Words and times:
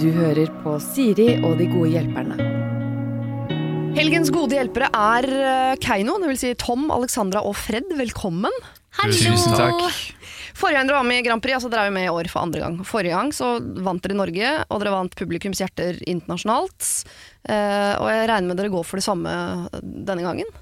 Du 0.00 0.10
hører 0.12 0.50
på 0.60 0.76
Siri 0.84 1.30
og 1.40 1.56
de 1.56 1.68
gode 1.70 1.94
hjelperne. 1.94 2.36
Helgens 3.94 4.28
gode 4.34 4.56
hjelpere 4.58 4.90
er 4.90 5.26
eh, 5.30 5.74
Keiino, 5.80 6.16
dvs. 6.20 6.40
Si 6.42 6.50
Tom, 6.58 6.88
Alexandra 6.92 7.44
og 7.46 7.54
Fred. 7.56 7.92
Velkommen. 7.96 8.52
Tusen 9.00 9.54
takk. 9.54 9.80
Forrige 10.54 10.78
gang 10.78 10.88
dere 10.90 10.98
var 11.00 11.06
med 11.08 11.18
i 11.18 11.24
Grand 11.26 11.42
Prix, 11.42 11.56
altså 11.56 11.70
dere 11.70 11.86
er 11.86 11.90
jo 11.90 11.94
med 11.96 12.06
i 12.06 12.12
år 12.12 12.28
for 12.30 12.44
andre 12.44 12.62
gang. 12.62 12.76
Forrige 12.86 13.16
gang 13.16 13.32
så 13.34 13.56
vant 13.86 14.02
dere 14.04 14.14
i 14.14 14.18
Norge, 14.20 14.52
og 14.68 14.82
dere 14.82 14.94
vant 14.94 15.16
publikums 15.18 15.62
hjerter 15.62 15.98
internasjonalt. 16.10 16.90
Eh, 17.48 17.94
og 17.98 18.08
jeg 18.12 18.28
regner 18.30 18.50
med 18.50 18.60
dere 18.60 18.72
går 18.74 18.86
for 18.86 19.00
det 19.00 19.06
samme 19.06 19.34
denne 19.82 20.26
gangen. 20.26 20.52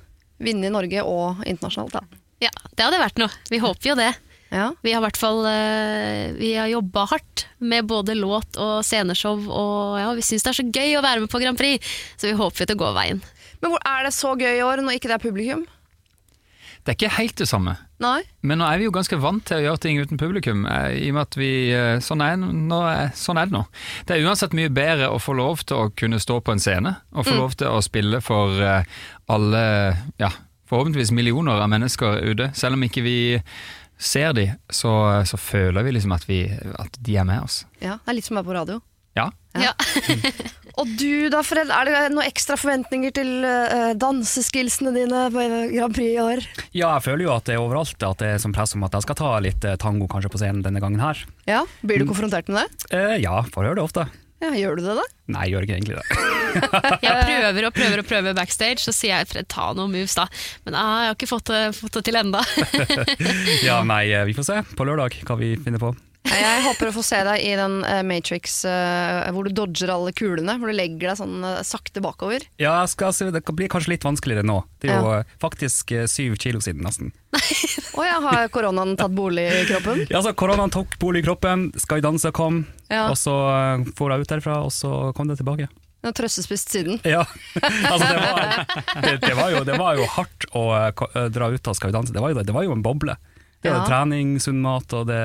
Vinne 0.43 0.69
i 0.69 0.73
Norge 0.73 1.05
og 1.05 1.43
internasjonalt, 1.45 1.99
da. 1.99 2.23
Ja, 2.43 2.53
det 2.73 2.87
hadde 2.87 3.03
vært 3.03 3.21
noe. 3.21 3.43
Vi 3.53 3.61
håper 3.63 3.93
jo 3.93 3.99
det. 4.01 4.13
Ja. 4.53 4.67
Vi 4.85 4.93
har 4.93 5.01
i 5.01 5.05
hvert 5.07 5.17
fall 5.17 5.39
eh, 5.49 6.33
Vi 6.37 6.51
har 6.59 6.67
jobba 6.69 7.07
hardt 7.09 7.47
med 7.65 7.87
både 7.89 8.13
låt 8.19 8.59
og 8.61 8.83
sceneshow, 8.85 9.39
og 9.49 9.99
ja, 10.01 10.11
vi 10.19 10.25
syns 10.27 10.45
det 10.45 10.51
er 10.53 10.59
så 10.61 10.67
gøy 10.69 10.99
å 10.99 11.05
være 11.05 11.23
med 11.25 11.31
på 11.33 11.41
Grand 11.41 11.57
Prix, 11.57 11.81
så 12.21 12.29
vi 12.29 12.37
håper 12.37 12.69
det 12.69 12.77
går 12.81 12.93
veien. 12.99 13.23
Men 13.63 13.73
hvor 13.73 13.81
er 13.87 14.05
det 14.05 14.13
så 14.17 14.35
gøy 14.37 14.59
i 14.59 14.67
år 14.67 14.83
når 14.85 14.99
ikke 14.99 15.09
det 15.09 15.17
er 15.17 15.25
publikum? 15.25 15.63
Det 16.83 16.91
er 16.91 16.97
ikke 16.99 17.13
helt 17.15 17.37
det 17.39 17.47
samme. 17.47 17.77
Nei? 18.03 18.25
Men 18.43 18.59
nå 18.59 18.67
er 18.67 18.81
vi 18.81 18.89
jo 18.89 18.93
ganske 18.93 19.15
vant 19.23 19.45
til 19.47 19.61
å 19.61 19.63
gjøre 19.69 19.81
ting 19.85 20.01
uten 20.03 20.19
publikum. 20.19 20.65
eh, 20.67 20.97
I 20.99 21.09
og 21.13 21.15
med 21.15 21.23
at 21.29 21.37
vi, 21.39 21.51
eh, 21.71 22.01
sånn, 22.03 22.25
er, 22.27 22.37
nå, 22.43 22.81
er- 22.91 23.13
sånn 23.15 23.39
er 23.39 23.47
det 23.47 23.55
nå. 23.55 23.65
Det 24.09 24.17
er 24.19 24.27
uansett 24.27 24.53
mye 24.59 24.69
bedre 24.75 25.09
å 25.15 25.21
få 25.23 25.37
lov 25.39 25.63
til 25.65 25.77
å 25.79 25.93
kunne 25.95 26.19
stå 26.19 26.41
på 26.43 26.53
en 26.57 26.59
scene, 26.61 26.97
og 27.15 27.25
få 27.25 27.37
lov 27.39 27.55
til 27.57 27.71
å 27.71 27.79
spille 27.87 28.19
for 28.21 28.59
alle, 29.31 29.63
ja, 30.19 30.29
forhåpentligvis 30.69 31.13
millioner 31.15 31.63
av 31.63 31.71
mennesker 31.71 32.19
ute. 32.33 32.51
Selv 32.59 32.75
om 32.75 32.83
ikke 32.83 33.03
vi 33.07 33.17
ser 34.03 34.33
de, 34.37 34.49
så, 34.73 34.93
så 35.29 35.39
føler 35.39 35.87
vi 35.87 35.95
liksom 35.97 36.15
at, 36.17 36.27
vi, 36.29 36.45
at 36.51 36.99
de 36.99 37.19
er 37.21 37.29
med 37.29 37.45
oss. 37.45 37.63
Ja, 37.79 38.01
det 38.03 38.13
er 38.13 38.19
litt 38.19 38.29
som 38.29 38.37
å 38.37 38.43
være 38.43 38.51
på 38.51 38.59
radio. 38.59 38.81
Ja. 39.19 39.29
Ja. 39.61 39.75
Og 40.81 40.89
du 40.97 41.29
da, 41.29 41.43
Fred, 41.45 41.69
er 41.69 41.89
det 41.89 41.99
noen 42.15 42.25
ekstra 42.25 42.57
forventninger 42.57 43.13
til 43.13 43.45
uh, 43.45 43.93
danseskillsene 44.01 44.95
dine 44.95 45.27
på 45.35 45.45
Grand 45.75 45.93
Prix 45.93 46.15
i 46.15 46.23
år? 46.23 46.41
Ja, 46.73 46.95
jeg 46.95 47.05
føler 47.05 47.27
jo 47.27 47.35
at 47.35 47.49
det 47.49 47.59
er 47.59 47.61
overalt 47.65 48.07
at 48.09 48.23
det 48.25 48.31
er 48.39 48.41
som 48.41 48.55
press 48.57 48.73
om 48.79 48.87
at 48.89 48.97
jeg 48.97 49.05
skal 49.05 49.19
ta 49.21 49.35
litt 49.45 49.67
eh, 49.69 49.77
tango 49.81 50.09
kanskje 50.11 50.33
på 50.33 50.41
scenen 50.41 50.65
denne 50.65 50.81
gangen 50.81 51.03
her. 51.05 51.21
Ja, 51.45 51.61
Blir 51.85 52.01
du 52.01 52.09
konfrontert 52.09 52.49
med 52.49 52.65
det? 52.65 52.89
Uh, 52.89 53.19
ja, 53.21 53.43
får 53.53 53.69
høre 53.69 53.83
det 53.83 53.85
ofte. 53.85 54.09
Ja, 54.43 54.51
Gjør 54.59 54.79
du 54.79 54.83
det, 54.85 54.95
da? 54.99 55.05
Nei, 55.33 55.45
jeg 55.47 55.55
gjør 55.55 55.67
ikke 55.67 55.77
egentlig 55.79 55.99
det. 56.01 56.07
Jeg 57.07 57.15
prøver 57.25 57.67
og 57.69 57.75
prøver 57.77 58.01
og 58.03 58.09
prøver 58.09 58.35
backstage, 58.37 58.83
så 58.83 58.93
sier 58.93 59.23
jeg 59.23 59.29
Fred, 59.31 59.47
ta 59.49 59.71
noen 59.73 59.95
moves, 59.95 60.13
da. 60.19 60.27
Men 60.67 60.75
ah, 60.77 60.99
jeg 61.01 61.09
har 61.09 61.17
ikke 61.17 61.29
fått 61.31 61.49
det, 61.49 61.61
fått 61.79 61.97
det 61.97 62.03
til 62.11 62.19
enda. 62.21 62.43
Ja, 63.69 63.79
nei, 63.89 64.03
eh, 64.13 64.27
vi 64.29 64.35
får 64.37 64.49
se 64.51 64.59
på 64.77 64.85
lørdag 64.89 65.17
hva 65.25 65.39
vi 65.41 65.55
finner 65.63 65.81
på. 65.81 65.95
Jeg 66.23 66.63
håper 66.63 66.89
å 66.89 66.93
få 66.95 67.03
se 67.05 67.19
deg 67.27 67.43
i 67.43 67.55
den 67.59 67.81
eh, 67.87 68.01
Matrix 68.07 68.61
eh, 68.69 69.31
hvor 69.35 69.47
du 69.47 69.55
dodger 69.57 69.91
alle 69.91 70.13
kulene. 70.15 70.55
Hvor 70.61 70.71
du 70.71 70.77
legger 70.77 71.11
deg 71.11 71.19
sånn 71.19 71.43
eh, 71.47 71.63
sakte 71.67 72.03
bakover. 72.05 72.45
Ja, 72.63 72.77
jeg 72.85 72.93
skal 72.95 73.15
se, 73.17 73.29
det 73.35 73.43
blir 73.49 73.71
kanskje 73.73 73.97
litt 73.97 74.07
vanskeligere 74.07 74.47
nå. 74.47 74.61
Det 74.83 74.93
er 74.93 75.03
jo 75.03 75.17
ja. 75.19 75.25
faktisk 75.43 75.95
syv 76.11 76.37
kilo 76.43 76.63
siden 76.63 76.87
nesten. 76.87 77.11
Å 77.99 78.07
ja, 78.07 78.21
har 78.23 78.49
koronaen 78.55 78.95
tatt 79.01 79.15
bolig 79.17 79.49
i 79.51 79.65
kroppen? 79.69 80.05
Ja, 80.13 80.23
så 80.25 80.35
Koronaen 80.39 80.73
tok 80.73 80.95
bolig 81.03 81.23
i 81.23 81.27
kroppen, 81.27 81.71
Skal 81.81 82.01
vi 82.01 82.07
danse 82.07 82.31
kom, 82.35 82.65
Ja. 82.93 83.09
og 83.11 83.17
så 83.19 83.35
for 83.97 84.13
jeg 84.13 84.25
ut 84.25 84.33
derfra, 84.33 84.61
og 84.67 84.73
så 84.75 85.11
kom 85.17 85.31
det 85.31 85.39
tilbake. 85.41 85.69
Du 86.03 86.09
har 86.11 86.15
trøstespist 86.19 86.73
siden. 86.75 86.99
Ja, 87.07 87.23
altså 87.93 88.07
det 88.09 88.23
var, 88.23 88.65
det, 89.07 89.13
det 89.23 89.35
var, 89.39 89.53
jo, 89.55 89.65
det 89.67 89.77
var 89.79 89.99
jo 89.99 90.07
hardt 90.17 90.49
å 90.59 90.65
dra 91.31 91.51
ut 91.53 91.69
av 91.71 91.79
Skal 91.79 91.93
vi 91.93 91.99
danse. 91.99 92.15
Det 92.15 92.23
var 92.23 92.35
jo, 92.35 92.43
det 92.47 92.55
var 92.55 92.67
jo 92.67 92.75
en 92.75 92.85
boble. 92.85 93.19
Det 93.63 93.71
var 93.71 93.85
Ja. 93.85 93.87
trening, 93.87 94.39
sunn 94.43 94.59
mat 94.65 94.91
og 94.99 95.07
det 95.11 95.23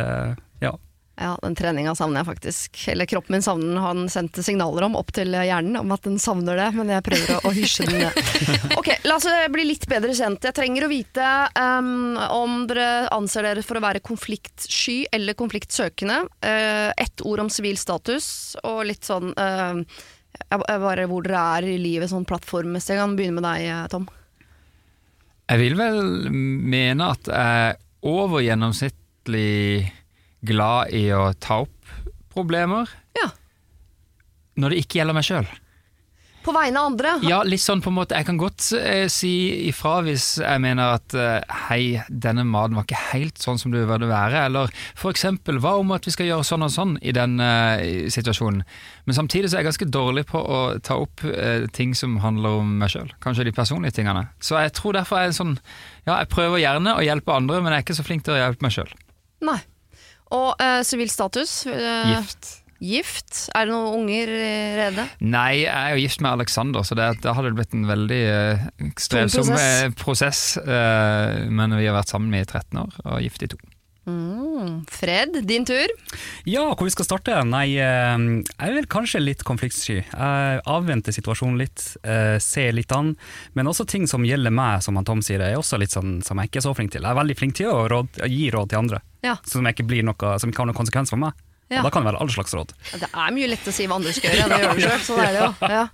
Ja. 1.18 1.34
Den 1.42 1.56
treninga 1.58 1.96
savner 1.96 2.22
jeg 2.22 2.28
faktisk. 2.28 2.80
Eller 2.94 3.10
kroppen 3.10 3.38
min 3.38 3.46
savner 3.46 3.68
den. 3.68 3.78
Han 3.82 4.10
sendte 4.10 4.44
signaler 4.46 4.86
om 4.86 4.98
opp 5.00 5.12
til 5.16 5.34
hjernen 5.34 5.80
om 5.80 5.94
at 5.96 6.06
den 6.06 6.20
savner 6.22 6.60
det, 6.60 6.68
men 6.78 6.92
jeg 6.94 7.06
prøver 7.08 7.38
å, 7.38 7.40
å 7.50 7.54
hysje 7.56 7.88
den 7.90 8.04
ned. 8.06 8.20
Ok, 8.78 8.92
La 9.08 9.18
oss 9.18 9.26
eh, 9.30 9.48
bli 9.52 9.66
litt 9.66 9.88
bedre 9.90 10.14
kjent. 10.16 10.46
Jeg 10.46 10.56
trenger 10.58 10.86
å 10.86 10.92
vite 10.92 11.30
um, 11.58 12.18
om 12.18 12.60
dere 12.70 13.08
anser 13.16 13.48
dere 13.48 13.64
for 13.66 13.80
å 13.80 13.84
være 13.84 14.04
konfliktsky 14.06 15.00
eller 15.14 15.38
konfliktsøkende. 15.38 16.20
Uh, 16.44 16.92
Ett 16.98 17.24
ord 17.26 17.46
om 17.46 17.52
sivil 17.54 17.80
status, 17.82 18.30
og 18.68 18.86
litt 18.90 19.08
sånn 19.08 19.34
uh, 19.34 19.82
bare 20.54 21.08
hvor 21.10 21.26
dere 21.26 21.44
er 21.58 21.72
i 21.72 21.80
livet 21.82 22.12
sånn 22.12 22.28
plattformmessig. 22.30 22.94
Jeg 22.94 23.02
kan 23.02 23.18
begynne 23.18 23.42
med 23.42 23.48
deg, 23.48 23.90
Tom. 23.94 24.08
Jeg 25.48 25.64
vil 25.64 25.78
vel 25.80 26.02
mene 26.30 27.14
at 27.14 27.30
jeg 27.32 27.68
er 27.72 27.78
over 28.08 28.44
gjennomsnittlig 28.44 29.88
glad 30.48 30.96
i 30.96 31.08
å 31.16 31.30
ta 31.40 31.62
opp 31.66 31.94
problemer. 32.34 32.90
Ja. 33.18 33.32
Når 34.58 34.74
det 34.74 34.84
ikke 34.84 35.02
gjelder 35.02 35.18
meg 35.18 35.28
sjøl. 35.28 35.48
På 36.48 36.54
vegne 36.56 36.80
av 36.80 36.94
andre. 36.94 37.10
Ja, 37.28 37.42
litt 37.44 37.60
sånn 37.60 37.82
på 37.84 37.92
en 37.92 37.98
måte. 37.98 38.16
Jeg 38.16 38.24
kan 38.30 38.38
godt 38.40 38.70
eh, 38.78 39.10
si 39.12 39.32
ifra 39.68 39.98
hvis 40.06 40.38
jeg 40.40 40.62
mener 40.64 40.94
at 40.96 41.16
eh, 41.18 41.58
hei, 41.68 42.00
denne 42.08 42.46
maten 42.48 42.78
var 42.78 42.86
ikke 42.88 43.02
helt 43.10 43.42
sånn 43.44 43.60
som 43.60 43.74
det 43.74 43.82
burde 43.90 44.08
være. 44.08 44.46
Eller 44.48 44.72
for 44.96 45.12
eksempel, 45.12 45.60
hva 45.60 45.76
om 45.82 45.92
at 45.92 46.08
vi 46.08 46.14
skal 46.16 46.30
gjøre 46.30 46.48
sånn 46.48 46.64
og 46.64 46.72
sånn 46.72 46.96
i 47.04 47.12
den 47.16 47.36
eh, 47.44 48.08
situasjonen. 48.14 48.64
Men 49.10 49.18
samtidig 49.20 49.52
så 49.52 49.58
er 49.58 49.66
jeg 49.66 49.72
ganske 49.74 49.90
dårlig 49.92 50.24
på 50.32 50.40
å 50.40 50.62
ta 50.88 50.96
opp 51.04 51.26
eh, 51.28 51.68
ting 51.76 51.92
som 52.00 52.16
handler 52.24 52.62
om 52.62 52.78
meg 52.80 52.96
sjøl. 52.96 53.12
Kanskje 53.24 53.50
de 53.50 53.56
personlige 53.58 54.00
tingene. 54.00 54.30
Så 54.40 54.56
jeg 54.62 54.72
tror 54.78 54.96
derfor 54.96 55.20
er 55.20 55.28
jeg 55.28 55.40
sånn 55.42 55.58
Ja, 56.08 56.22
jeg 56.22 56.32
prøver 56.32 56.64
gjerne 56.64 56.96
å 56.96 57.04
hjelpe 57.04 57.36
andre, 57.36 57.60
men 57.60 57.76
jeg 57.76 57.84
er 57.84 57.90
ikke 57.90 58.00
så 58.00 58.08
flink 58.08 58.24
til 58.24 58.38
å 58.38 58.40
hjelpe 58.40 58.64
meg 58.64 58.78
sjøl. 58.78 58.96
Nei. 59.44 59.60
Og 60.36 60.56
eh, 60.60 60.82
sivil 60.84 61.10
status? 61.10 61.66
eh, 61.68 62.10
Gift. 62.16 62.50
Gift? 62.78 63.40
Er 63.58 63.66
det 63.66 63.74
noen 63.74 64.04
unger 64.04 64.30
i 64.30 64.50
rede? 64.78 65.08
Nei, 65.26 65.64
jeg 65.64 65.72
er 65.74 65.96
jo 65.96 66.02
gift 66.04 66.22
med 66.22 66.36
Alexander, 66.36 66.84
så 66.86 66.94
det, 67.00 67.08
da 67.24 67.34
hadde 67.34 67.50
det 67.50 67.58
blitt 67.58 67.74
en 67.74 67.88
veldig 67.90 68.20
strevsom 69.02 69.48
prosess. 69.50 69.66
eh, 69.88 69.96
prosess. 69.98 70.42
eh, 70.62 71.48
men 71.50 71.74
vi 71.80 71.88
har 71.88 71.96
vært 71.98 72.12
sammen 72.14 72.36
i 72.38 72.44
13 72.46 72.78
år 72.84 72.94
og 73.06 73.22
gift 73.26 73.48
i 73.48 73.50
to. 73.56 73.58
Mm. 74.08 74.86
Fred, 74.90 75.36
din 75.48 75.66
tur. 75.68 75.92
Ja, 76.48 76.64
hvor 76.74 76.88
vi 76.88 76.94
skal 76.94 77.06
starte? 77.10 77.36
Nei, 77.48 77.66
eh, 77.76 78.16
jeg 78.16 78.70
er 78.70 78.76
vel 78.78 78.88
kanskje 78.88 79.20
litt 79.22 79.44
konfliktsky. 79.48 79.98
Jeg 80.08 80.62
avventer 80.66 81.12
situasjonen 81.16 81.60
litt, 81.60 81.84
eh, 82.08 82.38
ser 82.40 82.72
litt 82.78 82.92
an. 82.96 83.16
Men 83.54 83.68
også 83.68 83.86
ting 83.88 84.08
som 84.08 84.24
gjelder 84.24 84.52
meg, 84.56 84.82
som 84.84 84.96
han 84.96 85.06
Tom 85.06 85.20
sier, 85.22 85.42
er 85.44 85.58
også 85.60 85.78
litt 85.80 85.92
sånn 85.92 86.24
som 86.24 86.40
jeg 86.40 86.50
ikke 86.50 86.62
er 86.64 86.68
så 86.70 86.76
flink 86.76 86.92
til. 86.96 87.02
Jeg 87.04 87.12
er 87.12 87.20
veldig 87.22 87.38
flink 87.38 87.56
til 87.60 87.68
å 87.68 87.84
råd, 87.92 88.24
gi 88.32 88.50
råd 88.52 88.70
til 88.70 88.80
andre, 88.80 89.02
Ja. 89.24 89.36
som 89.44 89.66
ikke, 89.68 89.86
blir 89.86 90.04
noe, 90.04 90.40
som 90.40 90.50
ikke 90.50 90.64
har 90.64 90.72
noen 90.72 90.80
konsekvens 90.86 91.10
for 91.10 91.18
meg. 91.18 91.34
Ja. 91.70 91.80
Og 91.82 91.84
da 91.84 91.90
kan 91.92 92.04
det 92.06 92.14
være 92.14 92.22
alle 92.22 92.32
slags 92.32 92.54
råd. 92.56 92.70
Det 92.96 93.10
er 93.14 93.32
mye 93.36 93.48
lett 93.52 93.68
å 93.68 93.74
si 93.74 93.86
hva 93.88 93.96
andre 94.00 94.14
skal 94.16 94.32
gjøre 94.32 94.46
enn 94.48 94.56
å 94.56 94.60
gjøre 94.64 94.76
det 94.76 94.84
sjøl. 94.88 95.02
Sånn 95.04 95.20
er 95.20 95.34
det 95.34 95.42
jo. 95.44 95.52
Ja. 95.76 95.88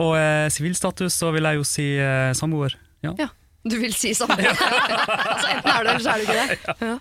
Og 0.00 0.16
eh, 0.16 0.48
sivilstatus 0.48 1.12
så 1.12 1.28
vil 1.34 1.44
jeg 1.44 1.56
jo 1.60 1.64
si 1.68 1.98
eh, 2.00 2.32
samboer. 2.32 2.72
Ja. 3.04 3.12
Du 3.66 3.74
vil 3.80 3.94
si 3.96 4.14
sånn. 4.14 4.30
altså, 4.38 5.48
enten 5.50 5.72
er 5.72 5.82
du 5.82 5.90
eller 5.90 6.04
så 6.04 6.14
er 6.14 6.20
du 6.20 6.28
ikke 6.28 6.38
det. 6.38 6.76
Ja. 6.84 6.94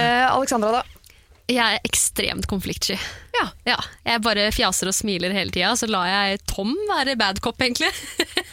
Eh, 0.00 0.24
Alexandra, 0.30 0.80
da? 0.80 1.00
Jeg 1.50 1.58
er 1.66 1.86
ekstremt 1.86 2.46
konfliktsky. 2.50 2.94
Ja. 3.34 3.46
Ja, 3.66 3.76
jeg 4.06 4.22
bare 4.22 4.50
fjaser 4.54 4.90
og 4.90 4.94
smiler 4.94 5.34
hele 5.34 5.50
tida, 5.54 5.72
så 5.78 5.88
lar 5.90 6.06
jeg 6.06 6.42
Tom 6.50 6.72
være 6.88 7.16
bad 7.18 7.40
cop, 7.42 7.58
egentlig. 7.64 7.90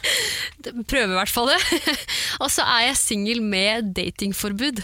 Prøver 0.90 1.14
i 1.14 1.20
hvert 1.20 1.34
fall 1.34 1.52
det. 1.54 1.60
og 2.42 2.50
så 2.54 2.66
er 2.66 2.88
jeg 2.90 3.02
singel 3.02 3.44
med 3.46 3.94
datingforbud. 3.98 4.82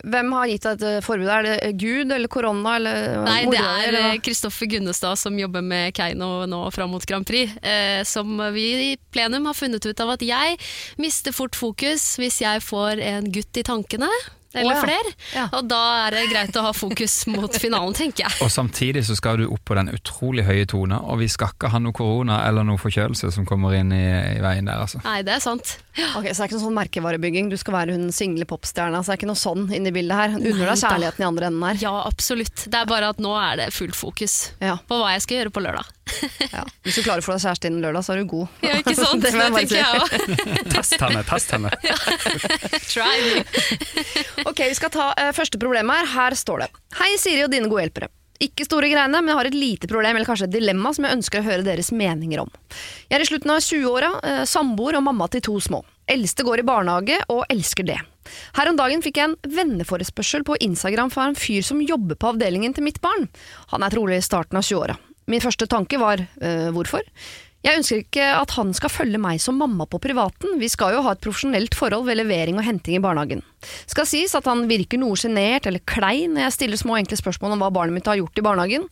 Hvem 0.00 0.32
har 0.36 0.50
gitt 0.50 0.66
deg 0.66 0.78
et 0.78 0.86
eh, 0.88 1.04
forbud? 1.04 1.28
Er 1.28 1.46
det 1.46 1.72
Gud 1.80 2.12
eller 2.14 2.30
korona 2.32 2.76
eller 2.78 3.20
Nei, 3.26 3.42
det 3.52 3.60
er 3.60 4.20
Kristoffer 4.24 4.70
Gunnestad 4.70 5.20
som 5.20 5.38
jobber 5.38 5.64
med 5.64 5.94
Keiino 5.96 6.46
nå 6.48 6.62
fram 6.74 6.94
mot 6.94 7.06
Grand 7.06 7.28
Prix. 7.28 7.52
Eh, 7.62 8.00
som 8.08 8.40
vi 8.54 8.66
i 8.90 8.90
plenum 9.12 9.48
har 9.50 9.58
funnet 9.58 9.84
ut 9.86 10.04
av 10.04 10.16
at 10.16 10.24
jeg 10.24 10.58
mister 11.00 11.36
fort 11.36 11.58
fokus 11.58 12.14
hvis 12.20 12.40
jeg 12.44 12.64
får 12.64 13.02
en 13.04 13.32
gutt 13.32 13.60
i 13.60 13.66
tankene. 13.66 14.10
Eller 14.54 14.74
oh, 14.74 14.76
ja. 14.76 14.82
flere. 14.82 15.12
Ja. 15.36 15.44
Og 15.58 15.68
da 15.70 15.80
er 16.06 16.16
det 16.16 16.24
greit 16.32 16.56
å 16.58 16.64
ha 16.64 16.72
fokus 16.74 17.20
mot 17.30 17.54
finalen, 17.62 17.94
tenker 17.94 18.26
jeg. 18.26 18.38
Og 18.42 18.50
samtidig 18.50 19.04
så 19.06 19.14
skal 19.18 19.38
du 19.38 19.46
opp 19.46 19.62
på 19.68 19.76
den 19.78 19.92
utrolig 19.94 20.42
høye 20.48 20.66
tona, 20.70 20.98
og 21.06 21.20
vi 21.22 21.28
skal 21.30 21.52
ikke 21.54 21.70
ha 21.70 21.78
noe 21.82 21.94
korona 21.94 22.40
eller 22.48 22.66
noe 22.66 22.80
forkjølelse 22.82 23.30
som 23.36 23.46
kommer 23.46 23.76
inn 23.78 23.94
i, 23.94 24.02
i 24.34 24.40
veien 24.42 24.66
der, 24.66 24.82
altså. 24.82 25.02
Nei, 25.06 25.20
det 25.26 25.36
er 25.36 25.44
sant. 25.44 25.76
Ok, 26.16 26.26
Så 26.32 26.40
det 26.40 26.46
er 26.46 26.48
ikke 26.48 26.56
noe 26.58 26.64
sånn 26.64 26.78
merkevarebygging. 26.80 27.50
Du 27.52 27.58
skal 27.60 27.76
være 27.76 27.94
hun 27.94 28.10
single 28.14 28.46
popstjerna. 28.50 29.02
Så 29.04 29.12
det 29.12 29.16
er 29.16 29.20
ikke 29.20 29.30
noe 29.30 29.40
sånn 29.40 29.66
inni 29.76 29.92
bildet 29.94 30.16
her. 30.18 30.34
Hun 30.34 30.42
unner 30.42 30.72
deg 30.72 30.82
kjærligheten 30.82 31.24
i 31.24 31.28
andre 31.28 31.50
enden 31.50 31.66
her. 31.68 31.80
Ja, 31.82 31.94
absolutt. 32.08 32.66
Det 32.66 32.78
er 32.82 32.90
bare 32.90 33.10
at 33.14 33.22
nå 33.22 33.34
er 33.38 33.62
det 33.62 33.70
fullt 33.76 33.98
fokus 33.98 34.40
Ja. 34.62 34.78
på 34.88 34.98
hva 35.00 35.14
jeg 35.14 35.26
skal 35.26 35.40
gjøre 35.42 35.54
på 35.54 35.62
lørdag. 35.66 35.90
Ja. 36.50 36.64
Hvis 36.82 36.96
du 36.98 37.04
klarer 37.04 37.22
å 37.22 37.24
få 37.24 37.34
deg 37.36 37.42
kjæreste 37.44 37.68
innen 37.70 37.84
lørdag, 37.84 38.02
så 38.02 38.14
er 38.14 38.22
du 38.22 38.30
god. 38.30 38.54
Ja, 38.64 38.78
ikke 38.80 38.94
sant? 38.98 39.22
Det 39.22 39.30
det, 39.34 39.48
tenker 39.54 39.76
jeg 39.78 40.00
òg. 40.00 40.14
Test 40.74 40.96
henne, 40.98 41.20
test 41.28 41.52
henne. 41.54 41.70
Try 42.90 43.12
me. 43.26 43.42
Ok, 44.50 44.64
Vi 44.66 44.78
skal 44.78 44.92
ta 44.94 45.10
uh, 45.14 45.28
første 45.36 45.60
problem 45.62 45.92
her. 45.94 46.08
Her 46.14 46.36
står 46.38 46.64
det. 46.64 46.70
Hei, 46.98 47.12
Siri 47.22 47.44
og 47.46 47.52
dine 47.52 47.70
gode 47.70 47.86
hjelpere. 47.86 48.10
Ikke 48.40 48.64
store 48.64 48.88
greiene, 48.88 49.20
men 49.20 49.28
jeg 49.28 49.36
har 49.36 49.48
et 49.50 49.56
lite 49.56 49.88
problem 49.90 50.16
eller 50.16 50.28
kanskje 50.28 50.46
et 50.48 50.54
dilemma 50.54 50.94
som 50.96 51.04
jeg 51.04 51.18
ønsker 51.18 51.42
å 51.42 51.44
høre 51.44 51.66
deres 51.66 51.90
meninger 51.92 52.40
om. 52.40 52.48
Jeg 53.10 53.18
er 53.18 53.24
i 53.26 53.28
slutten 53.28 53.52
av 53.52 53.60
20-åra, 53.66 54.14
uh, 54.24 54.44
samboer 54.48 54.96
og 54.98 55.04
mamma 55.10 55.28
til 55.32 55.44
to 55.44 55.58
små. 55.60 55.82
Eldste 56.10 56.46
går 56.46 56.62
i 56.62 56.66
barnehage 56.66 57.20
og 57.30 57.44
elsker 57.52 57.86
det. 57.86 58.00
Her 58.56 58.70
om 58.70 58.78
dagen 58.78 59.02
fikk 59.04 59.20
jeg 59.20 59.30
en 59.30 59.54
venneforespørsel 59.58 60.42
på 60.46 60.56
Instagram 60.64 61.12
fra 61.12 61.28
en 61.30 61.38
fyr 61.38 61.62
som 61.66 61.82
jobber 61.84 62.18
på 62.18 62.32
avdelingen 62.32 62.74
til 62.76 62.86
mitt 62.86 63.00
barn. 63.04 63.28
Han 63.74 63.84
er 63.86 63.92
trolig 63.94 64.18
i 64.18 64.24
starten 64.24 64.58
av 64.58 64.66
20-åra. 64.66 64.96
Min 65.30 65.42
første 65.42 65.68
tanke 65.70 66.00
var 66.00 66.20
øh, 66.20 66.68
hvorfor? 66.74 67.06
Jeg 67.60 67.76
ønsker 67.76 67.98
ikke 68.00 68.24
at 68.24 68.54
han 68.56 68.70
skal 68.72 68.88
følge 68.88 69.18
meg 69.20 69.40
som 69.42 69.58
mamma 69.60 69.84
på 69.84 70.00
privaten, 70.00 70.54
vi 70.56 70.68
skal 70.72 70.94
jo 70.94 71.02
ha 71.04 71.12
et 71.12 71.20
profesjonelt 71.20 71.74
forhold 71.76 72.06
ved 72.06 72.16
levering 72.16 72.56
og 72.56 72.64
henting 72.64 72.96
i 72.96 73.02
barnehagen. 73.04 73.42
Skal 73.84 74.08
sies 74.08 74.32
at 74.38 74.48
han 74.48 74.64
virker 74.70 75.00
noe 75.00 75.18
sjenert 75.20 75.68
eller 75.68 75.84
klein 75.84 76.32
når 76.32 76.46
jeg 76.46 76.56
stiller 76.56 76.80
små 76.80 76.96
enkle 76.96 77.20
spørsmål 77.20 77.58
om 77.58 77.60
hva 77.60 77.68
barnet 77.76 77.98
mitt 77.98 78.08
har 78.08 78.16
gjort 78.16 78.40
i 78.40 78.46
barnehagen. 78.46 78.88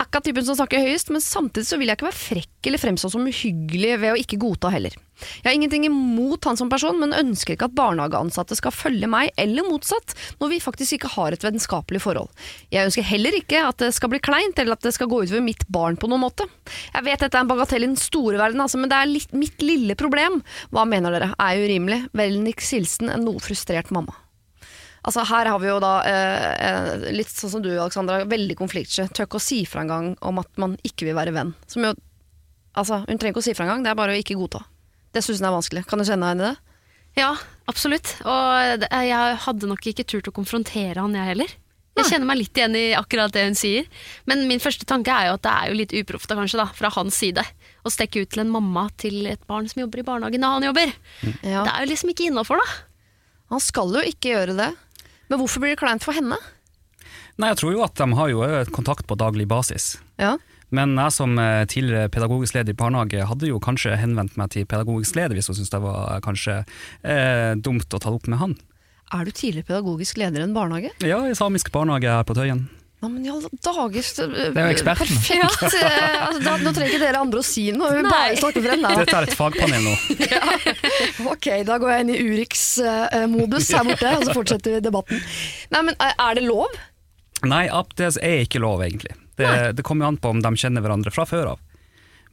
Ikke 0.00 0.22
typen 0.24 0.44
som 0.46 0.56
snakker 0.56 0.80
høyest, 0.80 1.10
men 1.12 1.20
samtidig 1.20 1.68
så 1.68 1.76
vil 1.76 1.90
jeg 1.90 1.98
ikke 1.98 2.08
være 2.08 2.18
frekk 2.18 2.68
eller 2.70 2.80
fremstå 2.80 3.10
som 3.12 3.26
uhyggelig 3.28 3.98
ved 4.00 4.14
å 4.14 4.20
ikke 4.20 4.38
godta 4.40 4.70
heller. 4.72 4.94
Jeg 5.20 5.44
har 5.44 5.56
ingenting 5.56 5.84
imot 5.84 6.46
han 6.48 6.56
som 6.56 6.70
person, 6.72 6.96
men 7.00 7.12
ønsker 7.16 7.52
ikke 7.52 7.68
at 7.68 7.76
barnehageansatte 7.76 8.56
skal 8.56 8.72
følge 8.72 9.10
meg, 9.10 9.34
eller 9.40 9.66
motsatt, 9.68 10.14
når 10.40 10.54
vi 10.54 10.62
faktisk 10.64 10.96
ikke 10.96 11.12
har 11.18 11.36
et 11.36 11.44
vennskapelig 11.44 12.00
forhold. 12.00 12.32
Jeg 12.72 12.88
ønsker 12.88 13.04
heller 13.10 13.36
ikke 13.36 13.60
at 13.68 13.84
det 13.84 13.92
skal 13.96 14.14
bli 14.14 14.22
kleint, 14.24 14.56
eller 14.56 14.78
at 14.78 14.88
det 14.88 14.94
skal 14.96 15.10
gå 15.10 15.20
utover 15.26 15.44
mitt 15.44 15.66
barn 15.68 16.00
på 16.00 16.08
noen 16.08 16.24
måte. 16.24 16.48
Jeg 16.94 17.06
vet 17.06 17.20
dette 17.26 17.36
er 17.36 17.44
en 17.44 17.52
bagatell 17.52 17.84
i 17.84 17.90
den 17.92 18.00
store 18.00 18.40
verden, 18.40 18.64
altså, 18.64 18.80
men 18.80 18.92
det 18.92 18.96
er 18.96 19.12
litt, 19.12 19.36
mitt 19.36 19.60
lille 19.64 19.98
problem. 20.00 20.40
Hva 20.72 20.88
mener 20.88 21.12
dere, 21.12 21.34
er 21.36 21.60
urimelig? 21.60 22.06
Vennligst 22.16 22.76
hilsen 22.78 23.12
en 23.12 23.28
noe 23.28 23.44
frustrert 23.44 23.92
mamma. 23.92 24.16
Altså 25.06 25.24
Her 25.24 25.48
har 25.48 25.60
vi 25.62 25.70
jo 25.70 25.78
da, 25.80 25.92
eh, 26.04 27.06
litt 27.16 27.30
sånn 27.32 27.54
som 27.54 27.62
du 27.64 27.70
Alexandra, 27.72 28.20
veldig 28.28 28.56
konfliktsky. 28.58 29.08
Tør 29.08 29.28
ikke 29.28 29.40
å 29.40 29.44
si 29.44 29.62
fra 29.68 29.84
engang 29.84 30.12
om 30.20 30.40
at 30.42 30.50
man 30.60 30.76
ikke 30.84 31.08
vil 31.08 31.16
være 31.16 31.32
venn. 31.36 31.54
Som 31.66 31.86
jo, 31.88 31.94
altså 32.76 33.00
Hun 33.06 33.16
trenger 33.16 33.32
ikke 33.32 33.44
å 33.44 33.48
si 33.48 33.56
fra 33.56 33.64
engang, 33.64 33.84
det 33.84 33.92
er 33.94 34.00
bare 34.00 34.12
å 34.12 34.20
ikke 34.20 34.36
godta. 34.36 34.64
Det 35.14 35.24
syns 35.24 35.40
hun 35.40 35.48
er 35.48 35.56
vanskelig. 35.56 35.86
Kan 35.88 35.98
du 35.98 36.04
kjenne 36.04 36.28
deg 36.28 36.36
igjen 36.36 36.44
i 36.44 36.50
det? 36.50 36.56
Ja, 37.18 37.32
absolutt. 37.66 38.12
Og 38.22 38.84
jeg 38.86 39.40
hadde 39.46 39.66
nok 39.70 39.88
ikke 39.90 40.06
turt 40.06 40.28
å 40.30 40.36
konfrontere 40.36 41.00
han, 41.00 41.16
jeg 41.16 41.32
heller. 41.32 41.56
Jeg 41.98 42.06
kjenner 42.06 42.28
meg 42.30 42.38
litt 42.38 42.56
igjen 42.56 42.76
i 42.78 42.84
akkurat 42.96 43.32
det 43.34 43.42
hun 43.48 43.56
sier. 43.58 43.88
Men 44.30 44.46
min 44.48 44.62
første 44.62 44.86
tanke 44.88 45.12
er 45.12 45.28
jo 45.28 45.36
at 45.36 45.42
det 45.44 45.52
er 45.52 45.70
jo 45.70 45.78
litt 45.80 45.94
uproft 46.00 46.30
da, 46.30 46.36
kanskje, 46.38 46.60
da, 46.62 46.68
fra 46.76 46.92
hans 46.94 47.18
side. 47.18 47.42
Å 47.84 47.92
stekke 47.92 48.22
ut 48.22 48.30
til 48.32 48.44
en 48.44 48.52
mamma 48.52 48.86
til 49.00 49.26
et 49.28 49.42
barn 49.50 49.68
som 49.68 49.82
jobber 49.82 50.02
i 50.02 50.06
barnehagen 50.06 50.44
når 50.44 50.54
han 50.56 50.68
jobber. 50.70 50.94
Ja. 51.42 51.64
Det 51.66 51.72
er 51.72 51.82
jo 51.84 51.90
liksom 51.90 52.12
ikke 52.14 52.28
innafor, 52.30 52.62
da. 52.62 52.78
Han 53.50 53.62
skal 53.64 53.98
jo 53.98 54.04
ikke 54.06 54.32
gjøre 54.32 54.56
det. 54.60 54.70
Men 55.30 55.40
hvorfor 55.40 55.62
blir 55.62 55.76
det 55.76 55.80
kleint 55.80 56.04
for 56.04 56.16
henne? 56.16 56.36
Nei, 57.40 57.52
jeg 57.52 57.60
tror 57.60 57.74
jo 57.76 57.84
at 57.86 57.96
de 57.96 58.08
har 58.18 58.30
jo 58.32 58.46
kontakt 58.74 59.06
på 59.08 59.16
daglig 59.18 59.46
basis. 59.48 59.94
Ja. 60.20 60.36
Men 60.74 60.94
jeg 60.98 61.14
som 61.14 61.38
eh, 61.40 61.64
tidligere 61.70 62.10
pedagogisk 62.14 62.54
leder 62.54 62.74
i 62.74 62.78
barnehage 62.78 63.26
hadde 63.26 63.48
jo 63.48 63.58
kanskje 63.62 63.96
henvendt 63.98 64.36
meg 64.38 64.52
til 64.54 64.66
pedagogisk 64.70 65.16
leder 65.18 65.34
hvis 65.38 65.50
hun 65.50 65.58
syntes 65.58 65.72
det 65.72 65.80
var 65.82 66.02
eh, 66.14 66.20
kanskje 66.22 66.60
eh, 66.60 67.54
dumt 67.58 67.90
å 67.90 67.98
ta 67.98 68.10
det 68.10 68.18
opp 68.20 68.28
med 68.30 68.42
han. 68.42 68.58
Er 69.10 69.26
du 69.26 69.32
tidligere 69.34 69.66
pedagogisk 69.72 70.20
leder 70.22 70.42
i 70.42 70.46
en 70.46 70.54
barnehage? 70.54 70.92
Ja, 71.02 71.18
i 71.26 71.34
samisk 71.34 71.72
barnehage 71.74 72.12
her 72.12 72.26
på 72.26 72.36
Tøyen. 72.38 72.68
Ja, 73.00 73.08
men 73.08 73.24
i 73.24 73.30
alle 73.32 73.48
dager 73.64 74.02
så- 74.04 74.26
Det 74.28 74.56
er 74.60 74.66
jo 74.66 74.74
eksperten. 74.74 75.06
Perfekt! 75.08 75.74
Eh, 75.74 76.16
altså, 76.26 76.42
da, 76.44 76.56
nå 76.60 76.72
trenger 76.76 76.90
ikke 76.92 77.00
dere 77.00 77.22
andre 77.24 77.40
å 77.40 77.46
si 77.46 77.64
noe, 77.72 77.94
vi 77.96 78.02
Nei. 78.04 78.10
bare 78.12 78.36
snakker 78.36 78.66
frem 78.66 78.84
henne. 78.84 78.98
Dette 79.00 79.16
er 79.16 79.28
et 79.28 79.38
fagpanel 79.38 79.86
nå. 79.86 79.94
Ok, 81.32 81.48
da 81.64 81.78
går 81.80 81.92
jeg 81.94 82.04
inn 82.04 82.12
i 82.12 82.18
Urix-modus 82.26 83.70
her 83.72 83.88
borte, 83.88 84.12
og 84.18 84.26
så 84.28 84.36
fortsetter 84.36 84.76
vi 84.76 84.82
debatten. 84.84 85.24
Nei, 85.72 85.82
men 85.88 85.96
eh, 85.96 86.12
Er 86.26 86.36
det 86.36 86.44
lov? 86.44 86.76
Nei, 87.48 87.64
Aptes 87.72 88.18
det 88.20 88.28
er 88.28 88.44
ikke 88.44 88.60
lov, 88.60 88.84
egentlig. 88.84 89.16
Det, 89.40 89.48
det 89.78 89.84
kommer 89.86 90.04
jo 90.04 90.12
an 90.12 90.20
på 90.20 90.34
om 90.34 90.42
de 90.44 90.52
kjenner 90.60 90.84
hverandre 90.84 91.12
fra 91.14 91.24
før 91.24 91.54
av. 91.54 91.60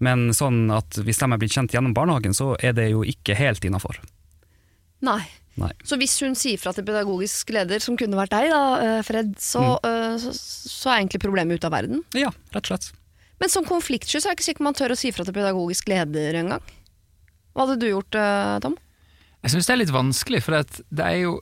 Men 0.03 0.27
sånn 0.35 0.67
at 0.75 0.99
hvis 0.99 1.23
de 1.23 1.31
er 1.31 1.39
blitt 1.41 1.55
kjent 1.55 1.73
gjennom 1.73 1.95
barnehagen, 1.95 2.35
så 2.35 2.51
er 2.59 2.75
det 2.77 2.89
jo 2.91 3.05
ikke 3.07 3.37
helt 3.39 3.63
innafor. 3.65 4.01
Nei. 5.07 5.21
Nei. 5.57 5.71
Så 5.87 5.97
hvis 5.97 6.13
hun 6.21 6.37
sier 6.37 6.59
fra 6.61 6.73
til 6.75 6.85
pedagogisk 6.85 7.49
leder, 7.55 7.81
som 7.81 7.97
kunne 7.97 8.19
vært 8.19 8.35
deg, 8.35 8.51
da, 8.53 8.61
eh, 8.83 9.01
Fred, 9.05 9.33
så, 9.41 9.63
mm. 9.81 10.19
så, 10.21 10.33
så 10.37 10.93
er 10.93 11.01
egentlig 11.01 11.23
problemet 11.23 11.57
ute 11.57 11.69
av 11.69 11.73
verden. 11.73 12.03
Ja, 12.17 12.29
rett 12.53 12.67
og 12.67 12.75
slett. 12.75 12.91
Men 13.41 13.53
som 13.53 13.65
konfliktsky 13.65 14.19
så 14.19 14.27
er 14.27 14.33
jeg 14.33 14.39
ikke 14.39 14.49
sikker 14.51 14.65
man 14.65 14.77
tør 14.77 14.93
å 14.95 14.99
si 14.99 15.11
fra 15.13 15.25
til 15.25 15.35
pedagogisk 15.35 15.89
leder 15.91 16.39
engang. 16.39 16.63
Hva 17.53 17.65
hadde 17.65 17.81
du 17.81 17.89
gjort, 17.89 18.17
eh, 18.17 18.59
Tom? 18.61 18.77
Jeg 19.43 19.53
syns 19.53 19.69
det 19.69 19.73
er 19.73 19.81
litt 19.83 19.93
vanskelig, 19.93 20.41
for 20.45 20.57
det, 20.57 21.03
er 21.03 21.21
jo 21.23 21.37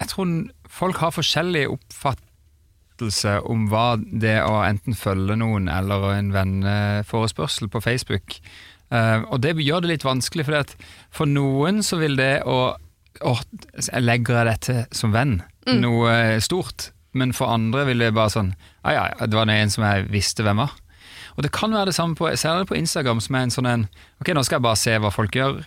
Jeg 0.00 0.10
tror 0.10 0.30
folk 0.66 0.96
har 1.02 1.14
forskjellig 1.14 1.68
oppfattelse 1.70 3.36
om 3.50 3.68
hva 3.70 3.96
det 3.98 4.40
å 4.42 4.62
enten 4.66 4.94
følge 4.98 5.36
noen 5.38 5.68
eller 5.70 6.08
en 6.14 6.32
venneforespørsel 6.34 7.70
på 7.70 7.82
Facebook 7.82 8.38
eh, 8.90 9.22
Og 9.30 9.38
det 9.42 9.54
gjør 9.62 9.84
det 9.84 9.92
litt 9.92 10.06
vanskelig, 10.06 10.46
for 10.46 10.74
for 11.10 11.30
noen 11.30 11.82
så 11.82 11.98
vil 12.02 12.18
det 12.18 12.42
å 12.46 12.74
Jeg 13.22 14.02
legger 14.02 14.40
jeg 14.42 14.46
dette 14.50 14.86
som 14.96 15.12
venn? 15.14 15.42
Noe 15.80 16.40
stort. 16.44 16.90
Men 17.14 17.30
for 17.32 17.46
andre 17.54 17.84
vil 17.86 17.98
det 18.02 18.14
bare 18.16 18.32
sånn 18.34 18.54
Ja, 18.84 19.06
ja, 19.14 19.26
det 19.26 19.36
var 19.38 19.48
en 19.48 19.70
som 19.70 19.84
jeg 19.86 20.08
visste 20.10 20.42
hvem 20.42 20.58
var. 20.64 20.72
Og 21.36 21.42
det 21.46 21.52
kan 21.54 21.70
være 21.74 21.86
det 21.90 21.94
samme 21.96 22.14
på, 22.18 22.26
særlig 22.38 22.66
på 22.70 22.76
Instagram, 22.78 23.20
som 23.22 23.34
er 23.38 23.46
en 23.46 23.54
sånn 23.54 23.66
en 23.70 23.86
Ok, 24.20 24.32
nå 24.34 24.42
skal 24.46 24.58
jeg 24.58 24.66
bare 24.66 24.80
se 24.80 24.96
hva 24.98 25.10
folk 25.14 25.34
gjør. 25.38 25.62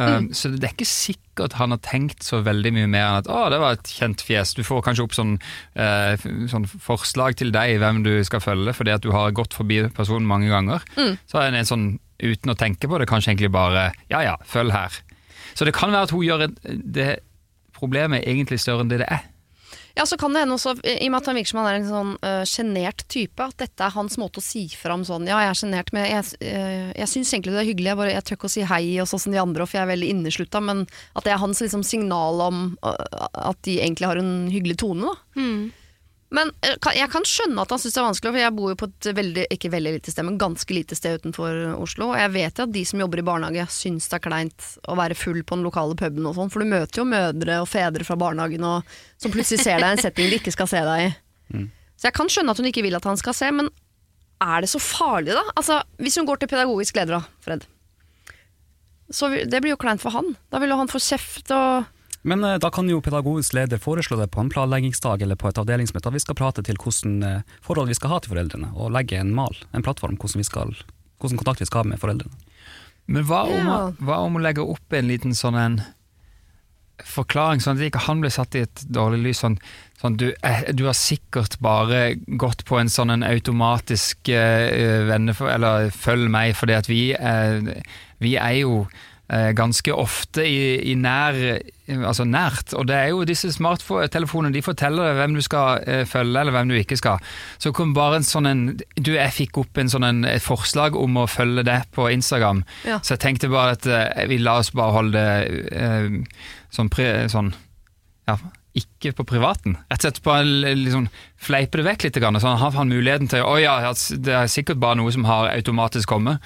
Um, 0.00 0.30
Så 0.32 0.48
det 0.54 0.64
er 0.64 0.72
ikke 0.72 0.88
sikkert 0.88 1.52
han 1.60 1.74
har 1.74 1.78
tenkt 1.84 2.24
så 2.24 2.40
veldig 2.42 2.72
mye 2.72 2.88
mer 2.88 3.04
enn 3.10 3.18
at 3.20 3.28
å, 3.28 3.42
det 3.52 3.58
var 3.60 3.76
et 3.76 3.90
kjent 3.92 4.22
fjes. 4.24 4.54
Du 4.56 4.62
får 4.64 4.80
kanskje 4.86 5.04
opp 5.04 5.12
sånn, 5.14 5.34
eh, 5.76 6.16
sånn 6.48 6.64
forslag 6.80 7.36
til 7.36 7.52
deg 7.52 7.76
hvem 7.82 8.00
du 8.06 8.12
skal 8.24 8.40
følge, 8.40 8.72
fordi 8.78 8.94
at 8.94 9.04
du 9.04 9.10
har 9.12 9.34
gått 9.36 9.52
forbi 9.58 9.82
personen 9.94 10.26
mange 10.26 10.48
ganger. 10.48 10.80
Så 11.28 11.42
er 11.42 11.50
det 11.52 11.60
en 11.60 11.70
sånn, 11.70 11.86
uten 12.22 12.54
å 12.54 12.56
tenke 12.58 12.88
på 12.88 12.98
det, 13.02 13.06
kanskje 13.10 13.34
egentlig 13.34 13.52
bare 13.52 13.90
ja 14.10 14.22
ja, 14.24 14.36
følg 14.48 14.72
her. 14.72 14.96
Så 15.54 15.68
det 15.68 15.74
kan 15.76 15.92
være 15.92 16.08
at 16.08 16.14
hun 16.14 16.24
gjør 16.26 16.48
det 16.62 17.10
problemet 17.76 18.26
egentlig 18.26 18.60
større 18.62 18.84
enn 18.84 18.92
det 18.92 19.02
det 19.02 19.10
er. 19.10 19.28
Ja, 19.92 20.06
så 20.08 20.16
kan 20.16 20.32
det 20.32 20.40
hende 20.40 20.56
også, 20.56 20.72
i 20.88 21.04
og 21.04 21.12
med 21.12 21.18
at 21.18 21.26
han 21.28 21.36
virker 21.36 21.50
som 21.50 21.58
han 21.60 21.68
er 21.68 21.78
en 21.78 21.90
sånn 22.48 22.94
uh, 22.96 23.02
type, 23.12 23.44
at 23.44 23.58
dette 23.60 23.84
er 23.84 23.92
hans 23.92 24.16
måte 24.20 24.40
å 24.40 24.44
si 24.44 24.64
fra 24.72 24.96
om 24.96 25.04
sånn 25.04 25.28
Ja, 25.28 25.42
jeg 25.44 25.50
er 25.50 25.58
sjenert, 25.58 25.92
men 25.92 26.06
jeg, 26.08 26.30
uh, 26.40 26.88
jeg 26.96 27.10
syns 27.12 27.32
egentlig 27.34 27.52
det 27.52 27.60
er 27.60 27.68
hyggelig, 27.68 27.90
jeg, 27.90 27.98
bare, 28.00 28.14
jeg 28.14 28.24
tør 28.24 28.38
ikke 28.38 28.48
å 28.48 28.54
si 28.54 28.64
hei 28.70 28.84
og 29.02 29.10
sånn 29.10 29.24
som 29.26 29.36
de 29.36 29.42
andre, 29.42 29.66
for 29.68 29.78
jeg 29.78 29.84
er 29.84 29.92
veldig 29.92 30.08
inneslutta, 30.14 30.64
men 30.64 30.86
at 30.88 31.28
det 31.28 31.34
er 31.34 31.42
hans 31.42 31.60
liksom, 31.60 31.84
signal 31.84 32.40
om 32.46 32.64
uh, 32.80 33.28
at 33.52 33.60
de 33.68 33.76
egentlig 33.82 34.08
har 34.08 34.22
en 34.22 34.32
hyggelig 34.52 34.80
tone, 34.80 35.12
da. 35.12 35.42
Men 36.32 36.52
uh, 36.64 36.90
jeg 36.96 37.10
kan 37.12 37.26
skjønne 37.28 37.64
at 37.64 37.74
han 37.74 37.80
syns 37.82 37.96
det 37.96 38.00
er 38.00 38.06
vanskelig, 38.08 38.32
for 38.32 38.42
jeg 38.42 38.56
bor 38.56 38.72
jo 38.72 38.78
på 38.80 38.88
et 38.88 39.08
veldig, 39.18 39.44
ikke 39.56 39.72
veldig 39.74 39.92
lite 39.98 40.14
sted, 40.14 40.26
men 40.28 40.38
ganske 40.40 40.76
lite 40.76 40.96
sted 40.98 41.20
utenfor 41.20 41.58
Oslo, 41.76 42.12
og 42.12 42.20
jeg 42.20 42.32
vet 42.36 42.60
jo 42.60 42.66
at 42.66 42.74
de 42.74 42.84
som 42.88 43.02
jobber 43.04 43.22
i 43.22 43.26
barnehage 43.26 43.66
syns 43.74 44.08
det 44.08 44.18
er 44.18 44.24
kleint 44.24 44.68
å 44.88 44.96
være 44.98 45.18
full 45.18 45.42
på 45.44 45.58
den 45.58 45.66
lokale 45.66 45.98
puben 45.98 46.28
og 46.28 46.38
sånn, 46.38 46.52
for 46.52 46.64
du 46.64 46.72
møter 46.72 47.02
jo 47.02 47.08
mødre 47.08 47.60
og 47.64 47.68
fedre 47.70 48.08
fra 48.08 48.16
barnehagen 48.20 48.64
og, 48.68 48.96
som 49.20 49.34
plutselig 49.34 49.64
ser 49.64 49.82
deg 49.82 49.90
i 49.90 49.98
en 49.98 50.04
setting 50.06 50.32
de 50.32 50.40
ikke 50.40 50.54
skal 50.56 50.70
se 50.72 50.82
deg 50.88 51.06
i. 51.06 51.12
Så 52.00 52.08
jeg 52.08 52.16
kan 52.16 52.30
skjønne 52.32 52.54
at 52.54 52.58
hun 52.58 52.66
ikke 52.72 52.82
vil 52.82 52.96
at 52.98 53.06
han 53.06 53.20
skal 53.20 53.36
se, 53.36 53.52
men 53.54 53.68
er 54.42 54.64
det 54.64 54.72
så 54.72 54.80
farlig 54.82 55.36
da? 55.36 55.44
Altså, 55.54 55.78
hvis 56.02 56.16
hun 56.18 56.26
går 56.26 56.40
til 56.42 56.50
pedagogisk 56.50 56.96
leder 56.98 57.20
da, 57.20 57.22
Fred, 57.44 57.68
så 59.12 59.28
det 59.28 59.60
blir 59.60 59.74
jo 59.74 59.80
kleint 59.80 60.00
for 60.02 60.14
han. 60.14 60.32
Da 60.50 60.58
vil 60.62 60.72
jo 60.72 60.78
han 60.80 60.90
få 60.90 61.00
kjeft 61.02 61.52
og 61.54 61.84
Men 62.22 62.44
eh, 62.46 62.58
da 62.62 62.70
kan 62.70 62.88
jo 62.90 63.02
pedagogisk 63.02 63.56
leder 63.58 63.82
foreslå 63.82 64.18
det 64.20 64.30
på 64.34 64.42
en 64.42 64.50
planleggingsdag 64.52 65.24
eller 65.24 65.38
på 65.38 65.50
et 65.50 65.58
avdelingsmøte 65.58 66.10
at 66.10 66.16
vi 66.16 66.22
skal 66.22 66.38
prate 66.38 66.64
til 66.66 66.78
hvordan 66.78 67.16
eh, 67.26 67.56
forhold 67.66 67.90
vi 67.90 67.98
skal 67.98 68.14
ha 68.14 68.20
til 68.22 68.34
foreldrene, 68.34 68.70
og 68.76 68.94
legge 68.94 69.18
en 69.18 69.34
mal, 69.34 69.56
en 69.74 69.84
plattform, 69.84 70.18
hvordan, 70.20 70.42
vi 70.42 70.48
skal, 70.48 70.76
hvordan 71.22 71.40
kontakt 71.40 71.64
vi 71.64 71.70
skal 71.70 71.82
ha 71.82 71.92
med 71.94 72.02
foreldrene. 72.02 72.38
Men 73.10 73.26
hva 73.26 73.42
om, 73.50 73.66
Ja. 73.66 73.80
hva 73.98 74.22
om 74.22 74.38
å 74.38 74.44
legge 74.44 74.62
opp 74.62 74.94
en 74.94 75.10
liten 75.10 75.34
sånn 75.34 75.58
en 75.58 75.80
forklaring, 77.02 77.58
sånn 77.58 77.80
at 77.80 77.88
ikke 77.88 78.04
han 78.06 78.20
blir 78.22 78.30
satt 78.30 78.54
i 78.54 78.62
et 78.62 78.84
dårlig 78.86 79.24
lys? 79.24 79.40
Sånn, 79.42 79.58
sånn 79.98 80.16
du, 80.20 80.28
eh, 80.46 80.68
du 80.70 80.84
har 80.86 80.94
sikkert 80.94 81.58
bare 81.58 82.14
gått 82.38 82.62
på 82.68 82.78
en 82.78 82.92
sånn 82.92 83.10
en 83.10 83.26
automatisk 83.26 84.30
uh, 84.30 85.08
venne 85.10 85.34
for, 85.34 85.50
eller 85.50 85.90
følg 85.90 86.30
meg, 86.30 86.54
fordi 86.54 86.78
at 86.78 86.86
vi, 86.86 87.00
uh, 87.18 87.74
vi 88.22 88.36
er 88.38 88.60
jo 88.62 88.84
ganske 89.56 89.94
ofte 89.96 90.44
i, 90.44 90.92
i 90.92 90.94
nær, 91.00 91.36
altså 92.04 92.24
nært, 92.28 92.74
og 92.76 92.86
det 92.90 92.96
er 92.98 93.08
jo 93.14 93.22
disse 93.28 93.48
smarttelefonene, 93.54 94.52
de 94.52 94.62
forteller 94.64 95.08
deg 95.08 95.18
hvem 95.20 95.36
du 95.38 95.42
skal 95.44 95.82
eh, 95.88 96.02
følge 96.08 96.40
eller 96.42 96.52
hvem 96.52 96.68
du 96.72 96.76
ikke 96.76 96.98
skal. 97.00 97.20
Så 97.62 97.72
kom 97.76 97.94
bare 97.96 98.20
en 98.20 98.26
sånn 98.28 98.48
en, 98.50 98.62
du 99.00 99.12
jeg 99.14 99.32
fikk 99.38 99.62
opp 99.64 99.80
en 99.80 99.92
sånn 99.92 100.04
en, 100.08 100.22
et 100.28 100.44
forslag 100.44 100.96
om 101.00 101.16
å 101.22 101.28
følge 101.30 101.64
det 101.68 101.80
på 101.96 102.08
Instagram, 102.12 102.64
Ja. 102.88 102.98
så 103.00 103.14
jeg 103.16 103.24
tenkte 103.26 103.52
bare 103.52 103.76
at 103.78 103.86
eh, 103.88 104.26
vi 104.30 104.40
la 104.42 104.58
oss 104.60 104.72
bare 104.76 104.96
holde 104.98 105.22
det 105.22 105.62
eh, 105.76 106.18
sånn, 106.72 106.90
pri, 106.92 107.08
sånn 107.32 107.54
ja, 108.28 108.36
ikke 108.78 109.10
på 109.18 109.24
privaten. 109.28 109.74
Rett 109.90 110.00
og 110.00 110.06
slett 110.06 110.20
bare 110.24 110.44
liksom 110.78 111.08
fleipe 111.42 111.76
det 111.80 111.84
vekk 111.88 112.06
litt, 112.06 112.20
grann, 112.22 112.38
sånn 112.40 112.60
har 112.60 112.72
han 112.76 112.88
muligheten 112.92 113.28
til 113.28 113.44
å 113.44 113.56
ja, 113.60 113.74
det 114.16 114.32
er 114.38 114.48
sikkert 114.48 114.80
bare 114.80 114.96
noe 115.00 115.12
som 115.12 115.26
har 115.28 115.50
automatisk 115.52 116.08
kommet. 116.08 116.40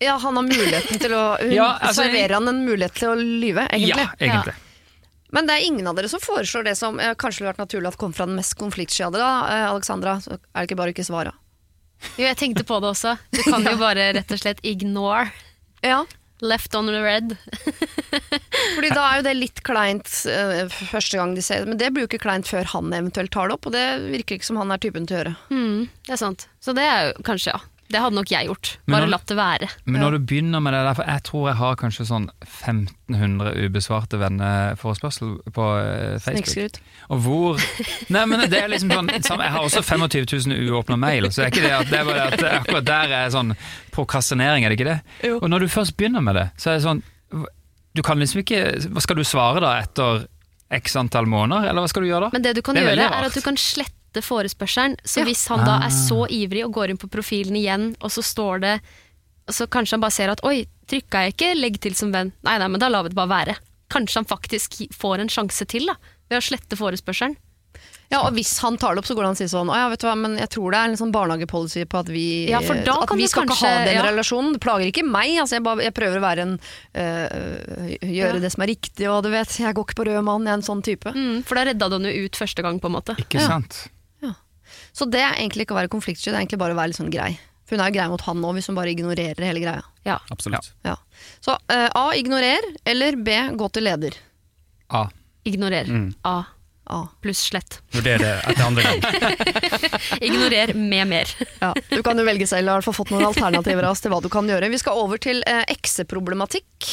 Ja, 0.00 0.16
han 0.16 0.36
har 0.36 0.46
muligheten 0.46 1.00
til 1.02 1.12
å 1.12 1.24
Hun 1.42 1.52
Ja, 1.52 1.74
altså, 1.76 2.06
serverer 2.06 2.38
han 2.38 2.48
en 2.48 2.62
mulighet 2.64 2.96
til 2.96 3.12
å 3.12 3.16
lyve, 3.20 3.66
egentlig. 3.68 4.06
Ja, 4.06 4.12
egentlig. 4.18 4.56
Men 5.30 5.46
det 5.46 5.58
er 5.58 5.66
ingen 5.66 5.86
av 5.86 5.98
dere 5.98 6.08
som 6.10 6.22
foreslår 6.22 6.64
det 6.66 6.74
som 6.78 6.98
eh, 6.98 7.12
kanskje 7.18 7.42
ville 7.42 7.52
vært 7.52 7.62
naturlig 7.62 7.92
at 7.92 7.98
kom 8.00 8.14
fra 8.16 8.26
den 8.26 8.38
mest 8.40 8.56
konfliktsky 8.58 9.04
av 9.06 9.14
dere, 9.14 9.26
da, 9.28 9.52
eh, 9.54 9.66
Alexandra. 9.70 10.16
Så 10.24 10.34
er 10.34 10.40
det 10.56 10.66
ikke 10.70 10.78
bare 10.80 10.92
å 10.92 10.96
ikke 10.96 11.06
svare. 11.06 11.34
Jo, 12.16 12.24
jeg 12.24 12.38
tenkte 12.40 12.64
på 12.66 12.80
det 12.82 12.90
også. 12.94 13.14
Du 13.36 13.42
kan 13.44 13.66
jo 13.66 13.76
bare 13.86 14.08
rett 14.16 14.34
og 14.34 14.40
slett 14.40 14.64
ignore. 14.66 15.28
Ja. 15.86 16.02
Left 16.40 16.74
on 16.74 16.88
the 16.88 17.02
red. 17.04 17.36
Fordi 18.74 18.90
da 18.96 19.04
er 19.04 19.20
jo 19.20 19.26
det 19.28 19.34
litt 19.36 19.60
kleint 19.66 20.08
eh, 20.32 20.64
første 20.90 21.20
gang 21.20 21.36
de 21.36 21.44
ser 21.44 21.62
det, 21.62 21.74
men 21.74 21.80
det 21.80 21.92
blir 21.92 22.06
jo 22.06 22.10
ikke 22.10 22.24
kleint 22.24 22.48
før 22.48 22.66
han 22.72 22.88
eventuelt 22.96 23.30
tar 23.34 23.50
det 23.50 23.58
opp, 23.58 23.68
og 23.68 23.76
det 23.76 23.84
virker 24.08 24.38
ikke 24.38 24.48
som 24.48 24.58
han 24.58 24.72
er 24.72 24.80
typen 24.82 25.06
til 25.06 25.18
å 25.18 25.20
gjøre. 25.20 25.34
Mm, 25.52 25.84
det 26.08 26.16
er 26.16 26.22
sant. 26.24 26.48
Så 26.64 26.74
det 26.76 26.88
er 26.88 27.10
jo 27.10 27.26
kanskje, 27.28 27.54
ja. 27.54 27.60
Det 27.90 27.98
hadde 27.98 28.14
nok 28.14 28.30
jeg 28.30 28.46
gjort. 28.46 28.68
Bare 28.86 29.02
når- 29.02 29.10
latt 29.10 29.26
det 29.26 29.36
være. 29.36 29.68
Men 29.84 30.00
når 30.04 30.12
du 30.14 30.18
begynner 30.30 30.62
med 30.62 30.72
det 30.76 30.82
der, 30.86 30.94
for 30.94 31.08
jeg 31.10 31.22
tror 31.26 31.48
jeg 31.50 31.56
har 31.58 31.76
kanskje 31.80 32.06
sånn 32.06 32.28
1500 32.46 33.54
ubesvarte 33.66 34.18
venneforespørsel 34.20 35.32
på 35.56 35.66
eh, 35.80 36.18
Facebook. 36.22 36.78
Og 37.10 37.22
hvor 37.24 37.64
Nei, 38.14 38.24
men 38.30 38.44
det 38.50 38.60
er 38.62 38.68
liksom 38.70 38.92
sånn 38.94 39.10
Jeg 39.42 39.50
har 39.56 39.60
også 39.66 39.82
25 39.82 40.26
000 40.54 40.70
uåpna 40.70 40.96
mail, 41.02 41.26
så 41.30 41.42
det 41.42 41.48
er 41.48 41.54
ikke 41.54 41.66
det 41.66 41.74
at 41.80 41.90
det 41.90 41.98
er 42.00 42.08
bare 42.08 42.26
at 42.30 42.44
akkurat 42.62 42.86
der 42.92 43.14
er 43.24 43.30
sånn 43.34 43.54
prokrastinering, 43.94 44.64
er 44.64 44.72
det 44.72 44.78
ikke 44.78 44.90
det? 44.92 44.98
Jo. 45.26 45.38
Og 45.42 45.50
når 45.50 45.66
du 45.66 45.70
først 45.72 45.96
begynner 45.98 46.22
med 46.24 46.38
det, 46.38 46.46
så 46.60 46.70
er 46.72 46.78
det 46.78 46.86
sånn 46.86 47.02
Du 47.94 48.02
kan 48.06 48.20
liksom 48.22 48.44
ikke 48.44 49.00
skal 49.02 49.18
du 49.18 49.24
svare 49.26 49.58
da 49.64 49.72
etter 49.82 50.28
x 50.70 50.94
antall 50.94 51.26
måneder, 51.26 51.66
eller 51.72 51.82
hva 51.82 51.88
skal 51.90 52.04
du 52.06 52.08
gjøre 52.12 52.28
da? 52.28 52.36
Men 52.36 52.44
det 52.46 52.52
du 52.54 52.62
kan 52.62 52.76
Det 52.78 52.84
gjøre, 52.86 53.08
er 53.10 53.24
at 53.26 53.34
du 53.34 53.40
kan 53.42 53.56
slette 53.58 53.96
forespørselen. 54.18 54.96
Så 55.06 55.20
Ja. 55.20 55.24
hvis 55.24 55.46
han 55.48 55.64
da 55.64 55.78
Ah. 55.78 55.86
er 55.86 55.90
så 55.90 56.26
ivrig 56.28 56.64
og 56.64 56.72
går 56.74 56.90
inn 56.90 56.98
på 56.98 57.08
profilen 57.08 57.54
igjen, 57.56 57.94
og 58.00 58.10
så 58.10 58.22
står 58.22 58.60
det 58.60 58.80
Så 59.50 59.66
kanskje 59.66 59.92
han 59.92 60.00
bare 60.00 60.10
ser 60.12 60.28
at 60.30 60.40
'oi, 60.44 60.66
trykka 60.86 61.24
jeg 61.26 61.34
ikke 61.34 61.54
'legg 61.60 61.80
til 61.80 61.94
som 61.94 62.12
venn'? 62.12 62.30
Nei, 62.44 62.58
nei, 62.58 62.68
men 62.68 62.78
da 62.78 62.88
lar 62.88 63.02
vi 63.02 63.08
det 63.08 63.16
bare 63.16 63.28
være. 63.46 63.56
Kanskje 63.90 64.14
han 64.14 64.24
faktisk 64.24 64.86
får 64.94 65.18
en 65.20 65.28
sjanse 65.28 65.66
til 65.66 65.86
da, 65.86 65.94
ved 66.30 66.38
å 66.38 66.42
slette 66.42 66.76
forespørselen. 66.78 67.34
Ja, 68.12 68.20
og 68.26 68.34
hvis 68.34 68.58
han 68.60 68.76
tar 68.76 68.94
det 68.94 68.98
opp, 68.98 69.06
så 69.06 69.14
går 69.16 69.22
det 69.22 69.26
an 69.26 69.34
å 69.34 69.36
si 69.38 69.44
sånn 69.44 69.70
Å 69.70 69.74
ja, 69.74 69.88
vet 69.88 70.00
du 70.00 70.06
hva, 70.06 70.16
men 70.16 70.36
jeg 70.36 70.50
tror 70.50 70.70
det 70.72 70.78
er 70.78 70.88
en 70.90 70.96
sånn 70.96 71.12
barnehagepolicy 71.12 71.84
på 71.86 71.98
at 72.00 72.06
vi 72.06 72.48
Ja, 72.50 72.60
for 72.60 72.74
da 72.74 73.02
At 73.02 73.10
vi 73.16 73.26
skal 73.26 73.46
skal 73.46 73.46
ikke 73.46 73.66
ha 73.78 73.84
den 73.84 73.94
ja. 73.94 74.02
relasjonen. 74.02 74.52
Det 74.52 74.60
plager 74.60 74.86
ikke 74.92 75.04
meg. 75.08 75.38
Altså, 75.40 75.52
jeg, 75.56 75.62
bare, 75.62 75.82
jeg 75.82 75.94
prøver 75.94 76.18
å 76.18 76.20
være 76.20 76.38
en 76.42 76.60
øh, 76.94 77.98
Gjøre 78.02 78.34
Ja. 78.34 78.38
det 78.38 78.52
som 78.52 78.62
er 78.62 78.66
riktig, 78.74 79.08
og 79.10 79.22
du 79.24 79.30
vet, 79.30 79.48
jeg 79.58 79.74
går 79.74 79.84
ikke 79.86 79.94
på 79.94 80.06
rød 80.06 80.24
mann, 80.24 80.42
jeg 80.44 80.50
er 80.50 80.54
en 80.54 80.62
sånn 80.62 80.82
type. 80.82 81.12
Mm, 81.14 81.44
for 81.44 81.54
da 81.54 81.64
redda 81.64 81.88
du 81.88 81.98
henne 81.98 82.24
ut 82.24 82.32
første 82.32 82.62
gang, 82.62 82.78
på 82.80 82.86
en 82.86 82.92
måte. 82.92 83.16
Ikke 83.16 83.40
Ja. 83.40 83.46
sant? 83.48 83.88
Så 85.00 85.06
det 85.08 85.22
er 85.24 85.38
egentlig 85.38 85.64
ikke 85.64 85.72
å 85.72 85.80
være 85.80 85.92
konfliktsky, 85.92 86.28
det 86.28 86.36
er 86.36 86.42
egentlig 86.42 86.60
bare 86.60 86.76
å 86.76 86.80
være 86.80 86.92
litt 86.92 87.00
sånn 87.00 87.12
grei. 87.12 87.30
For 87.64 87.78
hun 87.78 87.84
er 87.86 87.88
jo 87.88 87.96
grei 87.96 88.08
mot 88.12 88.24
han 88.26 88.40
nå, 88.42 88.52
hvis 88.56 88.68
hun 88.68 88.76
bare 88.76 88.92
ignorerer 88.92 89.46
hele 89.46 89.62
greia. 89.62 89.84
Ja. 90.04 90.18
Absolutt. 90.34 90.72
Ja. 90.84 90.98
Så 91.40 91.54
eh, 91.72 91.86
A. 91.96 92.10
Ignorer, 92.18 92.66
eller 92.84 93.16
B. 93.16 93.36
Gå 93.56 93.68
til 93.72 93.86
leder. 93.88 94.16
A. 94.92 95.06
Ignorer. 95.48 95.88
Mm. 95.88 96.08
A 96.28 96.40
A. 96.90 97.08
pluss 97.22 97.38
slett. 97.48 97.78
Vurder 97.94 98.18
det 98.18 98.32
etter 98.50 98.64
andre 98.66 98.82
gang. 98.82 98.98
Ignorer 100.26 100.74
med 100.74 101.08
mer. 101.08 101.32
Ja, 101.60 101.72
du 101.90 102.02
kan 102.02 102.18
jo 102.18 102.26
velge 102.26 102.48
selv, 102.50 102.66
og 102.66 102.72
har 102.72 102.80
i 102.80 102.80
hvert 102.80 102.88
fall 102.90 102.98
fått 102.98 103.12
noen 103.14 103.28
alternativer 103.30 103.86
av 103.86 103.94
oss 103.94 104.02
til 104.04 104.12
hva 104.12 104.20
du 104.24 104.28
kan 104.32 104.50
gjøre. 104.50 104.72
Vi 104.72 104.80
skal 104.82 104.98
over 105.00 105.22
til 105.22 105.40
eh, 105.46 105.62
ekseproblematikk. 105.70 106.90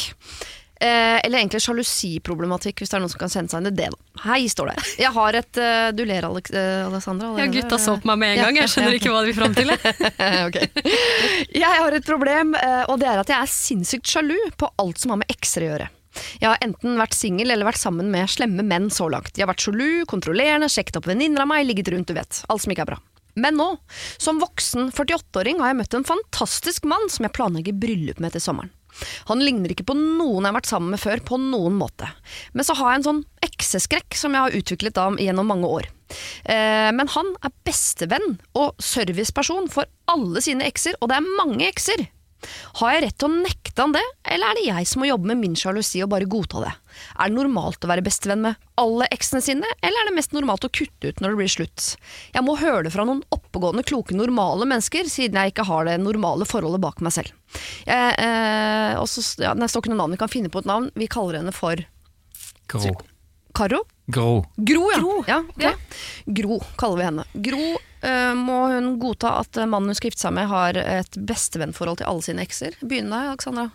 Eh, 0.80 1.18
eller 1.24 1.40
egentlig 1.40 1.58
sjalusiproblematikk, 1.64 2.78
hvis 2.78 2.92
det 2.92 2.98
er 2.98 3.02
noen 3.02 3.10
som 3.10 3.18
kan 3.18 3.32
sende 3.32 3.50
seg 3.50 3.64
inn 3.64 3.70
i 3.72 3.74
det. 3.74 3.88
da. 3.90 4.22
Hei, 4.28 4.44
står 4.50 4.70
det. 4.70 4.76
Jeg 5.02 5.10
har 5.16 5.38
et 5.40 5.58
uh, 5.58 5.88
Du 5.96 6.04
ler, 6.06 6.26
Alex, 6.28 6.52
eh, 6.54 6.86
Alexandra? 6.86 7.32
Ja, 7.40 7.48
gutta 7.50 7.80
så 7.82 7.96
på 7.98 8.10
meg 8.12 8.20
med 8.22 8.36
en 8.36 8.44
gang. 8.46 8.60
Jeg 8.62 8.70
skjønner 8.70 8.98
ikke 8.98 9.10
hva 9.10 9.24
de 9.24 9.32
vil 9.32 9.38
fram 9.40 9.56
til. 9.58 9.74
Jeg 11.58 11.82
har 11.82 11.94
et 11.94 12.06
problem, 12.06 12.54
eh, 12.54 12.84
og 12.86 12.98
det 13.02 13.08
er 13.10 13.20
at 13.20 13.30
jeg 13.30 13.38
er 13.38 13.50
sinnssykt 13.50 14.06
sjalu 14.08 14.36
på 14.58 14.68
alt 14.78 15.00
som 15.02 15.12
har 15.12 15.20
med 15.20 15.32
ekser 15.32 15.64
å 15.64 15.70
gjøre. 15.72 15.88
Jeg 16.38 16.48
har 16.48 16.62
enten 16.64 16.98
vært 16.98 17.16
singel 17.16 17.52
eller 17.52 17.66
vært 17.68 17.80
sammen 17.80 18.10
med 18.12 18.30
slemme 18.30 18.64
menn 18.66 18.88
så 18.94 19.08
langt. 19.10 19.34
Jeg 19.34 19.44
har 19.46 19.52
vært 19.52 19.66
sjalu, 19.66 20.04
kontrollerende, 20.10 20.70
sjekket 20.72 21.00
opp 21.00 21.10
venninner 21.10 21.44
av 21.44 21.50
meg, 21.50 21.66
ligget 21.66 21.90
rundt, 21.94 22.10
du 22.10 22.18
vet. 22.18 22.42
Alt 22.50 22.64
som 22.64 22.74
ikke 22.74 22.86
er 22.86 22.92
bra. 22.94 23.00
Men 23.38 23.58
nå, 23.58 23.68
som 24.18 24.40
voksen 24.42 24.90
48-åring, 24.94 25.60
har 25.62 25.72
jeg 25.72 25.80
møtt 25.82 25.98
en 25.98 26.08
fantastisk 26.08 26.88
mann 26.90 27.06
som 27.12 27.26
jeg 27.26 27.34
planlegger 27.36 27.78
bryllup 27.78 28.22
med 28.22 28.34
til 28.34 28.42
sommeren. 28.44 28.74
Han 29.30 29.42
ligner 29.44 29.72
ikke 29.74 29.86
på 29.88 29.96
noen 29.98 30.42
jeg 30.44 30.50
har 30.50 30.58
vært 30.58 30.70
sammen 30.70 30.94
med 30.94 31.02
før, 31.02 31.22
på 31.24 31.38
noen 31.42 31.78
måte. 31.78 32.10
Men 32.52 32.66
så 32.66 32.76
har 32.78 32.92
jeg 32.92 33.02
en 33.02 33.08
sånn 33.08 33.24
ekseskrekk 33.46 34.18
som 34.18 34.34
jeg 34.34 34.46
har 34.46 34.58
utviklet 34.58 34.98
da 34.98 35.08
gjennom 35.22 35.50
mange 35.50 35.70
år. 35.78 35.88
Eh, 36.48 36.90
men 36.94 37.10
han 37.12 37.32
er 37.44 37.54
bestevenn 37.68 38.38
og 38.58 38.78
serviceperson 38.82 39.68
for 39.72 39.88
alle 40.10 40.42
sine 40.44 40.66
ekser, 40.68 40.96
og 41.00 41.10
det 41.10 41.18
er 41.18 41.34
mange 41.40 41.68
ekser. 41.68 42.08
Har 42.78 42.94
jeg 42.94 43.02
rett 43.04 43.16
til 43.18 43.28
å 43.28 43.40
nekte 43.42 43.82
han 43.82 43.94
det, 43.94 44.04
eller 44.30 44.50
er 44.50 44.58
det 44.58 44.66
jeg 44.68 44.88
som 44.90 45.02
må 45.02 45.08
jobbe 45.08 45.30
med 45.30 45.40
min 45.40 45.56
sjalusi 45.58 46.02
og 46.04 46.12
bare 46.12 46.28
godta 46.30 46.62
det? 46.64 46.72
Er 47.18 47.30
det 47.30 47.36
normalt 47.36 47.84
å 47.84 47.90
være 47.90 48.04
bestevenn 48.06 48.44
med 48.46 48.68
alle 48.78 49.08
eksene 49.14 49.42
sine, 49.44 49.72
eller 49.82 50.02
er 50.02 50.10
det 50.10 50.16
mest 50.16 50.34
normalt 50.36 50.66
å 50.66 50.72
kutte 50.72 51.10
ut 51.10 51.22
når 51.22 51.34
det 51.34 51.40
blir 51.40 51.52
slutt? 51.52 51.88
Jeg 52.34 52.46
må 52.46 52.56
høre 52.60 52.86
det 52.86 52.94
fra 52.94 53.06
noen 53.08 53.24
oppegående, 53.34 53.86
kloke, 53.86 54.16
normale 54.18 54.66
mennesker, 54.68 55.10
siden 55.10 55.38
jeg 55.40 55.54
ikke 55.54 55.66
har 55.68 55.88
det 55.88 55.98
normale 56.02 56.46
forholdet 56.48 56.82
bak 56.84 57.02
meg 57.04 57.14
selv. 57.18 57.34
Jeg, 57.88 58.16
eh, 58.22 58.94
også, 59.00 59.24
ja, 59.42 59.54
det 59.58 59.70
står 59.70 59.86
ikke 59.86 59.94
noe 59.94 60.02
navn, 60.04 60.16
vi 60.16 60.22
kan 60.22 60.32
finne 60.32 60.52
på 60.52 60.62
et 60.62 60.68
navn. 60.68 60.90
Vi 60.98 61.10
kaller 61.10 61.40
henne 61.40 61.54
for 61.54 61.86
Gro. 62.68 62.90
Karo? 63.56 63.78
Gro. 64.06 64.44
Gro, 64.56 64.90
ja. 64.92 65.00
ja, 65.26 65.38
okay. 65.48 65.70
Ja. 65.70 65.72
Gro 66.26 66.58
kaller 66.76 67.00
vi 67.00 67.06
henne. 67.06 67.24
Gro 67.32 67.78
må 68.38 68.58
hun 68.72 68.98
godta 69.02 69.36
at 69.40 69.56
eh, 69.58 69.66
mannen 69.66 69.90
hun 69.92 69.98
skal 69.98 70.10
gifte 70.12 70.22
seg 70.26 70.34
med, 70.36 70.46
har 70.50 70.78
et 70.78 71.18
bestevennforhold 71.28 71.98
til 72.02 72.06
alle 72.10 72.22
sine 72.26 72.44
ekser. 72.46 72.76
Begynn 72.82 73.10
deg, 73.10 73.32
Alexandra. 73.32 73.68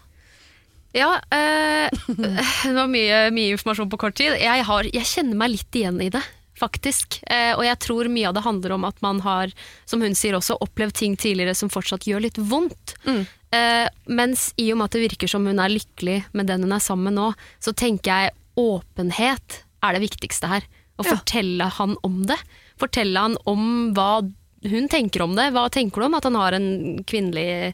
Ja, 0.94 1.16
eh, 1.34 1.90
det 2.08 2.76
var 2.78 2.88
mye, 2.92 3.26
mye 3.34 3.56
informasjon 3.56 3.90
på 3.90 3.98
kort 4.06 4.16
tid. 4.20 4.36
Jeg, 4.40 4.64
har, 4.68 4.88
jeg 4.94 5.10
kjenner 5.10 5.40
meg 5.40 5.56
litt 5.56 5.80
igjen 5.80 5.98
i 6.06 6.10
det, 6.14 6.22
faktisk. 6.60 7.18
Eh, 7.26 7.52
og 7.58 7.64
jeg 7.66 7.80
tror 7.82 8.12
mye 8.14 8.30
av 8.30 8.36
det 8.38 8.44
handler 8.46 8.76
om 8.78 8.86
at 8.88 9.00
man 9.02 9.24
har, 9.26 9.52
som 9.90 10.04
hun 10.06 10.14
sier 10.16 10.38
også, 10.38 10.60
opplevd 10.62 10.94
ting 11.02 11.18
tidligere 11.18 11.56
som 11.58 11.72
fortsatt 11.74 12.06
gjør 12.08 12.28
litt 12.28 12.38
vondt. 12.38 12.94
Mm. 13.10 13.24
Eh, 13.54 13.88
mens 14.14 14.52
i 14.62 14.70
og 14.74 14.80
med 14.80 14.86
at 14.92 14.96
det 15.00 15.04
virker 15.08 15.30
som 15.34 15.46
hun 15.50 15.60
er 15.62 15.74
lykkelig 15.74 16.20
med 16.38 16.48
den 16.50 16.64
hun 16.68 16.78
er 16.78 16.82
sammen 16.86 17.10
med 17.10 17.18
nå, 17.20 17.32
så 17.62 17.74
tenker 17.74 18.14
jeg 18.28 18.38
åpenhet 18.62 19.64
er 19.84 19.98
det 19.98 20.06
viktigste 20.06 20.50
her. 20.54 20.70
Å 20.94 21.04
Ja. 21.08 21.16
fortelle 21.18 21.66
han 21.74 21.98
om 22.06 22.22
det. 22.30 22.38
Fortelle 22.84 23.28
han 23.28 23.38
om 23.50 23.94
hva 23.96 24.22
hun 24.64 24.88
tenker 24.92 25.24
om 25.26 25.36
det. 25.36 25.50
Hva 25.56 25.68
tenker 25.72 26.02
du 26.02 26.08
om 26.08 26.18
at 26.18 26.28
han 26.28 26.38
har 26.40 26.56
en 26.56 26.68
kvinnelig 27.08 27.74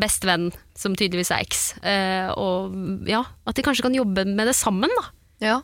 bestevenn 0.00 0.50
som 0.78 0.94
tydeligvis 0.96 1.32
er 1.34 1.44
eks? 1.44 1.64
Eh, 1.84 2.30
og 2.32 3.08
ja, 3.08 3.24
at 3.44 3.58
de 3.58 3.64
kanskje 3.66 3.84
kan 3.88 3.96
jobbe 3.96 4.24
med 4.28 4.48
det 4.48 4.56
sammen, 4.56 4.92
da. 5.00 5.10
Ja. 5.44 5.58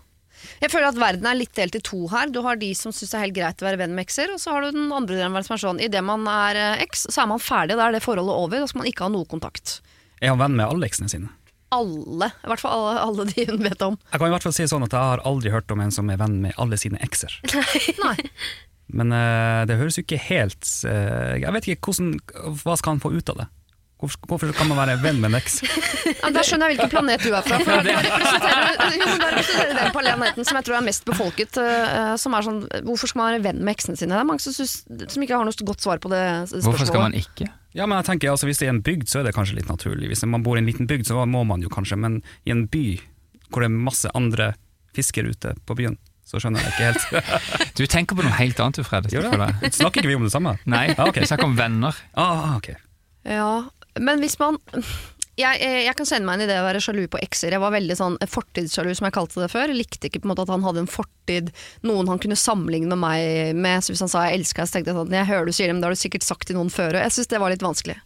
Jeg 0.61 0.71
føler 0.73 0.91
at 0.91 1.01
verden 1.01 1.27
er 1.29 1.39
litt 1.39 1.55
delt 1.57 1.79
i 1.79 1.83
to 1.85 2.03
her. 2.13 2.29
Du 2.33 2.43
har 2.45 2.59
de 2.61 2.69
som 2.77 2.93
syns 2.95 3.13
det 3.13 3.19
er 3.19 3.25
helt 3.25 3.39
greit 3.39 3.65
å 3.65 3.69
være 3.69 3.81
venn 3.81 3.97
med 3.97 4.07
ekser, 4.07 4.35
og 4.35 4.41
så 4.43 4.53
har 4.53 4.67
du 4.67 4.77
den 4.77 4.93
andre 4.93 5.17
delen 5.19 5.49
som 5.49 5.57
er 5.57 5.63
sånn 5.65 5.81
idet 5.83 6.05
man 6.05 6.29
er 6.31 6.61
eh, 6.61 6.85
eks, 6.85 7.09
så 7.09 7.25
er 7.25 7.33
man 7.33 7.43
ferdig, 7.43 7.79
da 7.79 7.89
er 7.89 7.97
det 7.97 8.05
forholdet 8.05 8.37
over, 8.37 8.61
da 8.61 8.69
skal 8.69 8.85
man 8.85 8.93
ikke 8.93 9.09
ha 9.09 9.13
noe 9.13 9.29
kontakt. 9.29 9.79
Er 10.21 10.33
han 10.33 10.41
venn 10.41 10.57
med 10.59 10.69
alle 10.69 10.89
eksene 10.89 11.13
sine? 11.13 11.33
Alle, 11.75 12.29
i 12.45 12.49
hvert 12.53 12.63
fall 12.63 12.77
alle, 12.77 13.01
alle 13.03 13.25
de 13.33 13.49
hun 13.49 13.65
vet 13.65 13.81
om. 13.83 13.97
Jeg 14.13 14.21
kan 14.21 14.31
i 14.31 14.35
hvert 14.37 14.45
fall 14.47 14.55
si 14.55 14.69
sånn 14.71 14.85
at 14.87 14.95
jeg 14.95 15.11
har 15.13 15.25
aldri 15.27 15.51
hørt 15.51 15.73
om 15.75 15.83
en 15.83 15.93
som 15.93 16.13
er 16.13 16.21
venn 16.21 16.39
med 16.45 16.55
alle 16.63 16.79
sine 16.79 17.01
ekser. 17.05 17.35
Nei. 18.05 18.15
Men 18.89 19.11
eh, 19.13 19.65
det 19.67 19.79
høres 19.81 19.99
jo 19.99 20.05
ikke 20.05 20.21
helt 20.29 20.63
eh, 20.87 21.41
Jeg 21.43 21.53
vet 21.57 21.67
ikke 21.73 21.89
hvordan, 21.91 22.13
hva 22.63 22.77
skal 22.79 22.95
han 22.95 23.03
få 23.03 23.11
ut 23.17 23.33
av 23.33 23.41
det? 23.43 23.47
Hvorfor, 23.97 24.51
kan 24.53 24.69
man 24.69 24.77
være 24.77 24.99
venn 25.01 25.23
med 25.23 25.31
en 25.33 25.39
eks? 25.39 25.63
Ja, 26.21 26.29
da 26.31 26.43
skjønner 26.45 26.69
jeg 26.71 26.77
hvilken 26.77 26.91
planet 26.93 27.23
du 27.25 27.31
er 27.33 27.43
fra. 27.43 27.57
For 27.65 27.81
representerer, 27.87 28.77
da 28.77 29.31
representerer 29.33 29.79
den 29.79 29.95
planeten 29.95 30.47
som 30.47 30.59
jeg 30.59 30.67
tror 30.69 30.77
er 30.79 30.85
mest 30.85 31.07
befolket. 31.09 31.57
eh, 31.63 32.13
som 32.21 32.37
er 32.37 32.45
sånn, 32.47 32.61
Hvorfor 32.87 33.11
skal 33.11 33.23
man 33.23 33.31
være 33.35 33.45
venn 33.49 33.63
med 33.65 33.73
eksene 33.73 33.99
sine? 33.99 34.13
Det 34.13 34.21
er 34.21 34.29
mange 34.29 34.45
som, 34.45 34.55
synes, 34.55 34.75
som 34.85 35.25
ikke 35.25 35.39
har 35.41 35.49
noe 35.49 35.69
godt 35.73 35.87
svar 35.87 36.03
på 36.03 36.13
det 36.13 36.21
spørsmålet. 36.23 36.69
Hvorfor 36.69 36.91
skal 36.93 37.07
man 37.07 37.17
ikke? 37.17 37.49
Ja, 37.77 37.89
men 37.89 37.99
jeg 38.01 38.09
tenker 38.11 38.33
altså 38.33 38.49
Hvis 38.49 38.61
det 38.61 38.69
er 38.69 38.75
en 38.77 38.85
bygd, 38.85 39.09
så 39.11 39.21
er 39.21 39.29
det 39.29 39.35
kanskje 39.37 39.59
litt 39.59 39.73
naturlig. 39.73 40.13
Hvis 40.13 40.25
man 40.29 40.45
bor 40.45 40.61
i 40.61 40.63
en 40.63 40.69
liten 40.69 40.89
bygd, 40.91 41.09
så 41.09 41.25
må 41.25 41.43
man 41.49 41.65
jo 41.65 41.73
kanskje, 41.73 41.99
men 42.01 42.21
i 42.45 42.53
en 42.55 42.67
by 42.69 42.85
hvor 43.49 43.63
det 43.63 43.69
er 43.71 43.81
masse 43.89 44.11
andre 44.19 44.53
fiskere 44.97 45.31
ute 45.33 45.53
på 45.69 45.77
byen, 45.79 45.97
så 46.27 46.41
skjønner 46.43 46.65
jeg 46.65 46.75
ikke 46.75 46.91
helt. 46.91 47.41
Du 47.79 47.85
tenker 47.87 48.19
på 48.19 48.25
noe 48.27 48.35
helt 48.41 48.61
annet, 48.63 48.81
du, 48.81 48.87
Fred. 48.87 49.07
Snakker 49.13 50.03
ikke 50.03 50.11
vi 50.11 50.19
om 50.19 50.25
det 50.27 50.33
samme? 50.35 50.57
Nei, 50.67 50.89
Ah, 50.97 51.09
okay. 51.11 51.23
vi 51.23 51.31
snakker 51.31 51.47
om 51.49 51.57
venner. 51.59 51.95
Ah, 52.19 52.57
okay. 52.57 52.77
Ja, 53.27 53.67
men 54.01 54.21
hvis 54.25 54.39
man 54.43 54.59
jeg, 55.37 55.61
jeg 55.61 55.93
kan 55.99 56.09
sende 56.09 56.25
meg 56.25 56.39
inn 56.39 56.47
i 56.47 56.49
det 56.49 56.57
å 56.63 56.65
være 56.65 56.81
sjalu 56.81 57.03
på 57.13 57.19
ekser. 57.21 57.53
Jeg 57.53 57.61
var 57.61 57.75
veldig 57.75 57.97
sånn 57.99 58.15
fortidssjalu, 58.33 58.95
som 58.97 59.05
jeg 59.05 59.15
kalte 59.19 59.43
det 59.43 59.51
før. 59.53 59.69
Jeg 59.69 59.77
likte 59.83 60.09
ikke 60.09 60.23
på 60.23 60.29
en 60.29 60.33
måte 60.33 60.47
at 60.47 60.53
han 60.55 60.65
hadde 60.65 60.81
en 60.87 60.89
fortid, 60.89 61.51
noen 61.85 62.09
han 62.09 62.21
kunne 62.23 62.39
sammenligne 62.41 62.97
meg 62.97 63.53
med. 63.59 63.85
Så 63.85 63.93
hvis 63.93 64.01
han 64.07 64.13
sa 64.13 64.25
jeg 64.31 64.41
elsker 64.41 64.65
deg, 64.65 64.71
så 64.71 64.79
tenkte 64.79 64.95
jeg 64.95 64.99
sånn 65.03 65.19
jeg 65.19 65.29
hører 65.29 65.51
du 65.51 65.53
sier 65.53 65.69
det, 65.69 65.77
men 65.77 65.85
det 65.85 65.91
har 65.91 65.99
du 65.99 66.01
sikkert 66.01 66.25
sagt 66.25 66.49
til 66.49 66.57
noen 66.57 66.73
før. 66.73 66.97
Og 66.97 67.05
jeg 67.05 67.17
syns 67.19 67.29
det 67.35 67.43
var 67.43 67.53
litt 67.53 67.67
vanskelig. 67.67 67.99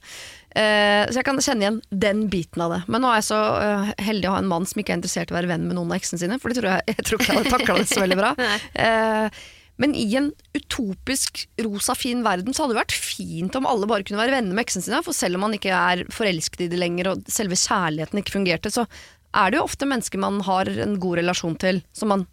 Eh, 0.51 1.05
så 1.07 1.21
jeg 1.21 1.27
kan 1.29 1.39
kjenne 1.39 1.63
igjen 1.63 1.79
den 2.03 2.25
biten 2.33 2.65
av 2.65 2.75
det. 2.75 2.81
Men 2.91 3.05
nå 3.05 3.13
er 3.13 3.21
jeg 3.21 3.29
så 3.29 3.39
eh, 3.63 3.93
heldig 4.09 4.31
å 4.31 4.35
ha 4.35 4.43
en 4.43 4.51
mann 4.51 4.67
som 4.67 4.83
ikke 4.83 4.97
er 4.97 5.01
interessert 5.01 5.31
i 5.31 5.35
å 5.35 5.39
være 5.39 5.53
venn 5.53 5.69
med 5.69 5.79
noen 5.79 5.93
av 5.93 6.01
eksene 6.01 6.23
sine, 6.25 6.41
for 6.43 6.51
det 6.51 6.59
tror 6.59 6.73
jeg, 6.73 6.85
jeg 6.97 7.07
tror 7.07 7.21
ikke 7.21 7.31
jeg 7.31 7.41
hadde 7.41 7.55
takla 7.55 7.79
det 7.79 7.89
så 7.93 8.05
veldig 8.05 8.21
bra. 8.21 8.35
Eh, 8.81 9.41
men 9.81 9.95
i 9.97 10.05
en 10.19 10.27
utopisk 10.53 11.47
rosa 11.65 11.95
fin 11.97 12.21
verden 12.25 12.53
så 12.53 12.63
hadde 12.65 12.75
det 12.75 12.81
vært 12.83 12.93
fint 12.93 13.55
om 13.57 13.69
alle 13.69 13.89
bare 13.89 14.05
kunne 14.05 14.21
være 14.21 14.35
venner 14.35 14.53
med 14.57 14.67
eksene 14.67 14.85
sine. 14.85 15.01
For 15.07 15.17
selv 15.17 15.39
om 15.39 15.47
man 15.47 15.57
ikke 15.57 15.73
er 15.73 16.03
forelsket 16.13 16.67
i 16.67 16.69
det 16.69 16.81
lenger, 16.81 17.09
og 17.15 17.31
selve 17.33 17.57
kjærligheten 17.57 18.21
ikke 18.21 18.35
fungerte, 18.35 18.73
så 18.75 18.85
er 18.85 19.53
det 19.53 19.57
jo 19.61 19.65
ofte 19.65 19.89
mennesker 19.89 20.21
man 20.21 20.43
har 20.45 20.69
en 20.85 20.99
god 21.01 21.23
relasjon 21.23 21.57
til, 21.63 21.81
som 21.97 22.13
man 22.13 22.27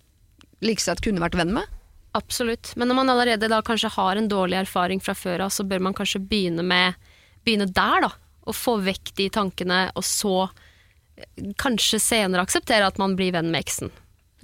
like 0.66 0.84
at 0.92 1.04
kunne 1.06 1.24
vært 1.24 1.38
venn 1.40 1.54
med. 1.56 1.72
Absolutt. 2.18 2.74
Men 2.76 2.92
når 2.92 3.00
man 3.00 3.14
allerede 3.14 3.52
da 3.52 3.62
kanskje 3.64 3.94
har 3.96 4.20
en 4.20 4.28
dårlig 4.32 4.60
erfaring 4.66 5.00
fra 5.04 5.16
før 5.16 5.46
av, 5.48 5.54
så 5.54 5.64
bør 5.68 5.84
man 5.88 5.96
kanskje 5.96 6.24
begynne 6.28 6.66
med 6.68 6.98
Begynne 7.48 7.70
der, 7.72 8.08
da. 8.08 8.12
Og 8.48 8.56
få 8.56 8.78
vekk 8.84 9.16
de 9.18 9.30
tankene, 9.34 9.88
og 9.96 10.06
så 10.06 10.48
kanskje 11.58 12.00
senere 12.02 12.44
akseptere 12.46 12.88
at 12.88 13.00
man 13.02 13.16
blir 13.18 13.34
venn 13.36 13.50
med 13.54 13.66
eksen. 13.66 13.92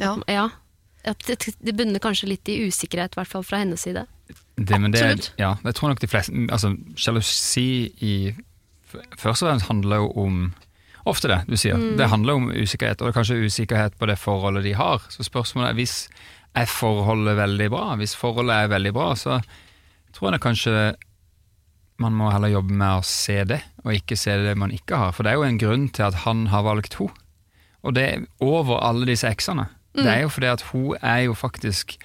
Ja. 0.01 0.15
Ja. 0.31 0.49
At 1.05 1.21
det, 1.27 1.53
det 1.59 1.75
bunner 1.77 2.01
kanskje 2.01 2.31
litt 2.31 2.49
i 2.49 2.61
usikkerhet, 2.67 3.13
i 3.13 3.21
hvert 3.21 3.29
fall 3.29 3.45
fra 3.45 3.59
hennes 3.61 3.83
side. 3.83 4.05
Det, 4.55 4.79
men 4.79 4.93
det, 4.93 5.03
Absolutt. 5.03 5.31
ja, 5.41 5.55
jeg 5.65 5.75
tror 5.77 5.91
nok 5.91 6.01
de 6.01 6.09
fleste 6.09 6.43
altså, 6.53 6.75
Sjalusi 6.95 7.69
i 8.05 8.15
Først 9.17 9.41
og 9.41 9.47
fremst 9.47 9.65
handler 9.65 10.03
jo 10.03 10.11
om 10.21 10.35
Ofte 11.09 11.27
det 11.27 11.39
du 11.49 11.57
sier. 11.59 11.79
Det 11.97 12.05
handler 12.07 12.37
om 12.37 12.45
usikkerhet, 12.53 13.01
og 13.01 13.09
det 13.09 13.11
er 13.11 13.15
kanskje 13.17 13.47
usikkerhet 13.49 13.97
på 13.99 14.07
det 14.07 14.15
forholdet 14.21 14.63
de 14.63 14.71
har. 14.77 15.01
Så 15.11 15.25
spørsmålet 15.27 15.73
er 15.73 15.79
hvis 15.81 15.95
er 16.55 16.69
forholdet 16.69 17.35
veldig 17.35 17.67
bra? 17.73 17.87
Hvis 17.99 18.13
forholdet 18.15 18.55
er 18.55 18.69
veldig 18.71 18.93
bra, 18.95 19.09
så 19.19 19.41
tror 20.15 20.29
jeg 20.29 20.35
det 20.37 20.43
kanskje 20.45 20.75
man 22.01 22.15
må 22.17 22.31
heller 22.33 22.53
jobbe 22.53 22.73
med 22.73 22.99
å 22.99 23.05
se 23.05 23.43
det, 23.47 23.59
og 23.83 23.93
ikke 23.93 24.17
se 24.19 24.35
det 24.41 24.55
man 24.59 24.73
ikke 24.73 24.97
har. 24.97 25.13
For 25.13 25.25
det 25.25 25.33
er 25.33 25.39
jo 25.39 25.47
en 25.47 25.61
grunn 25.61 25.87
til 25.93 26.07
at 26.07 26.23
han 26.25 26.47
har 26.53 26.65
valgt 26.65 26.97
henne. 26.99 27.19
Og 27.83 27.97
det 27.97 28.03
er 28.07 28.21
over 28.39 28.79
alle 28.79 29.09
disse 29.09 29.27
eksene. 29.27 29.67
Det 29.93 30.07
er 30.07 30.21
jo 30.23 30.29
fordi 30.31 30.47
at 30.49 30.61
hun 30.71 30.95
er 31.03 31.25
jo 31.27 31.35
faktisk 31.37 31.97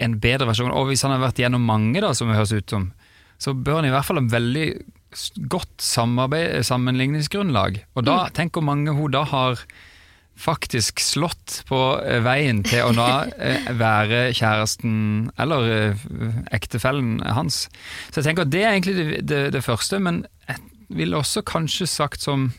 en 0.00 0.14
bedre 0.22 0.46
versjon. 0.48 0.72
Og 0.72 0.88
hvis 0.88 1.02
han 1.04 1.12
har 1.12 1.24
vært 1.24 1.40
gjennom 1.42 1.66
mange, 1.66 2.00
da, 2.00 2.12
som 2.14 2.30
det 2.30 2.38
høres 2.38 2.54
ut 2.54 2.70
som, 2.70 2.86
så 3.42 3.54
bør 3.54 3.80
han 3.80 3.88
i 3.88 3.92
hvert 3.92 4.06
fall 4.06 4.20
ha 4.22 4.30
veldig 4.30 4.68
godt 5.50 5.82
sammenligningsgrunnlag. 5.82 7.82
Og 7.98 8.06
da, 8.06 8.28
tenk 8.34 8.56
hvor 8.56 8.66
mange 8.66 8.94
hun 8.94 9.12
da 9.14 9.24
har 9.28 9.60
faktisk 10.38 11.00
slått 11.02 11.62
på 11.68 11.78
eh, 12.04 12.20
veien 12.24 12.62
til 12.66 12.86
å 12.86 12.94
da 12.96 13.26
eh, 13.42 13.68
være 13.78 14.28
kjæresten 14.38 14.94
eller 15.40 15.68
eh, 15.74 16.06
ektefellen 16.54 17.18
hans. 17.26 17.66
Så 18.08 18.20
jeg 18.20 18.28
tenker 18.28 18.46
at 18.46 18.54
det 18.54 18.62
er 18.62 18.76
egentlig 18.76 18.96
det, 18.98 19.20
det, 19.28 19.42
det 19.56 19.64
første, 19.66 20.00
men 20.02 20.22
jeg 20.48 20.62
ville 21.00 21.18
også 21.18 21.42
kanskje 21.46 21.88
sagt 21.90 22.24
som, 22.24 22.52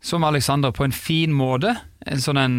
som 0.00 0.24
Alexander 0.24 0.72
på 0.74 0.86
en 0.86 0.96
fin 0.96 1.34
måte. 1.34 1.76
En 2.06 2.22
sånn 2.22 2.40
en 2.40 2.58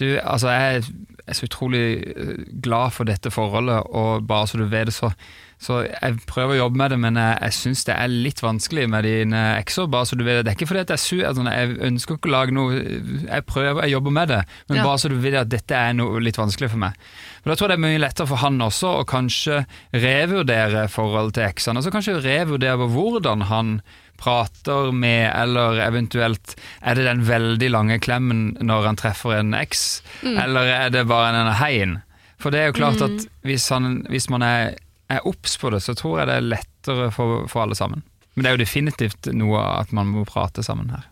Du, 0.00 0.06
altså 0.22 0.48
jeg 0.48 0.84
er 1.30 1.38
så 1.38 1.46
utrolig 1.48 1.84
eh, 2.14 2.34
glad 2.64 2.92
for 2.96 3.04
dette 3.08 3.30
forholdet, 3.34 3.86
og 3.90 4.26
bare 4.30 4.46
så 4.50 4.58
du 4.60 4.66
vet 4.70 4.86
det, 4.90 4.94
så 4.96 5.12
så 5.60 5.82
jeg 5.84 6.14
prøver 6.24 6.54
å 6.54 6.60
jobbe 6.62 6.78
med 6.80 6.88
det, 6.88 6.96
men 7.02 7.18
jeg, 7.20 7.34
jeg 7.42 7.52
syns 7.52 7.82
det 7.84 7.92
er 7.92 8.08
litt 8.08 8.38
vanskelig 8.40 8.86
med 8.88 9.04
dine 9.04 9.40
ekser. 9.58 9.90
bare 9.92 10.08
så 10.08 10.16
du 10.16 10.22
vet 10.24 10.38
det. 10.38 10.44
Det 10.46 10.52
er 10.54 10.56
ikke 10.56 10.68
fordi 10.70 10.80
at 10.80 10.92
jeg 10.94 10.96
er 10.96 11.02
sur, 11.02 11.20
altså, 11.28 11.42
jeg 11.52 11.74
ønsker 11.84 12.16
ikke 12.16 12.30
å 12.30 12.32
lage 12.32 12.54
noe 12.56 12.78
Jeg 13.26 13.44
prøver, 13.44 13.82
jeg 13.84 13.92
jobber 13.92 14.14
med 14.16 14.28
det, 14.32 14.38
men 14.70 14.78
Ja. 14.78 14.84
bare 14.88 15.02
så 15.02 15.10
du 15.12 15.18
vet 15.20 15.36
at 15.36 15.50
dette 15.52 15.76
er 15.76 15.92
noe 15.98 16.22
litt 16.24 16.40
vanskelig 16.40 16.70
for 16.72 16.80
meg. 16.80 16.96
For 17.42 17.50
Da 17.52 17.56
tror 17.60 17.68
jeg 17.68 17.76
det 17.76 17.76
er 17.76 17.84
mye 17.90 18.00
lettere 18.00 18.26
for 18.32 18.40
han 18.40 18.56
også 18.70 18.94
å 19.02 19.04
kanskje 19.04 19.60
revurdere 19.92 20.88
forholdet 20.88 21.34
til 21.36 21.44
eksene. 21.50 21.76
Altså 21.82 21.92
kanskje 21.92 22.16
revurdere 22.24 22.88
hvordan 22.88 23.44
han 23.52 23.80
prater 24.20 24.92
med, 24.92 25.30
eller 25.32 25.80
eventuelt 25.86 26.54
er 26.80 26.98
det 26.98 27.08
den 27.08 27.24
veldig 27.28 27.70
lange 27.72 27.98
klemmen 28.02 28.52
når 28.60 28.90
han 28.90 29.00
treffer 29.00 29.38
en 29.38 29.56
eks, 29.56 30.02
eller 30.28 30.70
er 30.74 30.94
det 30.94 31.06
bare 31.10 31.32
en 31.32 31.52
hein? 31.60 31.98
For 32.40 32.52
det 32.52 32.60
er 32.60 32.70
jo 32.70 32.78
klart 32.78 33.02
at 33.04 33.26
hvis, 33.44 33.68
han, 33.72 34.02
hvis 34.08 34.30
man 34.32 34.44
er, 34.44 34.76
er 35.12 35.26
obs 35.28 35.58
på 35.60 35.72
det, 35.74 35.82
så 35.84 35.96
tror 35.98 36.20
jeg 36.20 36.30
det 36.30 36.38
er 36.38 36.50
lettere 36.54 37.10
for, 37.12 37.44
for 37.50 37.66
alle 37.66 37.76
sammen. 37.76 38.04
Men 38.34 38.44
det 38.44 38.50
er 38.50 38.56
jo 38.56 38.62
definitivt 38.62 39.28
noe 39.36 39.60
at 39.80 39.90
man 39.96 40.08
må 40.08 40.24
prate 40.28 40.64
sammen 40.64 40.92
her. 40.94 41.04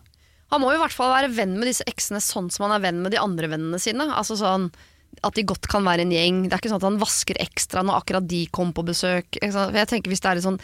Han 0.49 0.63
må 0.63 0.71
jo 0.71 0.79
i 0.79 0.81
hvert 0.81 0.95
fall 0.95 1.11
være 1.13 1.29
venn 1.35 1.57
med 1.59 1.69
disse 1.69 1.85
eksene 1.89 2.21
sånn 2.23 2.49
som 2.49 2.65
han 2.65 2.79
er 2.79 2.85
venn 2.87 3.03
med 3.03 3.13
de 3.13 3.21
andre 3.21 3.51
vennene 3.51 3.77
sine. 3.81 4.07
Altså 4.15 4.37
sånn 4.39 4.71
At 5.25 5.35
de 5.35 5.43
godt 5.45 5.67
kan 5.69 5.85
være 5.85 6.05
en 6.05 6.13
gjeng. 6.13 6.43
Det 6.47 6.55
er 6.55 6.61
ikke 6.61 6.71
sånn 6.71 6.81
at 6.81 6.87
han 6.87 7.01
vasker 7.01 7.37
ekstra 7.41 7.83
når 7.85 8.01
akkurat 8.01 8.27
de 8.29 8.43
kom 8.53 8.73
på 8.73 8.85
besøk. 8.87 9.37
Jeg 9.41 9.89
tenker 9.89 10.09
hvis 10.09 10.21
det 10.23 10.31
er 10.31 10.39
litt 10.39 10.47
sånn 10.47 10.61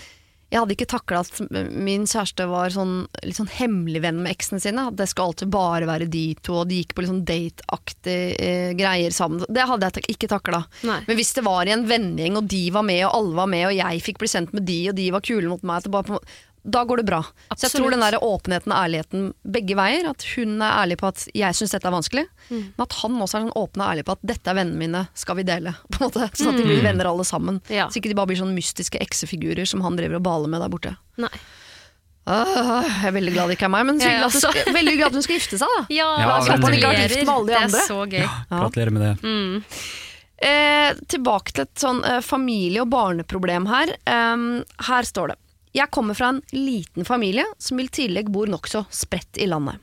Jeg 0.53 0.61
hadde 0.61 0.75
ikke 0.75 0.87
takla 0.87 1.19
at 1.25 1.39
min 1.73 2.05
kjæreste 2.07 2.45
var 2.47 2.69
sånn, 2.71 3.07
litt 3.25 3.35
sånn 3.39 3.49
hemmelig 3.57 4.01
venn 4.05 4.19
med 4.23 4.31
eksene 4.35 4.61
sine. 4.61 4.85
At 4.91 4.95
det 4.99 5.07
skulle 5.09 5.31
alltid 5.33 5.49
bare 5.51 5.89
være 5.89 6.07
de 6.13 6.21
to, 6.45 6.59
og 6.61 6.69
de 6.69 6.77
gikk 6.83 6.93
på 6.95 7.01
litt 7.03 7.11
sånn 7.11 7.25
dateaktige 7.27 8.35
eh, 8.39 8.71
greier 8.77 9.11
sammen. 9.15 9.43
Det 9.49 9.65
hadde 9.67 9.89
jeg 9.89 9.97
tak- 9.97 10.09
ikke 10.15 10.29
takla. 10.31 10.61
Men 11.07 11.17
hvis 11.19 11.33
det 11.35 11.43
var 11.47 11.65
i 11.67 11.73
en 11.75 11.87
vennegjeng, 11.89 12.37
og 12.39 12.47
de 12.53 12.63
var 12.75 12.85
med, 12.87 13.01
og 13.07 13.15
alle 13.17 13.35
var 13.41 13.47
med, 13.51 13.65
og 13.71 13.75
jeg 13.79 14.03
fikk 14.05 14.21
bli 14.21 14.31
sendt 14.31 14.53
med 14.55 14.67
de, 14.69 14.79
og 14.91 14.95
de 15.01 15.09
var 15.17 15.25
kule 15.25 15.49
mot 15.51 15.63
meg, 15.65 15.77
at 15.81 15.89
det 15.89 15.95
bare 15.97 16.09
på, 16.13 16.21
da 16.65 16.81
går 16.89 16.97
det 16.97 17.05
bra. 17.05 17.19
Så 17.53 17.67
jeg 17.67 17.73
tror 17.75 17.93
den 17.93 18.01
der 18.01 18.15
åpenheten 18.25 18.71
og 18.73 18.79
ærligheten 18.79 19.25
begge 19.53 19.75
veier, 19.77 20.07
at 20.09 20.23
hun 20.35 20.55
er 20.65 20.79
ærlig 20.81 20.97
på 20.97 21.09
at 21.11 21.27
jeg 21.37 21.53
syns 21.57 21.75
dette 21.75 21.85
er 21.85 21.93
vanskelig, 21.93 22.23
Mm. 22.45 22.61
men 22.77 22.83
at 22.85 22.93
han 23.01 23.13
også 23.21 23.37
er 23.37 23.43
sånn 23.45 23.55
åpen 23.57 23.81
og 23.81 23.87
ærlig 23.89 24.03
på 24.05 24.13
at 24.13 24.19
dette 24.21 24.49
er 24.51 24.57
vennene 24.59 24.77
mine, 24.77 24.99
skal 25.17 25.37
vi 25.39 25.45
dele? 25.47 25.71
På 25.91 25.97
en 25.99 26.07
måte. 26.09 26.27
Sånn 26.37 26.51
at 26.53 26.57
de 26.61 26.65
blir 26.67 26.81
venner 26.85 27.09
alle 27.09 27.25
sammen. 27.25 27.61
Mm. 27.65 27.73
Ja. 27.73 27.87
Så 27.89 27.97
ikke 28.01 28.11
de 28.13 28.17
bare 28.17 28.29
blir 28.29 28.37
sånne 28.41 28.53
mystiske 28.57 29.01
eksefigurer 29.01 29.65
som 29.69 29.81
han 29.85 29.97
driver 29.97 30.19
og 30.19 30.25
baler 30.27 30.51
med 30.53 30.61
der 30.61 30.73
borte. 30.73 30.95
Nei. 31.21 31.31
Uh, 32.25 32.81
jeg 32.81 33.05
er 33.11 33.13
veldig 33.13 33.33
glad 33.35 33.51
det 33.51 33.55
ikke 33.59 33.67
er 33.67 33.73
meg, 33.75 33.85
men 33.85 33.99
ja. 34.01 34.15
også. 34.25 34.49
skal, 34.49 34.73
veldig 34.73 34.95
glad 34.97 35.11
at 35.13 35.17
hun 35.19 35.25
skal 35.27 35.37
gifte 35.37 35.59
seg, 35.61 35.69
da. 35.77 35.83
Ja, 35.93 36.07
Ja, 36.23 36.39
gratulerer. 36.47 37.13
Det 37.45 37.59
er 37.59 37.75
så 37.85 37.99
gøy. 38.09 38.25
Gratulerer 38.49 38.95
med 38.95 39.05
det. 39.05 39.13
Mm. 39.21 39.61
Eh, 40.45 40.93
tilbake 41.07 41.53
til 41.55 41.63
et 41.67 41.79
sånn 41.79 42.01
eh, 42.05 42.19
familie- 42.25 42.81
og 42.83 42.89
barneproblem 42.91 43.67
her. 43.69 43.93
Em, 44.09 44.47
her 44.89 45.07
står 45.07 45.31
det. 45.33 45.37
Jeg 45.75 45.91
kommer 45.91 46.15
fra 46.15 46.29
en 46.31 46.41
liten 46.55 47.03
familie 47.05 47.43
som 47.59 47.79
i 47.79 47.87
tillegg 47.91 48.29
bor 48.31 48.47
nokså 48.47 48.85
spredt 48.95 49.41
i 49.43 49.47
landet. 49.49 49.81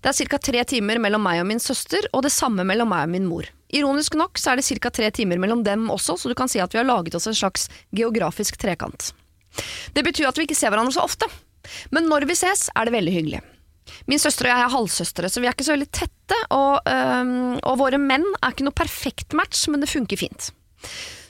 Det 0.00 0.10
er 0.10 0.28
ca. 0.28 0.38
tre 0.38 0.64
timer 0.68 1.00
mellom 1.00 1.22
meg 1.24 1.40
og 1.40 1.46
min 1.48 1.62
søster, 1.62 2.04
og 2.12 2.26
det 2.26 2.32
samme 2.34 2.64
mellom 2.68 2.90
meg 2.92 3.06
og 3.06 3.14
min 3.14 3.28
mor. 3.28 3.48
Ironisk 3.72 4.18
nok 4.20 4.36
så 4.40 4.52
er 4.52 4.60
det 4.60 4.66
ca. 4.68 4.90
tre 4.92 5.08
timer 5.16 5.40
mellom 5.40 5.62
dem 5.64 5.88
også, 5.92 6.18
så 6.20 6.28
du 6.28 6.36
kan 6.36 6.50
si 6.50 6.60
at 6.60 6.74
vi 6.74 6.80
har 6.82 6.88
laget 6.88 7.16
oss 7.16 7.28
en 7.30 7.38
slags 7.38 7.70
geografisk 7.96 8.58
trekant. 8.60 9.14
Det 9.96 10.04
betyr 10.04 10.28
at 10.28 10.36
vi 10.36 10.44
ikke 10.44 10.58
ser 10.58 10.74
hverandre 10.74 10.92
så 10.98 11.06
ofte, 11.08 11.30
men 11.94 12.08
når 12.12 12.28
vi 12.28 12.36
ses 12.36 12.68
er 12.74 12.88
det 12.88 12.94
veldig 12.98 13.16
hyggelig. 13.16 13.40
Min 14.12 14.20
søster 14.20 14.46
og 14.46 14.52
jeg 14.52 14.66
er 14.66 14.74
halvsøstre, 14.76 15.32
så 15.32 15.40
vi 15.40 15.48
er 15.48 15.56
ikke 15.56 15.66
så 15.66 15.74
veldig 15.74 15.88
tette, 16.02 16.36
og, 16.52 16.84
øhm, 16.84 17.56
og 17.64 17.80
våre 17.80 17.98
menn 17.98 18.28
er 18.42 18.52
ikke 18.52 18.68
noe 18.68 18.76
perfekt 18.76 19.32
match, 19.32 19.64
men 19.72 19.80
det 19.80 19.90
funker 19.90 20.20
fint. 20.20 20.52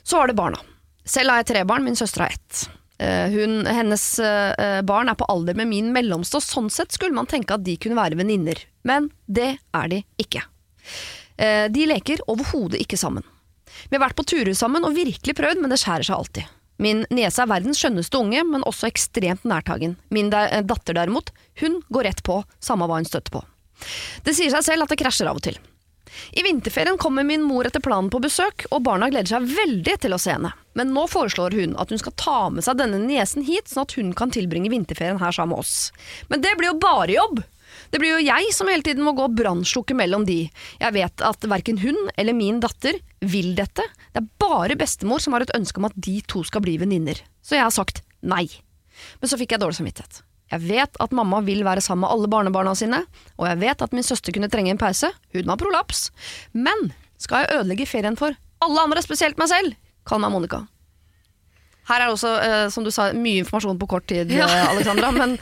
Så 0.02 0.18
var 0.18 0.28
det 0.28 0.38
barna. 0.38 0.58
Selv 1.06 1.30
har 1.30 1.40
jeg 1.40 1.50
tre 1.54 1.64
barn, 1.64 1.86
min 1.86 1.98
søster 1.98 2.26
har 2.26 2.34
ett. 2.34 2.66
Eh, 3.00 3.30
hun, 3.32 3.66
hennes 3.66 4.18
eh, 4.18 4.82
barn 4.82 5.08
er 5.08 5.16
på 5.16 5.24
alder 5.32 5.56
med 5.56 5.70
min 5.70 5.88
mellomste, 5.94 6.36
og 6.36 6.44
sånn 6.44 6.68
sett 6.72 6.92
skulle 6.92 7.16
man 7.16 7.28
tenke 7.30 7.56
at 7.56 7.64
de 7.64 7.78
kunne 7.80 7.96
være 7.96 8.18
venninner. 8.20 8.60
Men 8.84 9.08
det 9.24 9.54
er 9.56 9.92
de 9.92 10.02
ikke. 10.20 10.42
Eh, 11.40 11.66
de 11.72 11.86
leker 11.88 12.20
overhodet 12.28 12.82
ikke 12.82 13.00
sammen. 13.00 13.24
Vi 13.88 13.96
har 13.96 14.04
vært 14.04 14.18
på 14.18 14.26
turer 14.28 14.52
sammen 14.58 14.84
og 14.84 14.98
virkelig 14.98 15.36
prøvd, 15.38 15.62
men 15.62 15.72
det 15.72 15.80
skjærer 15.80 16.10
seg 16.10 16.18
alltid. 16.18 16.52
Min 16.80 17.06
niese 17.12 17.40
er 17.44 17.48
verdens 17.48 17.80
skjønneste 17.80 18.20
unge, 18.20 18.44
men 18.44 18.68
også 18.68 18.88
ekstremt 18.88 19.48
nærtagen. 19.48 19.96
Min 20.12 20.28
datter 20.32 20.96
derimot, 20.96 21.32
hun 21.60 21.80
går 21.92 22.08
rett 22.08 22.22
på, 22.24 22.40
samme 22.60 22.88
hva 22.88 23.00
hun 23.00 23.08
støtter 23.08 23.32
på. 23.36 23.42
Det 24.24 24.36
sier 24.36 24.52
seg 24.52 24.64
selv 24.64 24.84
at 24.84 24.92
det 24.92 25.00
krasjer 25.00 25.28
av 25.28 25.40
og 25.40 25.44
til. 25.44 25.56
I 26.32 26.44
vinterferien 26.46 26.98
kommer 27.00 27.26
min 27.26 27.44
mor 27.46 27.68
etter 27.68 27.82
planen 27.84 28.10
på 28.12 28.22
besøk, 28.22 28.66
og 28.70 28.84
barna 28.86 29.10
gleder 29.12 29.30
seg 29.34 29.46
veldig 29.50 29.96
til 30.02 30.16
å 30.16 30.20
se 30.20 30.34
henne. 30.34 30.52
Men 30.78 30.92
nå 30.94 31.06
foreslår 31.10 31.56
hun 31.58 31.76
at 31.80 31.90
hun 31.92 32.00
skal 32.02 32.16
ta 32.20 32.40
med 32.54 32.66
seg 32.66 32.78
denne 32.80 33.00
niesen 33.02 33.46
hit, 33.46 33.70
sånn 33.70 33.86
at 33.86 33.96
hun 33.98 34.12
kan 34.16 34.32
tilbringe 34.34 34.72
vinterferien 34.72 35.20
her 35.22 35.34
sammen 35.34 35.56
med 35.56 35.64
oss. 35.64 35.90
Men 36.30 36.44
det 36.44 36.56
blir 36.58 36.72
jo 36.72 36.82
bare 36.82 37.16
jobb! 37.16 37.42
Det 37.90 37.98
blir 37.98 38.14
jo 38.14 38.22
jeg 38.22 38.50
som 38.54 38.68
hele 38.70 38.84
tiden 38.86 39.04
må 39.06 39.14
gå 39.18 39.26
brannslukke 39.34 39.96
mellom 39.98 40.24
de. 40.26 40.44
Jeg 40.78 40.94
vet 40.94 41.22
at 41.26 41.46
verken 41.50 41.80
hun 41.82 41.98
eller 42.18 42.36
min 42.36 42.60
datter 42.62 42.98
vil 43.18 43.52
dette. 43.58 43.86
Det 44.14 44.22
er 44.22 44.30
bare 44.42 44.78
bestemor 44.78 45.22
som 45.22 45.34
har 45.34 45.46
et 45.46 45.54
ønske 45.56 45.82
om 45.82 45.88
at 45.90 45.98
de 45.98 46.20
to 46.30 46.44
skal 46.46 46.62
bli 46.66 46.76
venninner. 46.82 47.18
Så 47.42 47.58
jeg 47.58 47.66
har 47.66 47.74
sagt 47.74 48.02
nei. 48.22 48.46
Men 49.22 49.32
så 49.32 49.38
fikk 49.40 49.54
jeg 49.54 49.62
dårlig 49.62 49.80
samvittighet. 49.80 50.22
Jeg 50.50 50.64
vet 50.66 50.96
at 51.00 51.12
mamma 51.14 51.38
vil 51.46 51.62
være 51.66 51.80
sammen 51.84 52.02
med 52.06 52.10
alle 52.14 52.28
barnebarna 52.32 52.72
sine, 52.74 53.04
og 53.38 53.46
jeg 53.46 53.60
vet 53.62 53.82
at 53.86 53.92
min 53.94 54.02
søster 54.06 54.34
kunne 54.34 54.48
trenge 54.50 54.72
en 54.74 54.80
pause, 54.80 55.10
hun 55.36 55.48
har 55.52 55.60
prolaps. 55.60 56.08
Men 56.52 56.90
skal 57.22 57.44
jeg 57.44 57.60
ødelegge 57.60 57.86
ferien 57.86 58.16
for 58.18 58.34
alle 58.64 58.82
andre, 58.82 59.02
spesielt 59.04 59.38
meg 59.38 59.48
selv? 59.52 59.76
Kall 60.08 60.20
meg 60.24 60.32
Monica. 60.34 60.64
Her 61.90 62.04
er 62.04 62.12
også, 62.12 62.34
eh, 62.42 62.66
som 62.70 62.84
du 62.86 62.90
sa, 62.94 63.08
mye 63.16 63.40
informasjon 63.44 63.78
på 63.80 63.88
kort 63.90 64.06
tid, 64.10 64.30
Ja. 64.30 64.46
eh, 64.46 64.68
Alexandra. 64.74 65.10
Men 65.20 65.38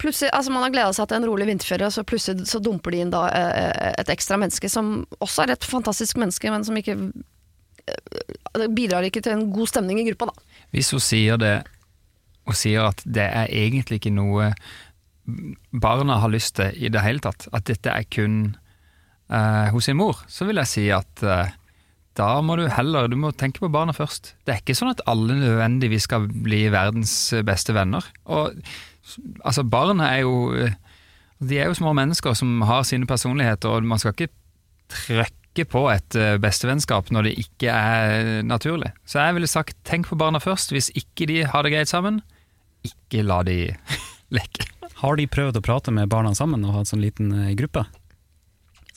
plutselig, 0.00 0.30
altså 0.34 0.50
man 0.52 0.62
har 0.66 0.70
gleda 0.74 0.92
seg 0.96 1.08
til 1.10 1.16
en 1.20 1.26
rolig 1.30 1.46
vinterferie, 1.48 1.86
og 1.86 1.92
så 1.94 2.04
plutselig 2.06 2.46
så 2.50 2.60
dumper 2.62 2.90
de 2.94 3.00
inn 3.04 3.10
da 3.14 3.24
eh, 3.30 3.92
et 4.00 4.10
ekstra 4.12 4.38
menneske 4.40 4.68
som 4.72 5.04
også 5.20 5.44
er 5.46 5.54
et 5.56 5.64
fantastisk 5.66 6.16
menneske, 6.20 6.50
men 6.52 6.64
som 6.66 6.76
ikke 6.78 6.96
eh, 7.88 8.66
bidrar 8.74 9.06
ikke 9.08 9.22
til 9.24 9.36
en 9.36 9.46
god 9.52 9.70
stemning 9.72 10.00
i 10.02 10.06
gruppa, 10.10 10.30
da. 10.30 10.64
Hvis 10.74 10.90
hun 10.94 11.02
sier 11.04 11.40
det, 11.40 11.54
og 12.50 12.58
sier 12.58 12.90
at 12.90 13.02
det 13.06 13.26
er 13.26 13.48
egentlig 13.48 14.00
ikke 14.00 14.14
noe 14.14 14.50
barna 15.70 16.18
har 16.22 16.32
lyst 16.32 16.56
til 16.58 16.74
i 16.74 16.90
det 16.92 17.04
hele 17.04 17.22
tatt, 17.22 17.46
at 17.54 17.66
dette 17.70 17.92
er 17.92 18.06
kun 18.10 18.40
eh, 19.30 19.70
hos 19.70 19.86
sin 19.88 19.98
mor, 20.00 20.24
så 20.30 20.48
vil 20.48 20.60
jeg 20.62 20.70
si 20.70 20.86
at 20.94 21.22
eh, 21.22 21.52
da 22.18 22.30
må 22.44 22.56
du 22.58 22.66
heller 22.68 23.08
du 23.08 23.16
må 23.20 23.30
tenke 23.36 23.62
på 23.62 23.70
barna 23.72 23.94
først. 23.96 24.34
Det 24.44 24.54
er 24.54 24.62
ikke 24.62 24.76
sånn 24.76 24.92
at 24.92 25.02
alle 25.10 25.38
nødvendigvis 25.38 26.08
skal 26.08 26.26
bli 26.28 26.64
verdens 26.72 27.14
beste 27.46 27.74
venner. 27.76 28.04
Og 28.26 28.58
altså, 29.44 29.64
barna 29.64 30.10
er 30.16 30.24
jo 30.26 30.50
eh, 30.56 30.78
De 31.40 31.56
er 31.56 31.70
jo 31.70 31.78
små 31.78 31.94
mennesker 31.96 32.34
som 32.36 32.60
har 32.68 32.82
sine 32.84 33.08
personligheter, 33.08 33.70
og 33.72 33.86
man 33.88 34.00
skal 34.02 34.12
ikke 34.12 34.34
trøkke 34.92 35.64
på 35.70 35.86
et 35.88 36.16
eh, 36.18 36.36
bestevennskap 36.42 37.08
når 37.14 37.30
det 37.30 37.38
ikke 37.40 37.72
er 37.72 38.42
naturlig. 38.44 38.90
Så 39.08 39.22
jeg 39.22 39.38
ville 39.38 39.48
sagt 39.48 39.78
tenk 39.88 40.10
på 40.10 40.18
barna 40.20 40.42
først. 40.42 40.74
Hvis 40.74 40.90
ikke 40.92 41.30
de 41.30 41.44
har 41.48 41.64
det 41.64 41.72
greit 41.72 41.88
sammen, 41.88 42.20
ikke 42.86 43.24
la 43.26 43.42
de 43.46 43.58
leke. 44.36 44.68
Har 45.00 45.16
de 45.16 45.26
prøvd 45.30 45.60
å 45.60 45.64
prate 45.64 45.94
med 45.94 46.10
barna 46.12 46.34
sammen 46.36 46.64
og 46.66 46.76
ha 46.76 46.82
en 46.84 46.88
sånn 46.88 47.02
liten 47.02 47.32
eh, 47.32 47.54
gruppe? 47.58 47.86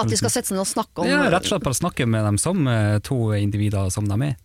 At 0.02 0.10
de 0.10 0.18
skal 0.18 0.32
sette 0.34 0.50
seg 0.50 0.58
ned 0.58 0.64
og 0.66 0.72
snakke 0.72 1.04
om 1.04 1.10
Ja, 1.10 1.28
rett 1.30 1.46
og 1.46 1.54
slett 1.54 1.68
bare 1.68 1.78
snakke 1.78 2.08
med 2.10 2.26
dem 2.26 2.40
som 2.42 2.66
eh, 2.68 2.98
to 3.06 3.18
individer 3.38 3.92
som 3.94 4.10
de 4.10 4.18
er. 4.32 4.36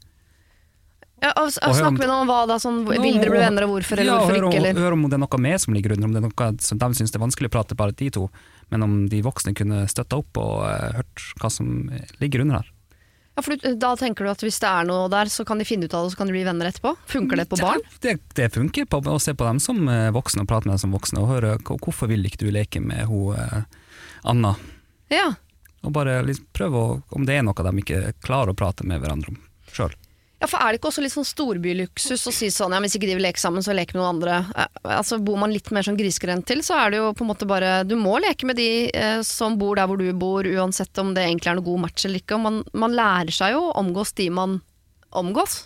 Ja, 1.18 1.32
og, 1.32 1.48
og, 1.50 1.72
Og 1.72 1.74
Snakke 1.74 1.98
med 1.98 2.06
noen 2.06 2.22
om 2.22 2.28
hva 2.30 2.42
da, 2.46 2.60
sånn, 2.62 2.84
vil 2.86 3.16
dere 3.18 3.32
bli 3.32 3.40
venner 3.42 3.66
og 3.66 3.72
hvorfor, 3.72 3.98
eller 3.98 4.12
ja, 4.12 4.18
hvorfor 4.22 4.36
ikke, 4.52 4.60
eller 4.60 4.82
Hør 4.84 4.94
om 4.94 5.06
det 5.08 5.16
er 5.16 5.22
noe 5.24 5.40
mer 5.42 5.58
som 5.58 5.74
ligger 5.74 5.96
under, 5.96 6.06
om 6.06 6.14
det 6.14 6.20
er 6.20 6.26
noe 6.28 6.50
som 6.62 6.78
de 6.78 6.88
syns 6.94 7.14
er 7.14 7.22
vanskelig 7.24 7.50
å 7.50 7.54
prate 7.56 7.78
bare 7.78 7.96
de 7.98 8.10
to, 8.14 8.28
men 8.70 8.86
om 8.86 8.94
de 9.10 9.22
voksne 9.26 9.54
kunne 9.58 9.82
støtta 9.90 10.20
opp 10.20 10.38
og 10.38 10.62
uh, 10.62 11.00
hørt 11.00 11.24
hva 11.42 11.50
som 11.50 11.88
ligger 12.22 12.44
under 12.44 12.60
her. 12.60 12.70
Ja, 13.38 13.42
for 13.46 13.54
du, 13.54 13.74
Da 13.78 13.92
tenker 13.96 14.26
du 14.26 14.30
at 14.32 14.42
hvis 14.42 14.58
det 14.58 14.66
er 14.68 14.86
noe 14.88 15.06
der, 15.12 15.30
så 15.30 15.44
kan 15.46 15.60
de 15.62 15.66
finne 15.68 15.86
ut 15.86 15.94
av 15.94 16.02
det, 16.02 16.10
og 16.10 16.14
så 16.14 16.18
kan 16.18 16.26
de 16.30 16.34
bli 16.34 16.42
venner 16.46 16.68
etterpå? 16.72 16.94
Funker 17.06 17.38
det 17.38 17.46
på 17.52 17.58
barn? 17.62 17.84
Det, 18.02 18.16
det 18.34 18.48
funker 18.54 18.88
på 18.90 18.98
å 19.06 19.18
se 19.22 19.34
på 19.38 19.46
dem 19.46 19.60
som 19.62 19.84
eh, 19.88 20.08
voksne 20.14 20.42
og 20.42 20.50
prate 20.50 20.66
med 20.66 20.74
dem 20.74 20.82
som 20.82 20.96
voksne, 20.96 21.22
og 21.22 21.30
høre 21.30 21.52
hvorfor 21.62 22.10
vil 22.10 22.26
ikke 22.26 22.42
du 22.42 22.50
leke 22.54 22.82
med 22.82 23.06
hun 23.06 23.38
eh, 23.38 23.62
Anna, 24.26 24.56
Ja. 25.14 25.28
og 25.86 25.94
bare 25.94 26.18
liksom 26.26 26.50
prøve 26.52 26.82
å, 26.82 26.96
om 27.14 27.24
det 27.28 27.38
er 27.38 27.46
noe 27.46 27.54
de 27.70 27.84
ikke 27.84 28.02
klarer 28.26 28.50
å 28.52 28.58
prate 28.58 28.84
med 28.84 28.98
hverandre 29.00 29.30
om 29.36 29.38
sjøl. 29.70 29.94
Ja, 30.38 30.46
for 30.46 30.62
Er 30.62 30.70
det 30.70 30.78
ikke 30.78 30.90
også 30.92 31.02
litt 31.02 31.14
sånn 31.14 31.26
storbyluksus 31.26 32.28
å 32.30 32.32
si 32.34 32.46
sånn 32.54 32.74
ja, 32.74 32.78
hvis 32.84 32.94
ikke 32.94 33.08
de 33.10 33.16
vil 33.18 33.26
leke 33.26 33.42
sammen, 33.42 33.64
så 33.64 33.74
leke 33.74 33.96
med 33.96 34.02
noen 34.04 34.12
andre? 34.16 34.36
Eh, 34.54 34.92
Altså 34.98 35.18
Bor 35.22 35.40
man 35.40 35.50
litt 35.50 35.72
mer 35.74 35.86
sånn 35.86 35.98
grisgrendt 35.98 36.46
til, 36.46 36.62
så 36.62 36.76
er 36.78 36.94
det 36.94 37.00
jo 37.00 37.08
på 37.18 37.26
en 37.26 37.32
måte 37.32 37.48
bare 37.48 37.80
Du 37.88 37.96
må 37.98 38.20
leke 38.22 38.46
med 38.46 38.58
de 38.60 38.68
eh, 38.94 39.18
som 39.26 39.58
bor 39.58 39.78
der 39.78 39.90
hvor 39.90 39.98
du 39.98 40.06
bor, 40.14 40.46
uansett 40.46 41.02
om 41.02 41.10
det 41.16 41.26
egentlig 41.26 41.50
er 41.50 41.58
noe 41.58 41.66
god 41.66 41.82
match 41.88 42.06
eller 42.06 42.22
ikke. 42.22 42.38
Man, 42.38 42.62
man 42.70 42.94
lærer 42.94 43.34
seg 43.34 43.56
jo 43.56 43.66
å 43.66 43.74
omgås 43.82 44.14
de 44.18 44.30
man 44.30 44.60
omgås. 45.10 45.64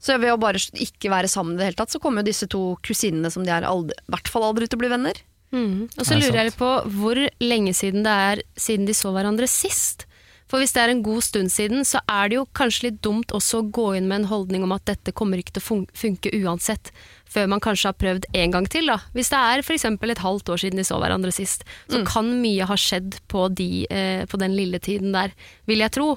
Så 0.00 0.16
ved 0.22 0.32
å 0.32 0.40
bare 0.40 0.60
ikke 0.78 1.10
være 1.10 1.28
sammen 1.28 1.56
i 1.56 1.60
det 1.60 1.70
hele 1.72 1.80
tatt, 1.80 1.92
så 1.92 2.00
kommer 2.00 2.22
jo 2.22 2.30
disse 2.30 2.46
to 2.50 2.62
kusinene 2.86 3.32
som 3.34 3.44
de 3.44 3.52
er 3.52 3.66
aldri, 3.66 3.96
i 3.98 4.14
hvert 4.14 4.30
fall 4.30 4.46
aldri 4.46 4.68
til 4.70 4.78
å 4.78 4.82
bli 4.84 4.92
venner. 4.92 5.20
Mm. 5.50 5.88
Og 5.88 6.04
så 6.04 6.14
er 6.14 6.22
lurer 6.22 6.38
jeg 6.42 6.50
litt 6.50 6.60
på 6.60 6.70
hvor 6.98 7.18
lenge 7.42 7.72
siden 7.76 8.04
det 8.06 8.14
er 8.28 8.42
siden 8.60 8.86
de 8.88 8.94
så 8.96 9.12
hverandre 9.14 9.48
sist. 9.50 10.07
For 10.48 10.62
hvis 10.62 10.72
det 10.74 10.82
er 10.82 10.92
en 10.94 11.04
god 11.04 11.24
stund 11.26 11.52
siden, 11.52 11.84
så 11.84 12.00
er 12.08 12.30
det 12.30 12.38
jo 12.38 12.46
kanskje 12.56 12.88
litt 12.88 13.02
dumt 13.04 13.34
også 13.36 13.60
å 13.60 13.68
gå 13.68 13.90
inn 13.98 14.08
med 14.08 14.22
en 14.22 14.30
holdning 14.30 14.64
om 14.64 14.72
at 14.76 14.86
dette 14.88 15.12
kommer 15.16 15.40
ikke 15.40 15.58
til 15.58 15.64
å 15.64 15.80
funke 15.92 16.32
uansett, 16.40 16.92
før 17.28 17.50
man 17.52 17.60
kanskje 17.60 17.90
har 17.90 17.98
prøvd 18.00 18.28
en 18.40 18.54
gang 18.54 18.68
til. 18.72 18.88
da. 18.88 18.96
Hvis 19.12 19.28
det 19.32 19.42
er 19.50 19.60
f.eks. 19.60 19.84
et 19.84 20.24
halvt 20.24 20.48
år 20.54 20.62
siden 20.62 20.80
de 20.80 20.86
så 20.88 20.96
hverandre 21.00 21.32
sist, 21.34 21.66
så 21.92 22.00
kan 22.08 22.30
mye 22.40 22.64
ha 22.68 22.76
skjedd 22.80 23.20
på, 23.28 23.44
de, 23.52 23.84
eh, 23.92 24.24
på 24.24 24.40
den 24.40 24.56
lille 24.56 24.80
tiden 24.80 25.12
der, 25.12 25.36
vil 25.68 25.84
jeg 25.84 25.92
tro. 25.92 26.14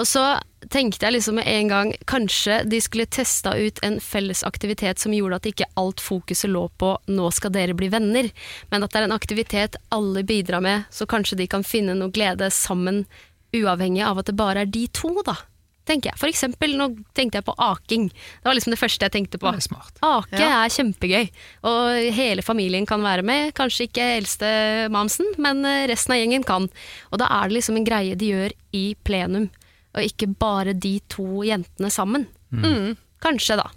Og 0.00 0.08
så 0.08 0.24
tenkte 0.72 1.04
jeg 1.04 1.18
liksom 1.18 1.36
med 1.36 1.48
en 1.50 1.68
gang 1.68 1.92
kanskje 2.08 2.62
de 2.64 2.80
skulle 2.80 3.04
testa 3.12 3.52
ut 3.52 3.82
en 3.84 3.98
felles 4.00 4.40
aktivitet 4.48 5.02
som 5.02 5.12
gjorde 5.12 5.42
at 5.42 5.50
ikke 5.50 5.68
alt 5.80 6.00
fokuset 6.00 6.48
lå 6.48 6.70
på 6.80 6.94
'nå 7.04 7.28
skal 7.36 7.52
dere 7.52 7.76
bli 7.76 7.90
venner', 7.92 8.32
men 8.70 8.82
at 8.82 8.90
det 8.90 9.00
er 9.00 9.04
en 9.04 9.18
aktivitet 9.18 9.76
alle 9.90 10.24
bidrar 10.24 10.62
med, 10.62 10.84
så 10.90 11.04
kanskje 11.06 11.36
de 11.36 11.46
kan 11.46 11.62
finne 11.62 11.94
noe 11.94 12.08
glede 12.08 12.48
sammen, 12.50 13.04
uavhengig 13.54 14.02
av 14.06 14.18
at 14.22 14.26
det 14.30 14.36
bare 14.38 14.64
er 14.64 14.70
de 14.70 14.86
to, 14.94 15.10
da. 15.26 15.36
Tenker 15.84 16.08
jeg. 16.14 16.16
For 16.16 16.30
eksempel, 16.32 16.72
nå 16.80 16.86
tenkte 17.12 17.36
jeg 17.36 17.44
på 17.44 17.54
aking. 17.60 18.06
Det 18.08 18.48
var 18.48 18.56
liksom 18.56 18.72
det 18.72 18.78
første 18.80 19.04
jeg 19.04 19.12
tenkte 19.12 19.36
på. 19.38 19.50
Er. 19.52 19.60
Ake 20.00 20.38
Ja. 20.40 20.62
er 20.64 20.72
kjempegøy, 20.72 21.26
og 21.68 22.14
hele 22.16 22.40
familien 22.42 22.86
kan 22.88 23.02
være 23.04 23.22
med. 23.22 23.52
Kanskje 23.52 23.84
ikke 23.90 24.06
eldste 24.16 24.88
mamsen, 24.90 25.26
men 25.36 25.60
eh, 25.68 25.86
resten 25.92 26.14
av 26.16 26.22
gjengen 26.22 26.46
kan. 26.48 26.70
Og 27.12 27.18
da 27.20 27.28
er 27.28 27.48
det 27.52 27.58
liksom 27.58 27.76
en 27.76 27.84
greie 27.84 28.16
de 28.16 28.30
gjør 28.32 28.52
i 28.72 28.94
plenum, 29.04 29.50
og 29.94 30.02
ikke 30.02 30.30
bare 30.40 30.72
de 30.72 31.00
to 31.12 31.42
jentene 31.44 31.92
sammen. 31.92 32.26
Mm. 32.50 32.96
Kanskje, 33.20 33.56
da. 33.60 33.68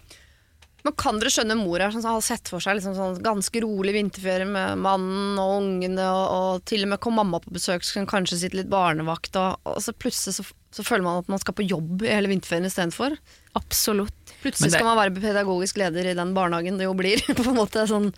Men 0.88 0.96
kan 0.96 1.18
dere 1.20 1.32
skjønne 1.34 1.58
mor 1.60 1.82
her 1.84 1.92
som 1.92 2.06
har 2.08 2.22
sett 2.24 2.48
for 2.48 2.64
seg 2.64 2.78
liksom 2.78 2.94
sånn 2.96 3.18
ganske 3.26 3.60
rolig 3.60 3.92
vinterferie 3.98 4.48
med 4.48 4.80
mannen 4.80 5.36
og 5.42 5.56
ungene, 5.58 6.06
og, 6.08 6.28
og 6.38 6.62
til 6.70 6.86
og 6.86 6.94
med 6.94 7.02
kom 7.04 7.18
mamma 7.20 7.42
på 7.44 7.52
besøk, 7.58 7.84
så 7.84 8.00
kan 8.00 8.08
kanskje 8.14 8.40
sitte 8.40 8.62
litt 8.62 8.72
barnevakt, 8.72 9.36
og, 9.36 9.60
og 9.68 9.82
så 9.84 9.92
plutselig 9.92 10.38
så, 10.38 10.46
så 10.72 10.86
føler 10.88 11.04
man 11.04 11.20
at 11.26 11.32
man 11.34 11.44
skal 11.44 11.58
på 11.58 11.68
jobb 11.68 12.06
i 12.08 12.14
hele 12.14 12.32
vinterferien 12.32 12.70
istedenfor. 12.70 13.18
Absolutt. 13.60 14.16
Plutselig 14.46 14.72
det- 14.72 14.80
skal 14.80 14.88
man 14.88 15.00
være 15.02 15.18
pedagogisk 15.20 15.82
leder 15.84 16.08
i 16.08 16.16
den 16.16 16.32
barnehagen 16.38 16.80
det 16.80 16.88
jo 16.88 16.96
blir. 16.96 17.20
på 17.36 17.50
en 17.52 17.60
måte 17.60 17.84
sånn 17.92 18.14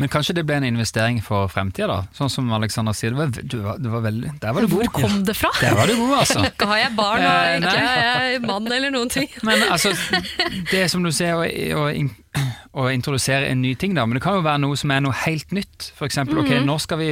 Men 0.00 0.08
kanskje 0.08 0.32
det 0.38 0.42
ble 0.48 0.56
en 0.56 0.64
investering 0.64 1.18
for 1.24 1.50
fremtida, 1.52 1.86
da? 1.90 1.98
Sånn 2.16 2.30
som 2.32 2.46
Alexander 2.56 2.94
sier, 2.96 3.12
det 3.12 3.18
var, 3.20 3.32
du 3.52 3.56
var, 3.66 3.80
det 3.84 3.90
var 3.92 4.04
veldig, 4.06 4.30
der 4.40 4.54
var 4.56 4.64
du 4.64 4.70
Hvor 4.72 4.86
god. 4.86 4.94
kom 5.02 5.18
det 5.28 5.34
fra? 5.36 5.50
Der 5.60 5.74
var 5.76 5.90
du 5.90 5.96
god, 5.98 6.14
altså. 6.22 6.44
Ikke 6.50 6.68
har 6.70 6.80
jeg 6.80 6.94
barn, 6.96 7.20
og 7.20 7.28
Eh, 7.30 7.58
ikke 7.60 7.74
nei. 7.74 7.92
er 8.00 8.24
jeg 8.32 8.40
mann 8.48 8.70
eller 8.72 8.94
noen 8.96 9.12
ting. 9.12 9.28
Men 9.46 9.66
altså, 9.68 9.92
det 10.72 10.86
som 10.92 11.04
du 11.04 11.10
sier, 11.12 11.36
å, 11.36 11.44
å, 11.84 12.46
å 12.80 12.88
introdusere 12.94 13.50
en 13.52 13.60
ny 13.60 13.74
ting, 13.76 13.92
da. 13.98 14.06
Men 14.08 14.16
det 14.16 14.24
kan 14.24 14.38
jo 14.40 14.46
være 14.48 14.62
noe 14.64 14.80
som 14.80 14.90
er 14.96 15.04
noe 15.04 15.16
helt 15.26 15.52
nytt. 15.52 15.92
For 15.98 16.08
eksempel, 16.08 16.40
ok, 16.46 16.56
nå 16.64 16.78
skal 16.80 17.00
vi 17.04 17.10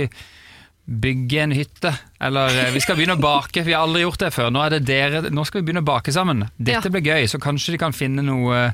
bygge 0.88 1.42
en 1.44 1.52
hytte. 1.52 1.90
Eller 2.24 2.54
eh, 2.62 2.70
vi 2.72 2.80
skal 2.80 2.96
begynne 2.96 3.18
å 3.18 3.20
bake, 3.20 3.60
vi 3.66 3.74
har 3.76 3.84
aldri 3.84 4.06
gjort 4.06 4.22
det 4.24 4.30
før. 4.32 4.48
Nå, 4.54 4.62
er 4.64 4.78
det 4.78 4.86
dere, 4.88 5.20
nå 5.28 5.44
skal 5.44 5.60
vi 5.60 5.66
begynne 5.68 5.84
å 5.84 5.90
bake 5.90 6.14
sammen. 6.16 6.46
Dette 6.56 6.88
Ja. 6.88 6.94
blir 6.94 7.04
gøy, 7.04 7.26
så 7.28 7.36
kanskje 7.42 7.74
de 7.76 7.80
kan 7.84 7.92
finne 7.92 8.24
noe 8.24 8.70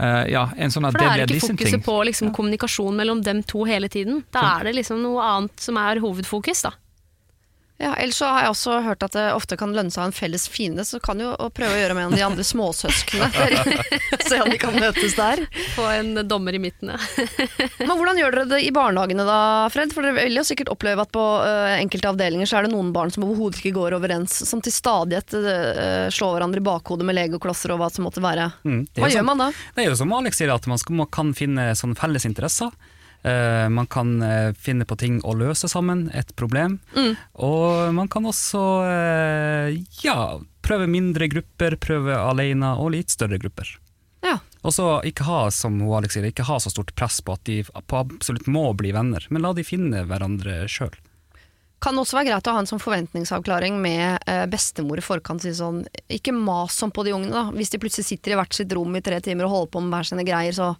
eh, 0.00 0.30
Ja, 0.32 0.46
en 0.56 0.70
sånn 0.72 0.86
at 0.88 0.96
For 0.96 1.04
da 1.04 1.14
er 1.14 1.26
ikke 1.26 1.40
ting. 1.40 1.56
fokuset 1.58 1.84
på 1.84 1.96
liksom, 2.08 2.32
kommunikasjon 2.36 2.96
mellom 2.96 3.22
dem 3.22 3.42
to 3.44 3.64
hele 3.68 3.88
tiden. 3.88 4.24
Da 4.32 4.58
er 4.60 4.64
det 4.70 4.74
liksom 4.80 5.02
noe 5.04 5.20
annet 5.22 5.60
som 5.60 5.76
er 5.76 6.00
hovedfokus, 6.02 6.62
da. 6.66 6.72
Ja, 7.80 7.94
ellers 7.96 8.18
så 8.20 8.28
har 8.28 8.42
jeg 8.44 8.52
også 8.52 8.74
hørt 8.84 9.04
at 9.06 9.14
det 9.16 9.22
ofte 9.32 9.56
kan 9.56 9.70
lønne 9.72 9.88
seg 9.88 10.02
å 10.02 10.04
ha 10.04 10.08
en 10.10 10.12
felles 10.12 10.42
fiende, 10.52 10.84
så 10.84 10.98
kan 11.00 11.20
jo 11.22 11.30
prøve 11.56 11.72
å 11.72 11.78
gjøre 11.80 11.94
med 11.96 12.04
en 12.04 12.12
av 12.12 12.18
de 12.18 12.24
andre 12.26 12.44
småsøsknene. 12.44 13.30
Se 14.28 14.40
om 14.42 14.50
de 14.52 14.58
kan 14.60 14.76
møtes 14.76 15.16
der. 15.16 15.40
Få 15.72 15.86
en 15.94 16.12
dommer 16.28 16.58
i 16.58 16.60
midten, 16.60 16.92
ja. 16.92 16.98
Men 17.80 17.94
hvordan 17.94 18.20
gjør 18.20 18.36
dere 18.36 18.44
det 18.52 18.60
i 18.66 18.72
barnehagene 18.76 19.24
da, 19.24 19.38
Fred? 19.72 19.94
For 19.96 20.04
dere 20.04 20.18
vil 20.18 20.36
jo 20.36 20.44
sikkert 20.44 20.68
oppleve 20.74 21.06
at 21.06 21.12
på 21.16 21.24
øh, 21.40 21.70
enkelte 21.78 22.12
avdelinger 22.12 22.50
så 22.52 22.60
er 22.60 22.68
det 22.68 22.74
noen 22.74 22.92
barn 22.92 23.14
som 23.14 23.24
overhodet 23.24 23.62
ikke 23.62 23.72
går 23.78 23.96
overens, 23.96 24.36
som 24.50 24.60
til 24.60 24.76
stadighet 24.76 25.38
øh, 25.40 26.06
slår 26.12 26.36
hverandre 26.36 26.60
i 26.60 26.68
bakhodet 26.68 27.08
med 27.08 27.16
legoklosser 27.16 27.72
og 27.72 27.80
hva 27.80 27.88
som 27.94 28.04
måtte 28.04 28.20
være. 28.20 28.50
Mm, 28.68 28.84
Hva 29.00 29.08
gjør 29.08 29.22
som, 29.22 29.32
man 29.32 29.46
da? 29.46 29.50
Det 29.72 29.86
er 29.86 29.92
jo 29.94 29.98
som 30.04 30.12
Alex 30.20 30.36
sier, 30.42 30.52
at 30.52 30.68
man, 30.68 30.84
skal, 30.84 31.00
man 31.00 31.08
kan 31.08 31.32
finne 31.32 31.70
sånne 31.80 31.96
felles 31.96 32.28
interesser. 32.28 32.76
Eh, 33.22 33.68
man 33.68 33.86
kan 33.86 34.22
uh, 34.22 34.52
finne 34.52 34.84
på 34.84 34.96
ting 34.96 35.20
å 35.20 35.34
løse 35.36 35.68
sammen, 35.68 36.08
et 36.14 36.32
problem. 36.36 36.78
Mm. 36.96 37.12
Og 37.44 37.92
man 37.94 38.08
kan 38.08 38.24
også 38.26 38.62
uh, 38.80 39.68
ja, 40.00 40.40
prøve 40.64 40.88
mindre 40.88 41.28
grupper, 41.28 41.76
prøve 41.80 42.16
alene 42.16 42.72
og 42.80 42.94
litt 42.96 43.12
større 43.12 43.40
grupper. 43.42 43.76
Ja. 44.24 44.38
Og 44.64 44.72
så 44.76 44.86
ikke 45.08 45.28
ha 45.28 45.42
som 45.52 45.78
hun 45.80 45.92
Alex 45.98 46.16
sier, 46.16 46.28
ikke 46.28 46.48
ha 46.48 46.56
så 46.60 46.72
stort 46.72 46.94
press 46.96 47.20
på 47.24 47.36
at 47.36 47.44
de 47.48 47.60
på 47.64 48.00
absolutt 48.00 48.48
må 48.48 48.66
bli 48.76 48.92
venner, 48.96 49.24
men 49.28 49.44
la 49.44 49.52
de 49.56 49.64
finne 49.64 50.04
hverandre 50.08 50.64
sjøl. 50.68 50.96
Kan 51.80 51.96
også 51.96 52.18
være 52.18 52.28
greit 52.28 52.48
å 52.48 52.52
ha 52.52 52.60
en 52.60 52.68
sånn 52.68 52.82
forventningsavklaring 52.82 53.78
med 53.80 54.26
bestemor 54.52 55.00
i 55.00 55.04
forkant. 55.04 55.40
Si 55.40 55.54
sånn, 55.56 55.78
ikke 56.12 56.34
mas 56.36 56.76
sånn 56.76 56.92
på 56.92 57.06
de 57.06 57.14
ungene. 57.16 57.32
da. 57.32 57.56
Hvis 57.56 57.72
de 57.72 57.80
plutselig 57.80 58.04
sitter 58.10 58.34
i 58.34 58.36
hvert 58.36 58.52
sitt 58.52 58.74
rom 58.76 58.92
i 58.98 59.00
tre 59.00 59.16
timer 59.24 59.48
og 59.48 59.54
holder 59.54 59.72
på 59.72 59.82
med 59.86 59.96
hver 59.96 60.10
sine 60.10 60.26
greier, 60.28 60.52
så 60.52 60.74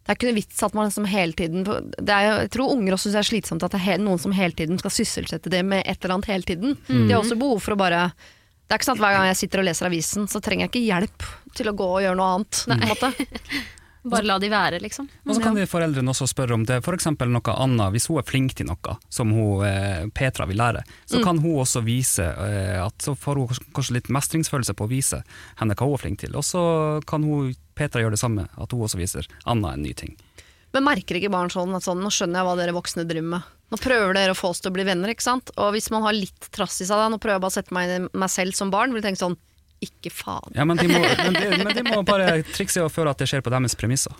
det 0.00 0.12
er 0.12 0.16
ikke 0.16 0.30
noe 0.30 0.38
vits 0.40 0.62
at 0.64 0.74
man 0.74 0.88
liksom 0.88 1.06
hele 1.10 1.36
tiden 1.36 1.64
det 1.66 2.14
er, 2.14 2.42
Jeg 2.42 2.50
tror 2.54 2.72
unger 2.72 2.96
også 2.96 3.08
synes 3.08 3.16
det 3.18 3.20
er 3.20 3.28
slitsomt 3.28 3.64
at 3.66 3.74
det 3.76 3.80
er 3.84 4.00
noen 4.02 4.20
som 4.22 4.32
hele 4.34 4.56
tiden 4.56 4.80
skal 4.80 4.94
sysselsette 4.94 5.52
det 5.52 5.60
med 5.66 5.84
et 5.84 6.00
eller 6.00 6.16
annet 6.16 6.30
hele 6.32 6.48
tiden. 6.48 6.78
De 6.88 7.12
har 7.12 7.20
også 7.20 7.38
behov 7.38 7.60
for 7.62 7.76
å 7.76 7.80
bare 7.80 8.06
Det 8.16 8.74
er 8.74 8.80
ikke 8.80 8.88
sant 8.88 9.02
hver 9.02 9.16
gang 9.16 9.28
jeg 9.28 9.40
sitter 9.42 9.62
og 9.62 9.68
leser 9.68 9.90
avisen, 9.90 10.26
så 10.30 10.40
trenger 10.40 10.66
jeg 10.66 10.72
ikke 10.72 10.86
hjelp 10.86 11.28
til 11.58 11.70
å 11.70 11.76
gå 11.76 11.90
og 11.90 12.02
gjøre 12.06 12.18
noe 12.18 12.32
annet. 12.38 12.64
Måte. 12.86 13.12
Bare 14.02 14.24
la 14.24 14.38
de 14.40 14.48
være, 14.48 14.78
liksom. 14.80 15.08
Og 15.26 15.34
så 15.36 15.42
kan 15.44 15.56
de 15.58 15.66
foreldrene 15.68 16.12
også 16.12 16.28
spørre 16.30 16.56
om 16.56 16.62
det 16.64 16.78
er 16.78 16.84
f.eks. 16.84 17.10
noe 17.20 17.56
annet, 17.56 17.92
hvis 17.92 18.08
hun 18.08 18.20
er 18.22 18.24
flink 18.28 18.54
til 18.56 18.70
noe 18.70 18.96
som 19.12 19.34
hun, 19.36 19.66
eh, 19.68 20.06
Petra 20.16 20.46
vil 20.48 20.56
lære, 20.60 20.84
så 21.04 21.20
kan 21.24 21.40
hun 21.42 21.60
også 21.60 21.82
vise 21.84 22.24
eh, 22.24 22.78
at 22.80 22.96
så 23.04 23.12
får 23.18 23.42
hun 23.42 23.60
kanskje 23.76 23.98
litt 23.98 24.08
mestringsfølelse 24.08 24.76
på 24.78 24.88
å 24.88 24.90
vise 24.90 25.20
henne 25.60 25.76
hva 25.76 25.90
hun 25.90 25.98
er 25.98 26.04
flink 26.06 26.24
til. 26.24 26.32
Og 26.38 26.46
så 26.48 26.62
kan 27.08 27.26
hun, 27.28 27.52
Petra 27.76 28.00
gjøre 28.00 28.16
det 28.16 28.24
samme, 28.24 28.48
at 28.48 28.72
hun 28.72 28.88
også 28.88 29.00
viser 29.00 29.28
Anna 29.44 29.74
en 29.76 29.84
ny 29.84 29.92
ting. 29.92 30.16
Men 30.72 30.86
merker 30.86 31.18
ikke 31.18 31.32
barn 31.32 31.50
sånn 31.52 31.74
at 31.76 31.84
sånn, 31.84 32.00
nå 32.00 32.12
skjønner 32.14 32.40
jeg 32.40 32.46
hva 32.46 32.56
dere 32.58 32.76
voksne 32.76 33.04
driver 33.08 33.34
med. 33.34 33.54
Nå 33.70 33.78
prøver 33.78 34.16
dere 34.16 34.34
å 34.34 34.38
få 34.38 34.50
oss 34.54 34.62
til 34.62 34.72
å 34.72 34.74
bli 34.74 34.86
venner, 34.86 35.12
ikke 35.12 35.26
sant? 35.26 35.52
Og 35.58 35.74
hvis 35.74 35.90
man 35.94 36.02
har 36.06 36.16
litt 36.16 36.48
trass 36.54 36.80
i 36.82 36.86
seg 36.88 36.98
da, 36.98 37.10
nå 37.10 37.20
prøver 37.22 37.36
jeg 37.36 37.44
bare 37.44 37.52
å 37.52 37.58
sette 37.58 37.74
meg 37.74 37.90
inn 37.90 38.08
i 38.08 38.20
meg 38.22 38.32
selv 38.32 38.56
som 38.58 38.72
barn, 38.72 38.94
vil 38.94 39.02
jeg 39.02 39.10
tenke 39.10 39.22
sånn, 39.22 39.36
ikke 39.84 40.10
faen. 40.12 40.52
Ja, 40.56 40.64
men 40.68 40.76
de 40.80 40.88
må, 40.90 41.00
men 41.24 41.36
de, 41.38 41.48
men 41.64 41.72
de 41.76 41.84
må 41.86 42.02
bare 42.06 42.42
trikse 42.52 42.82
og 42.84 42.92
føle 42.92 43.12
at 43.14 43.18
det 43.22 43.28
skjer 43.30 43.42
på 43.46 43.52
deres 43.54 43.76
premisser. 43.80 44.12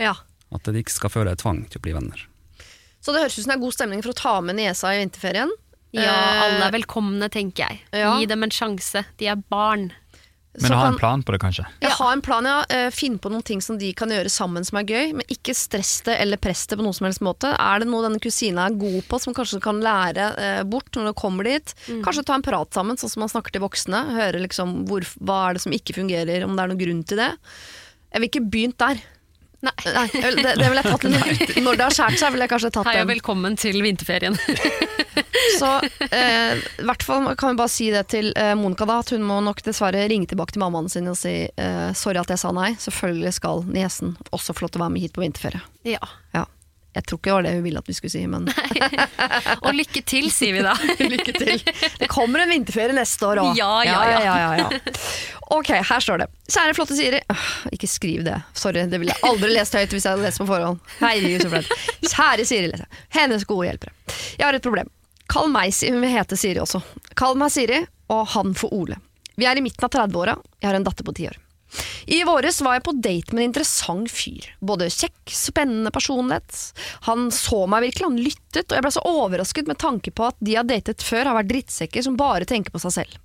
Ja. 0.00 0.14
At 0.54 0.66
de 0.68 0.80
ikke 0.80 0.94
skal 0.94 1.12
føle 1.12 1.34
tvang 1.36 1.64
til 1.70 1.80
å 1.80 1.84
bli 1.86 1.94
venner. 1.96 2.26
Så 3.04 3.12
det 3.14 3.22
høres 3.22 3.36
ut 3.38 3.44
som 3.44 3.52
det 3.52 3.58
er 3.58 3.64
god 3.66 3.74
stemning 3.76 4.02
for 4.02 4.12
å 4.14 4.18
ta 4.18 4.34
med 4.42 4.56
niesa 4.58 4.94
i 4.96 5.00
vinterferien. 5.04 5.52
Ja, 5.94 6.02
Eh, 6.02 6.40
alle 6.42 6.64
er 6.66 6.72
velkomne, 6.74 7.28
tenker 7.32 7.62
jeg. 7.70 7.78
ja. 7.96 8.10
Gi 8.18 8.26
dem 8.28 8.42
en 8.44 8.50
sjanse. 8.52 9.04
De 9.16 9.28
er 9.30 9.38
barn. 9.48 9.86
Men 10.62 10.74
å 10.74 10.78
ha 10.80 10.88
en 10.90 10.98
plan 10.98 11.22
på 11.26 11.34
det, 11.34 11.40
kanskje. 11.42 11.66
Ja, 11.84 11.90
ha 11.98 12.10
en 12.12 12.22
plan, 12.24 12.46
ja. 12.48 12.58
Eh, 12.72 12.88
Finn 12.94 13.18
på 13.22 13.30
noen 13.32 13.44
ting 13.46 13.62
som 13.64 13.78
de 13.80 13.90
kan 13.96 14.12
gjøre 14.12 14.30
sammen 14.32 14.64
som 14.66 14.78
er 14.80 14.86
gøy, 14.88 15.14
men 15.18 15.32
ikke 15.32 15.54
stress 15.56 15.98
det 16.06 16.16
eller 16.22 16.40
press 16.42 16.66
det 16.70 16.78
på 16.78 16.86
noen 16.86 16.96
som 16.96 17.08
helst 17.08 17.24
måte. 17.24 17.52
Er 17.52 17.82
det 17.82 17.88
noe 17.90 18.04
denne 18.06 18.22
kusina 18.22 18.68
er 18.68 18.78
god 18.78 19.00
på, 19.10 19.20
som 19.22 19.36
kanskje 19.36 19.60
kan 19.64 19.82
lære 19.84 20.30
eh, 20.42 20.62
bort 20.68 20.92
når 20.96 21.10
du 21.10 21.16
kommer 21.18 21.48
dit? 21.48 21.74
Kanskje 22.04 22.26
ta 22.26 22.38
en 22.38 22.46
prat 22.46 22.76
sammen, 22.76 23.00
sånn 23.00 23.12
som 23.12 23.24
man 23.26 23.32
snakker 23.32 23.56
til 23.56 23.64
voksne. 23.66 24.04
Høre 24.16 24.44
liksom 24.44 24.78
hvor, 24.90 25.06
hva 25.20 25.42
er 25.50 25.58
det 25.58 25.66
som 25.66 25.76
ikke 25.76 25.98
fungerer, 25.98 26.46
om 26.46 26.56
det 26.56 26.64
er 26.64 26.72
noen 26.72 26.82
grunn 26.84 27.04
til 27.08 27.20
det. 27.22 27.32
Jeg 28.12 28.22
vil 28.22 28.30
ikke 28.30 28.46
begynt 28.52 28.80
der. 28.80 29.04
Nei. 29.66 29.72
Nei, 29.88 30.06
det, 30.12 30.52
det 30.60 30.66
ville 30.68 30.82
jeg 30.82 30.92
tatt 30.92 31.62
Når 31.64 31.78
det 31.78 31.86
har 31.86 31.94
skjært 31.96 32.20
seg, 32.20 32.34
vil 32.34 32.44
jeg 32.44 32.50
kanskje 32.52 32.70
tatt 32.76 32.90
Hei 32.90 32.98
og 33.00 33.08
velkommen 33.08 33.56
til 33.58 33.80
vinterferien. 33.82 34.36
Så 35.58 35.70
eh, 36.10 36.56
i 36.56 36.86
hvert 36.86 37.02
fall 37.06 37.28
kan 37.38 37.54
vi 37.54 37.60
bare 37.60 37.72
si 37.72 37.90
det 37.94 38.04
til 38.12 38.32
eh, 38.36 38.54
Monica 38.58 38.86
da, 38.88 39.00
at 39.04 39.12
hun 39.14 39.24
må 39.26 39.38
nok 39.44 39.62
dessverre 39.66 40.06
ringe 40.10 40.28
tilbake 40.30 40.56
til 40.56 40.64
mammaen 40.64 40.90
sin 40.92 41.08
og 41.12 41.18
si 41.20 41.36
eh, 41.48 41.88
sorry 41.96 42.22
at 42.22 42.32
jeg 42.34 42.42
sa 42.42 42.52
nei. 42.56 42.72
Selvfølgelig 42.80 43.36
skal 43.38 43.64
niesen 43.70 44.16
også 44.32 44.56
få 44.56 44.66
lov 44.66 44.74
til 44.74 44.82
å 44.82 44.86
være 44.86 44.96
med 44.96 45.06
hit 45.06 45.16
på 45.16 45.24
vinterferie. 45.24 45.62
Ja. 45.88 46.02
Ja. 46.36 46.46
Jeg 46.96 47.04
tror 47.04 47.18
ikke 47.20 47.28
det 47.28 47.34
var 47.34 47.44
det 47.44 47.50
hun 47.58 47.64
ville 47.66 47.80
at 47.82 47.88
vi 47.90 47.94
skulle 47.96 48.12
si, 48.14 48.22
men 48.24 48.46
Og 49.66 49.74
lykke 49.76 50.00
til, 50.08 50.30
sier 50.32 50.54
vi 50.56 50.62
da. 50.64 50.72
lykke 51.12 51.34
til. 51.36 51.60
Det 52.00 52.08
kommer 52.08 52.40
en 52.40 52.54
vinterferie 52.54 52.96
neste 52.96 53.28
år 53.28 53.42
òg. 53.42 53.50
Ja, 53.58 53.68
ja, 53.84 53.98
ja. 54.08 54.22
ja, 54.24 54.36
ja, 54.40 54.54
ja. 54.62 54.94
Ok, 55.52 55.74
her 55.76 56.00
står 56.02 56.24
det. 56.24 56.30
Kjære 56.48 56.72
flotte 56.78 56.96
Siri. 56.96 57.20
Åh, 57.30 57.44
ikke 57.76 57.90
skriv 57.90 58.24
det. 58.26 58.38
Sorry, 58.56 58.86
det 58.88 58.98
ville 59.02 59.12
jeg 59.12 59.28
aldri 59.28 59.52
lest 59.52 59.76
høyt 59.76 59.92
hvis 59.92 60.08
jeg 60.08 60.16
hadde 60.16 60.24
lest 60.24 60.40
på 60.40 60.48
forhånd. 60.48 60.80
Herregud, 61.02 61.44
så 61.44 61.52
flaut. 61.52 61.92
Kjære 62.08 62.48
Siri, 62.48 62.72
leser 62.72 62.88
jeg. 62.88 63.04
Hennes 63.20 63.44
gode 63.46 63.68
hjelpere. 63.68 63.92
Jeg 64.40 64.48
har 64.48 64.56
et 64.56 64.64
problem. 64.64 64.88
Kall 65.32 65.50
meg 65.52 65.74
Siri. 65.74 65.94
Hun 65.94 66.04
vil 66.04 66.14
hete 66.14 66.38
Siri 66.38 66.62
også. 66.62 66.82
Kall 67.18 67.36
meg 67.38 67.52
Siri, 67.54 67.82
og 68.12 68.28
han 68.36 68.54
for 68.58 68.74
Ole. 68.74 69.00
Vi 69.36 69.48
er 69.48 69.58
i 69.58 69.64
midten 69.64 69.84
av 69.84 69.92
30-åra. 69.92 70.38
Jeg 70.60 70.70
har 70.70 70.78
en 70.78 70.86
datter 70.86 71.04
på 71.06 71.14
ti 71.16 71.26
år. 71.28 71.36
I 72.06 72.22
våres 72.24 72.60
var 72.62 72.76
jeg 72.76 72.84
på 72.86 72.94
date 73.02 73.34
med 73.34 73.42
en 73.42 73.48
interessant 73.50 74.10
fyr. 74.12 74.46
Både 74.64 74.86
kjekk, 74.92 75.18
spennende 75.34 75.90
personlighet. 75.92 76.60
Han 77.08 77.28
så 77.34 77.64
meg 77.70 77.88
virkelig, 77.88 78.06
han 78.06 78.20
lyttet, 78.22 78.68
og 78.70 78.76
jeg 78.78 78.86
ble 78.86 78.92
så 78.94 79.02
overrasket 79.10 79.68
med 79.70 79.80
tanke 79.82 80.14
på 80.14 80.28
at 80.28 80.38
de 80.38 80.54
jeg 80.54 80.62
har 80.62 80.70
datet 80.70 81.02
før, 81.04 81.26
har 81.26 81.38
vært 81.40 81.50
drittsekker 81.50 82.06
som 82.06 82.18
bare 82.20 82.48
tenker 82.48 82.72
på 82.72 82.80
seg 82.86 82.94
selv. 83.00 83.18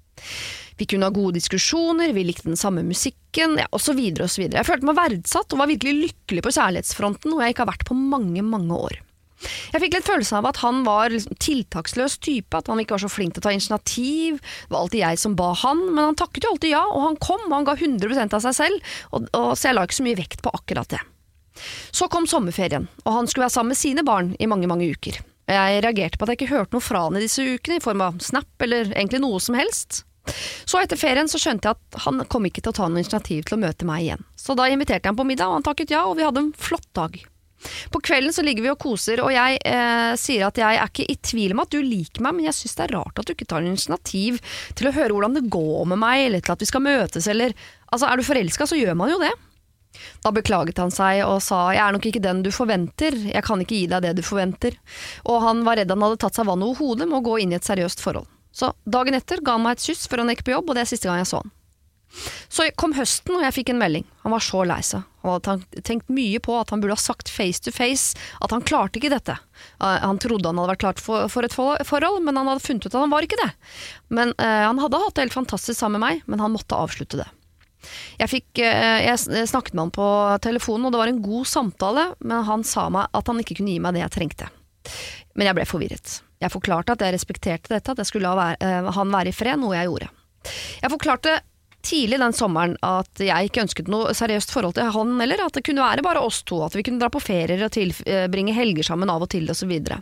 Vi 0.82 0.88
kunne 0.90 1.06
ha 1.06 1.14
gode 1.14 1.38
diskusjoner, 1.38 2.16
vi 2.16 2.26
likte 2.26 2.50
den 2.50 2.58
samme 2.58 2.82
musikken, 2.84 3.60
ja, 3.62 3.68
osv. 3.76 4.02
osv. 4.26 4.48
Jeg 4.50 4.66
følte 4.68 4.90
meg 4.90 4.98
verdsatt 4.98 5.54
og 5.54 5.62
var 5.62 5.70
virkelig 5.70 6.08
lykkelig 6.08 6.44
på 6.48 6.56
kjærlighetsfronten, 6.58 7.30
noe 7.30 7.46
jeg 7.46 7.54
ikke 7.54 7.68
har 7.68 7.74
vært 7.76 7.88
på 7.88 7.98
mange, 7.98 8.42
mange 8.42 8.82
år. 8.90 8.98
Jeg 9.42 9.82
fikk 9.84 9.96
litt 9.98 10.08
følelsen 10.08 10.40
av 10.42 10.50
at 10.52 10.60
han 10.62 10.84
var 10.86 11.14
liksom 11.14 11.38
tiltaksløs 11.42 12.18
type, 12.22 12.58
at 12.58 12.70
han 12.70 12.82
ikke 12.82 12.98
var 12.98 13.04
så 13.06 13.12
flink 13.12 13.36
til 13.36 13.44
å 13.44 13.48
ta 13.48 13.56
initiativ. 13.56 14.42
Det 14.42 14.74
var 14.74 14.84
alltid 14.84 15.04
jeg 15.04 15.22
som 15.24 15.38
ba 15.40 15.52
han, 15.64 15.82
men 15.90 16.12
han 16.12 16.20
takket 16.20 16.46
jo 16.46 16.54
alltid 16.54 16.76
ja, 16.76 16.84
og 16.90 17.08
han 17.08 17.18
kom, 17.24 17.48
og 17.48 17.58
han 17.58 17.68
ga 17.68 17.78
100% 17.78 18.38
av 18.38 18.46
seg 18.46 18.58
selv, 18.58 18.94
og, 19.12 19.26
og, 19.32 19.50
så 19.56 19.70
jeg 19.70 19.78
la 19.78 19.88
ikke 19.88 20.00
så 20.02 20.08
mye 20.08 20.22
vekt 20.22 20.46
på 20.46 20.54
akkurat 20.62 20.94
det. 20.94 21.02
Så 21.92 22.08
kom 22.12 22.28
sommerferien, 22.30 22.88
og 23.04 23.18
han 23.18 23.28
skulle 23.28 23.48
være 23.48 23.58
sammen 23.58 23.74
med 23.74 23.82
sine 23.82 24.06
barn 24.08 24.32
i 24.40 24.50
mange, 24.50 24.70
mange 24.72 24.88
uker. 24.94 25.20
Jeg 25.52 25.82
reagerte 25.84 26.18
på 26.18 26.26
at 26.26 26.32
jeg 26.32 26.40
ikke 26.40 26.54
hørte 26.54 26.78
noe 26.78 26.86
fra 26.86 27.04
han 27.08 27.18
i 27.20 27.26
disse 27.26 27.44
ukene, 27.44 27.82
i 27.82 27.84
form 27.84 28.04
av 28.06 28.22
snap 28.24 28.64
eller 28.64 28.94
egentlig 28.94 29.20
noe 29.24 29.42
som 29.44 29.58
helst. 29.58 30.06
Så 30.70 30.80
etter 30.80 31.00
ferien 31.02 31.28
så 31.28 31.40
skjønte 31.42 31.68
jeg 31.68 31.78
at 31.80 32.04
han 32.06 32.22
kom 32.32 32.46
ikke 32.48 32.62
til 32.62 32.72
å 32.72 32.78
ta 32.78 32.88
noe 32.88 33.02
initiativ 33.02 33.48
til 33.48 33.58
å 33.58 33.64
møte 33.64 33.88
meg 33.90 34.06
igjen. 34.06 34.26
Så 34.38 34.56
da 34.56 34.70
inviterte 34.70 35.04
jeg 35.04 35.12
ham 35.12 35.20
på 35.20 35.28
middag, 35.28 35.50
og 35.50 35.60
han 35.60 35.68
takket 35.68 35.94
ja, 35.96 36.06
og 36.08 36.20
vi 36.20 36.28
hadde 36.28 36.46
en 36.46 36.54
flott 36.56 36.88
dag. 36.98 37.18
På 37.94 38.02
kvelden 38.04 38.34
så 38.36 38.46
ligger 38.46 38.66
vi 38.66 38.72
og 38.74 38.80
koser, 38.82 39.22
og 39.24 39.34
jeg 39.34 39.60
eh, 39.68 40.14
sier 40.20 40.48
at 40.48 40.58
jeg 40.62 40.80
er 40.80 40.90
ikke 40.90 41.08
i 41.10 41.18
tvil 41.22 41.56
om 41.56 41.64
at 41.64 41.74
du 41.74 41.80
liker 41.84 42.24
meg, 42.26 42.38
men 42.38 42.48
jeg 42.48 42.58
syns 42.58 42.78
det 42.78 42.88
er 42.88 42.96
rart 42.98 43.22
at 43.22 43.28
du 43.28 43.36
ikke 43.36 43.50
tar 43.50 43.66
initiativ 43.66 44.42
til 44.78 44.90
å 44.90 44.96
høre 44.96 45.14
hvordan 45.16 45.38
det 45.38 45.50
går 45.54 45.88
med 45.94 46.02
meg, 46.02 46.26
eller 46.28 46.44
til 46.44 46.56
at 46.56 46.66
vi 46.66 46.70
skal 46.72 46.86
møtes, 46.88 47.30
eller 47.32 47.56
Altså, 47.92 48.08
er 48.08 48.16
du 48.16 48.24
forelska, 48.24 48.64
så 48.68 48.78
gjør 48.80 48.96
man 48.96 49.12
jo 49.12 49.18
det. 49.20 49.32
Da 50.24 50.32
beklaget 50.32 50.80
han 50.80 50.94
seg 50.94 51.26
og 51.26 51.42
sa 51.44 51.66
jeg 51.76 51.84
er 51.84 51.96
nok 51.96 52.06
ikke 52.08 52.24
den 52.24 52.44
du 52.46 52.52
forventer, 52.56 53.18
jeg 53.34 53.44
kan 53.44 53.60
ikke 53.60 53.82
gi 53.82 53.88
deg 53.92 54.06
det 54.06 54.14
du 54.20 54.22
forventer, 54.24 54.78
og 55.28 55.42
han 55.44 55.66
var 55.68 55.82
redd 55.82 55.92
han 55.92 56.06
hadde 56.06 56.22
tatt 56.24 56.40
seg 56.40 56.48
vann 56.48 56.64
over 56.64 56.80
hodet 56.80 57.10
med 57.10 57.20
å 57.20 57.26
gå 57.26 57.42
inn 57.44 57.52
i 57.52 57.60
et 57.60 57.68
seriøst 57.68 58.04
forhold. 58.04 58.30
Så 58.56 58.72
dagen 58.84 59.16
etter 59.16 59.44
ga 59.44 59.58
han 59.58 59.66
meg 59.66 59.78
et 59.78 59.90
kyss 59.90 60.08
før 60.08 60.24
han 60.24 60.32
gikk 60.32 60.46
på 60.48 60.56
jobb, 60.56 60.72
og 60.72 60.78
det 60.78 60.86
er 60.86 60.92
siste 60.94 61.12
gang 61.12 61.20
jeg 61.20 61.32
så 61.32 61.44
han. 61.44 61.52
Så 62.52 62.66
kom 62.76 62.94
høsten, 62.98 63.38
og 63.38 63.44
jeg 63.46 63.56
fikk 63.56 63.70
en 63.72 63.80
melding. 63.80 64.06
Han 64.26 64.34
var 64.36 64.44
så 64.44 64.66
lei 64.68 64.82
seg. 64.84 65.06
Han 65.24 65.38
hadde 65.38 65.82
tenkt- 65.88 66.10
mye 66.12 66.40
på 66.44 66.56
at 66.60 66.70
han 66.74 66.82
burde 66.82 66.98
ha 66.98 67.00
sagt 67.00 67.30
face 67.30 67.62
to 67.64 67.72
face 67.72 68.16
at 68.42 68.52
han 68.52 68.62
klarte 68.68 69.00
ikke 69.00 69.14
dette. 69.14 69.38
Eh, 69.80 70.00
Han 70.02 70.20
trodde 70.20 70.46
han 70.50 70.58
hadde 70.58 70.74
vært 70.74 70.84
klart 70.84 71.00
for, 71.00 71.44
et 71.44 71.54
forhold, 71.54 72.24
men 72.24 72.36
han 72.36 72.48
hadde 72.48 72.66
funnet 72.66 72.86
ut 72.86 72.94
at 72.96 73.00
han 73.02 73.10
var 73.14 73.22
ikke 73.24 73.40
det. 73.40 73.52
Men 74.10 74.34
eh, 74.38 74.66
Han 74.68 74.80
hadde 74.80 75.00
hatt 75.00 75.16
det 75.16 75.22
helt 75.30 75.38
fantastisk 75.40 75.80
sammen 75.80 76.00
med 76.02 76.08
meg, 76.08 76.24
men 76.28 76.40
han 76.40 76.52
måtte 76.52 76.76
avslutte 76.76 77.22
det. 77.22 77.28
Jeg, 78.20 78.30
fikk, 78.30 78.60
eh, 78.60 79.08
jeg 79.08 79.18
jeg 79.32 79.48
snakket 79.50 79.74
med 79.74 79.88
han 79.88 79.92
på 79.96 80.08
telefonen, 80.42 80.86
og 80.86 80.92
det 80.92 81.00
var 81.02 81.08
en 81.08 81.22
god 81.24 81.48
samtale, 81.48 82.16
men 82.20 82.44
han 82.44 82.64
sa 82.64 82.90
meg 82.90 83.08
at 83.14 83.28
han 83.28 83.40
ikke 83.42 83.58
kunne 83.58 83.72
gi 83.74 83.80
meg 83.80 83.94
det 83.96 84.04
jeg 84.04 84.12
trengte. 84.18 84.50
Men 85.36 85.48
jeg 85.48 85.56
ble 85.56 85.66
forvirret. 85.66 86.22
Jeg 86.42 86.52
forklarte 86.52 86.94
at 86.94 87.00
jeg 87.06 87.14
respekterte 87.16 87.70
dette, 87.70 87.94
at 87.94 87.98
jeg 88.02 88.06
skulle 88.10 88.28
la 88.30 88.36
være, 88.36 88.58
eh, 88.62 88.92
han 88.92 89.12
være 89.14 89.30
i 89.30 89.32
fred, 89.38 89.58
noe 89.62 89.78
jeg 89.78 89.88
gjorde. 89.88 90.10
Jeg 90.82 90.90
forklarte 90.90 91.40
tidlig 91.86 92.20
den 92.22 92.36
sommeren 92.36 92.76
at 92.86 93.22
jeg 93.22 93.50
ikke 93.50 93.64
ønsket 93.66 93.92
noe 93.92 94.16
seriøst 94.18 94.54
forhold 94.54 94.78
til 94.78 94.92
han 94.96 95.16
heller, 95.22 95.46
at 95.46 95.58
det 95.58 95.66
kunne 95.68 95.84
være 95.84 96.06
bare 96.06 96.24
oss 96.24 96.42
to, 96.48 96.62
at 96.66 96.76
vi 96.78 96.84
kunne 96.88 97.02
dra 97.02 97.10
på 97.14 97.22
ferier 97.24 97.64
og 97.66 97.74
tilbringe 97.76 98.56
helger 98.58 98.88
sammen 98.88 99.12
av 99.12 99.26
og 99.26 99.32
til 99.34 99.50
osv. 99.52 99.70
videre. 99.72 100.02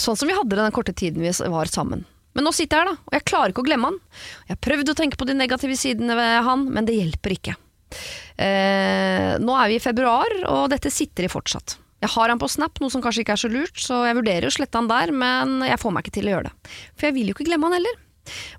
sånn 0.00 0.18
som 0.18 0.28
vi 0.28 0.36
hadde 0.36 0.54
det 0.54 0.62
den 0.62 0.74
korte 0.74 0.94
tiden 0.96 1.24
vi 1.24 1.32
var 1.52 1.70
sammen. 1.70 2.04
Men 2.36 2.46
nå 2.46 2.52
sitter 2.54 2.78
jeg 2.78 2.86
her, 2.86 2.92
da, 2.92 3.08
og 3.08 3.16
jeg 3.16 3.26
klarer 3.26 3.52
ikke 3.52 3.64
å 3.64 3.66
glemme 3.66 3.90
han. 3.90 3.98
Jeg 4.46 4.54
har 4.54 4.62
prøvd 4.62 4.92
å 4.92 4.96
tenke 4.98 5.18
på 5.18 5.26
de 5.26 5.34
negative 5.34 5.76
sidene 5.78 6.16
ved 6.18 6.34
han, 6.46 6.66
men 6.70 6.86
det 6.86 6.98
hjelper 6.98 7.34
ikke. 7.34 7.56
Eh, 8.38 9.32
nå 9.42 9.56
er 9.58 9.70
vi 9.72 9.78
i 9.80 9.82
februar, 9.82 10.34
og 10.50 10.68
dette 10.70 10.92
sitter 10.94 11.26
i 11.26 11.32
fortsatt. 11.32 11.76
Jeg 12.00 12.14
har 12.14 12.32
han 12.32 12.40
på 12.40 12.48
Snap, 12.48 12.78
noe 12.80 12.92
som 12.92 13.02
kanskje 13.04 13.24
ikke 13.24 13.34
er 13.36 13.42
så 13.42 13.50
lurt, 13.52 13.76
så 13.82 14.04
jeg 14.06 14.16
vurderer 14.16 14.48
å 14.48 14.54
slette 14.54 14.78
han 14.78 14.88
der, 14.88 15.12
men 15.12 15.58
jeg 15.66 15.80
får 15.82 15.92
meg 15.92 16.06
ikke 16.06 16.16
til 16.16 16.30
å 16.30 16.36
gjøre 16.36 16.48
det. 16.48 16.70
For 16.94 17.10
jeg 17.10 17.18
vil 17.18 17.28
jo 17.28 17.36
ikke 17.36 17.48
glemme 17.50 17.68
han 17.68 17.76
heller. 17.80 17.98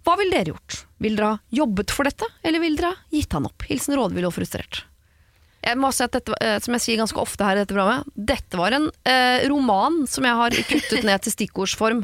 Hva 0.06 0.16
ville 0.20 0.36
dere 0.36 0.54
gjort? 0.54 0.86
Vil 1.02 1.18
dere 1.18 1.34
ha 1.34 1.58
jobbet 1.62 1.94
for 1.94 2.08
dette, 2.08 2.28
eller 2.44 2.64
vil 2.64 2.78
dere 2.80 2.94
ha 2.94 3.14
gitt 3.14 3.36
han 3.38 3.48
opp? 3.50 3.68
Hilsen 3.70 3.98
rådvill 3.98 4.28
og 4.30 4.36
frustrert. 4.36 4.84
Jeg 5.62 5.78
må 5.78 5.92
si 5.94 6.02
at 6.02 6.16
dette, 6.16 6.34
eh, 6.42 6.58
som 6.64 6.74
jeg 6.74 6.84
sier 6.86 7.02
ganske 7.02 7.22
ofte 7.22 7.46
her 7.46 7.60
i 7.60 7.62
dette 7.62 7.76
programmet, 7.76 8.10
dette 8.16 8.58
var 8.58 8.74
en 8.74 8.90
eh, 9.06 9.46
roman 9.52 10.02
som 10.10 10.26
jeg 10.26 10.40
har 10.40 10.58
kuttet 10.72 11.06
ned 11.06 11.22
til 11.22 11.36
stikkordsform. 11.36 12.02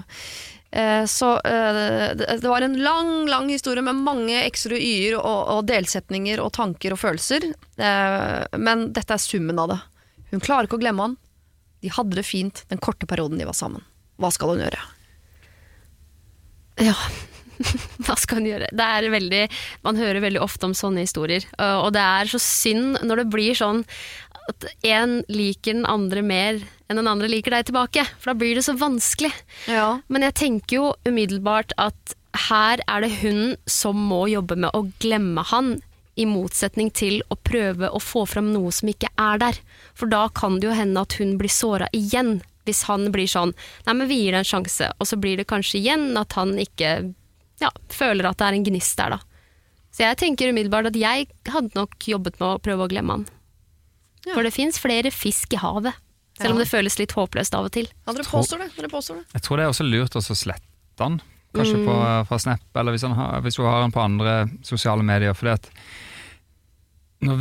Eh, 0.72 1.06
så 1.10 1.32
eh, 1.40 2.16
det, 2.20 2.38
det 2.42 2.50
var 2.52 2.62
en 2.62 2.78
lang, 2.84 3.26
lang 3.28 3.50
historie 3.50 3.82
med 3.82 3.98
mange 4.06 4.44
x-er 4.52 4.76
og 4.78 4.84
y-er 4.84 5.16
og, 5.18 5.40
og 5.56 5.62
delsetninger 5.72 6.42
og 6.44 6.52
tanker 6.58 6.94
og 6.94 7.02
følelser. 7.02 7.50
Eh, 7.82 8.44
men 8.62 8.90
dette 8.94 9.16
er 9.16 9.24
summen 9.24 9.64
av 9.64 9.72
det. 9.74 9.80
Hun 10.34 10.44
klarer 10.44 10.68
ikke 10.68 10.78
å 10.78 10.84
glemme 10.84 11.08
han. 11.08 11.18
De 11.82 11.94
hadde 11.94 12.20
det 12.20 12.28
fint 12.28 12.66
den 12.70 12.82
korte 12.84 13.10
perioden 13.10 13.40
de 13.40 13.48
var 13.48 13.58
sammen. 13.58 13.86
Hva 14.22 14.30
skal 14.34 14.54
hun 14.54 14.64
gjøre? 14.66 14.86
Ja, 16.84 16.94
hva 18.06 18.16
skal 18.20 18.42
hun 18.42 18.50
gjøre? 18.52 18.70
Det 18.76 18.88
er 18.98 19.10
veldig, 19.14 19.44
man 19.88 20.00
hører 20.00 20.24
veldig 20.24 20.44
ofte 20.44 20.70
om 20.70 20.76
sånne 20.78 21.06
historier, 21.06 21.46
og 21.58 21.92
det 21.96 22.04
er 22.04 22.32
så 22.32 22.42
synd 22.42 23.02
når 23.04 23.24
det 23.24 23.30
blir 23.34 23.58
sånn 23.58 23.84
at 24.48 24.68
en 24.88 25.20
liker 25.28 25.76
den 25.76 25.88
andre 25.90 26.24
mer 26.24 26.62
enn 26.88 27.00
den 27.02 27.10
andre 27.10 27.28
liker 27.28 27.52
deg 27.52 27.68
tilbake, 27.68 28.06
for 28.16 28.32
da 28.32 28.40
blir 28.40 28.56
det 28.56 28.64
så 28.64 28.78
vanskelig. 28.80 29.34
Ja. 29.68 29.98
Men 30.08 30.24
jeg 30.24 30.38
tenker 30.40 30.78
jo 30.78 30.86
umiddelbart 31.08 31.76
at 31.82 32.16
her 32.48 32.82
er 32.88 33.04
det 33.04 33.18
hun 33.22 33.58
som 33.70 34.00
må 34.10 34.26
jobbe 34.32 34.56
med 34.60 34.72
å 34.78 34.86
glemme 35.04 35.44
han, 35.52 35.78
i 36.18 36.26
motsetning 36.26 36.90
til 36.98 37.20
å 37.30 37.36
prøve 37.46 37.92
å 37.94 38.00
få 38.02 38.24
fram 38.26 38.48
noe 38.50 38.72
som 38.74 38.90
ikke 38.90 39.12
er 39.22 39.38
der. 39.44 39.60
For 39.94 40.10
da 40.10 40.24
kan 40.34 40.58
det 40.58 40.66
jo 40.66 40.78
hende 40.78 41.04
at 41.06 41.14
hun 41.20 41.36
blir 41.38 41.54
såra 41.54 41.92
igjen, 41.94 42.40
hvis 42.66 42.88
han 42.90 43.12
blir 43.14 43.30
sånn 43.32 43.54
Nei, 43.86 43.94
men 43.94 44.10
vi 44.10 44.18
gir 44.24 44.34
det 44.34 44.42
en 44.42 44.50
sjanse, 44.50 44.90
og 44.98 45.08
så 45.08 45.20
blir 45.22 45.38
det 45.40 45.48
kanskje 45.48 45.78
igjen 45.80 46.18
at 46.20 46.34
han 46.36 46.58
ikke 46.60 47.14
ja, 47.64 47.72
føler 47.94 48.30
at 48.30 48.40
det 48.40 48.48
er 48.48 48.58
en 48.58 48.68
gnist 48.68 49.00
der, 49.00 49.18
da. 49.18 49.22
Så 49.94 50.04
jeg 50.04 50.20
tenker 50.20 50.52
umiddelbart 50.54 50.92
at 50.92 51.00
jeg 51.00 51.30
hadde 51.50 51.74
nok 51.74 51.96
jobbet 52.06 52.36
med 52.38 52.48
å 52.52 52.60
prøve 52.62 52.86
å 52.86 52.92
glemme 52.92 53.16
han. 53.16 53.24
Ja. 54.28 54.36
For 54.36 54.46
det 54.46 54.54
fins 54.54 54.78
flere 54.82 55.10
fisk 55.14 55.56
i 55.56 55.62
havet, 55.62 55.96
selv 56.38 56.54
om 56.54 56.62
det 56.62 56.68
føles 56.70 57.00
litt 57.00 57.16
håpløst 57.18 57.56
av 57.58 57.70
og 57.70 57.74
til. 57.74 57.88
Ja, 58.06 58.14
dere 58.14 58.28
påstår 58.28 58.62
det. 58.62 58.68
Dere 58.78 58.92
påstår 58.92 59.22
det. 59.22 59.26
Jeg 59.34 59.46
tror 59.46 59.58
det 59.58 59.66
er 59.66 59.74
også 59.74 59.88
lurt 59.88 60.20
å 60.20 60.24
slette 60.28 61.02
han. 61.02 61.22
kanskje 61.56 61.80
på, 61.88 61.96
fra 62.30 62.38
Snap, 62.44 62.68
eller 62.78 62.94
hvis, 62.94 63.06
han 63.08 63.16
har, 63.18 63.40
hvis 63.42 63.58
hun 63.58 63.66
har 63.66 63.82
han 63.82 63.96
på 63.96 64.04
andre 64.04 64.36
sosiale 64.68 65.06
medier. 65.08 65.34
fordi 65.34 65.56
at 65.56 65.72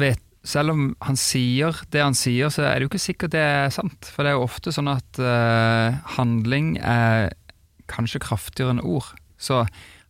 vet, 0.01 0.23
selv 0.47 0.73
om 0.73 0.87
han 1.03 1.19
sier 1.21 1.77
det 1.93 2.05
han 2.05 2.17
sier, 2.17 2.49
så 2.55 2.65
er 2.65 2.79
det 2.79 2.87
jo 2.87 2.93
ikke 2.93 3.03
sikkert 3.03 3.35
det 3.35 3.43
er 3.43 3.75
sant. 3.75 4.09
For 4.15 4.25
det 4.25 4.33
er 4.33 4.39
jo 4.39 4.47
ofte 4.47 4.73
sånn 4.73 4.89
at 4.93 5.21
uh, 5.21 5.99
handling 6.17 6.77
er 6.81 7.35
kanskje 7.91 8.23
kraftigere 8.23 8.77
enn 8.77 8.85
ord. 8.85 9.11
Så 9.37 9.67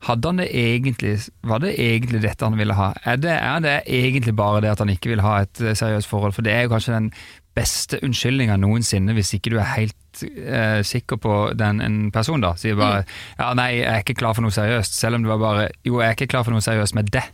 hadde 0.06 0.28
han 0.30 0.40
det 0.42 0.48
egentlig, 0.54 1.14
var 1.46 1.60
det 1.64 1.74
egentlig 1.80 2.20
dette 2.24 2.44
han 2.46 2.56
ville 2.58 2.74
ha? 2.78 2.92
Er 3.04 3.16
det, 3.22 3.32
er 3.36 3.60
det 3.64 3.74
egentlig 3.86 4.34
bare 4.38 4.60
det 4.64 4.70
at 4.74 4.82
han 4.84 4.92
ikke 4.92 5.10
vil 5.14 5.22
ha 5.24 5.40
et 5.44 5.60
eh, 5.64 5.74
seriøst 5.78 6.08
forhold? 6.10 6.34
For 6.36 6.46
det 6.46 6.52
er 6.54 6.66
jo 6.66 6.72
kanskje 6.74 6.94
den 6.96 7.10
beste 7.56 7.98
unnskyldninga 8.04 8.58
noensinne 8.60 9.14
hvis 9.16 9.30
ikke 9.38 9.54
du 9.54 9.56
er 9.62 9.70
helt 9.72 10.22
eh, 10.26 10.82
sikker 10.84 11.16
på 11.22 11.36
den 11.56 11.80
en 11.80 11.96
person, 12.12 12.42
da. 12.44 12.52
Sier 12.60 12.76
bare 12.76 13.04
ja, 13.38 13.52
nei, 13.56 13.70
jeg 13.78 13.88
er 13.94 14.04
ikke 14.04 14.18
klar 14.20 14.36
for 14.36 14.44
noe 14.44 14.52
seriøst. 14.54 14.98
Selv 15.00 15.16
om 15.18 15.24
det 15.24 15.32
var 15.32 15.40
bare 15.40 15.64
jo, 15.88 16.00
jeg 16.02 16.10
er 16.12 16.18
ikke 16.18 16.28
klar 16.34 16.44
for 16.44 16.52
noe 16.56 16.64
seriøst 16.64 16.94
med 16.98 17.08
det. 17.16 17.24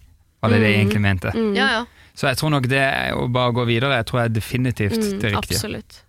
Var 0.42 0.50
det 0.54 0.62
det 0.62 0.70
jeg 0.72 0.80
egentlig 0.84 1.02
mente? 1.04 1.34
Mm. 1.34 1.52
Ja, 1.58 1.66
ja. 1.80 1.82
Så 2.18 2.26
jeg 2.28 2.36
tror 2.42 2.50
nok 2.52 2.66
det 2.68 2.84
å 3.16 3.26
bare 3.32 3.54
gå 3.56 3.62
videre, 3.70 3.96
jeg 4.02 4.06
tror 4.10 4.20
jeg 4.22 4.30
er 4.30 4.34
definitivt 4.36 4.98
Mm, 5.00 5.20
det 5.22 5.30
riktige. 5.32 5.56
absolutt. 5.58 6.01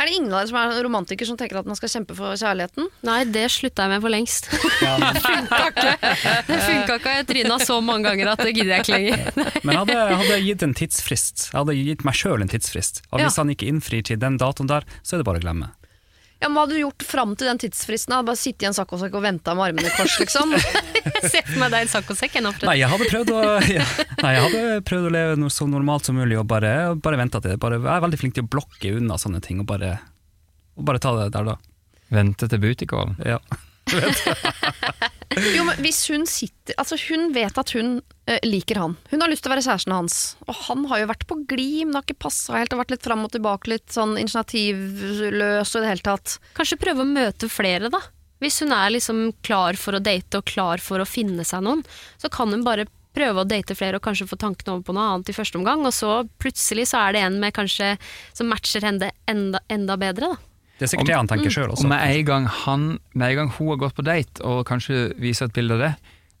Er 0.00 0.08
det 0.08 0.14
ingen 0.16 0.32
av 0.32 0.40
dere 0.40 0.48
som 0.48 0.56
er 0.56 0.78
romantiker 0.86 1.28
som 1.28 1.36
tenker 1.36 1.58
at 1.60 1.66
man 1.68 1.76
skal 1.76 1.90
kjempe 1.92 2.14
for 2.16 2.32
kjærligheten? 2.40 2.86
Nei, 3.04 3.18
det 3.28 3.42
slutta 3.52 3.84
jeg 3.84 3.92
med 3.92 4.04
for 4.06 4.12
lengst. 4.14 4.48
Ja, 4.86 4.94
men- 4.96 5.18
Det 6.48 6.56
funka 6.64 6.96
ikke, 6.96 7.12
jeg 7.18 7.26
tryna 7.28 7.58
så 7.60 7.76
mange 7.84 8.08
ganger 8.08 8.30
at 8.32 8.40
det 8.46 8.54
gidder 8.56 8.78
jeg 8.78 8.86
ikke 8.86 8.94
lenger. 8.96 9.26
Men 9.66 9.74
jeg 9.74 9.80
hadde, 9.82 9.98
jeg 9.98 10.20
hadde 10.22 10.38
gitt 10.46 10.64
en 10.66 10.74
tidsfrist. 10.80 11.44
Jeg 11.52 11.58
hadde 11.60 11.76
gitt 11.76 12.04
meg 12.08 12.16
sjøl 12.16 12.40
en 12.46 12.48
tidsfrist. 12.52 13.02
Og 13.12 13.20
hvis 13.20 13.36
Ja. 13.36 13.42
han 13.44 13.52
ikke 13.52 13.68
innfrir 13.68 14.02
til 14.08 14.18
den 14.22 14.38
datoen 14.40 14.70
der, 14.72 14.88
så 15.04 15.16
er 15.16 15.22
det 15.22 15.28
bare 15.28 15.42
å 15.42 15.44
glemme. 15.44 15.68
Ja, 16.40 16.48
men 16.48 16.56
Hva 16.56 16.62
hadde 16.64 16.76
du 16.78 16.80
gjort 16.80 17.04
fram 17.04 17.34
til 17.36 17.50
den 17.50 17.58
tidsfristen? 17.60 18.14
Bare 18.24 18.38
sitte 18.40 18.64
i 18.64 18.68
en 18.70 18.76
saccosekk 18.76 19.16
og 19.18 19.24
venta 19.26 19.52
med 19.56 19.66
armene 19.70 19.90
i 19.90 19.92
kors, 19.92 20.14
liksom? 20.22 20.54
ser 21.32 21.44
for 21.44 21.58
meg 21.60 21.74
deg 21.74 21.82
i 21.82 21.84
en 21.84 21.92
saccosekk. 21.92 22.38
ennå. 22.40 22.52
nå, 22.56 22.68
Nei, 22.70 22.78
jeg 22.80 22.88
hadde 22.92 23.08
prøvd 23.12 23.32
å, 23.36 23.40
ja, 23.76 23.88
nei, 24.22 24.30
jeg 24.36 24.44
hadde 24.46 24.62
prøvd 24.88 25.08
å 25.10 25.12
leve 25.18 25.34
noe 25.42 25.52
så 25.52 25.68
normalt 25.68 26.08
som 26.08 26.16
mulig 26.16 26.38
og 26.40 26.46
bare, 26.48 26.72
bare 26.96 27.20
vente 27.20 27.42
til 27.44 27.52
det. 27.52 27.58
Bare, 27.60 27.76
jeg 27.82 27.92
er 27.92 28.06
veldig 28.06 28.20
flink 28.22 28.38
til 28.38 28.46
å 28.46 28.52
blokke 28.56 28.94
unna 28.96 29.20
sånne 29.20 29.42
ting 29.44 29.60
og 29.60 29.68
bare, 29.68 29.98
og 30.80 30.88
bare 30.88 31.02
ta 31.02 31.12
det 31.18 31.28
der 31.36 31.52
da. 31.52 31.58
Vente 32.10 32.48
til 32.50 32.62
butikålen. 32.64 33.20
Ja. 33.28 33.38
Jo, 35.54 35.62
men 35.62 35.78
hvis 35.78 36.00
hun 36.10 36.24
sitter 36.26 36.74
Altså, 36.80 36.96
hun 37.08 37.30
vet 37.34 37.58
at 37.58 37.70
hun 37.76 38.00
liker 38.46 38.80
han. 38.80 38.94
Hun 39.10 39.24
har 39.24 39.30
lyst 39.32 39.44
til 39.44 39.50
å 39.50 39.54
være 39.54 39.64
kjæresten 39.66 39.94
hans. 39.94 40.18
Og 40.46 40.54
han 40.68 40.86
har 40.90 41.02
jo 41.02 41.10
vært 41.10 41.26
på 41.30 41.40
glid, 41.50 41.88
men 41.88 41.98
har 41.98 42.06
ikke 42.06 42.22
passa 42.26 42.58
helt. 42.58 42.72
Og 42.74 42.82
vært 42.82 42.94
litt 42.94 43.06
fram 43.06 43.26
og 43.26 43.34
tilbake, 43.34 43.72
litt 43.72 43.90
sånn 43.94 44.16
initiativløs 44.20 45.74
og 45.74 45.80
i 45.80 45.84
det 45.84 45.92
hele 45.94 46.06
tatt. 46.06 46.38
Kanskje 46.58 46.80
prøve 46.80 47.04
å 47.04 47.10
møte 47.10 47.50
flere, 47.50 47.90
da. 47.92 48.02
Hvis 48.40 48.62
hun 48.64 48.72
er 48.72 48.94
liksom 48.94 49.26
klar 49.44 49.76
for 49.76 49.96
å 49.96 50.02
date 50.02 50.40
og 50.40 50.48
klar 50.48 50.80
for 50.80 51.02
å 51.02 51.08
finne 51.08 51.44
seg 51.44 51.64
noen, 51.66 51.82
så 52.20 52.30
kan 52.32 52.52
hun 52.54 52.64
bare 52.64 52.88
prøve 53.16 53.42
å 53.42 53.48
date 53.48 53.74
flere 53.76 53.98
og 53.98 54.04
kanskje 54.04 54.28
få 54.30 54.38
tankene 54.40 54.76
over 54.76 54.86
på 54.86 54.94
noe 54.96 55.08
annet 55.14 55.32
i 55.32 55.34
første 55.36 55.58
omgang, 55.58 55.82
og 55.84 55.92
så 55.94 56.22
plutselig 56.40 56.86
så 56.92 57.02
er 57.02 57.16
det 57.16 57.24
en 57.26 57.40
med 57.42 57.52
kanskje 57.56 57.96
som 58.32 58.48
matcher 58.50 58.86
henne 58.86 59.10
enda, 59.30 59.60
enda 59.68 59.98
bedre, 60.00 60.30
da. 60.30 60.46
Det 60.80 60.86
er 60.86 60.92
sikkert 60.94 61.10
det 61.10 61.16
han 61.18 61.28
tenker 61.28 61.52
sjøl 61.52 61.74
også. 61.74 61.84
Og 61.84 61.90
med 61.92 62.00
en, 62.00 62.22
gang 62.24 62.46
han, 62.62 62.84
med 63.12 63.26
en 63.26 63.38
gang 63.42 63.50
hun 63.58 63.68
har 63.74 63.80
gått 63.82 63.98
på 63.98 64.04
date 64.06 64.40
og 64.48 64.62
kanskje 64.68 65.10
viser 65.20 65.50
et 65.50 65.58
bilde 65.58 65.76
av 65.76 65.82
det, 65.82 65.90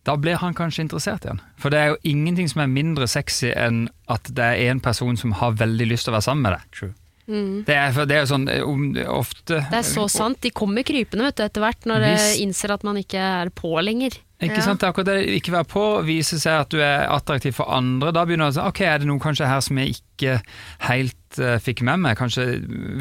da 0.08 0.14
blir 0.16 0.38
han 0.40 0.54
kanskje 0.56 0.86
interessert 0.86 1.26
igjen. 1.26 1.42
For 1.60 1.70
det 1.72 1.78
er 1.82 1.92
jo 1.92 2.00
ingenting 2.08 2.48
som 2.48 2.62
er 2.64 2.70
mindre 2.72 3.08
sexy 3.10 3.50
enn 3.52 3.88
at 4.08 4.30
det 4.32 4.46
er 4.56 4.70
en 4.72 4.80
person 4.80 5.16
som 5.20 5.32
har 5.42 5.52
veldig 5.60 5.90
lyst 5.90 6.08
til 6.08 6.14
å 6.14 6.16
være 6.18 6.28
sammen 6.30 6.46
med 6.48 6.56
deg. 6.56 6.70
True. 6.78 6.94
Det 7.30 7.74
er, 7.76 7.94
det 8.10 8.16
er 8.16 8.24
sånn 8.26 8.48
um, 8.66 8.88
ofte 9.14 9.60
Det 9.70 9.76
er 9.78 9.84
så 9.86 10.08
sant. 10.10 10.40
De 10.42 10.50
kommer 10.50 10.82
krypende 10.82 11.28
vet 11.28 11.36
du, 11.38 11.44
etter 11.44 11.62
hvert, 11.62 11.86
når 11.86 12.02
de 12.02 12.14
innser 12.42 12.72
at 12.74 12.82
man 12.82 12.98
ikke 12.98 13.20
er 13.22 13.52
på 13.54 13.70
lenger. 13.86 14.16
Ikke 14.40 14.56
Ja. 14.56 14.64
sant, 14.64 14.80
det 14.80 14.88
er 14.88 14.90
akkurat 14.90 15.06
det. 15.12 15.36
Ikke 15.36 15.52
være 15.52 15.68
på, 15.70 15.84
vise 16.08 16.40
seg 16.42 16.64
at 16.64 16.72
du 16.72 16.80
er 16.82 17.04
attraktiv 17.12 17.54
for 17.54 17.70
andre. 17.70 18.10
Da 18.16 18.24
begynner 18.26 18.50
du 18.50 18.56
å 18.56 18.56
si 18.56 18.66
ok, 18.72 18.80
er 18.88 18.98
det 18.98 19.06
noe 19.12 19.22
kanskje 19.22 19.46
her 19.46 19.60
som 19.62 19.78
jeg 19.78 20.00
ikke 20.00 20.40
helt 20.88 21.38
uh, 21.38 21.58
fikk 21.62 21.84
med 21.86 22.02
meg? 22.02 22.18
Kanskje 22.18 22.48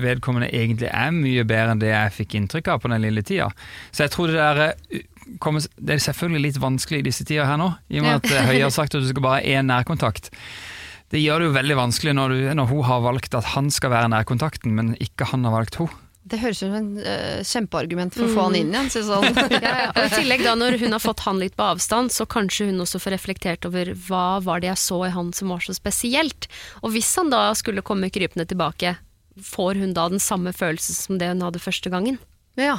vedkommende 0.04 0.52
egentlig 0.54 0.92
er 0.92 1.16
mye 1.16 1.48
bedre 1.50 1.74
enn 1.74 1.82
det 1.82 1.90
jeg 1.96 2.18
fikk 2.20 2.38
inntrykk 2.38 2.70
av 2.76 2.84
på 2.84 2.92
den 2.94 3.02
lille 3.08 3.24
tida. 3.26 3.50
Så 3.90 4.06
jeg 4.06 4.14
tror 4.14 4.30
det 4.30 4.38
der 4.38 4.76
kommer, 5.44 5.64
Det 5.76 5.96
er 5.96 6.04
selvfølgelig 6.10 6.50
litt 6.50 6.60
vanskelig 6.62 7.00
i 7.04 7.08
disse 7.10 7.26
tider 7.28 7.48
her 7.50 7.60
nå, 7.62 7.72
i 7.90 8.02
og 8.02 8.08
med 8.08 8.20
at 8.20 8.32
eh, 8.32 8.50
Høie 8.50 8.66
har 8.66 8.74
sagt 8.74 8.98
at 8.98 9.04
du 9.04 9.10
skal 9.10 9.26
bare 9.26 9.40
ha 9.40 9.58
én 9.60 9.70
nærkontakt. 9.70 10.32
Det 11.10 11.22
gjør 11.22 11.42
det 11.42 11.50
jo 11.50 11.56
veldig 11.56 11.80
vanskelig 11.80 12.14
når, 12.18 12.34
du, 12.36 12.52
når 12.60 12.70
hun 12.70 12.86
har 12.86 13.02
valgt 13.02 13.38
at 13.38 13.54
han 13.56 13.72
skal 13.74 13.94
være 13.94 14.12
nærkontakten, 14.14 14.76
men 14.78 14.94
ikke 15.02 15.30
han 15.32 15.48
har 15.48 15.56
valgt 15.56 15.80
hun. 15.82 15.90
Det 16.30 16.38
høres 16.44 16.60
ut 16.60 16.68
som 16.68 16.76
en 16.78 16.90
uh, 17.02 17.40
kjempeargument 17.48 18.14
for 18.14 18.28
å 18.28 18.34
få 18.36 18.44
han 18.50 18.58
inn 18.60 18.74
igjen. 18.76 18.92
Sånn. 18.94 19.26
Ja, 19.56 19.72
ja. 19.86 19.88
Og 19.96 20.04
I 20.04 20.12
tillegg 20.14 20.44
da, 20.46 20.54
når 20.60 20.78
hun 20.84 20.94
har 20.94 21.02
fått 21.02 21.24
han 21.26 21.40
litt 21.42 21.56
på 21.58 21.66
avstand, 21.66 22.14
så 22.14 22.28
kanskje 22.30 22.68
hun 22.70 22.84
også 22.84 23.02
får 23.02 23.16
reflektert 23.16 23.66
over 23.66 23.96
hva 24.06 24.38
var 24.46 24.62
det 24.62 24.70
jeg 24.70 24.82
så 24.84 25.00
i 25.08 25.14
han 25.16 25.32
som 25.34 25.50
var 25.56 25.64
så 25.66 25.74
spesielt. 25.74 26.50
Og 26.84 26.94
hvis 26.94 27.10
han 27.18 27.34
da 27.34 27.48
skulle 27.58 27.86
komme 27.86 28.12
krypende 28.14 28.46
tilbake, 28.50 28.94
får 29.42 29.82
hun 29.82 29.96
da 29.98 30.06
den 30.12 30.22
samme 30.22 30.54
følelsen 30.54 30.98
som 31.00 31.18
det 31.22 31.32
hun 31.32 31.44
hadde 31.48 31.64
første 31.64 31.90
gangen? 31.90 32.20
Ja. 32.60 32.78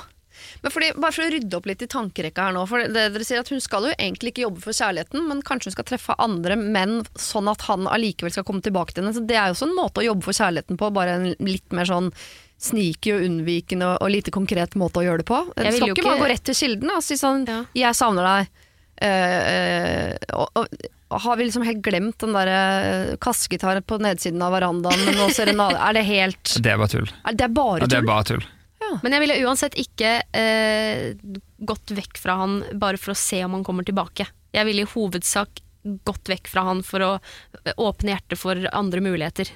Men 0.62 0.74
fordi, 0.74 0.90
bare 0.96 1.16
for 1.16 1.26
å 1.26 1.30
rydde 1.34 1.56
opp 1.58 1.66
litt 1.70 1.82
i 1.82 1.90
tankerekka 1.90 2.48
her 2.48 2.56
nå. 2.56 2.66
For 2.70 2.84
det, 2.86 3.06
dere 3.14 3.26
sier 3.26 3.40
at 3.40 3.48
Hun 3.50 3.60
skal 3.60 3.88
jo 3.88 3.94
egentlig 3.96 4.34
ikke 4.34 4.46
jobbe 4.46 4.60
for 4.64 4.76
kjærligheten, 4.76 5.26
men 5.28 5.42
kanskje 5.46 5.70
hun 5.70 5.76
skal 5.78 5.88
treffe 5.88 6.18
andre 6.18 6.56
menn 6.60 7.00
sånn 7.18 7.50
at 7.50 7.64
han 7.68 7.88
allikevel 7.90 8.32
skal 8.32 8.46
komme 8.48 8.62
tilbake 8.64 8.94
til 8.94 9.04
henne. 9.04 9.16
Så 9.16 9.26
Det 9.26 9.36
er 9.36 9.50
jo 9.50 9.56
også 9.58 9.68
en 9.68 9.76
måte 9.78 10.02
å 10.04 10.06
jobbe 10.10 10.26
for 10.28 10.36
kjærligheten 10.36 10.78
på, 10.80 10.92
bare 10.94 11.18
en 11.18 11.34
litt 11.38 11.76
mer 11.76 11.88
sånn 11.88 12.12
sneaky 12.60 13.14
og 13.16 13.24
unnvikende 13.24 13.90
og, 13.96 14.08
lite 14.12 14.32
konkret 14.34 14.76
måte 14.78 15.00
å 15.00 15.04
gjøre 15.06 15.22
det 15.22 15.28
på. 15.30 15.42
Du 15.54 15.60
skal 15.64 15.88
ikke 15.88 15.96
ikke- 15.96 16.04
bare 16.04 16.20
gå 16.20 16.28
rett 16.28 16.44
til 16.44 16.54
kilden 16.54 16.90
og 16.94 17.02
si 17.02 17.14
sånn 17.16 17.46
Ja. 17.48 17.64
'jeg 17.74 17.94
savner 17.96 18.24
deg'. 18.24 18.48
Uh, 19.00 19.40
uh, 20.36 20.36
og, 20.36 20.48
og, 20.56 20.68
har 21.10 21.36
vi 21.36 21.44
liksom 21.44 21.64
helt 21.64 21.80
glemt 21.82 22.18
den 22.18 22.34
derre 22.34 23.16
kassegitar 23.18 23.80
på 23.80 23.98
nedsiden 23.98 24.42
av 24.42 24.52
verandaen 24.52 25.06
med 25.06 25.16
noe 25.16 25.32
serenade? 25.32 25.78
Er 25.80 25.92
det 25.94 26.04
helt 26.04 26.44
Det 26.62 26.70
er 26.70 26.76
bare 26.76 26.88
tull. 26.88 27.08
er 27.24 27.32
Det 27.32 27.44
er 27.44 27.48
bare 27.48 27.80
Ja, 27.80 27.86
det 27.86 27.98
er 27.98 28.02
bare 28.02 28.24
tull. 28.24 28.44
Men 29.02 29.12
jeg 29.14 29.22
ville 29.22 29.36
uansett 29.46 29.76
ikke 29.78 30.12
eh, 30.36 31.12
gått 31.62 31.92
vekk 31.94 32.18
fra 32.18 32.34
han 32.40 32.60
bare 32.80 32.98
for 33.00 33.12
å 33.14 33.18
se 33.18 33.42
om 33.46 33.54
han 33.58 33.64
kommer 33.66 33.86
tilbake. 33.86 34.26
Jeg 34.56 34.66
ville 34.66 34.82
i 34.86 34.90
hovedsak 34.94 35.60
gått 36.04 36.28
vekk 36.28 36.48
fra 36.50 36.64
han 36.66 36.82
for 36.84 37.04
å 37.06 37.10
åpne 37.80 38.12
hjertet 38.16 38.40
for 38.40 38.58
andre 38.76 39.00
muligheter, 39.04 39.48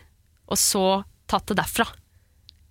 og 0.49 0.61
så 0.61 0.85
tatt 1.31 1.51
det 1.51 1.59
derfra. 1.59 1.89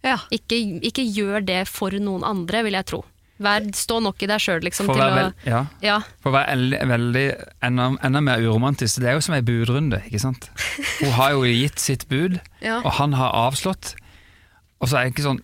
Ja. 0.03 0.17
Ikke, 0.35 0.57
ikke 0.83 1.03
gjør 1.05 1.43
det 1.45 1.61
for 1.69 1.93
noen 1.99 2.25
andre, 2.27 2.63
vil 2.65 2.75
jeg 2.79 2.87
tro. 2.89 3.03
Vær, 3.43 3.65
stå 3.75 3.97
nok 4.05 4.21
i 4.23 4.27
deg 4.29 4.39
sjøl, 4.43 4.61
liksom, 4.63 4.87
For 4.87 4.93
å 4.93 4.97
til 4.97 5.03
være, 5.03 5.13
å 5.13 5.19
vel, 5.19 5.47
ja. 5.51 5.61
Ja. 5.83 5.95
For 6.23 6.29
å 6.31 6.35
være 6.37 6.53
veldig, 6.53 6.81
veldig 6.93 7.23
enda, 7.67 7.87
enda 8.07 8.21
mer 8.23 8.43
uromantisk, 8.45 9.01
det 9.03 9.09
er 9.11 9.17
jo 9.17 9.23
som 9.25 9.35
ei 9.35 9.43
budrunde, 9.45 9.99
ikke 10.07 10.21
sant? 10.21 10.47
Hun 11.01 11.15
har 11.17 11.33
jo 11.35 11.43
gitt 11.49 11.81
sitt 11.81 12.05
bud, 12.11 12.37
Ja. 12.63 12.77
og 12.85 12.93
han 12.99 13.15
har 13.19 13.33
avslått. 13.49 13.95
Og 14.79 14.87
så 14.91 14.99
er 14.99 15.07
det 15.09 15.15
ikke 15.15 15.25
sånn 15.27 15.41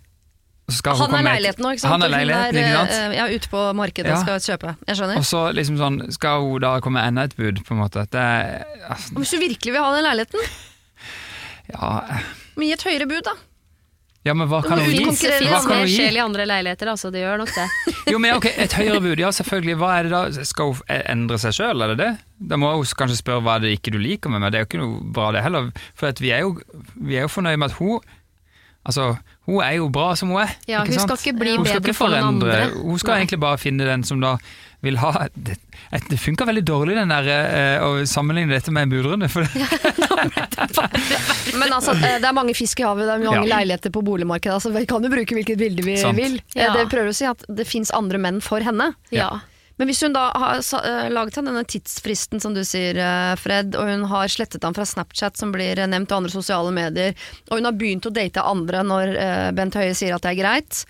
Han 0.69 1.15
er 1.19 1.25
leiligheten 1.25 1.65
nå, 1.65 1.71
ikke 1.75 1.82
sant? 1.84 1.91
Han 1.93 2.05
er 2.08 2.13
leiligheten, 2.13 2.60
ikke 2.62 2.77
sant? 2.77 2.95
eh, 2.97 3.17
ja, 3.17 3.25
ute 3.36 3.49
på 3.51 3.65
markedet 3.79 4.13
Ja. 4.13 4.21
skal 4.21 4.39
kjøpe. 4.45 4.75
Jeg 4.88 4.95
skjønner. 5.01 5.17
Og 5.17 5.25
så 5.27 5.43
liksom 5.58 5.77
sånn, 5.82 5.99
skal 6.15 6.41
hun 6.45 6.62
da 6.62 6.75
komme 6.86 7.03
enda 7.03 7.23
et 7.29 7.36
bud, 7.38 7.62
på 7.65 7.75
en 7.75 7.82
måte. 7.84 8.05
Det 8.12 8.25
altså, 8.89 9.13
Hvis 9.19 9.32
du 9.36 9.38
virkelig 9.41 9.73
vil 9.75 9.82
ha 9.84 9.91
den 9.95 10.05
leiligheten, 10.08 10.49
ja, 11.73 11.93
men 12.58 12.67
gi 12.67 12.73
et 12.73 12.84
høyere 12.88 13.08
bud, 13.10 13.21
da. 13.27 13.36
ja, 14.25 14.34
men 14.36 14.49
hva 14.51 14.60
kan 14.65 14.79
hun 14.82 14.89
gi? 14.91 15.03
Hva 15.05 15.62
kan 15.63 15.77
hun 15.84 15.88
gi? 15.88 15.95
sjel 15.99 16.17
i 16.17 16.21
andre 16.23 16.45
leiligheter, 16.49 16.89
altså. 16.91 17.12
Det 17.13 17.21
gjør 17.21 17.38
nok 17.43 17.53
det. 17.55 17.67
Jo, 18.12 18.17
men 18.19 18.36
ok, 18.39 18.47
Et 18.65 18.73
høyere 18.79 18.99
bud, 19.05 19.19
ja 19.21 19.29
selvfølgelig. 19.36 19.75
Hva 19.79 19.91
er 19.99 20.08
det 20.10 20.12
da? 20.15 20.45
Skal 20.49 20.73
hun 20.73 20.82
endre 21.13 21.38
seg 21.41 21.53
sjøl, 21.60 21.82
er 21.86 21.93
det 21.93 21.97
det? 22.01 22.12
Da 22.51 22.58
må 22.60 22.71
hun 22.75 22.86
kanskje 22.99 23.19
spørre 23.21 23.45
hva 23.45 23.60
det 23.62 23.75
ikke 23.77 23.93
du 23.93 23.99
liker 24.01 24.34
med 24.34 24.41
meg. 24.43 24.51
Det 24.51 24.60
er 24.60 24.65
jo 24.65 24.69
ikke 24.71 24.82
noe 24.82 25.01
bra 25.15 25.29
det 25.36 25.43
heller. 25.45 25.69
For 25.97 26.12
vi, 26.19 26.34
er 26.36 26.41
jo, 26.47 26.55
vi 26.97 27.19
er 27.21 27.27
jo 27.27 27.34
fornøyd 27.38 27.58
med 27.62 27.69
at 27.71 27.77
hun 27.82 27.99
Altså, 28.88 29.03
hun 29.49 29.62
er 29.65 29.75
jo 29.79 29.89
bra 29.89 30.12
som 30.19 30.29
hun 30.33 30.43
er. 30.45 30.55
Ja, 30.69 30.83
ikke 30.85 30.93
hun 30.93 30.99
sant? 31.01 31.09
skal 31.09 31.21
ikke 31.25 31.39
bli 31.41 31.55
hun 31.57 31.65
bedre 31.65 31.81
ikke 31.81 31.97
for 31.97 32.13
den 32.13 32.23
andre. 32.23 32.57
Hun 32.77 32.99
skal 33.01 33.15
Nei. 33.17 33.21
egentlig 33.25 33.39
bare 33.41 33.57
finne 33.62 33.88
den 33.89 34.03
som 34.05 34.21
da 34.21 34.35
vil 34.79 34.95
ha 35.01 35.25
Det, 35.35 35.57
det 36.07 36.17
funka 36.21 36.45
veldig 36.47 36.62
dårlig 36.63 36.93
den 36.95 37.09
der 37.12 37.25
eh, 37.27 37.81
å 37.83 38.05
sammenligne 38.07 38.53
dette 38.55 38.71
med 38.71 38.88
en 38.88 38.93
budrunde. 38.93 39.27
Ja, 39.59 41.57
Men 41.59 41.73
altså, 41.73 41.91
eh, 41.97 42.17
det 42.21 42.27
er 42.29 42.35
mange 42.35 42.53
fisk 42.57 42.79
i 42.79 42.85
havet, 42.88 43.07
det 43.07 43.13
er 43.17 43.23
mange 43.25 43.47
Ja. 43.47 43.57
leiligheter 43.57 43.91
på 43.95 44.01
boligmarkedet. 44.05 44.53
Altså, 44.55 44.71
vi 44.75 44.85
kan 44.89 45.03
jo 45.03 45.09
bruke 45.12 45.35
hvilket 45.35 45.57
bilde 45.59 45.83
vi 45.85 45.97
Sant. 45.97 46.17
vil. 46.17 46.39
Eh, 46.55 46.63
Ja. 46.63 46.73
Det 46.75 46.88
prøver 46.91 47.09
å 47.12 47.15
si 47.15 47.25
at 47.25 47.43
det 47.47 47.67
fins 47.67 47.91
andre 47.91 48.17
menn 48.17 48.41
for 48.41 48.59
henne. 48.59 48.93
Ja. 49.12 49.39
Men 49.79 49.87
hvis 49.87 50.01
hun 50.03 50.15
da 50.15 50.25
har 50.35 50.59
eh, 50.59 51.09
laget 51.13 51.37
seg 51.37 51.45
denne 51.47 51.63
tidsfristen, 51.63 52.41
som 52.43 52.55
du 52.55 52.65
sier, 52.67 52.97
eh, 52.99 53.35
Fred, 53.39 53.77
og 53.79 53.87
hun 53.87 54.03
har 54.11 54.31
slettet 54.31 54.65
ham 54.67 54.75
fra 54.75 54.83
Snapchat, 54.87 55.39
som 55.39 55.53
blir 55.55 55.79
eh, 55.79 55.87
nevnt, 55.87 56.11
og 56.11 56.25
andre 56.25 56.33
sosiale 56.33 56.73
medier, 56.75 57.15
og 57.47 57.61
hun 57.61 57.69
har 57.69 57.77
begynt 57.79 58.09
å 58.09 58.13
date 58.13 58.43
andre 58.43 58.83
når 58.83 59.13
Bent 59.55 59.77
Høie 59.79 59.95
sier 59.95 60.17
at 60.17 60.25
det 60.25 60.33
er 60.33 60.41
greit, 60.41 60.81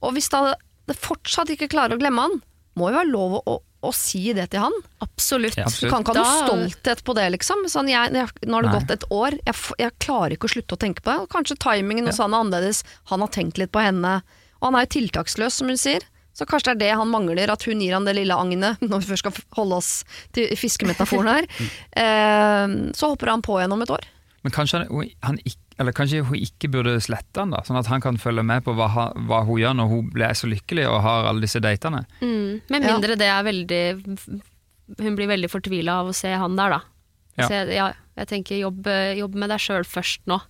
og 0.00 0.14
hvis 0.14 0.30
da 0.32 0.52
det 0.88 0.96
fortsatt 0.98 1.50
ikke 1.54 1.68
klarer 1.70 1.98
å 1.98 2.00
glemme 2.00 2.22
han, 2.28 2.38
må 2.78 2.90
jo 2.90 2.96
være 2.96 3.10
lov 3.10 3.34
å, 3.40 3.56
å, 3.58 3.90
si 3.94 4.22
det 4.36 4.48
til 4.52 4.64
han. 4.64 4.76
Absolutt. 5.04 5.58
Ja, 5.58 5.66
Du 5.66 5.90
kan 5.90 6.06
ikke 6.06 6.14
ha 6.14 6.22
noe 6.22 6.46
stolthet 6.46 7.02
på 7.06 7.14
det, 7.18 7.26
liksom. 7.36 7.66
Sånn, 7.70 7.90
jeg, 7.90 8.14
jeg, 8.16 8.30
nå 8.46 8.58
har 8.58 8.66
det 8.66 8.72
Nei. 8.72 8.78
gått 8.78 8.94
et 8.94 9.06
år, 9.14 9.36
jeg, 9.46 9.58
jeg 9.82 9.96
klarer 10.02 10.36
ikke 10.36 10.50
å 10.50 10.54
slutte 10.54 10.78
å 10.78 10.80
tenke 10.86 11.04
på 11.04 11.12
det. 11.12 11.28
Kanskje 11.34 11.58
timingen 11.62 12.10
hos 12.10 12.22
han 12.22 12.34
er 12.34 12.44
annerledes, 12.44 12.82
han 13.10 13.26
har 13.26 13.34
tenkt 13.34 13.60
litt 13.60 13.74
på 13.74 13.82
henne. 13.82 14.20
Og 14.60 14.70
han 14.70 14.78
er 14.78 14.86
jo 14.86 14.94
tiltaksløs, 14.98 15.60
som 15.60 15.70
hun 15.70 15.80
sier. 15.80 16.06
Så 16.40 16.46
kanskje 16.48 16.72
det 16.72 16.76
er 16.78 16.80
det 16.86 16.98
han 17.02 17.10
mangler, 17.12 17.50
at 17.52 17.66
hun 17.68 17.82
gir 17.84 17.92
han 17.92 18.06
det 18.08 18.14
lille 18.16 18.32
agnet, 18.36 18.80
når 18.88 19.02
vi 19.04 19.10
først 19.12 19.26
skal 19.26 19.42
holde 19.58 19.76
oss 19.82 19.90
til 20.36 20.48
fiskemetaforen 20.56 21.34
her. 21.36 21.50
Eh, 22.00 22.66
så 22.96 23.10
hopper 23.12 23.28
han 23.34 23.42
på 23.44 23.58
igjen 23.60 23.74
om 23.76 23.82
et 23.84 23.90
år. 23.92 24.06
Men 24.46 24.54
kanskje 24.56 24.80
han, 24.86 25.10
han 25.26 25.40
ikke 25.44 25.58
eller 25.80 25.94
kanskje 25.96 26.18
hun 26.28 26.36
ikke 26.36 26.68
burde 26.68 26.92
slette 27.00 27.40
han 27.40 27.54
da, 27.54 27.62
sånn 27.64 27.78
at 27.80 27.88
han 27.88 28.02
kan 28.04 28.18
følge 28.20 28.42
med 28.44 28.60
på 28.66 28.74
hva, 28.76 28.88
hva 29.16 29.38
hun 29.48 29.56
gjør 29.62 29.76
når 29.78 29.86
hun 29.88 30.10
blir 30.12 30.34
så 30.36 30.48
lykkelig 30.50 30.84
og 30.90 30.98
har 31.06 31.28
alle 31.30 31.40
disse 31.46 31.60
datene. 31.64 32.02
Mm. 32.20 32.60
Med 32.68 32.84
Ja. 32.84 32.90
mindre 32.92 33.16
det 33.16 33.28
er 33.32 33.46
veldig 33.46 33.80
Hun 35.00 35.16
blir 35.16 35.30
veldig 35.30 35.48
fortvila 35.48 36.00
av 36.02 36.10
å 36.10 36.14
se 36.16 36.32
han 36.36 36.56
der, 36.58 36.74
da. 36.76 36.80
Ja. 37.38 37.46
Så 37.46 37.52
jeg, 37.54 37.72
ja, 37.78 37.86
jeg 38.20 38.28
tenker 38.28 38.60
jobb, 38.60 38.88
jobb 39.16 39.34
med 39.40 39.52
deg 39.54 39.62
sjøl 39.62 39.86
først 39.88 40.20
nå. 40.28 40.40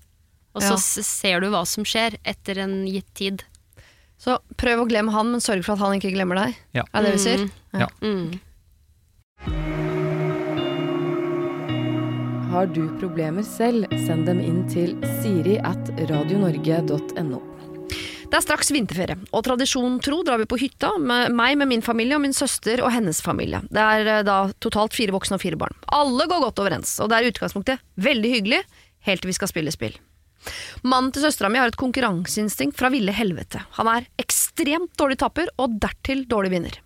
Og 0.56 0.62
så 0.66 0.74
Ja. 0.74 1.04
ser 1.06 1.40
du 1.44 1.50
hva 1.52 1.62
som 1.68 1.84
skjer 1.86 2.16
etter 2.26 2.58
en 2.64 2.86
gitt 2.90 3.10
tid. 3.14 3.44
Så 4.20 4.36
prøv 4.60 4.82
å 4.82 4.88
glemme 4.88 5.14
han, 5.14 5.30
men 5.32 5.40
sørg 5.40 5.64
for 5.64 5.78
at 5.78 5.82
han 5.86 5.96
ikke 5.96 6.12
glemmer 6.12 6.36
deg. 6.42 6.56
Ja. 6.76 6.84
Er 6.92 7.00
det 7.00 7.08
det 7.08 7.16
vi 7.16 7.24
sier? 7.24 7.40
Mm. 7.46 7.80
Ja. 7.80 7.88
Mm. 8.04 8.40
Har 12.50 12.66
du 12.66 12.82
problemer 13.00 13.46
selv, 13.46 13.86
send 14.04 14.26
dem 14.28 14.42
inn 14.42 14.64
til 14.68 14.96
siri 15.22 15.56
at 15.64 15.92
radionorge.no. 16.10 17.38
Det 18.30 18.38
er 18.38 18.44
straks 18.44 18.68
vinterferie, 18.70 19.16
og 19.34 19.42
tradisjonen 19.46 19.96
tro 20.04 20.20
drar 20.26 20.38
vi 20.38 20.46
på 20.50 20.58
hytta, 20.60 20.92
med 21.02 21.32
meg 21.34 21.56
med 21.58 21.70
min 21.72 21.82
familie 21.82 22.14
og 22.18 22.22
min 22.22 22.36
søster 22.36 22.82
og 22.84 22.92
hennes 22.94 23.18
familie. 23.24 23.62
Det 23.72 23.82
er 23.82 24.12
eh, 24.18 24.26
da 24.26 24.36
totalt 24.62 24.94
fire 24.94 25.14
voksne 25.16 25.38
og 25.38 25.42
fire 25.42 25.58
barn. 25.58 25.74
Alle 25.96 26.28
går 26.30 26.44
godt 26.44 26.62
overens, 26.62 26.92
og 27.02 27.10
det 27.10 27.16
er 27.18 27.26
i 27.26 27.32
utgangspunktet 27.32 27.82
veldig 27.98 28.30
hyggelig, 28.36 28.62
helt 29.08 29.24
til 29.24 29.32
vi 29.32 29.38
skal 29.40 29.50
spille 29.50 29.74
spill. 29.74 29.96
Mannen 30.82 31.10
til 31.14 31.24
søstera 31.26 31.50
mi 31.52 31.60
har 31.60 31.70
et 31.70 31.80
konkurranseinstinkt 31.80 32.78
fra 32.78 32.90
ville 32.92 33.12
helvete. 33.14 33.62
Han 33.76 33.90
er 33.92 34.08
ekstremt 34.20 34.94
dårlig 34.98 35.20
tapper, 35.20 35.50
og 35.60 35.76
dertil 35.82 36.24
dårlig 36.30 36.54
vinner. 36.54 36.80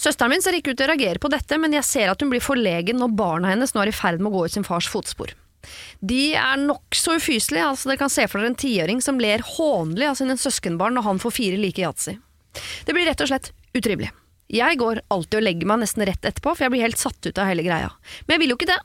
Søsteren 0.00 0.32
min 0.32 0.42
ser 0.44 0.56
ikke 0.56 0.72
ut 0.72 0.80
til 0.80 0.88
å 0.88 0.92
reagere 0.94 1.20
på 1.20 1.30
dette, 1.32 1.58
men 1.60 1.76
jeg 1.76 1.86
ser 1.86 2.12
at 2.12 2.22
hun 2.22 2.32
blir 2.32 2.44
forlegen 2.44 3.00
når 3.00 3.16
barna 3.18 3.52
hennes 3.52 3.74
nå 3.74 3.82
er 3.82 3.92
i 3.92 3.96
ferd 3.96 4.22
med 4.22 4.32
å 4.32 4.38
gå 4.38 4.46
i 4.48 4.54
sin 4.54 4.66
fars 4.66 4.88
fotspor. 4.88 5.34
De 6.00 6.32
er 6.40 6.62
nokså 6.62 7.18
ufyselige, 7.20 7.66
altså 7.68 7.90
dere 7.90 8.00
kan 8.00 8.12
se 8.12 8.24
for 8.28 8.40
dere 8.40 8.54
en 8.54 8.60
tiåring 8.62 9.02
som 9.04 9.20
ler 9.20 9.44
hånlig 9.44 10.08
av 10.08 10.16
sine 10.16 10.38
søskenbarn 10.40 10.96
når 10.96 11.08
han 11.08 11.20
får 11.20 11.36
fire 11.36 11.60
like 11.60 11.82
yatzy. 11.82 12.16
Det 12.86 12.96
blir 12.96 13.04
rett 13.06 13.20
og 13.20 13.28
slett 13.30 13.52
utrivelig. 13.76 14.08
Jeg 14.50 14.80
går 14.80 15.04
alltid 15.14 15.36
og 15.38 15.44
legger 15.46 15.68
meg 15.70 15.84
nesten 15.84 16.02
rett 16.08 16.24
etterpå, 16.26 16.56
for 16.56 16.66
jeg 16.66 16.72
blir 16.72 16.82
helt 16.82 16.98
satt 16.98 17.22
ut 17.22 17.38
av 17.38 17.46
hele 17.46 17.62
greia. 17.62 17.92
Men 18.24 18.34
jeg 18.34 18.42
vil 18.42 18.54
jo 18.54 18.58
ikke 18.58 18.72
det. 18.72 18.80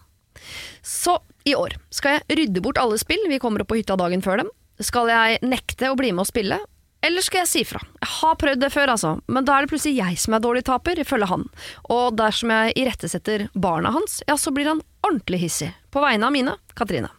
Så 0.85 1.17
i 1.45 1.55
år 1.57 1.75
skal 1.93 2.17
jeg 2.19 2.39
rydde 2.39 2.63
bort 2.65 2.79
alle 2.81 2.97
spill, 3.01 3.21
vi 3.29 3.41
kommer 3.41 3.63
opp 3.63 3.71
på 3.73 3.79
hytta 3.79 3.97
dagen 3.99 4.23
før 4.25 4.43
dem. 4.43 4.53
Skal 4.83 5.11
jeg 5.11 5.43
nekte 5.45 5.91
å 5.91 5.97
bli 5.99 6.11
med 6.11 6.25
og 6.25 6.31
spille, 6.31 6.59
eller 7.05 7.21
skal 7.21 7.43
jeg 7.43 7.51
si 7.51 7.61
fra? 7.69 7.79
Jeg 8.01 8.09
har 8.17 8.37
prøvd 8.41 8.63
det 8.63 8.71
før, 8.73 8.91
altså, 8.95 9.11
men 9.29 9.45
da 9.45 9.55
er 9.55 9.65
det 9.65 9.71
plutselig 9.75 9.99
jeg 9.99 10.17
som 10.21 10.35
er 10.35 10.41
dårlig 10.41 10.63
taper, 10.65 11.01
ifølge 11.03 11.29
han. 11.29 11.43
Og 11.93 12.15
dersom 12.17 12.53
jeg 12.55 12.73
irettesetter 12.81 13.45
barna 13.53 13.91
hans, 13.93 14.23
ja, 14.25 14.39
så 14.41 14.53
blir 14.55 14.71
han 14.71 14.81
ordentlig 15.05 15.43
hissig. 15.45 15.69
På 15.93 16.01
vegne 16.01 16.25
av 16.25 16.33
mine, 16.33 16.57
Katrine. 16.73 17.11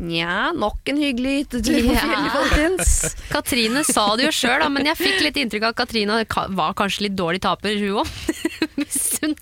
Nja, 0.00 0.48
nok 0.56 0.88
en 0.88 0.96
hyggelig 0.96 1.32
hyttetur 1.42 1.74
på 1.76 1.92
fjellet, 1.92 2.30
folkens. 2.32 2.92
Katrine 3.28 3.82
sa 3.84 4.06
det 4.16 4.30
jo 4.30 4.32
sjøl, 4.32 4.64
men 4.72 4.88
jeg 4.88 4.96
fikk 4.96 5.18
litt 5.26 5.40
inntrykk 5.42 5.66
av 5.66 5.74
at 5.74 5.80
Katrine 5.82 6.22
var 6.56 6.72
kanskje 6.78 7.04
litt 7.04 7.18
dårlig 7.20 7.42
taper, 7.44 7.76
hun 7.76 8.00
òg. 8.00 8.14
Hvis 8.80 9.20
hun 9.20 9.36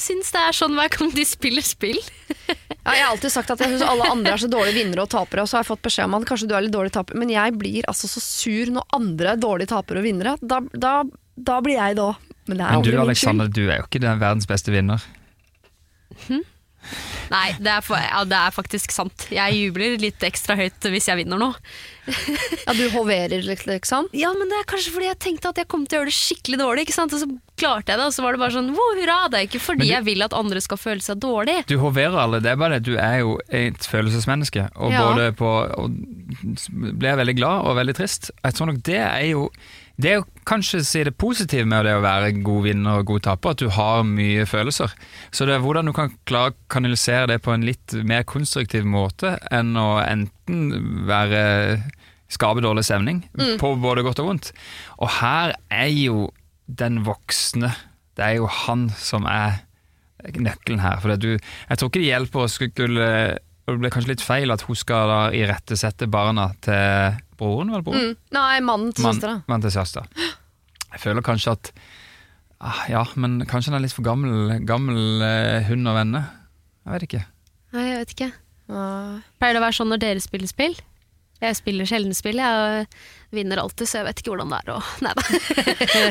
syns 0.00 0.30
det 0.34 0.40
er 0.40 0.56
sånn 0.56 0.76
hver 0.78 0.92
gang 0.92 1.10
de 1.14 1.24
spiller 1.28 1.64
spill. 1.64 1.98
Ja, 2.84 2.92
jeg 2.92 3.04
har 3.04 3.10
alltid 3.14 3.32
sagt 3.32 3.52
at 3.54 3.62
jeg 3.62 3.72
syns 3.72 3.84
alle 3.86 4.08
andre 4.12 4.34
er 4.34 4.42
så 4.42 4.48
dårlige 4.52 4.76
vinnere 4.82 5.06
og 5.06 5.10
tapere, 5.14 5.44
og 5.44 5.48
så 5.48 5.58
har 5.58 5.64
jeg 5.64 5.70
fått 5.72 5.84
beskjed 5.86 6.08
om 6.10 6.16
at 6.18 6.26
kanskje 6.28 6.48
du 6.50 6.54
er 6.56 6.66
litt 6.66 6.74
dårlig 6.74 6.92
taper, 6.92 7.16
men 7.20 7.32
jeg 7.32 7.54
blir 7.60 7.88
altså 7.90 8.10
så 8.10 8.22
sur 8.24 8.72
når 8.76 8.88
andre 8.98 9.32
er 9.32 9.40
dårlige 9.40 9.72
tapere 9.72 10.02
og 10.02 10.08
vinnere. 10.08 10.36
Da, 10.42 10.60
da, 10.72 10.94
da 11.36 11.60
blir 11.64 11.78
jeg 11.78 11.98
det 11.98 12.04
òg. 12.04 12.30
Men 12.44 12.60
det 12.60 12.70
Men 12.70 12.84
du. 12.84 12.90
Alexander, 13.00 13.48
du 13.48 13.62
er 13.64 13.78
jo 13.80 13.86
ikke 13.86 14.02
den 14.04 14.20
verdens 14.20 14.48
beste 14.50 14.74
vinner. 14.74 15.04
Nei, 17.30 17.54
det 17.58 17.70
er, 17.72 17.80
for, 17.84 17.96
ja, 17.98 18.20
det 18.28 18.36
er 18.36 18.52
faktisk 18.54 18.92
sant. 18.94 19.26
Jeg 19.32 19.54
jubler 19.56 19.96
litt 20.02 20.22
ekstra 20.26 20.56
høyt 20.58 20.86
hvis 20.92 21.08
jeg 21.08 21.16
vinner 21.22 21.40
nå. 21.40 21.48
Ja, 22.66 22.74
du 22.76 22.82
hoverer, 22.92 23.40
liksom. 23.46 24.10
Ja, 24.12 24.28
men 24.36 24.50
det 24.52 24.58
er 24.60 24.66
kanskje 24.68 24.92
fordi 24.92 25.08
jeg 25.08 25.18
tenkte 25.24 25.48
at 25.54 25.60
jeg 25.62 25.68
kom 25.72 25.86
til 25.88 25.96
å 25.96 26.02
gjøre 26.02 26.10
det 26.12 26.16
skikkelig 26.18 26.58
dårlig, 26.60 26.84
ikke 26.84 26.96
sant? 26.98 27.14
og 27.16 27.22
så 27.22 27.28
klarte 27.56 27.94
jeg 27.94 28.00
det, 28.02 28.08
og 28.10 28.12
så 28.12 28.24
var 28.26 28.34
det 28.36 28.42
bare 28.42 28.54
sånn 28.58 28.68
wow, 28.76 28.90
hurra. 28.98 29.16
Det 29.32 29.38
er 29.40 29.46
ikke 29.48 29.62
fordi 29.64 29.86
du- 29.86 29.92
jeg 29.94 30.04
vil 30.04 30.22
at 30.26 30.36
andre 30.36 30.60
skal 30.60 30.76
føle 30.82 31.00
seg 31.06 31.22
dårlig. 31.22 31.56
Du 31.70 31.78
hoverer 31.80 32.18
alle, 32.20 32.40
det 32.44 32.50
er 32.52 32.60
bare 32.60 32.78
det 32.80 32.90
du 32.90 32.98
er 33.00 33.18
jo 33.22 33.38
et 33.48 33.88
følelsesmenneske. 33.88 34.68
Og 34.76 34.92
Ja. 34.92 35.06
både 35.08 35.30
på 35.38 35.48
og 35.78 35.96
blir 36.98 37.16
veldig 37.16 37.36
glad 37.38 37.64
og 37.64 37.76
veldig 37.80 37.94
trist. 37.96 38.30
Jeg 38.44 38.52
tror 38.54 38.66
nok 38.72 38.82
det 38.84 39.00
er 39.00 39.24
jo 39.30 39.48
Det 39.94 40.10
er 40.10 40.16
jo 40.18 40.24
kanskje 40.48 40.80
si 40.82 41.02
det 41.06 41.14
positive 41.22 41.68
med 41.70 41.86
det 41.86 41.92
å 41.94 42.02
være 42.02 42.32
god 42.42 42.64
vinner 42.66 42.98
og 42.98 43.10
god 43.12 43.26
taper, 43.28 43.54
at 43.54 43.62
du 43.62 43.68
har 43.76 44.02
mye 44.08 44.46
følelser. 44.50 44.90
Så 45.30 45.46
det 45.46 45.54
er 45.54 45.62
hvordan 45.62 45.86
du 45.86 45.94
kan 45.94 46.10
klare 46.26 46.50
å 46.50 46.56
kanalisere 46.72 47.28
det 47.30 47.40
på 47.44 47.54
en 47.54 47.66
litt 47.66 47.94
mer 48.02 48.26
konstruktiv 48.26 48.88
måte 48.90 49.36
enn 49.54 49.76
å 49.78 50.00
enten 50.02 51.06
være 51.06 51.44
skape 52.34 52.64
dårlig 52.64 52.86
stemning, 52.88 53.22
på 53.60 53.74
både 53.78 54.02
godt 54.02 54.22
og 54.24 54.32
vondt. 54.32 54.50
Og 54.98 55.12
her 55.20 55.54
er 55.70 55.92
jo 55.92 56.28
den 56.66 57.02
voksne 57.04 57.68
Det 58.16 58.22
er 58.24 58.36
jo 58.38 58.46
han 58.46 58.86
som 58.96 59.26
er 59.26 59.64
nøkkelen 60.38 60.80
her. 60.80 61.00
For 61.02 61.18
du, 61.18 61.34
jeg 61.34 61.78
tror 61.78 61.90
ikke 61.90 62.00
det 62.00 62.10
hjelper 62.12 62.44
å 62.44 62.50
skulle 62.50 63.08
og 63.64 63.72
Det 63.72 63.80
blir 63.80 63.92
kanskje 63.94 64.12
litt 64.12 64.24
feil 64.24 64.52
at 64.52 64.64
hun 64.68 64.76
skal 64.76 65.08
da 65.08 65.18
irettesette 65.32 66.08
barna 66.12 66.50
til 66.64 67.16
broren, 67.40 67.72
vel 67.72 67.84
broren? 67.86 68.10
Mm. 68.12 68.32
Nei, 68.36 68.60
mannen 68.60 68.92
til 68.92 69.06
søstera. 69.06 69.38
mann 69.48 69.64
til 69.64 69.72
søster. 69.72 70.08
Jeg 70.92 71.00
føler 71.02 71.24
kanskje 71.26 71.54
at 71.56 71.70
ah, 72.60 72.84
Ja, 72.92 73.04
men 73.16 73.40
kanskje 73.48 73.72
han 73.72 73.80
er 73.80 73.86
litt 73.86 73.96
for 73.96 74.04
gammel, 74.06 74.60
gammel 74.68 75.24
eh, 75.24 75.64
hund 75.70 75.88
og 75.88 75.96
venner. 75.96 76.28
Jeg 76.84 76.92
vet 76.92 77.06
ikke. 77.08 77.22
Nei, 77.74 77.86
jeg 77.88 78.02
vet 78.02 78.12
ikke. 78.18 78.30
Pleier 78.68 79.56
det 79.56 79.60
å 79.60 79.64
være 79.64 79.76
sånn 79.80 79.90
når 79.92 80.02
dere 80.04 80.24
spiller 80.24 80.50
spill? 80.50 80.76
Jeg 81.42 81.56
spiller 81.58 81.88
sjelden 81.88 82.14
spill, 82.16 82.38
jeg 82.40 82.86
vinner 83.34 83.60
alltid, 83.62 83.88
så 83.88 83.98
jeg 84.00 84.06
vet 84.08 84.22
ikke 84.22 84.32
hvordan 84.34 84.52
det 84.54 84.60
er 84.62 84.70
å 84.74 84.78
Nei 85.04 85.12
da. 85.18 85.24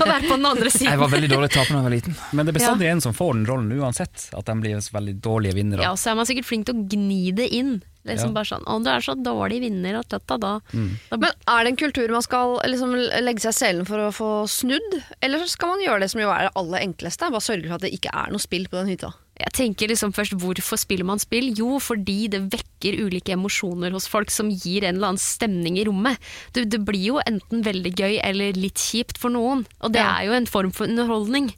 Å 0.03 0.09
være 0.09 0.27
på 0.27 0.35
den 0.37 0.45
andre 0.49 0.69
siden. 0.73 0.91
Jeg 0.91 0.99
var 1.01 1.09
veldig 1.13 1.29
dårlig 1.31 1.49
taper 1.53 1.71
da 1.73 1.79
jeg 1.79 1.87
var 1.87 1.95
liten. 1.95 2.17
Men 2.31 2.45
det 2.45 2.53
er 2.53 2.59
bestandig 2.59 2.91
en 2.91 3.01
som 3.01 3.15
får 3.17 3.33
den 3.37 3.47
rollen 3.49 3.71
uansett, 3.79 4.27
at 4.33 4.45
de 4.45 4.55
blir 4.63 4.83
veldig 4.99 5.15
dårlige 5.23 5.57
vinnere. 5.57 5.81
Ja, 5.85 5.95
så 5.99 6.11
er 6.11 6.19
man 6.19 6.29
sikkert 6.29 6.49
flink 6.49 6.67
til 6.69 6.75
å 6.77 6.85
gni 6.91 7.31
det 7.35 7.49
inn. 7.55 7.81
Liksom 8.03 8.33
Ja. 8.33 8.35
bare 8.35 8.49
sånn 8.49 8.65
'Å, 8.67 8.83
du 8.83 8.89
er 8.91 8.99
så 8.99 9.13
dårlig 9.15 9.61
vinner', 9.63 9.95
og 9.99 10.07
dette, 10.11 10.27
da. 10.37 10.59
da 10.59 11.17
Men 11.17 11.31
er 11.47 11.63
det 11.63 11.69
en 11.71 11.77
kultur 11.79 12.09
man 12.11 12.21
skal 12.21 12.59
liksom 12.67 12.91
legge 13.23 13.39
seg 13.39 13.53
i 13.55 13.59
selen 13.61 13.85
for 13.87 13.95
å 13.97 14.11
få 14.11 14.43
snudd, 14.43 15.03
eller 15.21 15.45
skal 15.47 15.69
man 15.69 15.79
gjøre 15.79 16.01
det 16.01 16.11
som 16.11 16.19
jo 16.19 16.29
er 16.29 16.49
det 16.49 16.51
aller 16.59 16.79
enkleste? 16.83 17.31
Bare 17.31 17.39
sørge 17.39 17.67
for 17.67 17.75
at 17.75 17.81
det 17.87 17.93
ikke 17.95 18.11
er 18.11 18.29
noe 18.29 18.39
spill 18.43 18.67
på 18.67 18.75
den 18.83 18.91
hytta. 18.91 19.13
Jeg 19.33 19.53
tenker 19.57 19.89
liksom 19.89 20.11
først, 20.13 20.35
Hvorfor 20.37 20.77
spiller 20.77 21.07
man 21.09 21.17
spill? 21.21 21.47
Jo, 21.57 21.79
fordi 21.81 22.27
det 22.29 22.43
vekker 22.53 22.99
ulike 23.01 23.33
emosjoner 23.33 23.91
hos 23.95 24.05
folk 24.07 24.29
som 24.29 24.51
gir 24.53 24.85
en 24.85 24.99
eller 24.99 25.13
annen 25.13 25.21
stemning 25.23 25.79
i 25.81 25.85
rommet. 25.87 26.19
Det, 26.53 26.67
det 26.69 26.83
blir 26.85 27.01
jo 27.15 27.21
enten 27.25 27.63
veldig 27.65 27.93
gøy 27.97 28.19
eller 28.21 28.53
litt 28.53 28.77
kjipt 28.77 29.17
for 29.17 29.33
noen, 29.33 29.65
og 29.81 29.95
det 29.95 30.03
Ja. 30.03 30.11
er 30.19 30.27
jo 30.29 30.37
en 30.37 30.45
form 30.45 30.71
for 30.71 30.85
underholdning. 30.85 31.49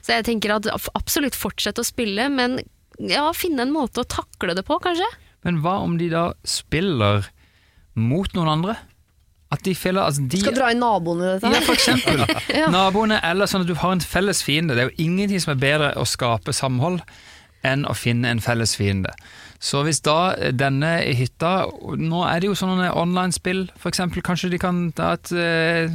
Så 0.00 0.14
jeg 0.14 0.28
tenker 0.30 0.54
at 0.54 0.70
absolutt 0.94 1.34
fortsett 1.34 1.80
å 1.82 1.84
spille, 1.86 2.28
men 2.30 2.60
ja, 3.02 3.26
finne 3.34 3.66
en 3.66 3.74
måte 3.74 4.04
å 4.04 4.06
takle 4.06 4.54
det 4.54 4.62
på, 4.64 4.78
kanskje. 4.78 5.10
Men 5.42 5.58
hva 5.60 5.80
om 5.82 5.98
de 5.98 6.08
da 6.14 6.28
spiller 6.46 7.26
mot 7.98 8.30
noen 8.32 8.48
andre? 8.58 8.76
At 9.54 9.62
de 9.66 9.74
føler 9.78 10.02
altså 10.02 10.24
de, 10.26 10.40
Skal 10.42 10.56
dra 10.56 10.72
inn 10.74 10.82
naboene 10.82 11.24
i 11.24 11.32
dette 11.36 11.52
Ja, 11.54 11.62
for 11.66 11.78
eksempel. 11.78 12.24
Ja. 12.60 12.68
Naboene, 12.74 13.20
eller 13.24 13.50
sånn 13.50 13.64
at 13.64 13.70
du 13.70 13.76
har 13.80 13.94
en 13.96 14.02
felles 14.04 14.42
fiende. 14.46 14.74
Det 14.76 14.84
er 14.84 14.90
jo 14.92 15.06
ingenting 15.06 15.40
som 15.42 15.54
er 15.54 15.62
bedre 15.62 15.92
å 16.00 16.04
skape 16.08 16.54
samhold 16.56 17.00
enn 17.64 17.86
å 17.88 17.94
finne 17.96 18.28
en 18.28 18.42
felles 18.44 18.74
fiende. 18.76 19.12
Så 19.64 19.80
hvis 19.86 20.02
da 20.04 20.34
denne 20.52 20.90
hytta 21.16 21.52
Nå 21.96 22.18
er 22.28 22.42
det 22.42 22.50
jo 22.50 22.56
sånne 22.58 22.90
online-spill, 23.00 23.62
eksempel. 23.88 24.20
Kanskje 24.26 24.50
de 24.52 24.58
kan 24.60 24.82
ta 24.92 25.14
et 25.16 25.30
uh, 25.32 25.88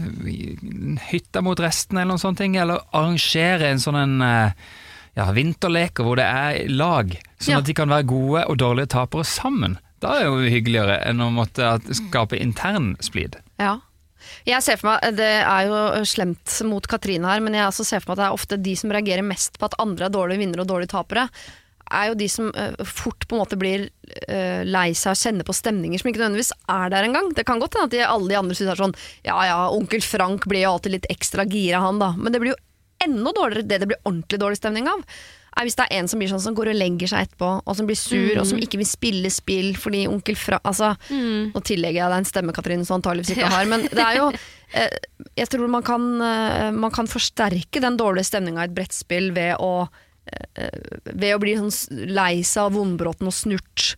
hytta 1.11 1.43
mot 1.45 1.59
resten, 1.61 1.99
eller 1.99 2.13
noen 2.15 2.21
sånne 2.23 2.39
ting. 2.41 2.57
Eller 2.57 2.81
arrangere 2.97 3.69
en 3.69 3.83
sånn 3.83 3.99
en 3.99 4.15
uh, 4.25 4.71
ja, 5.19 5.27
vinterleker 5.35 6.05
hvor 6.07 6.17
det 6.19 6.25
er 6.25 6.63
lag, 6.71 7.13
sånn 7.37 7.57
Ja. 7.57 7.61
at 7.61 7.69
de 7.69 7.75
kan 7.77 7.91
være 7.91 8.07
gode 8.09 8.45
og 8.49 8.57
dårlige 8.61 8.93
tapere 8.95 9.27
sammen. 9.27 9.77
Da 9.99 10.15
er 10.15 10.25
det 10.25 10.31
jo 10.31 10.55
hyggeligere 10.55 10.97
enn 11.09 11.21
å 11.23 11.29
måtte 11.33 11.77
skape 11.97 12.39
intern 12.39 12.93
splid. 13.03 13.39
Ja. 13.59 13.77
Jeg 14.47 14.61
ser 14.63 14.77
for 14.79 14.91
meg, 14.91 15.15
Det 15.17 15.29
er 15.41 15.69
jo 15.69 16.03
slemt 16.07 16.59
mot 16.67 16.85
Katrine 16.87 17.27
her, 17.27 17.41
men 17.43 17.55
jeg 17.55 17.67
også 17.67 17.85
ser 17.87 18.03
for 18.03 18.11
meg 18.11 18.17
at 18.17 18.21
det 18.21 18.27
er 18.27 18.37
ofte 18.37 18.61
de 18.69 18.75
som 18.79 18.91
reagerer 18.93 19.25
mest 19.25 19.59
på 19.59 19.67
at 19.69 19.77
andre 19.79 20.07
er 20.07 20.13
dårlige 20.13 20.43
vinnere 20.43 20.65
og 20.65 20.71
dårlige 20.71 20.93
tapere, 20.93 21.27
er 21.89 22.11
jo 22.11 22.17
de 22.19 22.27
som 22.29 22.51
eh, 22.53 22.75
fort 22.85 23.25
på 23.25 23.35
en 23.35 23.41
måte 23.41 23.57
blir 23.59 23.87
eh, 24.27 24.61
lei 24.67 24.91
seg 24.97 25.15
og 25.15 25.21
kjenner 25.23 25.47
på 25.47 25.55
stemninger 25.57 26.01
som 26.01 26.11
ikke 26.11 26.21
nødvendigvis 26.21 26.53
er 26.69 26.93
der 26.93 27.07
engang. 27.07 27.31
Det 27.33 27.45
kan 27.49 27.61
godt 27.61 27.77
hende 27.77 27.89
at 27.89 27.95
de, 27.95 28.03
alle 28.05 28.29
de 28.29 28.37
andre 28.37 28.57
synes 28.57 28.69
det 28.69 28.75
er 28.75 28.83
sånn 28.83 28.97
Ja 29.25 29.39
ja, 29.47 29.57
onkel 29.73 30.03
Frank 30.05 30.45
blir 30.49 30.67
jo 30.67 30.75
alltid 30.75 30.97
litt 30.99 31.09
ekstra 31.09 31.47
gira, 31.49 31.81
han 31.81 32.01
da. 32.01 32.11
Men 32.17 32.35
det 32.35 32.43
blir 32.43 32.53
jo 32.53 32.61
enda 33.05 33.33
dårligere 33.33 33.67
det 33.67 33.81
det 33.81 33.89
blir 33.89 34.01
ordentlig 34.03 34.41
dårlig 34.41 34.59
stemning 34.61 34.89
av. 34.91 35.03
Er 35.59 35.67
hvis 35.67 35.75
det 35.75 35.85
er 35.89 35.97
en 35.99 36.07
som 36.07 36.19
blir 36.21 36.29
sånn 36.31 36.39
som 36.41 36.55
går 36.55 36.69
og 36.71 36.77
legger 36.79 37.09
seg 37.11 37.25
etterpå, 37.27 37.47
og 37.67 37.75
som 37.75 37.85
blir 37.89 37.97
sur, 37.99 38.37
og 38.39 38.45
som 38.47 38.57
ikke 38.63 38.79
vil 38.79 38.87
spille 38.87 39.29
spill 39.33 39.73
fordi 39.75 40.05
onkel 40.07 40.37
Frank 40.39 40.63
Altså, 40.69 40.93
nå 41.11 41.61
tillegger 41.67 41.99
jeg 41.99 42.11
deg 42.13 42.17
en 42.21 42.29
stemme, 42.29 42.53
Katrine, 42.55 42.85
som 42.87 42.99
antakeligvis 43.01 43.33
ikke 43.35 43.43
Ja. 43.47 43.49
har, 43.57 43.65
men 43.67 43.83
det 43.91 43.99
er 44.05 44.15
jo 44.21 44.29
eh, 44.79 44.97
Jeg 45.35 45.49
tror 45.51 45.67
man 45.67 45.83
kan, 45.83 46.05
eh, 46.21 46.69
man 46.71 46.91
kan 46.95 47.07
forsterke 47.11 47.81
den 47.83 47.97
dårlige 47.99 48.29
stemninga 48.31 48.63
i 48.63 48.69
et 48.71 48.75
brettspill 48.77 49.31
ved 49.35 49.57
å 49.59 49.89
eh, 50.31 50.69
ved 51.11 51.35
å 51.35 51.39
bli 51.41 51.55
sånn 51.59 52.07
lei 52.13 52.39
seg 52.45 52.63
av 52.69 52.73
vondbråten 52.79 53.27
og 53.27 53.33
snurt. 53.35 53.95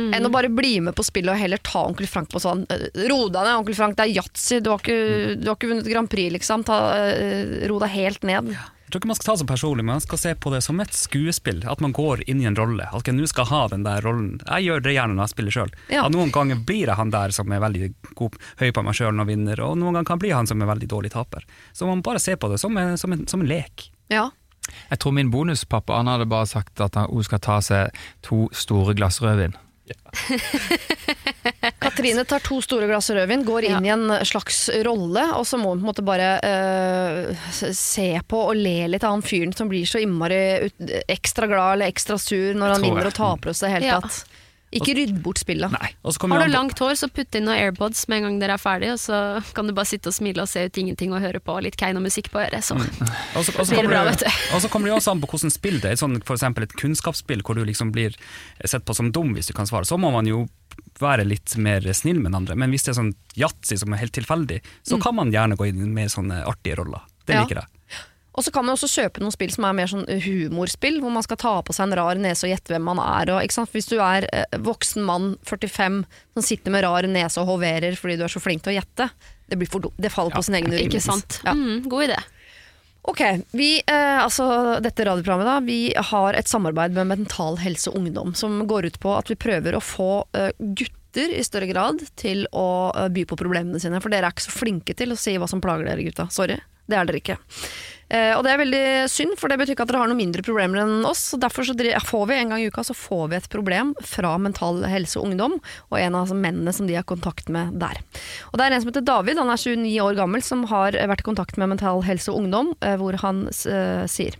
Enn 0.00 0.24
å 0.24 0.30
bare 0.30 0.48
bli 0.48 0.76
med 0.80 0.94
på 0.96 1.02
spillet 1.04 1.34
og 1.34 1.40
heller 1.42 1.58
ta 1.66 1.80
onkel 1.84 2.06
Frank 2.08 2.30
på 2.30 2.38
sånn 2.40 2.62
eh, 2.70 2.84
Ro 3.10 3.24
deg 3.28 3.42
ned, 3.42 3.56
onkel 3.58 3.74
Frank, 3.76 3.96
det 3.98 4.06
er 4.06 4.12
yatzy, 4.22 4.60
du, 4.62 4.70
har 4.70 4.78
ikke- 4.78 5.34
du 5.42 5.48
har 5.50 5.56
ikke 5.58 5.68
vunnet 5.72 5.88
Grand 5.90 6.08
Prix, 6.08 6.30
liksom. 6.38 6.62
Ta, 6.64 6.76
eh, 7.10 7.66
ro 7.68 7.80
deg 7.82 7.90
helt 7.98 8.22
ned. 8.22 8.54
Jeg 8.90 8.96
tror 8.96 9.04
ikke 9.04 9.08
man 9.12 9.16
skal 9.20 9.28
ta 9.28 9.32
det 9.36 9.38
så 9.38 9.46
personlig, 9.46 9.82
men 9.84 9.94
man 9.94 10.02
skal 10.02 10.18
se 10.18 10.30
på 10.34 10.50
det 10.50 10.58
som 10.66 10.80
et 10.82 10.96
skuespill. 10.98 11.60
At 11.70 11.78
man 11.78 11.92
går 11.94 12.24
inn 12.26 12.40
i 12.42 12.46
en 12.48 12.56
rolle. 12.58 12.88
At 12.90 13.06
jeg 13.06 13.14
nå 13.14 13.28
skal 13.30 13.46
ha 13.46 13.60
den 13.70 13.84
der 13.86 14.02
rollen. 14.02 14.40
Jeg 14.48 14.66
gjør 14.66 14.82
det 14.82 14.94
gjerne 14.96 15.14
når 15.14 15.28
jeg 15.28 15.32
spiller 15.36 15.54
sjøl. 15.54 15.70
Ja. 15.94 16.08
Noen 16.10 16.32
ganger 16.34 16.58
blir 16.66 16.90
jeg 16.90 16.98
han 16.98 17.12
der 17.14 17.30
som 17.36 17.54
er 17.54 17.62
veldig 17.62 17.92
god, 18.18 18.40
høy 18.58 18.72
på 18.74 18.82
meg 18.88 18.98
sjøl 18.98 19.22
og 19.22 19.30
vinner, 19.30 19.62
og 19.62 19.78
noen 19.78 19.94
ganger 19.94 20.08
kan 20.10 20.18
jeg 20.18 20.24
bli 20.24 20.34
han 20.34 20.50
som 20.50 20.66
er 20.66 20.72
veldig 20.72 20.90
dårlig 20.90 21.12
taper. 21.14 21.46
Så 21.70 21.86
man 21.86 22.02
bare 22.02 22.18
ser 22.18 22.42
på 22.42 22.50
det 22.50 22.58
som 22.58 22.82
en, 22.82 22.98
som 22.98 23.14
en, 23.14 23.22
som 23.30 23.46
en 23.46 23.52
lek. 23.52 23.86
Ja. 24.10 24.26
Jeg 24.90 24.98
tror 24.98 25.14
min 25.14 25.30
bonuspappa 25.30 26.02
han 26.02 26.10
hadde 26.10 26.26
bare 26.34 26.50
sagt 26.50 26.82
at 26.82 26.98
hun 26.98 27.30
skal 27.30 27.46
ta 27.46 27.62
seg 27.62 27.94
to 28.26 28.48
store 28.50 28.98
glass 28.98 29.22
rødvin. 29.22 29.54
Katrine 31.82 32.24
tar 32.28 32.42
to 32.44 32.60
store 32.64 32.88
glass 32.90 33.10
rødvin, 33.14 33.44
går 33.46 33.68
inn 33.70 33.86
i 33.86 33.92
en 33.92 34.12
slags 34.26 34.68
rolle, 34.86 35.24
og 35.36 35.46
så 35.48 35.58
må 35.60 35.72
hun 35.74 35.80
på 35.80 35.84
en 35.84 35.90
måte 35.90 36.06
bare 36.06 36.30
eh, 36.46 37.48
se 37.76 38.08
på 38.28 38.42
og 38.50 38.58
le 38.58 38.88
litt 38.92 39.06
av 39.06 39.16
han 39.16 39.24
fyren 39.24 39.54
som 39.56 39.70
blir 39.70 39.88
så 39.88 40.02
innmari 40.02 40.70
ekstra 41.10 41.48
glad 41.50 41.78
eller 41.78 41.92
ekstra 41.92 42.18
sur 42.20 42.54
når 42.58 42.76
han 42.76 42.86
vinner 42.86 43.10
og 43.10 43.16
taper 43.16 43.52
hos 43.52 43.64
det 43.64 43.74
hele 43.74 43.98
tatt. 44.00 44.22
Ikke 44.70 44.94
rydd 44.94 45.16
bort 45.24 45.40
spillet. 45.42 45.72
Nei. 45.74 45.88
Har 46.06 46.44
du 46.44 46.52
langt 46.52 46.78
hår, 46.78 46.94
så 47.00 47.08
putt 47.10 47.34
inn 47.34 47.48
noen 47.48 47.58
AirPods 47.58 48.04
med 48.10 48.20
en 48.20 48.26
gang 48.28 48.36
dere 48.42 48.54
er 48.54 48.62
ferdig, 48.62 48.92
og 48.94 49.00
så 49.02 49.16
kan 49.56 49.66
du 49.66 49.74
bare 49.74 49.90
sitte 49.90 50.12
og 50.12 50.14
smile 50.14 50.44
og 50.44 50.50
se 50.50 50.62
ut 50.68 50.78
ingenting 50.78 51.14
og 51.16 51.24
høre 51.24 51.40
på 51.42 51.56
litt 51.64 51.78
Keiino-musikk 51.80 52.30
på 52.30 52.38
øret. 52.44 52.62
Så. 52.62 52.78
mm. 52.78 52.86
så, 53.34 53.56
også 53.56 53.74
Blir 53.74 53.88
det 53.88 53.90
bra, 53.90 54.04
vet 54.06 54.22
du. 54.22 54.28
og 54.54 54.62
så 54.62 54.70
kommer 54.70 54.86
det 54.86 54.94
jo 54.94 55.00
også 55.00 55.16
an 55.16 55.24
på 55.24 55.32
hvordan 55.32 55.54
spill 55.56 55.80
det 55.82 55.90
er. 55.90 55.98
Sånn, 55.98 56.20
for 56.22 56.38
eksempel 56.38 56.68
et 56.68 56.76
kunnskapsspill 56.78 57.42
hvor 57.42 57.58
du 57.58 57.64
liksom 57.66 57.90
blir 57.96 58.14
sett 58.62 58.86
på 58.86 58.94
som 58.94 59.10
dum 59.14 59.34
hvis 59.34 59.50
du 59.50 59.56
kan 59.58 59.66
svare. 59.66 59.88
Så 59.90 59.98
må 59.98 60.12
man 60.14 60.30
jo 60.30 60.44
være 61.00 61.26
litt 61.26 61.56
mer 61.58 61.84
snill 61.96 62.22
med 62.22 62.30
den 62.30 62.40
andre. 62.44 62.58
Men 62.62 62.70
hvis 62.70 62.86
det 62.86 62.94
er 62.94 63.00
sånn 63.00 63.12
yatzy 63.40 63.80
som 63.80 63.90
er 63.94 64.04
helt 64.04 64.14
tilfeldig, 64.14 64.60
så 64.86 65.00
kan 65.02 65.18
man 65.18 65.34
gjerne 65.34 65.58
gå 65.58 65.66
inn 65.72 65.90
med 65.96 66.12
sånne 66.12 66.44
artige 66.46 66.78
roller. 66.78 67.02
Det 67.26 67.42
liker 67.42 67.62
jeg. 67.62 67.79
Og 68.30 68.46
så 68.46 68.52
kan 68.54 68.66
man 68.66 68.76
også 68.76 68.88
kjøpe 68.90 69.22
noen 69.22 69.34
spill 69.34 69.50
som 69.50 69.66
er 69.66 69.76
mer 69.76 69.90
sånn 69.90 70.06
humorspill, 70.22 71.00
hvor 71.02 71.12
man 71.14 71.24
skal 71.26 71.38
ta 71.40 71.54
på 71.66 71.74
seg 71.74 71.88
en 71.88 71.96
rar 71.98 72.20
nese 72.20 72.46
og 72.46 72.52
gjette 72.52 72.72
hvem 72.72 72.86
man 72.86 73.00
er. 73.02 73.32
Og, 73.34 73.42
ikke 73.42 73.58
sant? 73.58 73.72
Hvis 73.74 73.90
du 73.90 73.96
er 73.98 74.28
eh, 74.30 74.58
voksen 74.62 75.02
mann, 75.06 75.32
45, 75.48 76.02
som 76.36 76.46
sitter 76.46 76.74
med 76.74 76.86
rar 76.86 77.08
nese 77.10 77.42
og 77.42 77.50
hoverer 77.56 77.98
fordi 77.98 78.20
du 78.20 78.26
er 78.26 78.32
så 78.32 78.42
flink 78.42 78.62
til 78.64 78.74
å 78.74 78.78
gjette, 78.78 79.10
det, 79.50 79.58
blir 79.58 79.70
for, 79.70 79.90
det 79.98 80.12
faller 80.14 80.36
på 80.36 80.44
sin 80.46 80.60
egen 80.60 80.76
Ikke 80.78 81.02
sant. 81.02 81.40
Ja. 81.42 81.56
Mm, 81.58 81.88
god 81.90 82.10
idé. 82.10 82.20
Ok, 83.02 83.20
vi, 83.50 83.82
eh, 83.86 84.22
altså 84.22 84.76
dette 84.84 85.04
radioprogrammet 85.08 85.48
da, 85.48 85.56
vi 85.64 85.80
har 85.96 86.36
et 86.36 86.48
samarbeid 86.48 86.92
med 86.92 87.08
Mental 87.08 87.56
Helse 87.58 87.90
Ungdom 87.96 88.34
som 88.36 88.58
går 88.68 88.90
ut 88.90 88.98
på 89.00 89.14
at 89.16 89.30
vi 89.32 89.38
prøver 89.40 89.76
å 89.76 89.80
få 89.80 90.10
eh, 90.36 90.52
gutter 90.58 91.32
i 91.32 91.40
større 91.44 91.70
grad 91.70 92.04
til 92.20 92.44
å 92.52 92.92
eh, 92.92 93.08
by 93.10 93.24
på 93.30 93.38
problemene 93.40 93.80
sine, 93.80 94.02
for 94.04 94.12
dere 94.12 94.28
er 94.28 94.36
ikke 94.36 94.50
så 94.50 94.54
flinke 94.54 94.96
til 94.98 95.14
å 95.14 95.18
si 95.18 95.38
hva 95.40 95.48
som 95.48 95.64
plager 95.64 95.88
dere 95.88 96.04
gutta. 96.04 96.28
Sorry, 96.30 96.60
det 96.86 96.98
er 97.00 97.08
dere 97.08 97.22
ikke. 97.22 97.38
Eh, 98.10 98.32
og 98.34 98.42
det 98.42 98.52
er 98.52 98.58
veldig 98.58 98.84
synd, 99.10 99.36
for 99.38 99.50
det 99.50 99.60
betyr 99.60 99.76
ikke 99.76 99.84
at 99.86 99.92
dere 99.92 100.02
har 100.02 100.10
noen 100.10 100.18
mindre 100.18 100.42
problemer 100.42 100.82
enn 100.82 101.06
oss. 101.06 101.28
Så 101.30 101.38
Derfor 101.40 101.66
så 101.66 101.76
får 101.78 102.26
vi 102.26 102.38
en 102.38 102.52
gang 102.52 102.62
i 102.62 102.68
uka 102.68 102.84
så 102.86 102.96
får 102.96 103.28
vi 103.30 103.38
et 103.38 103.50
problem 103.52 103.94
fra 104.02 104.34
Mental 104.42 104.82
Helse 104.90 105.20
og 105.20 105.30
Ungdom, 105.30 105.58
og 105.90 105.98
en 106.00 106.18
av 106.18 106.32
mennene 106.34 106.74
som 106.74 106.88
de 106.90 106.98
har 106.98 107.06
kontakt 107.06 107.48
med 107.48 107.78
der. 107.80 108.02
Og 108.50 108.58
Det 108.58 108.66
er 108.66 108.74
en 108.74 108.82
som 108.82 108.90
heter 108.90 109.06
David, 109.06 109.38
han 109.38 109.50
er 109.50 109.60
29 109.60 110.00
år 110.02 110.18
gammel, 110.18 110.42
som 110.42 110.64
har 110.72 110.98
vært 110.98 111.22
i 111.22 111.28
kontakt 111.30 111.56
med 111.56 111.70
Mental 111.70 112.02
Helse 112.02 112.32
og 112.32 112.42
Ungdom, 112.42 112.74
eh, 112.82 112.96
hvor 112.98 113.14
han 113.22 113.46
uh, 113.48 114.06
sier 114.10 114.36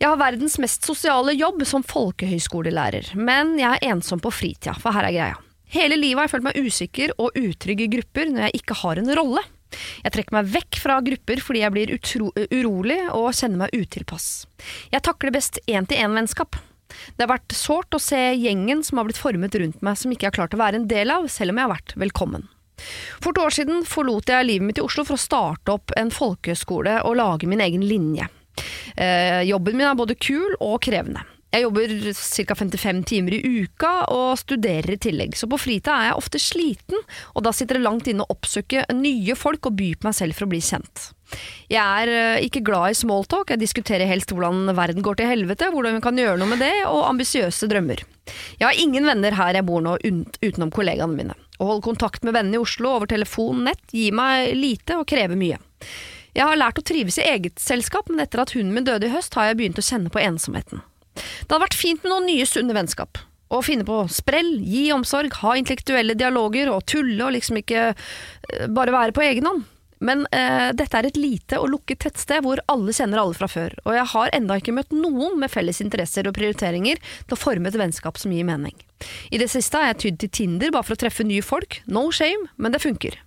jeg 0.00 0.08
har 0.08 0.16
verdens 0.16 0.54
mest 0.56 0.86
sosiale 0.88 1.34
jobb 1.36 1.60
som 1.68 1.82
folkehøyskolelærer, 1.84 3.10
men 3.20 3.58
jeg 3.60 3.68
er 3.68 3.90
ensom 3.92 4.22
på 4.24 4.32
fritida, 4.32 4.72
for 4.80 4.96
her 4.96 5.04
er 5.04 5.12
greia. 5.12 5.34
Hele 5.70 5.98
livet 6.00 6.22
har 6.22 6.26
jeg 6.26 6.32
følt 6.32 6.46
meg 6.46 6.56
usikker 6.56 7.12
og 7.20 7.36
utrygg 7.36 7.82
i 7.84 7.90
grupper 7.92 8.30
når 8.32 8.46
jeg 8.46 8.62
ikke 8.62 8.78
har 8.80 8.98
en 9.02 9.12
rolle. 9.18 9.42
Jeg 10.04 10.14
trekker 10.14 10.36
meg 10.36 10.50
vekk 10.54 10.80
fra 10.82 10.98
grupper 11.04 11.42
fordi 11.44 11.62
jeg 11.64 11.74
blir 11.74 11.94
utro 11.96 12.30
urolig 12.50 13.00
og 13.16 13.30
kjenner 13.36 13.64
meg 13.64 13.76
utilpass. 13.76 14.28
Jeg 14.92 15.04
takler 15.06 15.34
best 15.34 15.60
én-til-én-vennskap. 15.66 16.58
Det 17.16 17.24
har 17.24 17.30
vært 17.30 17.54
sårt 17.54 17.94
å 17.94 18.02
se 18.02 18.18
gjengen 18.34 18.82
som 18.86 18.98
har 18.98 19.06
blitt 19.06 19.20
formet 19.20 19.54
rundt 19.60 19.82
meg 19.86 19.98
som 19.98 20.12
ikke 20.12 20.30
har 20.30 20.36
klart 20.36 20.56
å 20.56 20.60
være 20.60 20.80
en 20.80 20.88
del 20.90 21.12
av, 21.14 21.28
selv 21.30 21.54
om 21.54 21.60
jeg 21.60 21.68
har 21.68 21.74
vært 21.76 21.94
velkommen. 22.02 22.48
For 23.20 23.36
to 23.36 23.44
år 23.44 23.54
siden 23.54 23.84
forlot 23.88 24.30
jeg 24.32 24.46
livet 24.48 24.66
mitt 24.66 24.80
i 24.80 24.84
Oslo 24.84 25.04
for 25.06 25.18
å 25.18 25.20
starte 25.20 25.74
opp 25.76 25.92
en 26.00 26.12
folkehøyskole 26.14 27.00
og 27.06 27.18
lage 27.20 27.48
min 27.50 27.62
egen 27.62 27.84
linje. 27.86 28.28
Eh, 28.96 29.42
jobben 29.48 29.76
min 29.76 29.88
er 29.88 29.98
både 29.98 30.16
kul 30.18 30.56
og 30.58 30.80
krevende. 30.84 31.22
Jeg 31.50 31.64
jobber 31.64 31.92
ca. 32.14 32.54
55 32.54 33.00
timer 33.10 33.34
i 33.34 33.62
uka 33.64 33.90
og 34.14 34.38
studerer 34.38 34.94
i 34.94 35.00
tillegg, 35.02 35.34
så 35.34 35.48
på 35.50 35.58
fritida 35.58 35.96
er 35.96 36.10
jeg 36.10 36.18
ofte 36.20 36.40
sliten, 36.42 37.00
og 37.34 37.42
da 37.46 37.52
sitter 37.54 37.78
det 37.78 37.86
langt 37.86 38.10
inne 38.10 38.22
å 38.22 38.36
oppsøke 38.36 38.84
nye 38.94 39.34
folk 39.38 39.66
og 39.66 39.74
by 39.80 39.88
på 39.98 40.06
meg 40.06 40.14
selv 40.14 40.38
for 40.38 40.46
å 40.46 40.52
bli 40.52 40.60
kjent. 40.62 41.08
Jeg 41.70 41.82
er 41.82 42.10
eh, 42.10 42.44
ikke 42.46 42.62
glad 42.66 42.92
i 42.92 42.98
smalltalk, 42.98 43.50
jeg 43.50 43.62
diskuterer 43.62 44.06
helst 44.10 44.30
hvordan 44.34 44.70
verden 44.78 45.02
går 45.06 45.18
til 45.18 45.30
helvete, 45.30 45.72
hvordan 45.74 45.98
vi 45.98 46.04
kan 46.04 46.18
gjøre 46.18 46.38
noe 46.38 46.50
med 46.52 46.62
det, 46.62 46.72
og 46.90 47.08
ambisiøse 47.08 47.70
drømmer. 47.70 48.02
Jeg 48.60 48.66
har 48.66 48.78
ingen 48.78 49.06
venner 49.10 49.34
her 49.38 49.58
jeg 49.58 49.66
bor 49.66 49.82
nå 49.82 49.96
utenom 49.98 50.70
kollegaene 50.74 51.18
mine. 51.18 51.38
Å 51.58 51.66
holde 51.66 51.86
kontakt 51.86 52.22
med 52.26 52.36
vennene 52.36 52.60
i 52.60 52.62
Oslo 52.62 52.94
over 52.94 53.10
telefon, 53.10 53.64
nett, 53.66 53.82
gir 53.90 54.14
meg 54.16 54.54
lite 54.58 55.00
og 55.00 55.08
krever 55.10 55.38
mye. 55.38 55.58
Jeg 56.30 56.46
har 56.46 56.58
lært 56.58 56.78
å 56.78 56.86
trives 56.86 57.18
i 57.18 57.26
eget 57.26 57.58
selskap, 57.58 58.06
men 58.10 58.22
etter 58.22 58.42
at 58.42 58.54
hunden 58.54 58.74
min 58.76 58.86
døde 58.86 59.08
i 59.08 59.12
høst, 59.12 59.34
har 59.34 59.50
jeg 59.50 59.58
begynt 59.58 59.82
å 59.82 59.86
kjenne 59.86 60.14
på 60.14 60.22
ensomheten. 60.22 60.84
Det 61.16 61.50
hadde 61.50 61.64
vært 61.64 61.78
fint 61.78 62.04
med 62.04 62.12
noen 62.12 62.28
nye 62.30 62.46
sunne 62.48 62.76
vennskap. 62.76 63.20
Å 63.50 63.58
finne 63.66 63.86
på 63.86 64.04
sprell, 64.14 64.52
gi 64.62 64.90
omsorg, 64.94 65.34
ha 65.42 65.56
intellektuelle 65.58 66.14
dialoger 66.14 66.70
og 66.70 66.84
tulle 66.86 67.24
og 67.26 67.34
liksom 67.34 67.58
ikke 67.58 67.90
eh, 67.90 68.66
bare 68.70 68.94
være 68.94 69.16
på 69.16 69.24
egen 69.26 69.48
hånd. 69.50 69.66
Men 70.00 70.22
eh, 70.32 70.70
dette 70.72 70.96
er 70.96 71.08
et 71.10 71.18
lite 71.20 71.58
og 71.60 71.68
lukket 71.74 72.00
tettsted 72.06 72.44
hvor 72.44 72.62
alle 72.72 72.94
kjenner 72.96 73.20
alle 73.20 73.36
fra 73.36 73.50
før, 73.50 73.74
og 73.84 73.96
jeg 73.98 74.06
har 74.14 74.32
enda 74.36 74.56
ikke 74.56 74.72
møtt 74.72 74.94
noen 74.96 75.36
med 75.42 75.52
felles 75.52 75.82
interesser 75.84 76.28
og 76.28 76.36
prioriteringer 76.38 77.02
til 77.02 77.36
å 77.36 77.40
forme 77.40 77.68
et 77.68 77.76
vennskap 77.76 78.20
som 78.20 78.32
gir 78.32 78.48
mening. 78.48 78.76
I 79.28 79.40
det 79.42 79.50
siste 79.52 79.76
har 79.76 79.90
jeg 79.90 80.00
tydd 80.04 80.22
til 80.22 80.32
Tinder 80.38 80.72
bare 80.72 80.88
for 80.88 80.96
å 80.96 81.02
treffe 81.04 81.26
nye 81.26 81.44
folk. 81.44 81.82
No 81.84 82.08
shame, 82.14 82.48
men 82.56 82.72
det 82.72 82.80
funker. 82.84 83.18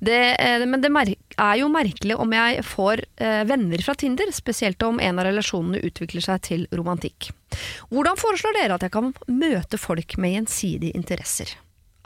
Det, 0.00 0.20
eh, 0.40 0.64
men 0.66 0.82
det 0.82 0.90
er 0.90 1.56
jo 1.60 1.70
merkelig 1.72 2.16
om 2.20 2.32
jeg 2.34 2.64
får 2.66 3.04
eh, 3.20 3.42
venner 3.48 3.82
fra 3.84 3.94
Tinder, 3.98 4.32
spesielt 4.34 4.82
om 4.86 5.00
en 5.00 5.20
av 5.20 5.28
relasjonene 5.28 5.82
utvikler 5.86 6.24
seg 6.24 6.44
til 6.48 6.68
romantikk. 6.72 7.30
Hvordan 7.90 8.20
foreslår 8.20 8.56
dere 8.56 8.76
at 8.78 8.86
jeg 8.86 8.94
kan 8.94 9.12
møte 9.26 9.80
folk 9.80 10.16
med 10.20 10.36
gjensidige 10.36 10.96
interesser? 10.96 11.56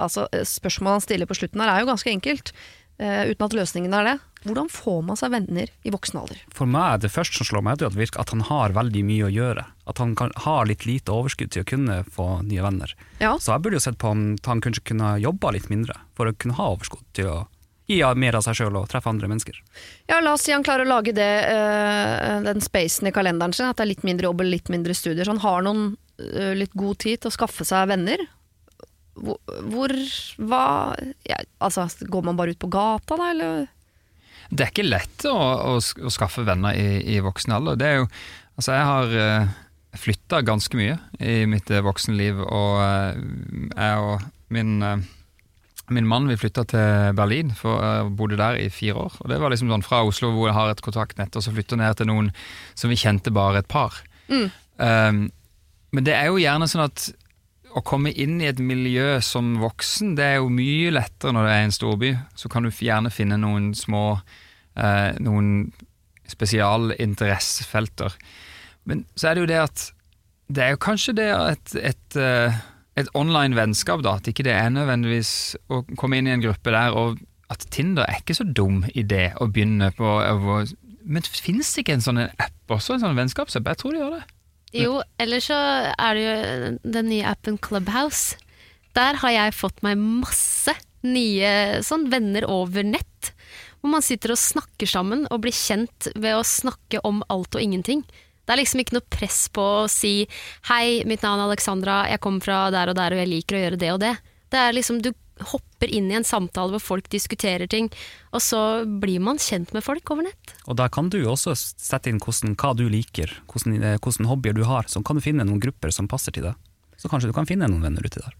Altså, 0.02 0.26
eh, 0.32 0.46
Spørsmålet 0.48 0.98
han 0.98 1.06
stiller 1.06 1.30
på 1.30 1.38
slutten 1.38 1.62
her 1.62 1.74
er 1.74 1.84
jo 1.84 1.92
ganske 1.92 2.10
enkelt, 2.10 2.54
eh, 2.98 3.30
uten 3.30 3.46
at 3.46 3.56
løsningen 3.56 3.96
er 3.96 4.08
det. 4.08 4.14
Hvordan 4.44 4.68
får 4.68 4.98
man 5.08 5.16
seg 5.16 5.32
venner 5.32 5.70
i 5.88 5.92
voksen 5.92 6.20
alder? 6.20 6.40
For 6.52 6.68
meg, 6.68 6.84
er 6.84 7.04
det 7.06 7.12
første 7.14 7.40
som 7.40 7.48
slår 7.48 7.64
meg, 7.64 7.80
er 7.80 7.88
at, 7.88 8.18
at 8.20 8.34
han 8.34 8.44
har 8.44 8.76
veldig 8.76 9.04
mye 9.08 9.28
å 9.28 9.32
gjøre. 9.32 9.64
At 9.88 10.02
han 10.02 10.12
kan, 10.18 10.34
har 10.44 10.68
litt 10.68 10.84
lite 10.88 11.14
overskudd 11.14 11.54
til 11.54 11.64
å 11.64 11.70
kunne 11.70 12.02
få 12.12 12.28
nye 12.44 12.64
venner. 12.64 12.92
Ja. 13.22 13.38
Så 13.40 13.54
jeg 13.54 13.64
burde 13.64 13.80
jo 13.80 13.86
sett 13.86 14.00
på 14.00 14.12
om 14.12 14.26
han 14.44 14.62
kanskje 14.64 14.84
kunne 14.92 15.16
jobba 15.22 15.54
litt 15.56 15.70
mindre, 15.72 15.96
for 16.16 16.28
å 16.28 16.36
kunne 16.36 16.58
ha 16.60 16.70
overskudd 16.74 17.06
til 17.16 17.32
å 17.32 17.40
gi 17.88 18.00
mer 18.16 18.36
av 18.38 18.44
seg 18.44 18.56
sjøl 18.58 18.78
og 18.80 18.88
treffe 18.88 19.10
andre 19.10 19.28
mennesker. 19.28 19.58
Ja, 20.08 20.20
la 20.24 20.34
oss 20.36 20.44
si 20.46 20.54
han 20.54 20.64
klarer 20.64 20.86
å 20.86 20.92
lage 20.92 21.12
det, 21.16 21.32
uh, 21.48 22.40
den 22.44 22.64
spacen 22.64 23.08
i 23.08 23.12
kalenderen 23.16 23.52
sin, 23.56 23.68
at 23.68 23.80
det 23.80 23.84
er 23.84 23.92
litt 23.92 24.06
mindre 24.06 24.30
jobb 24.30 24.44
og 24.44 24.48
litt 24.48 24.72
mindre 24.72 24.96
studier. 24.96 25.24
Så 25.24 25.34
han 25.34 25.44
har 25.44 25.66
noen 25.66 25.84
uh, 26.20 26.52
litt 26.56 26.72
god 26.76 27.00
tid 27.04 27.20
til 27.20 27.32
å 27.32 27.36
skaffe 27.36 27.66
seg 27.68 27.90
venner. 27.92 28.24
Hvor, 29.14 29.38
hvor 29.70 29.92
hva 30.42 30.64
ja, 31.28 31.36
Altså, 31.62 31.86
går 32.10 32.24
man 32.26 32.38
bare 32.38 32.54
ut 32.54 32.62
på 32.62 32.70
gata 32.72 33.18
da, 33.20 33.30
eller? 33.30 33.66
Det 34.50 34.66
er 34.66 34.72
ikke 34.72 34.86
lett 34.86 35.26
å, 35.30 35.34
å, 35.34 35.76
å 35.78 36.12
skaffe 36.12 36.44
venner 36.46 36.76
i, 36.76 37.16
i 37.16 37.20
voksen 37.24 37.54
alder. 37.56 37.78
Det 37.80 37.88
er 37.88 38.00
jo, 38.02 38.08
altså 38.58 38.74
jeg 38.76 38.88
har 38.90 39.14
uh, 39.16 39.54
flytta 39.98 40.42
ganske 40.46 40.78
mye 40.78 40.98
i 41.22 41.44
mitt 41.50 41.70
uh, 41.72 41.82
voksenliv, 41.84 42.42
og 42.44 42.80
eh, 42.84 43.20
jeg 43.74 44.04
og 44.04 44.24
min, 44.54 44.76
eh, 44.84 45.06
min 45.94 46.08
mann 46.10 46.28
vi 46.30 46.38
flytta 46.38 46.66
til 46.70 47.16
Berlin, 47.18 47.54
for 47.56 47.82
jeg 47.82 48.12
bodde 48.18 48.38
der 48.40 48.58
i 48.60 48.68
fire 48.72 49.06
år. 49.06 49.16
Og 49.22 49.30
Det 49.32 49.40
var 49.42 49.54
liksom 49.54 49.72
sånn 49.72 49.86
fra 49.86 50.02
Oslo 50.06 50.32
hvor 50.34 50.50
jeg 50.50 50.58
har 50.58 50.72
et 50.72 50.84
kontaktnett, 50.84 51.34
og 51.34 51.46
så 51.46 51.54
flytta 51.54 51.78
ned 51.80 51.98
til 51.98 52.10
noen 52.10 52.30
som 52.74 52.92
vi 52.92 53.00
kjente 53.00 53.34
bare 53.34 53.62
et 53.62 53.70
par. 53.70 53.96
Mm. 54.28 54.46
Um, 54.78 55.20
men 55.94 56.06
det 56.06 56.14
er 56.16 56.30
jo 56.30 56.40
gjerne 56.42 56.68
sånn 56.70 56.86
at 56.88 57.08
å 57.74 57.82
komme 57.82 58.12
inn 58.12 58.36
i 58.40 58.46
et 58.46 58.60
miljø 58.62 59.16
som 59.24 59.56
voksen, 59.58 60.14
det 60.18 60.24
er 60.24 60.36
jo 60.38 60.48
mye 60.52 60.92
lettere 60.94 61.32
når 61.34 61.48
det 61.48 61.54
er 61.56 61.64
en 61.66 61.74
storby. 61.74 62.10
Så 62.38 62.48
kan 62.52 62.62
du 62.62 62.70
gjerne 62.70 63.10
finne 63.10 63.36
noen 63.42 63.72
små 63.74 64.20
eh, 64.76 65.16
Noen 65.20 65.72
spesialinteressefelter. 66.30 68.14
Men 68.88 69.04
så 69.16 69.28
er 69.30 69.34
det 69.36 69.44
jo 69.44 69.50
det 69.50 69.60
at 69.64 69.84
Det 70.54 70.60
er 70.60 70.74
jo 70.74 70.80
kanskje 70.84 71.14
det 71.16 71.26
et, 71.32 71.74
et, 71.90 72.16
eh, 72.20 72.56
et 73.00 73.08
online 73.16 73.56
vennskap, 73.56 74.02
da. 74.04 74.18
At 74.20 74.28
ikke 74.28 74.44
det 74.44 74.52
er 74.52 74.68
nødvendigvis 74.74 75.30
å 75.72 75.80
komme 75.96 76.18
inn 76.20 76.28
i 76.28 76.34
en 76.34 76.42
gruppe 76.44 76.70
der, 76.74 76.92
og 76.92 77.18
at 77.50 77.64
Tinder 77.72 78.04
er 78.04 78.20
ikke 78.20 78.36
så 78.36 78.44
dum 78.44 78.82
idé 78.92 79.30
å 79.40 79.48
begynne 79.48 79.88
på. 79.96 80.04
å- 80.04 80.68
Men 81.04 81.22
finnes 81.22 81.72
det 81.74 81.84
ikke 81.84 81.94
en 81.96 82.04
sånn 82.04 82.20
app 82.28 82.68
også, 82.68 82.94
en 82.94 83.00
sånn 83.00 83.16
vennskapsapp? 83.16 83.64
Jeg 83.66 83.76
tror 83.80 83.92
de 83.92 83.98
gjør 84.02 84.14
det. 84.18 84.24
Jo, 84.74 84.98
eller 85.22 85.42
så 85.42 85.56
er 85.94 86.16
det 86.16 86.24
jo 86.24 86.72
den 86.96 87.10
nye 87.12 87.28
appen 87.30 87.58
Clubhouse. 87.62 88.38
Der 88.94 89.20
har 89.22 89.34
jeg 89.34 89.56
fått 89.56 89.82
meg 89.86 90.00
masse 90.00 90.74
nye 91.04 91.82
sånn 91.84 92.08
venner 92.12 92.46
over 92.50 92.86
nett. 92.86 93.32
Hvor 93.80 93.92
man 93.92 94.04
sitter 94.04 94.32
og 94.34 94.40
snakker 94.40 94.88
sammen 94.88 95.26
og 95.30 95.42
blir 95.44 95.54
kjent 95.54 96.08
ved 96.14 96.38
å 96.38 96.46
snakke 96.46 97.02
om 97.06 97.22
alt 97.32 97.54
og 97.54 97.62
ingenting. 97.62 98.02
Det 98.44 98.52
er 98.52 98.60
liksom 98.60 98.82
ikke 98.82 98.98
noe 98.98 99.12
press 99.12 99.46
på 99.48 99.62
å 99.84 99.88
si 99.88 100.26
'hei, 100.68 101.04
mitt 101.08 101.22
navn 101.22 101.40
er 101.40 101.48
Alexandra, 101.48 102.04
jeg 102.08 102.20
kommer 102.20 102.44
fra 102.44 102.70
der 102.70 102.90
og 102.92 102.96
der 102.96 103.12
og 103.12 103.20
jeg 103.22 103.28
liker 103.28 103.56
å 103.56 103.62
gjøre 103.64 103.80
det 103.80 103.92
og 103.92 104.00
det'. 104.00 104.18
Det 104.50 104.58
er 104.60 104.72
liksom, 104.72 105.00
Du 105.02 105.12
hopper 105.40 105.90
inn 105.90 106.10
i 106.12 106.16
en 106.18 106.26
samtale 106.26 106.76
hvor 106.76 106.82
folk 106.82 107.08
diskuterer 107.12 107.66
ting, 107.70 107.90
og 108.32 108.42
så 108.42 108.84
blir 108.86 109.22
man 109.24 109.40
kjent 109.42 109.74
med 109.74 109.84
folk 109.84 110.10
over 110.14 110.28
nett. 110.28 110.54
Og 110.68 110.78
der 110.78 110.92
kan 110.94 111.10
du 111.10 111.18
også 111.26 111.56
sette 111.58 112.10
inn 112.10 112.20
hvordan, 112.22 112.54
hva 112.60 112.74
du 112.78 112.86
liker, 112.90 113.32
hvordan, 113.50 113.78
eh, 113.82 113.98
hvordan 113.98 114.30
hobbyer 114.30 114.56
du 114.56 114.64
har. 114.68 114.86
Så 114.88 115.02
kan 115.04 115.18
du 115.18 115.24
finne 115.24 115.46
noen 115.46 115.62
grupper 115.62 115.94
som 115.94 116.10
passer 116.10 116.34
til 116.34 116.46
deg. 116.48 116.58
Så 117.00 117.10
kanskje 117.10 117.32
du 117.32 117.36
kan 117.36 117.48
finne 117.48 117.68
noen 117.68 117.82
venner 117.84 118.04
uti 118.04 118.22
der. 118.22 118.36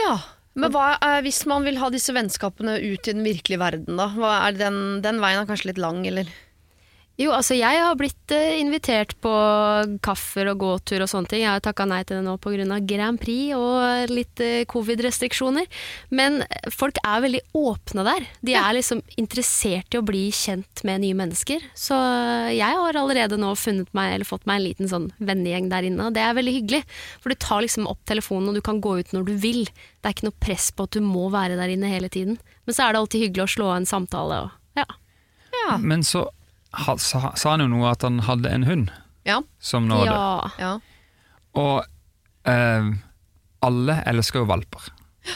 Ja, 0.00 0.18
Men 0.54 0.70
hva, 0.70 0.94
eh, 1.02 1.20
hvis 1.26 1.44
man 1.50 1.64
vil 1.66 1.80
ha 1.82 1.88
disse 1.90 2.12
vennskapene 2.14 2.76
ut 2.78 3.08
i 3.08 3.12
den 3.12 3.24
virkelige 3.26 3.58
verden, 3.58 3.96
da? 3.98 4.06
Hva 4.14 4.34
er 4.46 4.58
den, 4.58 5.00
den 5.02 5.18
veien 5.18 5.40
er 5.40 5.48
kanskje 5.48 5.72
litt 5.72 5.80
lang, 5.82 6.04
eller? 6.06 6.28
Jo, 7.14 7.30
altså 7.30 7.54
jeg 7.54 7.78
har 7.78 7.94
blitt 7.94 8.32
eh, 8.34 8.56
invitert 8.58 9.12
på 9.22 9.32
kaffer 10.02 10.48
og 10.50 10.58
gåtur 10.64 11.04
og 11.04 11.10
sånne 11.10 11.30
ting. 11.30 11.44
Jeg 11.44 11.52
har 11.52 11.62
takka 11.62 11.86
nei 11.86 12.00
til 12.02 12.18
det 12.18 12.24
nå 12.26 12.34
pga. 12.42 12.80
Grand 12.82 13.20
Prix 13.22 13.54
og 13.54 14.10
litt 14.10 14.42
eh, 14.42 14.64
covid-restriksjoner. 14.66 15.68
Men 16.10 16.40
eh, 16.42 16.66
folk 16.74 16.98
er 17.06 17.22
veldig 17.22 17.44
åpne 17.60 18.06
der. 18.08 18.26
De 18.42 18.58
er 18.58 18.74
liksom 18.74 19.04
interessert 19.20 19.94
i 19.94 20.00
å 20.00 20.06
bli 20.06 20.24
kjent 20.34 20.82
med 20.82 21.04
nye 21.04 21.20
mennesker. 21.22 21.62
Så 21.78 21.94
jeg 22.50 22.82
har 22.82 22.98
allerede 22.98 23.38
nå 23.38 23.54
funnet 23.62 23.94
meg, 23.94 24.16
eller 24.16 24.26
fått 24.26 24.50
meg 24.50 24.58
en 24.58 24.66
liten 24.66 24.90
sånn 24.90 25.08
vennegjeng 25.22 25.70
der 25.70 25.86
inne, 25.86 26.10
og 26.10 26.18
det 26.18 26.26
er 26.26 26.34
veldig 26.34 26.58
hyggelig. 26.58 26.84
For 27.22 27.30
du 27.30 27.38
tar 27.38 27.62
liksom 27.62 27.86
opp 27.94 28.02
telefonen, 28.10 28.50
og 28.50 28.58
du 28.58 28.66
kan 28.66 28.82
gå 28.82 28.98
ut 28.98 29.14
når 29.14 29.30
du 29.30 29.36
vil. 29.38 29.68
Det 30.02 30.10
er 30.10 30.18
ikke 30.18 30.32
noe 30.32 30.42
press 30.42 30.72
på 30.74 30.90
at 30.90 30.98
du 30.98 31.04
må 31.06 31.28
være 31.30 31.62
der 31.62 31.78
inne 31.78 31.94
hele 31.94 32.10
tiden. 32.10 32.42
Men 32.66 32.74
så 32.74 32.88
er 32.88 32.94
det 32.94 33.04
alltid 33.04 33.28
hyggelig 33.28 33.46
å 33.46 33.52
slå 33.54 33.70
av 33.70 33.82
en 33.84 33.92
samtale 33.94 34.46
og 34.48 34.80
ja. 34.80 34.88
Ja. 35.54 35.76
Men 35.78 36.02
så 36.02 36.26
ha, 36.74 36.96
sa, 36.98 37.32
sa 37.38 37.54
han 37.54 37.64
jo 37.64 37.68
noe 37.72 37.90
at 37.92 38.02
han 38.06 38.20
hadde 38.26 38.50
en 38.50 38.66
hund 38.68 38.92
Ja. 39.26 39.38
som 39.58 39.86
nå 39.88 40.02
ja. 40.04 40.50
ja. 40.60 40.72
Og 41.54 41.84
eh, 42.50 42.90
alle 43.64 43.94
elsker 44.10 44.42
jo 44.42 44.48
valper. 44.50 44.90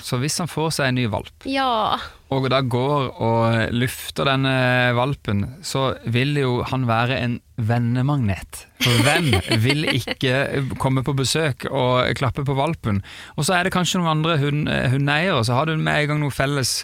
Så 0.04 0.18
hvis 0.20 0.36
han 0.42 0.48
får 0.50 0.70
seg 0.76 0.90
en 0.90 0.98
ny 0.98 1.06
valp, 1.08 1.46
Ja. 1.48 1.96
og 2.30 2.44
da 2.52 2.58
går 2.60 3.06
og 3.24 3.72
lufter 3.72 4.28
denne 4.28 4.52
valpen, 4.96 5.46
så 5.64 5.94
vil 6.04 6.34
jo 6.36 6.50
han 6.68 6.84
være 6.88 7.16
en 7.24 7.38
vennemagnet. 7.56 8.66
For 8.84 9.00
hvem 9.06 9.30
vil 9.64 9.86
ikke 9.94 10.66
komme 10.78 11.00
på 11.06 11.14
besøk 11.16 11.64
og 11.70 12.10
klappe 12.20 12.44
på 12.46 12.56
valpen? 12.58 13.00
Og 13.36 13.48
så 13.48 13.56
er 13.56 13.64
det 13.64 13.72
kanskje 13.74 14.02
noen 14.02 14.12
andre 14.18 14.36
hund, 14.42 14.68
hundeeiere, 14.92 15.40
så 15.48 15.56
har 15.56 15.70
du 15.70 15.76
med 15.80 16.02
en 16.04 16.12
gang 16.12 16.22
noe 16.26 16.36
felles 16.36 16.82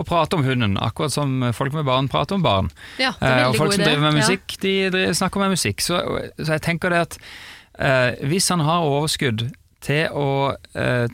å 0.00 0.06
prate 0.08 0.38
om 0.40 0.46
hunden. 0.46 0.78
Akkurat 0.80 1.12
som 1.14 1.44
folk 1.56 1.76
med 1.76 1.84
barn 1.88 2.08
prater 2.12 2.38
om 2.40 2.46
barn. 2.46 2.72
ja. 3.02 3.12
Eh, 3.20 3.44
og 3.50 3.56
folk 3.60 3.76
som 3.76 3.84
driver 3.84 4.08
med 4.08 4.22
musikk, 4.22 4.56
de 4.64 4.74
driver, 4.90 5.12
snakker 5.20 5.44
med 5.44 5.54
musikk. 5.58 5.84
Så, 5.84 6.00
så 6.40 6.56
jeg 6.56 6.64
tenker 6.66 6.90
det 6.96 7.04
at 7.10 7.20
eh, 7.78 8.16
hvis 8.32 8.48
han 8.54 8.64
har 8.64 8.88
overskudd 8.88 9.50
til 9.86 10.08
å 10.16 10.28
eh, 10.74 11.06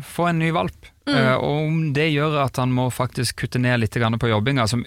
få 0.00 0.28
en 0.30 0.38
ny 0.38 0.50
valp, 0.52 0.88
Mm. 1.02 1.16
eh, 1.18 1.34
og 1.34 1.66
om 1.66 1.92
det 1.92 2.12
gjør 2.12 2.44
at 2.44 2.56
han 2.56 2.70
må 2.72 2.84
faktisk 2.94 3.36
kutte 3.42 3.58
ned 3.58 3.80
litt 3.80 3.90
på 3.90 4.28
jobbinga, 4.30 4.68
som 4.68 4.84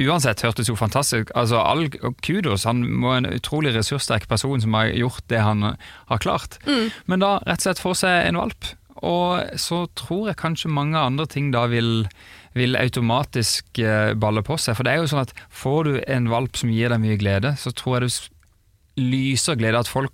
uansett 0.00 0.40
hørtes 0.40 0.68
jo 0.70 0.76
fantastisk 0.76 1.30
Altså 1.34 1.58
all 1.60 1.90
kudos, 2.22 2.64
han 2.64 2.80
må 2.88 3.16
en 3.16 3.26
utrolig 3.26 3.74
ressurssterk 3.74 4.26
person 4.28 4.60
som 4.60 4.72
har 4.72 4.86
gjort 4.86 5.26
det 5.28 5.40
han 5.42 5.76
har 6.08 6.18
klart. 6.18 6.56
Mm. 6.64 6.90
Men 7.06 7.20
da 7.20 7.38
rett 7.44 7.58
og 7.58 7.66
slett 7.66 7.82
få 7.82 7.94
seg 7.94 8.28
en 8.28 8.36
valp. 8.40 8.64
Og 9.02 9.44
så 9.60 9.86
tror 9.94 10.28
jeg 10.28 10.36
kanskje 10.40 10.70
mange 10.72 10.96
andre 10.96 11.26
ting 11.26 11.50
da 11.52 11.66
vil, 11.66 12.08
vil 12.54 12.74
automatisk 12.76 13.78
eh, 13.78 14.14
balle 14.14 14.42
på 14.42 14.56
seg. 14.58 14.74
For 14.74 14.84
det 14.84 14.92
er 14.94 15.02
jo 15.02 15.10
sånn 15.12 15.26
at 15.26 15.34
får 15.50 15.84
du 15.84 16.00
en 16.08 16.28
valp 16.32 16.56
som 16.56 16.70
gir 16.72 16.88
deg 16.88 17.00
mye 17.04 17.18
glede, 17.20 17.52
så 17.60 17.70
tror 17.76 18.00
jeg 18.00 18.08
du 18.08 19.02
lyser 19.04 19.54
glede 19.60 19.78
at 19.78 19.90
folk 19.90 20.12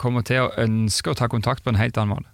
kommer 0.00 0.22
til 0.22 0.46
å 0.46 0.52
ønske 0.60 1.10
å 1.12 1.16
ta 1.18 1.28
kontakt 1.32 1.64
på 1.64 1.72
en 1.72 1.80
helt 1.80 1.98
annen 1.98 2.16
måte. 2.16 2.31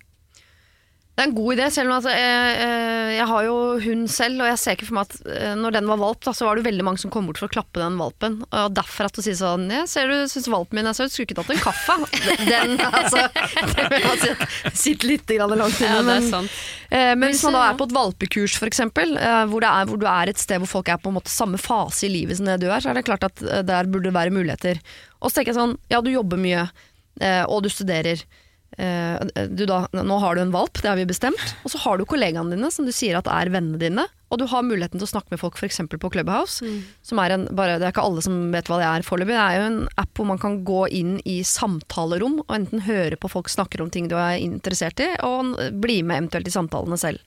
Det 1.19 1.25
er 1.25 1.29
en 1.33 1.35
god 1.35 1.57
idé, 1.57 1.65
selv 1.75 1.91
om 1.91 1.97
at 1.99 2.05
jeg, 2.15 2.51
eh, 2.63 3.09
jeg 3.17 3.25
har 3.27 3.43
jo 3.49 3.55
hund 3.83 4.05
selv, 4.15 4.39
og 4.45 4.47
jeg 4.53 4.59
ser 4.63 4.77
ikke 4.77 4.87
for 4.87 4.95
meg 5.01 5.09
at 5.09 5.17
eh, 5.35 5.55
når 5.59 5.75
den 5.75 5.89
var 5.91 5.99
valp, 5.99 6.21
da, 6.23 6.31
så 6.39 6.47
var 6.47 6.61
det 6.61 6.63
veldig 6.69 6.85
mange 6.87 7.03
som 7.03 7.11
kom 7.11 7.27
bort 7.27 7.41
for 7.43 7.51
å 7.51 7.55
klappe 7.57 7.83
den 7.83 7.97
valpen. 7.99 8.37
Og 8.55 8.77
derfor 8.77 9.09
at 9.09 9.19
du 9.19 9.25
sier 9.27 9.35
sånn 9.35 9.65
Jeg 9.67 9.89
ser 9.91 10.07
du 10.13 10.15
syns 10.31 10.47
valpen 10.53 10.79
min 10.79 10.87
er 10.87 10.95
søt, 10.95 11.11
skulle 11.11 11.27
ikke 11.27 11.41
tatt 11.41 11.51
en 11.57 11.65
kaffe? 11.65 11.97
Den, 12.53 12.77
altså 12.87 13.25
Det 13.75 13.89
vil 13.97 14.07
jeg 14.07 14.21
si 14.23 14.73
sitter 14.85 15.11
litt 15.11 15.35
langt 15.43 15.83
inne. 15.83 15.91
ja, 15.99 16.03
men- 16.07 16.49
Eh, 16.89 17.13
Men 17.19 17.29
hvis 17.35 17.43
man 17.45 17.53
da 17.53 17.67
er 17.69 17.75
på 17.77 17.85
et 17.85 17.93
valpekurs 17.93 18.55
f.eks., 18.57 18.79
hvor, 19.51 19.61
er- 19.67 19.85
hvor 19.91 19.99
du 20.01 20.07
er 20.09 20.31
et 20.31 20.39
sted 20.41 20.63
hvor 20.63 20.71
folk 20.79 20.89
er 20.89 20.97
på 21.03 21.11
en 21.11 21.19
måte 21.19 21.29
samme 21.29 21.59
fase 21.61 22.07
i 22.07 22.13
livet 22.15 22.39
som 22.39 22.47
det 22.49 22.55
du 22.63 22.71
er, 22.71 22.81
så 22.81 22.89
er 22.89 22.97
det 22.97 23.05
klart 23.05 23.27
at 23.27 23.43
eh, 23.45 23.61
der 23.69 23.85
burde 23.93 24.09
det 24.09 24.15
være 24.17 24.33
muligheter. 24.33 24.81
Og 25.21 25.29
så 25.29 25.37
tenker 25.43 25.53
jeg 25.53 25.59
sånn, 25.59 25.75
ja 25.93 26.01
du 26.01 26.09
jobber 26.15 26.41
mye, 26.41 26.63
eh, 27.21 27.43
og 27.45 27.67
du 27.67 27.69
studerer. 27.69 28.23
Eh, 28.79 29.45
Du 29.51 29.65
da, 29.67 29.81
nå 29.93 30.19
har 30.23 30.37
du 30.39 30.43
en 30.45 30.53
valp, 30.55 30.79
det 30.83 30.89
har 30.89 30.97
vi 30.99 31.07
bestemt. 31.09 31.55
Og 31.65 31.73
så 31.73 31.81
har 31.83 31.99
du 31.99 32.05
kollegaene 32.07 32.55
dine 32.55 32.71
som 32.71 32.87
du 32.87 32.93
sier 32.95 33.19
at 33.19 33.27
er 33.27 33.51
vennene 33.51 33.79
dine. 33.81 34.05
Og 34.31 34.39
du 34.39 34.45
har 34.47 34.63
muligheten 34.63 35.01
til 35.01 35.07
å 35.07 35.11
snakke 35.11 35.33
med 35.33 35.41
folk 35.41 35.57
f.eks. 35.57 35.81
på 35.89 36.11
Clubhouse. 36.13 36.61
Som 37.03 37.19
er 37.23 37.33
en, 37.35 37.47
bare, 37.57 37.79
det 37.81 37.89
er 37.89 37.95
ikke 37.95 38.05
alle 38.05 38.23
som 38.23 38.37
vet 38.53 38.69
hva 38.69 38.77
det 38.79 38.87
er 38.91 39.07
foreløpig. 39.07 39.35
Det 39.35 39.41
er 39.41 39.57
jo 39.59 39.69
en 39.71 39.79
app 39.99 40.13
hvor 40.21 40.29
man 40.29 40.39
kan 40.43 40.61
gå 40.69 40.83
inn 41.01 41.15
i 41.25 41.39
samtalerom 41.43 42.43
og 42.45 42.53
enten 42.55 42.85
høre 42.87 43.17
på 43.17 43.31
folk 43.33 43.49
snakker 43.49 43.81
om 43.83 43.91
ting 43.91 44.07
du 44.11 44.15
er 44.21 44.37
interessert 44.39 45.01
i, 45.01 45.09
og 45.25 45.57
bli 45.81 46.03
med 46.05 46.21
eventuelt 46.23 46.47
i 46.51 46.55
samtalene 46.55 47.01
selv. 47.01 47.19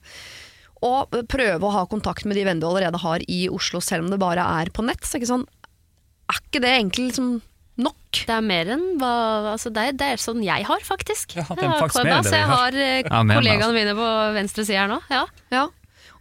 Og 0.82 1.10
prøve 1.30 1.62
å 1.68 1.74
ha 1.74 1.84
kontakt 1.90 2.24
med 2.26 2.38
de 2.38 2.46
vennene 2.46 2.62
du 2.62 2.70
allerede 2.70 2.98
har 3.02 3.22
i 3.30 3.44
Oslo, 3.52 3.82
selv 3.82 4.06
om 4.06 4.10
det 4.14 4.22
bare 4.22 4.46
er 4.62 4.70
på 4.74 4.82
nett. 4.86 5.02
Så 5.06 5.18
ikke 5.20 5.30
sånn, 5.34 5.44
er 6.30 6.40
ikke 6.40 6.62
det 6.64 6.72
egentlig 6.78 7.10
liksom 7.12 7.34
nok? 8.12 8.22
Det 8.28 8.36
er 8.36 8.46
mer 8.46 8.72
enn 8.76 8.86
hva 9.00 9.12
altså 9.56 9.72
det, 9.72 9.88
er, 9.88 9.92
det 9.98 10.08
er 10.12 10.16
sånn 10.22 10.42
jeg 10.44 10.64
har, 10.68 10.80
faktisk. 10.84 11.36
Ja, 11.40 11.46
det 11.48 11.58
er 11.58 11.62
Jeg 11.64 11.70
har 11.72 11.80
faktisk 11.86 12.04
mer 12.04 12.12
enn 12.18 12.26
det 12.26 12.32
vi 12.32 12.38
jeg 12.38 12.50
har. 12.52 12.74
eh, 12.76 12.98
enn 13.08 13.36
kollegaene 13.38 13.72
mine 13.76 13.94
på 13.98 14.10
venstre 14.36 14.64
side 14.68 14.78
her 14.84 14.90
nå. 14.92 15.00
Ja. 15.10 15.24
Ja. 15.50 15.68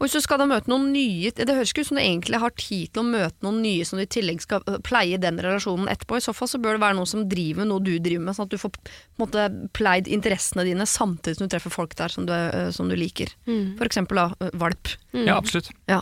Og 0.02 0.08
hvis 0.08 0.16
du 0.18 0.22
skal 0.26 0.40
da 0.42 0.48
møte 0.50 0.66
noen 0.72 0.88
nye 0.96 1.30
Det 1.30 1.46
høres 1.46 1.70
ikke 1.70 1.84
ut 1.84 1.88
som 1.92 1.98
du 2.00 2.02
egentlig 2.02 2.40
har 2.42 2.50
tid 2.58 2.90
til 2.90 3.04
å 3.04 3.06
møte 3.06 3.38
noen 3.46 3.60
nye 3.62 3.86
som 3.86 4.00
du 4.00 4.02
i 4.02 4.10
tillegg 4.10 4.42
skal 4.42 4.64
øh, 4.66 4.80
pleie 4.82 5.20
den 5.22 5.38
relasjonen 5.38 5.86
etterpå. 5.92 6.18
I 6.18 6.24
så 6.26 6.34
fall 6.34 6.50
så 6.50 6.58
bør 6.58 6.74
det 6.80 6.82
være 6.82 6.98
noen 6.98 7.06
som 7.12 7.28
driver 7.30 7.62
med 7.62 7.70
noe 7.70 7.84
du 7.86 7.92
driver 8.02 8.24
med, 8.26 8.34
sånn 8.34 8.48
at 8.50 8.56
du 8.56 8.58
får 8.58 8.72
på 8.74 8.82
en 8.82 9.22
måte, 9.22 9.46
pleid 9.78 10.08
interessene 10.10 10.66
dine 10.66 10.88
samtidig 10.90 11.38
som 11.38 11.46
du 11.46 11.54
treffer 11.54 11.70
folk 11.76 11.94
der 12.00 12.10
som 12.10 12.26
du, 12.26 12.34
øh, 12.34 12.72
som 12.74 12.90
du 12.90 12.96
liker. 12.98 13.30
For 13.46 13.86
eksempel 13.86 14.18
da 14.24 14.50
valp. 14.58 14.96
Ja, 15.14 15.38
absolutt. 15.38 15.70
Ja. 15.92 16.02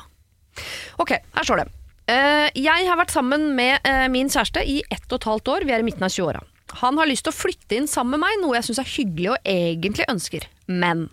Ok, 1.00 1.18
her 1.36 1.44
står 1.44 1.66
det. 1.66 1.68
Eh, 2.10 2.48
jeg 2.58 2.88
har 2.88 2.98
vært 2.98 3.14
sammen 3.14 3.52
med 3.58 3.86
eh, 3.86 4.08
min 4.12 4.32
kjæreste 4.32 4.64
i 4.66 4.80
ett 4.90 5.06
og 5.12 5.20
et 5.20 5.28
halvt 5.30 5.52
år. 5.54 5.68
Vi 5.68 5.76
er 5.76 5.84
i 5.84 5.86
midten 5.86 6.06
av 6.08 6.14
20-åra. 6.14 6.42
Han 6.82 7.00
har 7.02 7.10
lyst 7.10 7.26
til 7.26 7.34
å 7.34 7.38
flytte 7.38 7.78
inn 7.78 7.90
sammen 7.90 8.18
med 8.18 8.24
meg, 8.24 8.42
noe 8.42 8.56
jeg 8.58 8.68
syns 8.68 8.82
er 8.82 8.92
hyggelig 8.92 9.32
og 9.34 9.48
egentlig 9.50 10.06
ønsker. 10.10 10.46
Men 10.70 11.08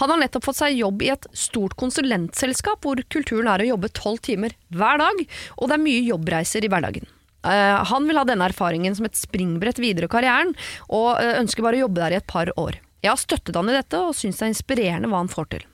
han 0.00 0.12
har 0.12 0.20
nettopp 0.20 0.46
fått 0.48 0.60
seg 0.60 0.78
jobb 0.78 1.04
i 1.04 1.10
et 1.12 1.28
stort 1.36 1.76
konsulentselskap 1.80 2.84
hvor 2.84 3.00
kulturen 3.12 3.50
er 3.52 3.64
å 3.64 3.68
jobbe 3.74 3.92
tolv 3.96 4.22
timer 4.24 4.56
hver 4.72 5.02
dag, 5.02 5.20
og 5.56 5.68
det 5.68 5.76
er 5.76 5.84
mye 5.84 6.06
jobbreiser 6.08 6.64
i 6.64 6.72
hverdagen. 6.72 7.08
Eh, 7.44 7.76
han 7.92 8.08
vil 8.08 8.20
ha 8.20 8.24
denne 8.28 8.48
erfaringen 8.48 8.96
som 8.96 9.08
et 9.08 9.20
springbrett 9.20 9.80
videre 9.84 10.08
i 10.08 10.14
karrieren, 10.16 10.56
og 10.88 11.20
ønsker 11.20 11.64
bare 11.64 11.80
å 11.80 11.86
jobbe 11.86 12.02
der 12.02 12.16
i 12.16 12.20
et 12.22 12.28
par 12.28 12.52
år. 12.56 12.80
Jeg 13.04 13.12
har 13.12 13.20
støttet 13.20 13.56
han 13.56 13.68
i 13.68 13.76
dette, 13.76 14.00
og 14.00 14.16
syns 14.16 14.40
det 14.40 14.48
er 14.48 14.54
inspirerende 14.56 15.12
hva 15.12 15.20
han 15.20 15.32
får 15.32 15.52
til. 15.52 15.68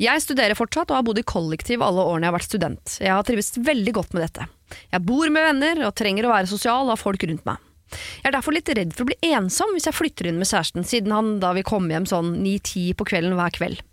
Jeg 0.00 0.24
studerer 0.24 0.58
fortsatt 0.58 0.92
og 0.92 1.00
har 1.00 1.06
bodd 1.06 1.20
i 1.20 1.26
kollektiv 1.26 1.84
alle 1.84 2.04
årene 2.04 2.26
jeg 2.26 2.32
har 2.32 2.38
vært 2.38 2.50
student. 2.50 2.94
Jeg 3.00 3.14
har 3.14 3.26
trives 3.28 3.52
veldig 3.60 3.96
godt 4.00 4.14
med 4.16 4.24
dette. 4.26 4.46
Jeg 4.92 5.06
bor 5.06 5.32
med 5.32 5.46
venner 5.50 5.82
og 5.88 5.96
trenger 5.98 6.26
å 6.26 6.32
være 6.34 6.50
sosial 6.50 6.86
og 6.86 6.94
ha 6.94 7.00
folk 7.00 7.26
rundt 7.28 7.46
meg. 7.48 7.69
Jeg 7.90 8.30
er 8.30 8.36
derfor 8.36 8.54
litt 8.54 8.70
redd 8.76 8.94
for 8.94 9.04
å 9.04 9.10
bli 9.10 9.32
ensom 9.34 9.74
hvis 9.74 9.88
jeg 9.88 9.96
flytter 9.96 10.30
inn 10.30 10.40
med 10.40 10.48
kjæresten, 10.50 10.86
siden 10.86 11.14
han 11.14 11.38
da 11.42 11.52
vil 11.56 11.66
komme 11.66 11.94
hjem 11.94 12.08
sånn 12.08 12.36
9-10 12.44 12.96
på 12.98 13.08
kvelden 13.12 13.36
hver 13.38 13.54
kveld. 13.56 13.84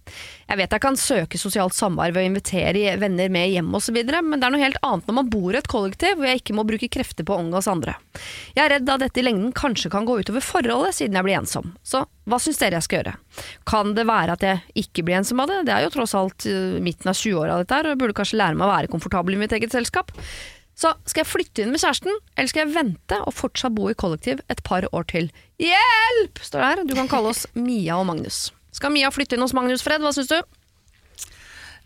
Jeg 0.48 0.60
vet 0.62 0.72
jeg 0.72 0.84
kan 0.84 0.96
søke 1.00 1.40
sosialt 1.40 1.76
samvær 1.76 2.14
ved 2.16 2.24
å 2.24 2.30
invitere 2.30 2.94
venner 3.02 3.32
med 3.34 3.50
hjem 3.52 3.74
osv., 3.76 3.98
men 3.98 4.40
det 4.40 4.48
er 4.48 4.54
noe 4.54 4.64
helt 4.64 4.80
annet 4.86 5.10
når 5.10 5.18
man 5.20 5.32
bor 5.32 5.52
i 5.52 5.60
et 5.60 5.70
kollektiv 5.72 6.16
hvor 6.16 6.30
jeg 6.30 6.42
ikke 6.42 6.56
må 6.56 6.64
bruke 6.68 6.90
krefter 6.92 7.28
på 7.28 7.36
å 7.36 7.42
omgås 7.44 7.68
andre. 7.72 7.98
Jeg 8.56 8.64
er 8.64 8.78
redd 8.78 8.94
at 8.94 9.04
dette 9.04 9.22
i 9.22 9.26
lengden 9.26 9.52
kanskje 9.56 9.92
kan 9.94 10.08
gå 10.08 10.20
utover 10.22 10.46
forholdet 10.46 10.96
siden 11.00 11.20
jeg 11.20 11.28
blir 11.28 11.40
ensom. 11.42 11.74
Så 11.84 12.06
hva 12.28 12.40
syns 12.44 12.60
dere 12.62 12.80
jeg 12.80 12.88
skal 12.88 13.02
gjøre? 13.02 13.16
Kan 13.68 13.94
det 13.98 14.08
være 14.08 14.38
at 14.38 14.46
jeg 14.46 14.86
ikke 14.86 15.04
blir 15.08 15.20
ensom 15.20 15.44
av 15.44 15.52
det? 15.52 15.62
Det 15.68 15.76
er 15.76 15.86
jo 15.86 15.94
tross 15.94 16.16
alt 16.18 16.48
uh, 16.48 16.78
midten 16.84 17.12
av 17.12 17.20
20-åra 17.20 17.60
dette 17.62 17.76
her, 17.76 17.88
og 17.88 17.96
jeg 17.96 18.02
burde 18.04 18.18
kanskje 18.18 18.40
lære 18.40 18.60
meg 18.60 18.68
å 18.68 18.74
være 18.74 18.92
komfortabel 18.92 19.36
i 19.36 19.42
mitt 19.44 19.56
eget 19.56 19.76
selskap. 19.76 20.16
Så 20.78 20.92
skal 21.10 21.24
jeg 21.24 21.30
flytte 21.32 21.64
inn 21.64 21.72
med 21.74 21.82
kjæresten, 21.82 22.14
eller 22.38 22.52
skal 22.52 22.68
jeg 22.68 22.76
vente 22.76 23.18
og 23.26 23.34
fortsatt 23.34 23.74
bo 23.74 23.88
i 23.90 23.96
kollektiv 23.98 24.44
et 24.54 24.60
par 24.68 24.86
år 24.94 25.08
til? 25.10 25.32
Hjelp! 25.58 26.38
står 26.46 26.62
det 26.62 26.68
her. 26.70 26.84
Du 26.86 26.94
kan 27.00 27.10
kalle 27.10 27.32
oss 27.34 27.48
Mia 27.58 27.98
og 27.98 28.06
Magnus. 28.12 28.52
Skal 28.78 28.94
Mia 28.94 29.10
flytte 29.14 29.34
inn 29.38 29.42
hos 29.42 29.56
Magnus 29.58 29.82
Fred, 29.82 30.04
hva 30.06 30.12
syns 30.14 30.30
du? 30.30 30.38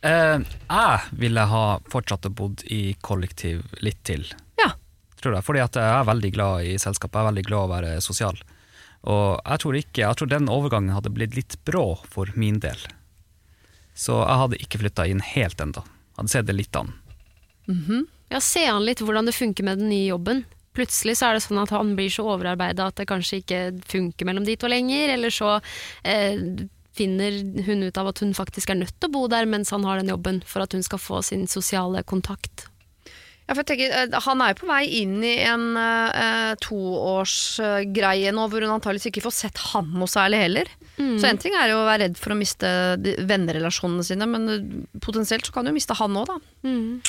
Eh, 0.04 0.44
jeg 0.44 1.18
ville 1.22 1.44
ha 1.48 1.64
fortsatt 1.94 2.26
å 2.28 2.34
bodd 2.36 2.66
i 2.74 2.96
kollektiv 3.06 3.64
litt 3.86 4.02
til, 4.08 4.26
Ja. 4.60 4.74
tror 5.22 5.38
jeg. 5.38 5.46
Fordi 5.48 5.62
at 5.64 5.78
jeg 5.80 5.88
er 6.02 6.08
veldig 6.10 6.32
glad 6.36 6.66
i 6.68 6.76
selskapet, 6.82 7.16
jeg 7.16 7.24
er 7.24 7.32
veldig 7.32 7.46
glad 7.48 7.62
i 7.62 7.68
å 7.70 7.74
være 7.76 7.92
sosial. 8.04 8.40
Og 9.08 9.40
jeg 9.46 9.62
tror 9.64 9.78
ikke, 9.80 10.02
jeg 10.04 10.18
tror 10.20 10.30
den 10.30 10.50
overgangen 10.52 10.94
hadde 10.94 11.14
blitt 11.14 11.38
litt 11.38 11.56
brå 11.66 11.86
for 12.12 12.28
min 12.36 12.60
del. 12.60 12.82
Så 13.96 14.20
jeg 14.20 14.42
hadde 14.42 14.60
ikke 14.66 14.82
flytta 14.84 15.08
inn 15.10 15.22
helt 15.32 15.62
ennå. 15.64 15.86
Hadde 16.18 16.34
sett 16.34 16.50
det 16.50 16.58
litt 16.60 16.76
an. 16.76 16.92
Ja, 18.32 18.40
se 18.44 18.64
an 18.72 18.86
litt 18.88 19.04
hvordan 19.04 19.28
det 19.28 19.36
funker 19.36 19.68
med 19.68 19.82
den 19.82 19.92
nye 19.92 20.08
jobben. 20.08 20.46
Plutselig 20.78 21.18
så 21.20 21.28
er 21.28 21.36
det 21.36 21.44
sånn 21.44 21.60
at 21.60 21.74
han 21.76 21.96
blir 21.98 22.12
så 22.14 22.24
overarbeida 22.32 22.88
at 22.88 23.02
det 23.02 23.10
kanskje 23.10 23.42
ikke 23.42 23.64
funker 23.92 24.28
mellom 24.28 24.46
de 24.48 24.56
to 24.56 24.70
lenger, 24.72 25.18
eller 25.18 25.34
så 25.36 25.58
eh, 26.08 26.40
finner 26.96 27.42
hun 27.68 27.84
ut 27.84 28.00
av 28.00 28.12
at 28.14 28.22
hun 28.24 28.32
faktisk 28.36 28.72
er 28.72 28.80
nødt 28.80 28.96
til 28.96 29.12
å 29.12 29.16
bo 29.18 29.26
der 29.32 29.50
mens 29.52 29.74
han 29.76 29.84
har 29.88 30.00
den 30.00 30.14
jobben, 30.14 30.40
for 30.48 30.64
at 30.64 30.76
hun 30.76 30.86
skal 30.86 31.02
få 31.02 31.20
sin 31.28 31.44
sosiale 31.52 32.06
kontakt. 32.08 32.70
Ja, 33.50 33.56
for 33.58 33.66
jeg 33.66 33.72
tenker, 33.74 33.96
eh, 34.00 34.20
han 34.24 34.44
er 34.46 34.54
jo 34.54 34.62
på 34.62 34.70
vei 34.70 34.84
inn 35.02 35.18
i 35.28 35.34
en 35.44 35.76
eh, 35.76 36.54
toårsgreie 36.64 38.32
nå, 38.32 38.46
hvor 38.48 38.64
hun 38.64 38.78
antakeligvis 38.78 39.12
ikke 39.12 39.26
får 39.26 39.36
sett 39.42 39.66
han 39.74 39.92
noe 39.92 40.08
særlig 40.08 40.40
heller. 40.46 40.72
Så 41.20 41.28
en 41.28 41.40
ting 41.42 41.56
er 41.58 41.72
jo 41.72 41.82
å 41.82 41.88
være 41.88 42.06
redd 42.06 42.18
for 42.20 42.34
å 42.34 42.38
miste 42.38 42.70
vennerelasjonene 43.28 44.06
sine, 44.06 44.28
men 44.30 44.48
eh, 44.54 44.72
potensielt 45.04 45.48
så 45.48 45.56
kan 45.56 45.68
du 45.68 45.72
jo 45.72 45.76
miste 45.76 45.98
han 46.00 46.16
òg, 46.22 46.32
da. 46.32 46.38
Mm. 46.68 47.02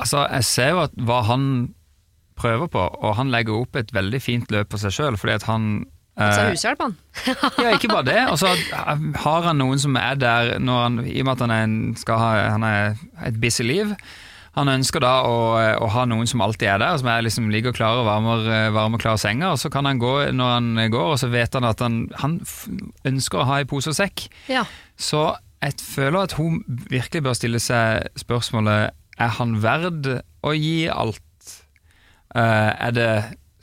Altså, 0.00 0.26
jeg 0.32 0.44
ser 0.48 0.70
jo 0.74 0.82
at 0.86 0.94
hva 1.08 1.22
han 1.30 1.44
prøver 2.36 2.68
på, 2.68 2.80
og 3.00 3.14
han 3.16 3.30
legger 3.32 3.56
opp 3.62 3.76
et 3.80 3.92
veldig 3.96 4.18
fint 4.20 4.50
løp 4.52 4.70
for 4.74 4.82
seg 4.82 4.92
sjøl, 4.92 5.16
fordi 5.20 5.38
at 5.40 5.46
han 5.48 5.68
Altså 6.16 6.46
hushjelp, 6.48 6.80
han. 6.80 6.94
Ja, 7.64 7.74
ikke 7.76 7.90
bare 7.92 8.06
det. 8.08 8.20
Og 8.32 8.38
så 8.40 8.48
har 9.20 9.42
han 9.50 9.58
noen 9.60 9.76
som 9.82 9.98
er 10.00 10.14
der 10.16 10.54
når 10.64 10.78
han, 10.86 10.94
i 11.04 11.18
og 11.20 11.26
med 11.28 11.32
at 11.34 11.42
han, 11.44 11.52
en- 11.52 11.96
skal 12.00 12.16
ha, 12.22 12.30
han 12.54 12.64
er 12.64 12.94
et 13.28 13.36
busy 13.42 13.66
liv. 13.68 13.90
Han 14.56 14.70
ønsker 14.72 15.04
da 15.04 15.10
å, 15.28 15.34
å 15.84 15.90
ha 15.92 16.06
noen 16.08 16.24
som 16.30 16.40
alltid 16.40 16.70
er 16.72 16.80
der, 16.80 16.96
som 17.02 17.10
er 17.12 17.20
liksom 17.26 17.50
ligger 17.52 17.76
klare 17.76 18.00
og 18.00 18.08
varmer, 18.08 18.48
varmer 18.72 19.02
klar 19.02 19.20
senga. 19.20 19.50
Og 19.52 19.60
så 19.60 19.68
kan 19.68 19.84
han 19.84 20.00
gå 20.00 20.14
når 20.32 20.54
han 20.54 20.70
går, 20.94 21.10
og 21.12 21.20
så 21.20 21.28
vet 21.28 21.52
han 21.60 21.68
at 21.68 21.84
han, 21.84 22.06
han 22.22 22.38
ønsker 23.04 23.42
å 23.42 23.48
ha 23.50 23.60
i 23.60 23.68
pose 23.68 23.92
og 23.92 23.98
sekk. 24.00 24.30
Ja. 24.48 24.64
Så 24.96 25.34
jeg 25.60 25.76
føler 25.84 26.22
at 26.30 26.38
hun 26.40 26.62
virkelig 26.88 27.26
bør 27.28 27.36
stille 27.36 27.60
seg 27.60 28.08
spørsmålet 28.24 28.96
Er 29.18 29.32
han 29.38 29.56
verd 29.62 30.10
å 30.44 30.52
gi 30.56 30.86
alt? 30.92 31.22
Uh, 32.36 32.72
er 32.76 32.96
det 32.96 33.10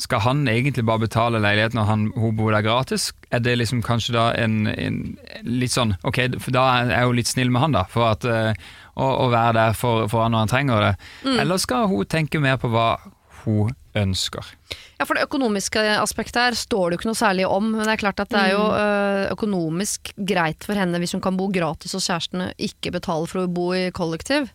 skal 0.04 0.24
han 0.26 0.47
egentlig 0.47 0.84
bare 0.88 1.06
betale 1.06 1.39
leiligheten 1.39 1.78
når 1.80 1.88
han, 1.88 2.06
hun 2.18 2.36
bor 2.36 2.51
der 2.51 2.66
gratis? 2.66 3.12
Er 3.32 3.43
det 3.45 3.56
liksom 3.60 3.84
kanskje 3.86 4.16
da 4.16 4.26
en, 4.36 4.66
en 4.68 4.97
litt 5.47 5.72
sånn 5.72 5.93
Ok, 6.04 6.20
for 6.43 6.56
da 6.56 6.64
er 6.80 6.91
jeg 6.91 7.08
jo 7.08 7.18
litt 7.20 7.30
snill 7.30 7.54
med 7.54 7.64
han, 7.64 7.78
da, 7.78 7.86
for 7.89 8.10
at, 8.10 8.26
eh, 8.28 8.58
å, 8.97 9.10
å 9.26 9.30
være 9.32 9.54
der 9.60 9.78
for, 9.78 10.08
for 10.12 10.26
han 10.26 10.36
når 10.36 10.43
han 10.43 10.51
trenger 10.51 10.88
det. 10.88 10.93
Eller 11.38 11.62
skal 11.62 11.88
hun 11.91 12.10
tenke 12.10 12.41
mer 12.43 12.58
på 12.60 12.72
hva 12.74 12.88
hun 13.43 13.72
ønsker? 13.99 14.49
Ja, 14.97 15.06
for 15.06 15.16
det 15.16 15.28
økonomiske 15.28 15.82
aspektet 15.99 16.41
her 16.41 16.58
står 16.58 16.89
det 16.89 16.97
jo 16.97 17.01
ikke 17.01 17.12
noe 17.12 17.22
særlig 17.22 17.47
om. 17.47 17.72
Men 17.76 17.86
det 17.86 17.95
er 17.95 18.04
klart 18.04 18.24
at 18.24 18.34
det 18.34 18.41
er 18.41 18.54
jo 18.56 18.66
økonomisk 19.36 20.14
greit 20.18 20.66
for 20.68 20.80
henne 20.80 20.99
hvis 20.99 21.16
hun 21.16 21.24
kan 21.24 21.38
bo 21.39 21.47
gratis 21.54 21.95
hos 21.95 22.10
kjærestene, 22.10 22.51
ikke 22.58 22.95
betale 22.97 23.30
for 23.30 23.43
å 23.43 23.51
bo 23.51 23.70
i 23.78 23.88
kollektiv. 23.95 24.49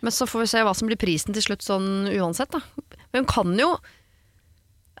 Men 0.00 0.12
så 0.16 0.26
får 0.28 0.44
vi 0.46 0.50
se 0.54 0.62
hva 0.66 0.74
som 0.76 0.88
blir 0.90 1.00
prisen 1.00 1.36
til 1.36 1.44
slutt 1.44 1.64
sånn 1.66 1.90
uansett, 2.16 2.52
da. 2.54 2.60
Men 3.12 3.24
hun 3.24 3.30
kan 3.32 3.56
jo 3.60 3.74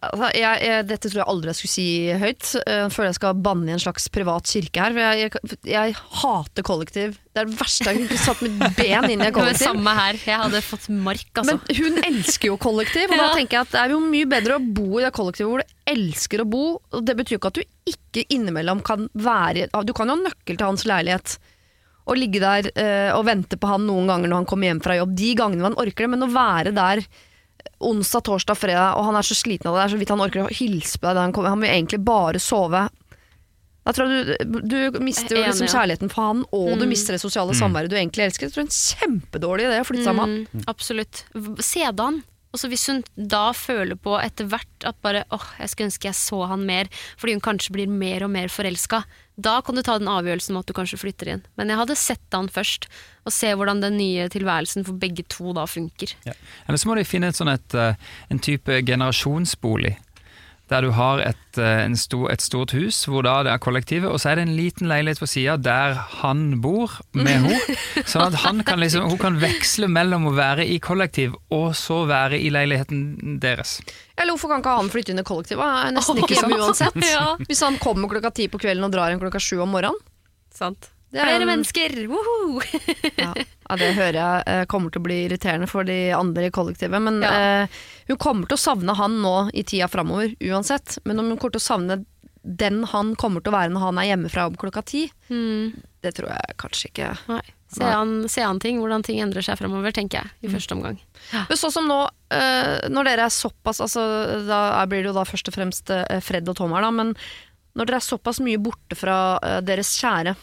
Altså, 0.00 0.30
jeg, 0.32 0.60
jeg, 0.64 0.84
dette 0.88 1.08
tror 1.10 1.18
jeg 1.20 1.28
aldri 1.28 1.50
jeg 1.50 1.58
skulle 1.58 1.72
si 1.74 1.82
høyt. 2.22 2.46
Eh, 2.62 2.78
Jeg 2.86 2.92
føler 2.94 3.08
jeg 3.10 3.16
skal 3.18 3.40
banne 3.44 3.68
i 3.68 3.74
en 3.74 3.82
slags 3.82 4.06
privat 4.08 4.48
kirke 4.48 4.80
her. 4.80 4.94
For 4.96 5.18
jeg, 5.20 5.58
jeg, 5.68 5.96
hater 6.22 6.64
kollektiv. 6.64 7.18
Det 7.28 7.42
er 7.42 7.50
det 7.50 7.58
verste 7.58 7.84
jeg 7.92 8.06
kunne 8.06 8.20
satt 8.22 8.40
mitt 8.46 8.78
ben 8.78 9.10
inn 9.12 9.24
i 9.26 9.28
kollektiv. 9.36 9.66
samme 9.66 9.92
her. 9.98 10.16
Jeg 10.24 10.40
hadde 10.40 10.62
fått 10.64 10.88
mark, 10.88 11.28
altså. 11.42 11.58
Men 11.60 11.82
hun 11.82 12.00
elsker 12.14 12.48
jo 12.48 12.56
kollektiv, 12.64 13.12
og 13.12 13.20
da 13.26 13.28
tenker 13.36 13.58
jeg 13.58 13.66
at 13.68 13.74
det 13.76 13.82
er 13.82 13.92
jo 13.92 14.00
mye 14.06 14.30
bedre 14.32 14.56
å 14.56 14.64
bo 14.80 14.88
i 14.96 15.04
det 15.04 15.12
kollektivet 15.20 15.52
hvor 15.52 15.60
du 15.66 15.92
elsker 15.92 16.46
å 16.46 16.48
bo. 16.56 16.64
Og 16.96 17.04
det 17.04 17.18
betyr 17.20 17.36
jo 17.36 17.42
ikke 17.42 17.52
at 17.52 17.60
du 17.60 17.92
ikke 17.92 18.24
innimellom 18.32 18.80
kan 18.86 19.04
være 19.20 19.68
Du 19.84 19.92
kan 19.92 20.08
jo 20.08 20.16
ha 20.16 20.22
nøkkel 20.24 20.56
til 20.56 20.64
hans 20.70 20.88
leilighet. 20.88 21.36
Og 22.10 22.18
ligge 22.18 22.40
der 22.42 22.66
eh, 22.74 23.10
og 23.14 23.24
vente 23.28 23.56
på 23.60 23.68
han 23.70 23.84
noen 23.86 24.08
ganger 24.10 24.28
når 24.32 24.40
han 24.42 24.48
kommer 24.50 24.66
hjem 24.70 24.80
fra 24.82 24.96
jobb. 24.98 25.12
De 25.14 25.28
gangene 25.38 25.62
man 25.68 25.76
orker 25.78 26.06
det, 26.06 26.10
men 26.16 26.26
å 26.26 26.30
være 26.34 26.72
der 26.74 27.04
onsdag, 27.80 28.24
torsdag, 28.26 28.56
fredag, 28.58 28.96
og 28.98 29.04
han 29.06 29.16
er 29.20 29.26
så 29.26 29.36
sliten 29.36 29.68
av 29.70 29.76
det, 29.76 29.80
det 29.80 29.84
er 29.86 29.92
så 29.94 30.00
vidt 30.00 30.10
han 30.12 30.22
orker 30.24 30.42
å 30.46 30.52
hilse 30.52 30.98
på 31.00 31.06
deg 31.12 31.22
han 31.22 31.32
kommer. 31.36 31.52
Han 31.54 31.62
vil 31.64 31.70
egentlig 31.72 32.00
bare 32.04 32.40
sove. 32.42 32.82
Da 33.86 33.94
tror 33.96 34.10
jeg 34.12 34.44
du, 34.44 34.58
du 34.92 34.98
mister 35.00 35.38
jo 35.38 35.44
liksom 35.46 35.70
kjærligheten 35.72 36.10
for 36.12 36.26
han, 36.28 36.42
og 36.52 36.74
du 36.76 36.84
Mm. 36.84 36.90
mister 36.92 37.16
det 37.16 37.22
sosiale 37.22 37.54
samværet 37.56 37.88
du 37.92 37.96
egentlig 37.96 38.26
elsker. 38.26 38.48
Jeg 38.48 38.52
tror 38.52 38.66
det 38.66 38.68
er 38.68 38.74
en 38.74 39.20
kjempedårlig 39.20 39.68
idé 39.70 39.78
å 39.80 39.86
flytte 39.88 40.04
sammen. 40.10 40.34
Mm, 40.52 40.64
absolutt. 40.68 41.22
V- 41.34 41.56
Se 41.64 41.86
det 42.50 42.60
så 42.60 42.70
hvis 42.70 42.86
hun 42.90 43.02
da 43.14 43.50
føler 43.54 43.98
på 44.00 44.16
etter 44.18 44.48
hvert 44.50 44.86
at 44.88 44.98
bare 45.04 45.22
åh, 45.34 45.46
jeg 45.60 45.70
skulle 45.70 45.90
ønske 45.90 46.08
jeg 46.08 46.18
så 46.18 46.40
han 46.50 46.66
mer, 46.66 46.90
fordi 47.20 47.36
hun 47.36 47.44
kanskje 47.44 47.74
blir 47.76 47.90
mer 47.90 48.26
og 48.26 48.32
mer 48.34 48.50
forelska, 48.52 49.04
da 49.40 49.60
kan 49.64 49.78
du 49.78 49.82
ta 49.86 49.96
den 50.00 50.10
avgjørelsen 50.10 50.56
om 50.56 50.60
at 50.60 50.68
du 50.68 50.74
kanskje 50.76 50.98
flytter 51.00 51.30
inn. 51.32 51.44
Men 51.56 51.70
jeg 51.72 51.80
hadde 51.80 51.96
sett 51.96 52.36
han 52.36 52.50
først, 52.52 52.88
og 53.24 53.34
se 53.34 53.52
hvordan 53.54 53.80
den 53.84 53.96
nye 54.00 54.26
tilværelsen 54.32 54.84
for 54.88 54.98
begge 55.00 55.24
to 55.32 55.54
da 55.56 55.64
funker. 55.70 56.12
Eller 56.26 56.80
så 56.80 56.90
må 56.90 56.98
de 56.98 57.06
finne 57.08 57.30
et 57.30 57.38
sånn 57.38 57.52
et, 57.52 57.76
eh, 57.78 58.10
en 58.32 58.42
type 58.42 58.80
generasjonsbolig. 58.88 59.94
Der 60.70 60.84
du 60.86 60.92
har 60.94 61.18
et, 61.24 61.58
eh, 61.58 61.80
en 61.82 61.96
stor, 61.98 62.28
et 62.30 62.42
stort 62.44 62.70
hus 62.76 63.02
hvor 63.10 63.24
da 63.26 63.40
det 63.42 63.50
er 63.50 63.62
kollektivet, 63.62 64.06
og 64.06 64.20
så 64.22 64.30
er 64.30 64.38
det 64.38 64.44
en 64.46 64.54
liten 64.54 64.86
leilighet 64.90 65.18
på 65.18 65.26
sida 65.26 65.56
der 65.58 65.96
han 66.20 66.60
bor 66.62 66.94
med 67.16 67.32
henne. 67.32 67.58
Sånn 68.10 68.28
at 68.28 68.38
han 68.44 68.62
kan 68.66 68.78
liksom, 68.82 69.08
hun 69.10 69.18
kan 69.18 69.40
veksle 69.42 69.90
mellom 69.90 70.28
å 70.30 70.34
være 70.36 70.68
i 70.70 70.78
kollektiv 70.82 71.34
og 71.50 71.72
så 71.78 72.04
være 72.10 72.38
i 72.38 72.52
leiligheten 72.54 73.40
deres. 73.42 73.80
Eller 74.14 74.36
hvorfor 74.36 74.54
kan 74.54 74.62
ikke 74.62 74.76
han 74.78 74.92
flytte 74.94 75.14
inn 75.14 75.24
i 75.24 75.26
kollektivet? 75.26 75.64
Han 75.64 75.90
er 75.90 75.98
nesten 75.98 76.22
ikke 76.22 76.38
hjemme 76.38 76.62
uansett. 76.62 77.02
Hvis 77.50 77.66
han 77.66 77.80
kommer 77.82 78.12
klokka 78.12 78.30
ti 78.38 78.46
på 78.52 78.62
kvelden 78.62 78.86
og 78.86 78.94
drar 78.94 79.10
igjen 79.10 79.22
klokka 79.22 79.42
sju 79.42 79.58
om 79.64 79.74
morgenen. 79.74 79.98
Sant. 80.54 80.92
Det 81.10 81.18
er 81.18 81.26
Flere 81.26 81.42
en- 81.42 81.48
mennesker! 81.50 81.94
Woho! 82.06 82.60
Ja, 83.18 83.32
ja, 83.34 83.76
det 83.80 83.88
hører 83.96 84.18
jeg 84.20 84.42
eh, 84.46 84.64
kommer 84.70 84.92
til 84.94 85.00
å 85.02 85.06
bli 85.08 85.16
irriterende 85.26 85.66
for 85.70 85.82
de 85.88 85.96
andre 86.14 86.46
i 86.46 86.52
kollektivet. 86.54 87.02
Men 87.02 87.20
Ja. 87.24 87.32
eh, 87.64 87.80
hun 88.08 88.16
kommer 88.16 88.46
til 88.46 88.54
å 88.58 88.62
savne 88.62 88.94
han 88.94 89.18
nå 89.22 89.50
i 89.54 89.64
tida 89.66 89.88
framover 89.90 90.36
uansett. 90.40 90.98
Men 91.04 91.18
om 91.18 91.28
hun 91.32 91.38
kommer 91.38 91.56
til 91.58 91.62
å 91.64 91.66
savne 91.66 92.04
den 92.42 92.84
han 92.88 93.14
kommer 93.20 93.42
til 93.42 93.52
å 93.52 93.56
være 93.58 93.72
når 93.74 93.80
han 93.88 93.98
er 94.00 94.06
hjemmefra 94.16 94.46
om 94.48 94.54
klokka 94.56 94.84
ti, 94.86 95.02
Mm, 95.28 95.82
det 96.02 96.14
tror 96.16 96.30
jeg 96.30 96.56
kanskje 96.56 96.88
ikke. 96.92 97.10
nei. 97.28 97.42
Se 97.70 97.84
an, 97.84 98.28
se 98.28 98.42
an 98.42 98.58
ting, 98.58 98.80
hvordan 98.80 99.04
ting 99.06 99.20
endrer 99.22 99.44
seg 99.46 99.56
fremover, 99.60 99.92
tenker 99.94 100.22
jeg, 100.24 100.30
i 100.42 100.48
første 100.50 100.74
omgang. 100.74 100.96
Ja. 101.32 101.44
sånn 101.54 101.70
som 101.70 101.86
nå, 101.86 102.00
eh, 102.32 102.88
når 102.90 103.04
dere 103.04 103.26
er 103.28 103.30
såpass 103.30 103.78
altså, 103.80 104.02
Da 104.48 104.84
blir 104.86 105.02
det 105.04 105.10
jo 105.12 105.12
da 105.12 105.22
først 105.22 105.46
og 105.48 105.54
fremst 105.54 105.90
eh, 105.94 106.18
Fred 106.20 106.48
og 106.48 106.56
Tom 106.56 106.72
her, 106.72 106.82
da. 106.82 106.90
Men 106.90 107.14
når 107.76 107.86
dere 107.86 107.96
er 108.00 108.08
såpass 108.08 108.40
mye 108.42 108.58
borte 108.58 108.96
fra 108.98 109.38
deres 109.62 109.92
kjære, 110.02 110.34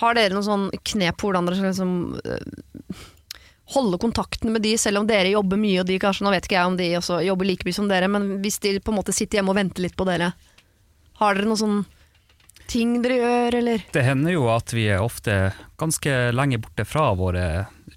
har 0.00 0.16
dere 0.16 0.36
noen 0.36 0.46
sånn 0.46 0.66
knep 0.92 1.20
på 1.20 1.28
hvordan 1.28 1.48
dere 1.48 1.58
skal 1.58 1.70
liksom 1.72 1.94
eh, 2.20 3.04
holde 3.74 3.98
kontakten 3.98 4.52
med 4.54 4.62
de, 4.62 4.76
selv 4.78 5.00
om 5.00 5.08
dere 5.08 5.32
jobber 5.32 5.58
mye, 5.58 5.80
og 5.82 5.88
de 5.88 5.98
kanskje, 6.02 6.26
nå 6.26 6.32
vet 6.34 6.46
ikke 6.46 6.58
jeg 6.58 6.70
om 6.70 6.78
de 6.78 6.90
også 7.00 7.20
jobber 7.26 7.48
like 7.48 7.66
mye 7.66 7.78
som 7.78 7.88
dere, 7.90 8.10
men 8.12 8.36
hvis 8.44 8.60
de 8.62 8.76
på 8.78 8.92
en 8.92 9.00
måte 9.00 9.14
sitter 9.16 9.40
hjemme 9.40 9.54
og 9.54 9.58
venter 9.58 9.86
litt 9.86 9.96
på 9.98 10.06
dere, 10.08 10.32
har 11.20 11.38
dere 11.38 11.48
noen 11.48 11.62
sånn 11.62 11.80
ting 12.70 12.98
dere 13.02 13.18
gjør, 13.22 13.58
eller? 13.62 13.86
Det 13.94 14.04
hender 14.04 14.36
jo 14.36 14.46
at 14.52 14.74
vi 14.74 14.86
er 14.90 15.02
ofte 15.02 15.36
ganske 15.80 16.14
lenge 16.34 16.60
borte 16.62 16.86
fra 16.86 17.08
våre 17.18 17.46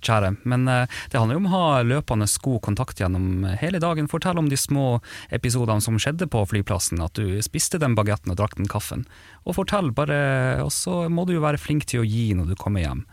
kjære, 0.05 0.33
men 0.49 0.67
eh, 0.71 0.99
det 1.11 1.19
handler 1.19 1.37
jo 1.37 1.43
om 1.43 1.49
å 1.49 1.53
ha 1.53 1.83
løpende 1.87 2.27
god 2.45 2.61
kontakt 2.65 3.01
gjennom 3.01 3.45
hele 3.61 3.81
dagen. 3.83 4.09
Fortell 4.11 4.39
om 4.39 4.49
de 4.51 4.57
små 4.59 4.99
episodene 5.35 5.83
som 5.83 5.99
skjedde 6.01 6.29
på 6.31 6.43
flyplassen, 6.49 7.01
at 7.03 7.19
du 7.19 7.39
spiste 7.45 7.81
den 7.81 7.97
bagetten 7.97 8.33
og 8.33 8.39
drakk 8.39 8.57
den 8.59 8.69
kaffen. 8.71 9.05
Og 9.45 9.57
fortell, 9.59 9.91
bare, 9.95 10.19
og 10.63 10.71
så 10.75 11.07
må 11.11 11.25
du 11.27 11.35
jo 11.35 11.45
være 11.45 11.61
flink 11.61 11.87
til 11.89 12.03
å 12.03 12.07
gi 12.07 12.31
når 12.37 12.53
du 12.53 12.59
kommer 12.59 12.85
hjem. 12.85 13.05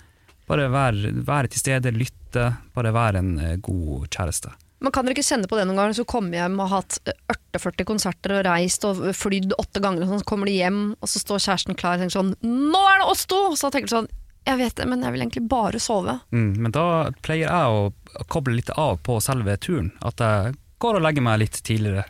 Bare 0.47 0.69
være, 0.71 1.11
vær 1.27 1.49
til 1.51 1.59
stede, 1.63 1.95
lytte, 1.95 2.53
bare 2.77 2.95
være 2.95 3.23
en 3.23 3.35
eh, 3.43 3.59
god 3.63 4.07
kjæreste. 4.13 4.53
Man 4.85 4.93
kan 4.93 5.07
dere 5.07 5.17
ikke 5.17 5.25
kjenne 5.25 5.49
på 5.49 5.57
det 5.57 5.65
noen 5.67 5.81
ganger, 5.81 5.97
så 5.97 6.05
kommer 6.09 6.37
hjem 6.37 6.59
og 6.61 6.69
har 6.69 6.83
hatt 6.85 6.99
eh, 7.09 7.17
48 7.57 7.87
konserter 7.89 8.37
og 8.37 8.45
reist 8.47 8.85
og 8.87 9.01
flydd 9.17 9.57
åtte 9.57 9.83
ganger, 9.83 10.05
og 10.05 10.13
sånn, 10.13 10.23
så 10.23 10.29
kommer 10.29 10.51
de 10.51 10.59
hjem, 10.59 10.81
og 11.01 11.11
så 11.11 11.23
står 11.23 11.43
kjæresten 11.49 11.79
klar 11.79 11.97
og 11.97 12.05
tenker 12.05 12.19
sånn 12.19 12.35
'Nå 12.45 12.83
er 12.93 13.03
det 13.03 13.11
oss 13.11 13.27
to!' 13.27 13.43
Og 13.51 13.59
så 13.59 13.73
tenker 13.73 13.91
du 13.91 13.97
sånn 13.97 14.13
'Jeg 14.47 14.59
vet 14.59 14.77
det, 14.79 14.87
men 14.87 15.03
jeg 15.03 15.13
vil 15.13 15.23
egentlig 15.25 15.49
bare 15.51 15.79
sove'. 15.83 16.21
Mm, 16.31 16.53
men 16.63 16.75
da 16.75 17.11
pleier 17.27 17.51
jeg 17.51 17.67
å 17.67 18.25
koble 18.31 18.55
litt 18.55 18.71
av 18.71 19.01
på 19.03 19.19
selve 19.21 19.57
turen. 19.59 19.91
At 20.07 20.23
jeg 20.23 20.55
går 20.79 21.01
og 21.01 21.03
legger 21.03 21.25
meg 21.27 21.41
litt 21.43 21.59
tidligere. 21.67 22.05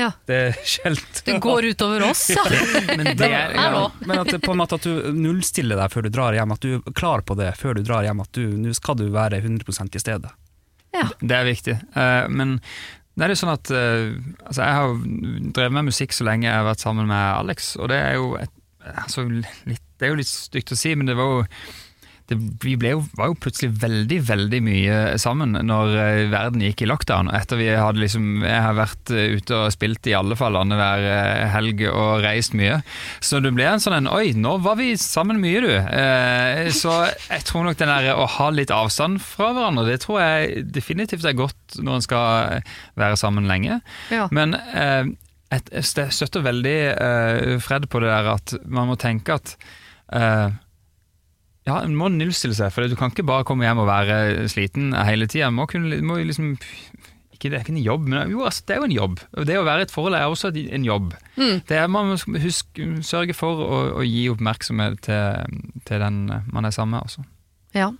Ja. 0.00 0.12
Det 0.24 0.36
er 0.36 0.60
sjelden. 0.64 1.24
Det 1.24 1.40
går 1.44 1.66
utover 1.74 2.04
oss, 2.08 2.30
ja. 2.36 2.44
Men 2.96 3.10
det 3.18 3.26
er, 3.26 3.56
Hallo. 3.58 3.90
Men 4.06 4.22
at, 4.22 4.36
på 4.40 4.54
en 4.54 4.60
måte 4.62 4.78
at 4.78 4.86
du 4.86 5.10
nullstiller 5.12 5.76
deg 5.76 5.92
før 5.92 6.06
du 6.06 6.12
drar 6.14 6.36
hjem, 6.38 6.54
at 6.54 6.62
du 6.64 6.70
er 6.78 6.94
klar 6.96 7.24
på 7.26 7.36
det 7.36 7.50
før 7.60 7.76
du 7.76 7.82
drar 7.84 8.06
hjem, 8.06 8.22
at 8.24 8.40
nå 8.62 8.72
skal 8.78 8.96
du 8.96 9.10
være 9.12 9.42
100 9.42 9.90
i 9.92 10.00
stedet. 10.00 10.32
Det 11.20 11.36
er 11.36 11.46
viktig. 11.46 11.76
Eh, 11.96 12.24
men 12.32 12.56
det 13.14 13.26
er 13.26 13.34
jo 13.34 13.40
sånn 13.42 13.52
at 13.52 13.70
eh, 13.74 14.16
altså 14.46 14.64
Jeg 14.64 14.76
har 14.78 14.94
drevet 15.58 15.76
med 15.76 15.90
musikk 15.90 16.14
så 16.16 16.26
lenge 16.26 16.48
jeg 16.48 16.56
har 16.56 16.66
vært 16.66 16.82
sammen 16.82 17.10
med 17.10 17.26
Alex, 17.34 17.74
og 17.76 17.90
det 17.92 18.00
er 18.00 18.16
jo 18.16 18.32
et, 18.40 18.52
altså, 18.88 19.26
litt, 19.28 19.86
Det 19.98 20.08
er 20.08 20.14
jo 20.14 20.20
litt 20.22 20.30
stygt 20.30 20.72
å 20.72 20.78
si, 20.78 20.94
men 20.96 21.10
det 21.10 21.18
var 21.18 21.32
jo 21.34 21.46
det, 22.30 22.36
vi 22.62 22.76
jo, 22.92 23.00
var 23.18 23.30
jo 23.30 23.36
plutselig 23.42 23.72
veldig 23.82 24.18
veldig 24.28 24.60
mye 24.62 24.98
sammen 25.18 25.56
når 25.66 25.94
eh, 25.98 26.20
verden 26.30 26.62
gikk 26.62 26.84
i 26.84 26.88
lockdown. 26.90 27.30
Etter 27.34 27.58
vi 27.58 27.66
hadde 27.74 28.02
liksom 28.02 28.44
Jeg 28.44 28.60
har 28.62 28.76
vært 28.78 29.10
eh, 29.14 29.34
ute 29.34 29.56
og 29.56 29.72
spilt 29.74 30.06
i 30.06 30.14
alle 30.14 30.38
fall 30.38 30.58
annenhver 30.60 31.06
eh, 31.10 31.48
helg 31.50 31.82
og 31.90 32.22
reist 32.22 32.54
mye. 32.58 32.80
Så 33.18 33.42
det 33.42 33.50
ble 33.56 33.66
en 33.66 33.82
sånn 33.82 33.98
en 33.98 34.10
Oi, 34.10 34.30
nå 34.38 34.56
var 34.62 34.78
vi 34.78 34.92
sammen 35.00 35.40
mye, 35.42 35.64
du. 35.64 35.72
Eh, 35.74 36.70
så 36.76 37.00
jeg 37.08 37.46
tror 37.48 37.66
nok 37.66 37.80
den 37.80 37.90
der 37.90 38.12
å 38.14 38.28
ha 38.38 38.50
litt 38.54 38.70
avstand 38.74 39.18
fra 39.24 39.50
hverandre, 39.56 39.88
det 39.90 39.98
tror 40.04 40.22
jeg 40.22 40.68
definitivt 40.70 41.26
er 41.26 41.38
godt 41.38 41.80
når 41.82 41.98
en 41.98 42.06
skal 42.06 42.62
være 43.00 43.18
sammen 43.18 43.50
lenge. 43.50 43.80
Ja. 44.14 44.28
Men 44.34 44.54
eh, 44.54 45.10
jeg 45.50 46.10
støtter 46.14 46.44
veldig 46.46 46.74
uh, 46.94 47.54
Fred 47.64 47.88
på 47.90 48.00
det 48.02 48.10
der 48.12 48.28
at 48.36 48.52
man 48.70 48.86
må 48.90 48.94
tenke 49.00 49.34
at 49.40 49.56
uh, 50.14 50.50
Ja, 51.68 51.80
En 51.84 51.92
må 51.98 52.08
nullstille 52.08 52.54
seg, 52.56 52.70
for 52.72 52.86
du 52.88 52.94
kan 52.98 53.10
ikke 53.12 53.26
bare 53.28 53.44
komme 53.46 53.66
hjem 53.66 53.82
og 53.82 53.88
være 53.90 54.46
sliten 54.50 54.94
hele 54.96 55.26
tida. 55.30 55.50
Må, 55.52 55.66
kunne- 55.70 55.98
må 56.02 56.16
liksom 56.24 56.54
ikke, 56.56 57.50
Det 57.50 57.52
er 57.58 57.60
ikke 57.64 57.74
en 57.76 57.82
jobb, 57.84 58.06
men 58.08 58.30
jo, 58.32 58.40
altså, 58.48 58.62
det 58.66 58.74
er 58.74 58.80
jo 58.80 58.86
en 58.88 58.94
jobb. 58.96 59.20
Det 59.48 59.58
å 59.60 59.66
være 59.66 59.84
i 59.84 59.86
et 59.86 59.92
forhold 59.92 60.16
er 60.16 60.24
også 60.28 60.50
en 60.56 60.84
jobb. 60.88 61.12
Det 61.68 61.76
er, 61.76 61.86
man 61.92 62.10
må 62.14 62.16
huske, 62.42 62.88
sørge 63.06 63.36
for 63.36 63.60
å, 63.64 63.78
å 64.00 64.06
gi 64.08 64.26
oppmerksomhet 64.32 64.98
til, 65.04 65.60
til 65.88 66.02
den 66.04 66.18
man 66.52 66.64
er 66.68 66.74
sammen 66.74 66.96
med. 66.96 67.06
Altså. 67.06 67.24
Ja. 67.76 67.90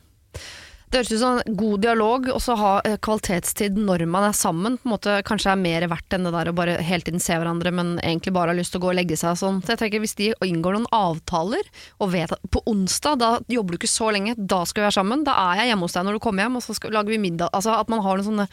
Det 0.91 0.99
høres 0.99 1.13
ut 1.13 1.21
som 1.21 1.37
en 1.39 1.57
god 1.57 1.83
dialog, 1.85 2.25
og 2.35 2.41
så 2.43 2.57
ha 2.59 2.71
eh, 2.83 2.97
kvalitetstid 2.99 3.77
når 3.79 4.03
man 4.11 4.25
er 4.27 4.35
sammen. 4.35 4.75
På 4.81 4.89
en 4.89 4.95
måte 4.97 5.13
Kanskje 5.27 5.53
er 5.53 5.61
mer 5.61 5.87
verdt 5.93 6.17
enn 6.17 6.27
det 6.27 6.33
der 6.35 6.51
å 6.51 6.55
bare 6.57 6.81
hele 6.83 7.07
tiden 7.07 7.23
se 7.23 7.37
hverandre, 7.39 7.71
men 7.71 7.93
egentlig 8.01 8.35
bare 8.35 8.51
har 8.51 8.59
lyst 8.59 8.75
til 8.75 8.83
å 8.83 8.89
gå 8.89 8.91
og 8.91 8.99
legge 8.99 9.19
seg. 9.21 9.37
og 9.37 9.39
Sånn. 9.39 9.61
Så 9.63 9.77
jeg 9.77 9.83
tenker 9.85 10.03
Hvis 10.03 10.19
de 10.19 10.33
inngår 10.49 10.75
noen 10.75 10.91
avtaler, 10.91 11.71
og 12.03 12.11
vet 12.17 12.35
at 12.35 12.51
på 12.51 12.65
onsdag 12.67 13.23
da 13.23 13.31
jobber 13.47 13.77
du 13.77 13.79
ikke 13.79 13.93
så 13.93 14.11
lenge, 14.11 14.35
da 14.35 14.65
skal 14.67 14.83
vi 14.83 14.89
være 14.89 14.99
sammen, 14.99 15.23
da 15.29 15.39
er 15.47 15.63
jeg 15.63 15.73
hjemme 15.73 15.87
hos 15.87 15.95
deg 15.95 16.09
når 16.09 16.19
du 16.19 16.25
kommer 16.27 16.47
hjem, 16.47 16.59
og 16.59 16.67
så 16.67 16.75
skal, 16.75 16.95
lager 16.99 17.15
vi 17.15 17.23
middag. 17.23 17.55
Altså 17.55 17.79
At 17.79 17.93
man 17.93 18.03
har 18.03 18.19
noen 18.19 18.31
sånne 18.33 18.51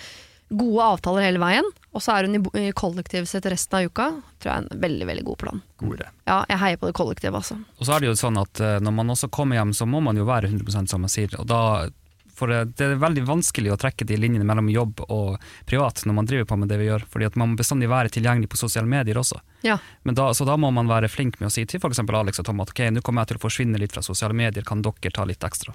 gode 0.47 0.83
avtaler 0.93 1.25
hele 1.25 1.41
veien, 1.41 1.65
og 1.91 2.03
så 2.03 2.13
er 2.15 2.27
hun 2.27 2.37
i, 2.37 2.41
i 2.61 2.71
kollektivet 2.77 3.27
sitt 3.27 3.49
resten 3.49 3.81
av 3.81 3.89
uka, 3.89 4.05
tror 4.39 4.51
jeg 4.51 4.61
er 4.61 4.67
en 4.69 4.81
veldig 4.85 5.07
veldig 5.09 5.25
god 5.27 5.39
plan. 5.41 5.63
God 5.81 5.97
idé. 5.97 6.07
Ja, 6.29 6.43
jeg 6.53 6.61
heier 6.61 6.79
på 6.79 6.87
det 6.87 6.95
kollektivet, 7.01 7.41
altså. 7.41 7.57
Og 7.81 7.87
så 7.89 7.95
er 7.95 8.03
det 8.03 8.11
jo 8.13 8.19
sånn 8.21 8.39
at 8.39 8.61
eh, 8.63 8.77
når 8.83 8.95
man 9.01 9.15
også 9.17 9.27
kommer 9.33 9.59
hjem, 9.59 9.73
så 9.75 9.89
må 9.89 9.99
man 10.05 10.19
jo 10.19 10.27
være 10.29 10.51
100% 10.53 10.93
som 10.93 11.03
man 11.03 11.11
sier. 11.11 11.33
Og 11.41 11.49
da, 11.49 11.89
for 12.37 12.51
det 12.53 12.85
er 12.85 12.99
veldig 13.01 13.23
vanskelig 13.27 13.73
å 13.73 13.79
trekke 13.81 14.05
de 14.07 14.17
linjene 14.19 14.45
mellom 14.47 14.69
jobb 14.69 15.01
og 15.07 15.41
privat 15.69 16.03
når 16.05 16.17
man 16.19 16.29
driver 16.29 16.47
på 16.51 16.59
med 16.61 16.69
det 16.69 16.77
vi 16.81 16.89
gjør, 16.89 17.07
fordi 17.09 17.29
at 17.29 17.39
man 17.39 17.51
må 17.51 17.59
bestandig 17.59 17.89
være 17.89 18.13
tilgjengelig 18.13 18.51
på 18.53 18.61
sosiale 18.61 18.89
medier 18.89 19.17
også. 19.17 19.41
Ja. 19.65 19.79
Men 20.05 20.17
da, 20.19 20.29
så 20.37 20.45
da 20.47 20.57
må 20.61 20.69
man 20.75 20.89
være 20.91 21.09
flink 21.09 21.39
med 21.41 21.49
å 21.49 21.53
si 21.53 21.65
til 21.65 21.81
f.eks. 21.81 22.03
Alex 22.05 22.43
og 22.43 22.49
Tom 22.49 22.61
at 22.61 22.73
ok, 22.73 22.85
nå 22.93 23.03
kommer 23.05 23.25
jeg 23.25 23.33
til 23.33 23.41
å 23.41 23.45
forsvinne 23.47 23.81
litt 23.81 23.95
fra 23.95 24.05
sosiale 24.05 24.37
medier, 24.37 24.65
kan 24.67 24.85
dere 24.85 25.13
ta 25.13 25.25
litt 25.27 25.43
ekstra? 25.43 25.73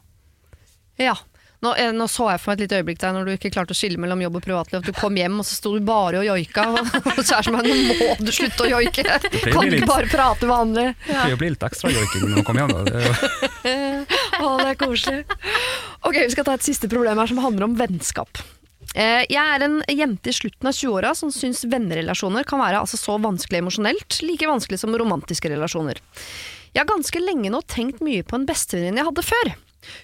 Ja. 1.00 1.16
Nå, 1.62 1.74
eh, 1.78 1.92
nå 1.94 2.08
så 2.10 2.24
jeg 2.32 2.40
for 2.42 2.50
meg 2.50 2.56
et 2.58 2.62
lite 2.64 2.78
øyeblikk 2.80 2.98
der 2.98 3.12
når 3.14 3.28
du 3.28 3.32
ikke 3.36 3.50
klarte 3.54 3.70
å 3.70 3.78
skille 3.78 4.00
mellom 4.02 4.18
jobb 4.24 4.40
og 4.40 4.42
privatliv. 4.42 4.80
At 4.82 4.88
du 4.90 4.96
kom 4.98 5.14
hjem 5.14 5.36
og 5.38 5.46
så 5.46 5.54
sto 5.60 5.76
du 5.76 5.84
bare 5.86 6.18
og 6.18 6.26
joika. 6.26 6.64
Og 6.74 7.20
kjæresten 7.28 7.54
min, 7.54 7.84
nå 7.86 7.94
må 8.00 8.16
du 8.18 8.32
slutte 8.34 8.66
å 8.66 8.70
joike! 8.72 9.04
blir 9.06 9.46
Kan 9.46 9.70
du 9.70 9.76
ikke 9.78 9.90
bare 9.92 10.10
prate 10.10 10.48
vanlig? 10.50 10.88
Det 11.06 11.14
kan 11.14 11.30
jo 11.30 11.38
bli 11.38 11.52
litt 11.54 11.66
ekstra 11.68 11.92
joiking 11.94 12.26
når 12.26 12.40
man 12.40 12.48
kommer 12.48 12.66
hjem. 12.66 14.06
Å, 14.40 14.48
det 14.62 14.70
er 14.72 14.78
koselig. 14.80 15.22
Ok, 16.06 16.16
Vi 16.16 16.30
skal 16.34 16.46
ta 16.48 16.54
et 16.56 16.64
siste 16.66 16.88
problem 16.90 17.20
her 17.20 17.30
som 17.30 17.40
handler 17.42 17.68
om 17.68 17.76
vennskap. 17.78 18.40
Eh, 18.94 19.24
Jeg 19.30 19.40
er 19.40 19.64
en 19.66 19.78
jente 19.88 20.32
i 20.32 20.36
slutten 20.36 20.68
av 20.68 20.76
20-åra 20.76 21.12
som 21.16 21.30
syns 21.32 21.64
vennerelasjoner 21.64 22.44
kan 22.48 22.60
være 22.60 22.80
altså 22.82 22.98
så 23.00 23.18
vanskelig 23.22 23.62
emosjonelt, 23.62 24.18
like 24.26 24.48
vanskelig 24.48 24.80
som 24.82 24.96
romantiske 24.96 25.52
relasjoner. 25.52 26.00
Jeg 26.72 26.80
har 26.82 26.88
ganske 26.88 27.20
lenge 27.20 27.52
nå 27.52 27.60
tenkt 27.68 28.00
mye 28.04 28.24
på 28.24 28.38
en 28.38 28.48
bestevenninne 28.48 29.02
jeg 29.02 29.08
hadde 29.10 29.26
før. 29.28 29.52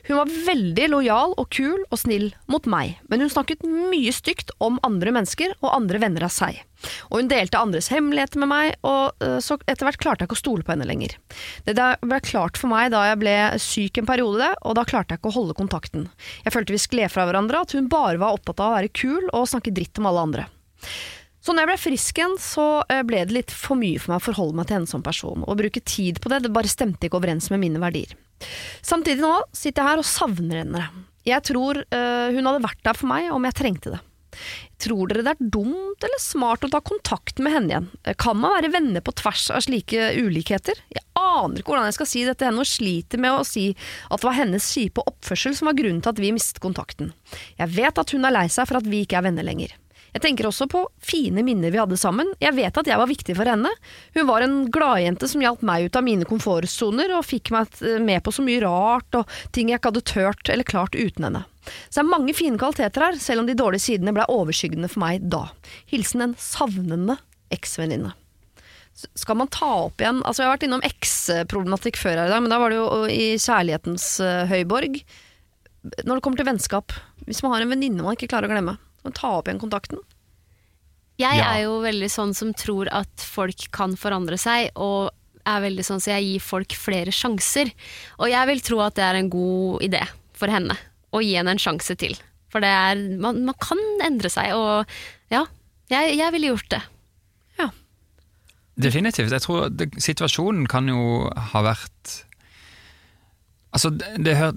Hun 0.09 0.17
var 0.19 0.33
veldig 0.49 0.89
lojal 0.91 1.35
og 1.39 1.47
kul 1.55 1.85
og 1.87 2.01
snill 2.01 2.33
mot 2.51 2.65
meg, 2.69 2.97
men 3.09 3.23
hun 3.23 3.31
snakket 3.33 3.63
mye 3.65 4.13
stygt 4.13 4.51
om 4.65 4.81
andre 4.87 5.13
mennesker 5.15 5.55
og 5.63 5.71
andre 5.73 6.01
venner 6.03 6.27
av 6.27 6.35
seg. 6.35 6.59
Og 7.11 7.19
hun 7.21 7.31
delte 7.31 7.59
andres 7.59 7.91
hemmeligheter 7.93 8.41
med 8.43 8.51
meg, 8.53 8.77
og 8.87 9.25
eh, 9.25 9.39
så 9.45 9.59
etter 9.67 9.89
hvert 9.89 10.01
klarte 10.01 10.25
jeg 10.25 10.31
ikke 10.31 10.39
å 10.39 10.43
stole 10.43 10.67
på 10.67 10.75
henne 10.75 10.89
lenger. 10.89 11.17
Det 11.67 11.75
ble 11.75 12.21
klart 12.25 12.61
for 12.61 12.71
meg 12.71 12.93
da 12.95 13.05
jeg 13.09 13.21
ble 13.23 13.37
syk 13.63 14.01
en 14.01 14.09
periode, 14.09 14.53
og 14.63 14.79
da 14.79 14.87
klarte 14.89 15.15
jeg 15.15 15.23
ikke 15.23 15.33
å 15.33 15.39
holde 15.41 15.59
kontakten. 15.59 16.09
Jeg 16.47 16.55
følte 16.55 16.77
vi 16.77 16.83
skled 16.83 17.15
fra 17.15 17.27
hverandre, 17.29 17.65
at 17.67 17.75
hun 17.77 17.91
bare 17.91 18.21
var 18.23 18.39
opptatt 18.39 18.63
av 18.63 18.73
å 18.73 18.77
være 18.79 18.93
kul 18.95 19.31
og 19.33 19.49
snakke 19.51 19.75
dritt 19.75 19.99
om 20.01 20.11
alle 20.11 20.27
andre. 20.29 20.49
Så 21.43 21.55
når 21.55 21.65
jeg 21.65 21.71
ble 21.71 21.81
frisk 21.81 22.19
igjen, 22.19 22.39
så 22.43 22.69
eh, 22.93 23.05
ble 23.07 23.23
det 23.25 23.35
litt 23.35 23.53
for 23.55 23.79
mye 23.81 24.01
for 24.03 24.13
meg 24.13 24.23
å 24.23 24.27
forholde 24.27 24.59
meg 24.59 24.69
til 24.69 24.79
henne 24.79 24.91
som 24.91 25.05
person, 25.05 25.45
og 25.47 25.61
bruke 25.61 25.81
tid 25.81 26.19
på 26.23 26.33
det, 26.33 26.43
det 26.45 26.55
bare 26.55 26.71
stemte 26.71 27.09
ikke 27.09 27.21
overens 27.21 27.49
med 27.55 27.63
mine 27.63 27.83
verdier. 27.83 28.13
Samtidig 28.85 29.23
nå 29.23 29.33
sitter 29.57 29.83
jeg 29.83 29.91
her 29.91 30.03
og 30.03 30.07
savner 30.07 30.63
henne. 30.63 30.83
Jeg 31.27 31.45
tror 31.49 31.81
eh, 31.83 32.29
hun 32.35 32.47
hadde 32.47 32.65
vært 32.65 32.85
der 32.87 32.99
for 32.99 33.11
meg 33.11 33.33
om 33.35 33.47
jeg 33.49 33.59
trengte 33.59 33.95
det. 33.97 34.03
Tror 34.79 35.11
dere 35.11 35.25
det 35.27 35.35
er 35.35 35.51
dumt 35.57 36.05
eller 36.07 36.23
smart 36.23 36.67
å 36.67 36.71
ta 36.71 36.81
kontakt 36.85 37.41
med 37.43 37.55
henne 37.55 37.73
igjen? 37.73 37.89
Kan 38.21 38.39
man 38.43 38.55
være 38.57 38.73
venner 38.77 39.05
på 39.05 39.15
tvers 39.19 39.49
av 39.55 39.65
slike 39.67 40.13
ulikheter? 40.21 40.79
Jeg 40.95 41.05
aner 41.19 41.59
ikke 41.59 41.73
hvordan 41.73 41.89
jeg 41.89 41.99
skal 41.99 42.11
si 42.13 42.23
dette 42.29 42.47
henne, 42.47 42.63
og 42.63 42.71
sliter 42.71 43.23
med 43.23 43.35
å 43.35 43.47
si 43.47 43.67
at 43.75 44.21
det 44.21 44.29
var 44.29 44.39
hennes 44.39 44.71
kjipe 44.75 45.05
oppførsel 45.09 45.57
som 45.59 45.71
var 45.71 45.79
grunnen 45.81 46.05
til 46.05 46.15
at 46.15 46.23
vi 46.23 46.33
mistet 46.37 46.63
kontakten. 46.63 47.13
Jeg 47.59 47.75
vet 47.75 47.99
at 47.99 48.15
hun 48.15 48.29
er 48.29 48.35
lei 48.35 48.47
seg 48.53 48.71
for 48.71 48.81
at 48.81 48.89
vi 48.89 49.03
ikke 49.07 49.19
er 49.21 49.29
venner 49.31 49.47
lenger. 49.47 49.75
Jeg 50.15 50.25
tenker 50.25 50.49
også 50.49 50.67
på 50.71 50.81
fine 51.05 51.43
minner 51.45 51.73
vi 51.73 51.81
hadde 51.81 51.99
sammen. 52.01 52.31
Jeg 52.41 52.57
vet 52.57 52.79
at 52.81 52.89
jeg 52.89 52.99
var 53.01 53.11
viktig 53.11 53.37
for 53.37 53.49
henne. 53.49 53.71
Hun 54.17 54.29
var 54.31 54.45
en 54.45 54.57
gladjente 54.73 55.29
som 55.31 55.43
hjalp 55.45 55.61
meg 55.67 55.89
ut 55.89 55.99
av 56.01 56.07
mine 56.07 56.29
komfortsoner, 56.29 57.13
og 57.19 57.27
fikk 57.29 57.53
meg 57.55 57.77
med 58.05 58.25
på 58.25 58.33
så 58.35 58.45
mye 58.47 58.63
rart 58.65 59.21
og 59.21 59.39
ting 59.55 59.71
jeg 59.71 59.83
ikke 59.83 59.93
hadde 59.93 60.07
tørt 60.09 60.53
eller 60.53 60.69
klart 60.69 60.97
uten 60.97 61.29
henne. 61.29 61.45
Så 61.89 61.99
det 62.01 62.05
er 62.05 62.11
mange 62.13 62.35
fine 62.37 62.59
kvaliteter 62.61 63.05
her, 63.09 63.19
selv 63.23 63.41
om 63.43 63.47
de 63.51 63.57
dårlige 63.59 63.85
sidene 63.87 64.15
ble 64.17 64.25
overskyggende 64.33 64.89
for 64.93 65.03
meg 65.05 65.29
da. 65.33 65.45
Hilsen 65.91 66.25
en 66.25 66.35
savnende 66.41 67.19
eksvenninne. 67.55 68.15
Skal 69.15 69.37
man 69.39 69.47
ta 69.47 69.69
opp 69.87 70.03
igjen 70.03 70.19
Altså 70.27 70.43
Jeg 70.43 70.49
har 70.49 70.57
vært 70.57 70.65
innom 70.67 70.83
eks-problematikk 70.83 71.97
før 72.01 72.17
her 72.19 72.27
i 72.27 72.33
dag, 72.33 72.43
men 72.43 72.51
da 72.51 72.59
var 72.59 72.73
det 72.75 72.81
jo 72.81 72.89
i 73.07 73.29
kjærlighetens 73.39 74.07
eh, 74.27 74.45
høyborg. 74.51 74.99
Når 76.03 76.19
det 76.19 76.23
kommer 76.25 76.41
til 76.41 76.49
vennskap, 76.49 76.93
hvis 77.29 77.43
man 77.45 77.55
har 77.55 77.63
en 77.63 77.71
venninne 77.71 78.03
man 78.03 78.17
ikke 78.19 78.27
klarer 78.33 78.51
å 78.51 78.53
glemme, 78.57 78.75
kan 78.99 79.07
man 79.13 79.15
ta 79.17 79.31
opp 79.39 79.47
igjen 79.49 79.61
kontakten. 79.63 80.03
Jeg 81.19 81.39
Ja. 81.39 81.53
er 81.55 81.63
jo 81.65 81.79
veldig 81.83 82.09
sånn 82.11 82.35
som 82.35 82.53
tror 82.55 82.91
at 82.95 83.23
folk 83.23 83.71
kan 83.75 83.95
forandre 83.99 84.39
seg, 84.39 84.71
og 84.77 85.11
er 85.47 85.63
veldig 85.65 85.85
sånn 85.87 86.03
så 86.03 86.13
jeg 86.19 86.27
gir 86.29 86.41
folk 86.45 86.75
flere 86.77 87.15
sjanser. 87.15 87.71
Og 88.19 88.29
jeg 88.31 88.47
vil 88.51 88.61
tro 88.61 88.81
at 88.85 88.95
det 88.99 89.05
er 89.07 89.15
en 89.19 89.31
god 89.33 89.81
idé 89.87 90.03
for 90.39 90.47
henne, 90.53 90.77
å 91.19 91.25
gi 91.25 91.35
henne 91.39 91.57
en 91.57 91.63
sjanse 91.63 91.99
til. 92.01 92.17
For 92.53 92.65
det 92.65 92.71
er, 92.73 93.01
man, 93.21 93.43
man 93.45 93.57
kan 93.61 93.81
endre 94.07 94.31
seg, 94.33 94.55
og 94.57 94.89
ja, 95.35 95.45
jeg, 95.93 96.17
jeg 96.17 96.35
ville 96.35 96.55
gjort 96.55 96.71
det. 96.77 96.85
Definitivt. 98.79 99.33
Jeg 99.33 99.43
tror 99.43 99.69
det, 99.75 99.91
situasjonen 99.99 100.67
kan 100.71 100.89
jo 100.91 101.29
ha 101.53 101.67
vært 101.67 102.25
Altså, 103.69 103.91
det, 103.93 104.07
det 104.25 104.33
hør, 104.39 104.55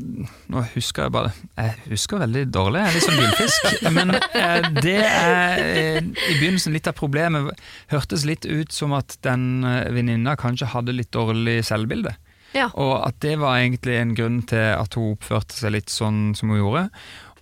Nå 0.53 0.61
husker 0.71 1.03
jeg 1.03 1.11
bare 1.11 1.31
Jeg 1.57 1.73
husker 1.91 2.21
veldig 2.21 2.45
dårlig, 2.53 2.79
jeg 2.79 2.87
er 2.87 2.95
litt 2.95 3.07
sånn 3.07 3.19
gullfisk. 3.19 3.65
Men 3.97 4.13
eh, 4.15 4.69
det 4.77 4.99
er 5.03 5.63
eh, 5.65 5.97
i 5.99 6.37
begynnelsen 6.37 6.71
litt 6.71 6.87
av 6.87 6.95
problemet. 6.95 7.59
Hørtes 7.91 8.23
litt 8.29 8.47
ut 8.47 8.71
som 8.71 8.95
at 8.95 9.17
den 9.25 9.65
eh, 9.67 9.89
venninna 9.91 10.37
kanskje 10.39 10.69
hadde 10.71 10.95
litt 10.95 11.11
dårlig 11.11 11.59
selvbilde. 11.67 12.15
Ja. 12.57 12.69
Og 12.75 12.95
at 13.05 13.19
det 13.23 13.37
var 13.41 13.59
egentlig 13.59 13.97
en 13.99 14.15
grunn 14.17 14.39
til 14.49 14.71
at 14.75 14.95
hun 14.97 15.15
oppførte 15.15 15.55
seg 15.57 15.75
litt 15.77 15.91
sånn 15.93 16.31
som 16.37 16.51
hun 16.51 16.61
gjorde. 16.61 16.87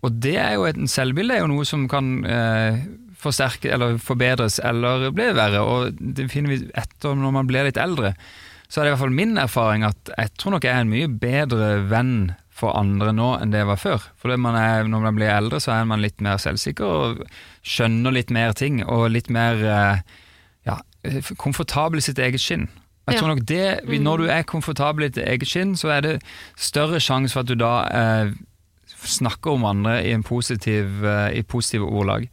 Og 0.06 0.20
det 0.24 0.36
er 0.40 0.56
jo 0.56 0.68
et 0.70 0.80
selvbilde 0.92 1.36
er 1.36 1.44
jo 1.44 1.52
noe 1.52 1.66
som 1.68 1.88
kan 1.92 2.12
eh, 2.24 2.84
forsterke 3.20 3.72
eller 3.76 3.98
forbedres 4.02 4.60
eller 4.64 5.10
bli 5.16 5.32
verre. 5.36 5.64
Og 5.64 5.98
det 6.00 6.30
finner 6.32 6.54
vi 6.54 6.62
etter 6.78 7.18
når 7.18 7.36
man 7.36 7.50
blir 7.50 7.68
litt 7.68 7.80
eldre. 7.82 8.14
Så 8.70 8.80
er 8.80 8.86
det 8.86 8.92
i 8.92 8.94
hvert 8.94 9.04
fall 9.04 9.18
min 9.18 9.40
erfaring 9.42 9.84
at 9.88 10.14
jeg 10.14 10.32
tror 10.38 10.56
nok 10.56 10.68
jeg 10.68 10.76
er 10.76 10.86
en 10.86 10.94
mye 10.94 11.10
bedre 11.10 11.72
venn 11.90 12.16
for 12.60 12.76
andre 12.76 13.14
nå 13.16 13.32
enn 13.40 13.54
det 13.54 13.64
jeg 13.64 13.70
var 13.72 13.82
før. 13.82 14.08
For 14.20 14.36
man 14.40 14.58
er, 14.60 14.88
når 14.88 15.06
man 15.08 15.18
blir 15.18 15.32
eldre, 15.32 15.62
så 15.64 15.74
er 15.78 15.88
man 15.90 16.04
litt 16.04 16.22
mer 16.24 16.40
selvsikker 16.42 16.86
og 16.86 17.24
skjønner 17.66 18.16
litt 18.16 18.34
mer 18.36 18.54
ting. 18.58 18.84
Og 18.86 19.10
litt 19.16 19.32
mer 19.34 19.64
eh, 19.64 20.20
ja, 20.68 20.78
komfortabel 21.40 22.02
i 22.02 22.06
sitt 22.06 22.22
eget 22.22 22.44
skinn. 22.44 22.68
Jeg 23.12 23.22
tror 23.22 23.34
nok 23.34 23.46
det, 23.48 24.02
Når 24.02 24.18
du 24.18 24.28
er 24.30 24.44
komfortabel 24.48 25.06
i 25.08 25.10
ditt 25.10 25.24
eget 25.24 25.48
skinn, 25.50 25.76
så 25.78 25.94
er 25.98 26.06
det 26.06 26.14
større 26.58 27.02
sjanse 27.04 27.34
for 27.34 27.46
at 27.46 27.52
du 27.52 27.56
da 27.60 27.74
eh, 27.90 28.34
snakker 29.06 29.56
om 29.58 29.66
andre 29.66 30.00
i 30.06 30.12
en 30.16 30.24
positiv, 30.24 31.06
eh, 31.06 31.40
i 31.40 31.44
positive 31.44 31.86
ordlag. 31.88 32.28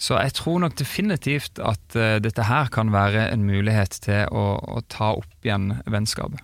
Så 0.00 0.16
jeg 0.20 0.32
tror 0.38 0.60
nok 0.64 0.78
definitivt 0.78 1.58
at 1.58 1.96
eh, 1.96 2.18
dette 2.22 2.48
her 2.48 2.70
kan 2.72 2.92
være 2.92 3.30
en 3.32 3.44
mulighet 3.44 4.00
til 4.04 4.26
å, 4.32 4.46
å 4.58 4.80
ta 4.88 5.14
opp 5.20 5.46
igjen 5.46 5.74
vennskapet. 5.86 6.40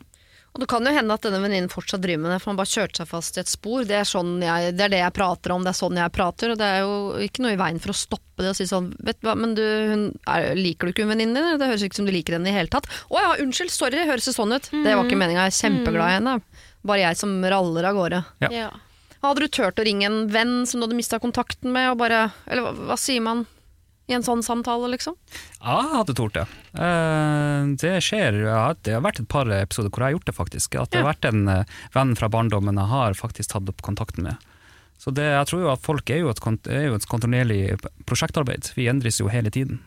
Og 0.57 0.63
det 0.63 0.71
kan 0.73 0.87
jo 0.89 0.93
hende 0.97 1.13
at 1.13 1.25
denne 1.27 1.39
venninnen 1.43 1.69
fortsatt 1.69 2.01
driver 2.01 2.23
med 2.23 2.31
det, 2.33 2.39
for 2.41 2.49
han 2.49 2.57
bare 2.57 2.71
kjørte 2.71 3.03
seg 3.03 3.09
fast 3.11 3.37
i 3.37 3.43
et 3.43 3.51
spor. 3.51 3.83
Det 3.85 3.99
er, 3.99 4.07
sånn 4.09 4.39
jeg, 4.41 4.71
det 4.73 4.87
er 4.87 4.93
det 4.95 5.01
jeg 5.03 5.15
prater 5.19 5.53
om, 5.53 5.67
det 5.67 5.75
er 5.75 5.77
sånn 5.77 5.99
jeg 6.01 6.13
prater, 6.17 6.55
og 6.55 6.61
det 6.63 6.69
er 6.73 6.79
jo 6.81 6.95
ikke 7.27 7.45
noe 7.45 7.53
i 7.53 7.59
veien 7.61 7.81
for 7.83 7.93
å 7.93 7.97
stoppe 7.99 8.41
det 8.41 8.55
og 8.55 8.57
si 8.57 8.67
sånn 8.69 8.89
Vet 9.05 9.21
du 9.21 9.29
hva, 9.29 9.35
men 9.37 9.53
du, 9.57 9.63
hun, 9.91 10.07
er, 10.33 10.49
liker 10.57 10.89
du 10.89 10.95
ikke 10.95 11.09
venninnen 11.11 11.37
din? 11.37 11.61
Det 11.61 11.69
høres 11.69 11.85
ikke 11.85 11.99
ut 11.99 12.01
som 12.01 12.09
du 12.09 12.15
liker 12.15 12.39
henne 12.39 12.49
i 12.49 12.57
hele 12.57 12.73
tatt. 12.73 12.89
Å 12.89 13.21
ja, 13.21 13.35
unnskyld, 13.45 13.75
sorry, 13.75 14.01
høres 14.09 14.31
det 14.31 14.35
sånn 14.39 14.57
ut? 14.57 14.71
Det 14.73 14.97
var 14.97 15.05
ikke 15.05 15.21
meninga, 15.21 15.45
jeg 15.45 15.53
er 15.53 15.61
kjempeglad 15.61 16.09
i 16.09 16.17
henne. 16.17 16.39
Bare 16.89 17.05
jeg 17.05 17.21
som 17.21 17.37
raller 17.45 17.91
av 17.91 18.01
gårde. 18.01 18.23
Ja. 18.47 18.53
Ja. 18.55 18.71
Hadde 19.27 19.45
du 19.45 19.53
turt 19.53 19.81
å 19.81 19.85
ringe 19.85 20.09
en 20.09 20.25
venn 20.33 20.57
som 20.69 20.81
du 20.81 20.87
hadde 20.87 20.97
mista 20.97 21.21
kontakten 21.21 21.73
med, 21.75 21.91
og 21.93 22.01
bare 22.01 22.31
Eller 22.47 22.65
hva, 22.65 22.73
hva 22.93 22.99
sier 23.01 23.25
man 23.25 23.45
i 24.07 24.15
en 24.15 24.25
sånn 24.27 24.43
samtale, 24.47 24.89
liksom? 24.93 25.17
Ja, 25.59 25.81
jeg 25.83 25.95
hadde 25.97 26.15
tort 26.19 26.37
det. 26.37 26.45
Eh, 26.79 27.71
det 27.83 27.95
skjer. 28.07 28.39
Det 28.87 28.95
har 28.95 29.03
vært 29.05 29.23
et 29.23 29.31
par 29.31 29.51
episoder 29.51 29.91
hvor 29.91 30.05
jeg 30.05 30.13
har 30.13 30.19
gjort 30.19 30.29
det, 30.31 30.37
faktisk. 30.37 30.77
At 30.79 30.93
det 30.93 31.03
har 31.03 31.11
vært 31.11 31.27
en 31.31 31.49
eh, 31.51 31.81
venn 31.97 32.15
fra 32.19 32.31
barndommen 32.31 32.79
jeg 32.79 32.93
har 32.93 33.19
faktisk 33.19 33.55
tatt 33.55 33.73
opp 33.73 33.83
kontakten 33.87 34.29
med. 34.29 34.47
Så 34.97 35.13
det, 35.13 35.27
jeg 35.27 35.51
tror 35.51 35.67
jo 35.67 35.73
at 35.75 35.83
folk 35.85 36.09
er 36.11 36.23
jo 36.23 36.31
et, 36.33 36.41
er 36.71 36.89
jo 36.89 36.97
et 36.97 37.11
kontinuerlig 37.11 37.61
prosjektarbeid. 38.09 38.73
Vi 38.79 38.89
endres 38.91 39.21
jo 39.21 39.29
hele 39.33 39.53
tiden. 39.53 39.83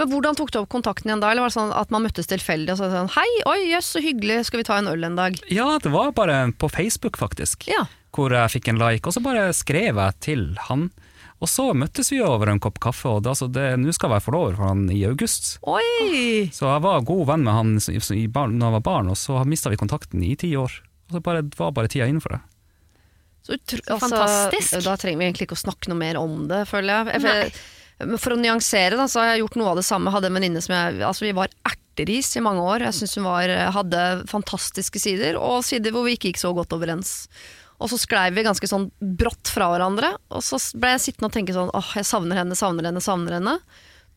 Men 0.00 0.08
hvordan 0.10 0.38
tok 0.38 0.50
du 0.50 0.58
opp 0.62 0.70
kontakten 0.72 1.10
igjen 1.10 1.20
da? 1.22 1.30
Eller 1.30 1.44
var 1.44 1.52
det 1.52 1.58
sånn 1.58 1.74
at 1.76 1.92
man 1.92 2.06
møttes 2.06 2.28
tilfeldig 2.30 2.72
og 2.74 2.80
sa 2.80 2.88
sånn 2.90 3.12
Hei, 3.14 3.28
oi, 3.46 3.58
jøss, 3.74 3.92
så 3.94 4.02
hyggelig, 4.02 4.40
skal 4.48 4.62
vi 4.62 4.66
ta 4.66 4.80
en 4.80 4.88
øl 4.90 5.04
en 5.06 5.18
dag? 5.18 5.36
Ja, 5.52 5.68
det 5.82 5.92
var 5.92 6.14
bare 6.16 6.42
på 6.56 6.70
Facebook, 6.72 7.20
faktisk. 7.20 7.68
Ja. 7.70 7.84
Hvor 8.16 8.32
jeg 8.34 8.54
fikk 8.56 8.72
en 8.72 8.80
like, 8.80 9.04
og 9.06 9.14
så 9.14 9.22
bare 9.22 9.50
skrev 9.54 10.00
jeg 10.00 10.18
til 10.24 10.46
han. 10.70 10.88
Og 11.40 11.48
så 11.48 11.70
møttes 11.72 12.10
vi 12.12 12.18
over 12.20 12.50
en 12.52 12.60
kopp 12.60 12.76
kaffe, 12.84 13.08
og 13.08 13.22
det, 13.24 13.30
altså, 13.32 13.46
nå 13.80 13.94
skal 13.96 14.10
jeg 14.10 14.14
være 14.18 14.24
forlover 14.26 14.56
for 14.58 14.68
han 14.68 14.82
i 14.92 14.98
august. 15.08 15.54
Oi! 15.64 16.50
Så 16.52 16.66
jeg 16.68 16.82
var 16.84 17.00
god 17.08 17.22
venn 17.30 17.46
med 17.46 17.56
han 17.56 17.70
i, 17.80 18.26
når 18.28 18.66
jeg 18.66 18.74
var 18.76 18.84
barn, 18.84 19.08
og 19.08 19.16
så 19.16 19.38
mista 19.48 19.72
vi 19.72 19.78
kontakten 19.80 20.20
i 20.26 20.34
ti 20.36 20.52
år. 20.60 20.74
Og 21.08 21.16
så 21.16 21.22
bare, 21.24 21.46
var 21.56 21.72
bare 21.72 21.88
tida 21.88 22.06
innenfor 22.10 22.36
det. 22.36 22.42
Så 23.42 23.56
utro- 23.56 23.98
Fantastisk. 24.02 24.74
Altså, 24.76 24.82
da 24.84 24.96
trenger 25.00 25.18
vi 25.22 25.28
egentlig 25.30 25.46
ikke 25.48 25.56
å 25.56 25.64
snakke 25.64 25.88
noe 25.88 25.96
mer 26.02 26.18
om 26.20 26.42
det, 26.50 26.66
føler 26.68 27.08
jeg. 27.08 27.22
For, 27.24 28.18
for 28.20 28.36
å 28.36 28.40
nyansere, 28.40 28.98
da, 29.00 29.08
så 29.08 29.22
har 29.24 29.32
jeg 29.32 29.40
gjort 29.46 29.56
noe 29.62 29.72
av 29.72 29.80
det 29.80 29.86
samme. 29.88 30.12
Hadde 30.12 30.28
en 30.28 30.36
venninne 30.36 30.60
som 30.64 30.76
jeg 30.76 31.00
Altså, 31.08 31.24
vi 31.24 31.32
var 31.40 31.48
erteris 31.72 32.34
i 32.36 32.44
mange 32.44 32.60
år. 32.68 32.84
Jeg 32.84 32.98
syns 33.00 33.16
hun 33.16 33.26
var, 33.30 33.48
hadde 33.80 34.04
fantastiske 34.30 35.00
sider, 35.00 35.40
og 35.40 35.64
sider 35.64 35.96
hvor 35.96 36.04
vi 36.04 36.18
ikke 36.18 36.34
gikk 36.34 36.42
så 36.44 36.52
godt 36.56 36.76
overens. 36.76 37.14
Og 37.80 37.88
så 37.88 37.98
sklei 38.00 38.26
vi 38.36 38.44
ganske 38.44 38.68
sånn 38.68 38.90
brått 39.00 39.48
fra 39.48 39.70
hverandre, 39.72 40.12
og 40.28 40.42
så 40.44 40.58
ble 40.76 40.94
jeg 40.94 41.04
sittende 41.06 41.30
og 41.30 41.36
tenke 41.36 41.56
sånn 41.56 41.72
åh, 41.76 41.92
jeg 41.96 42.08
savner 42.08 42.42
henne, 42.42 42.58
savner 42.58 42.90
henne, 42.90 43.00
savner 43.04 43.38
henne. 43.38 43.56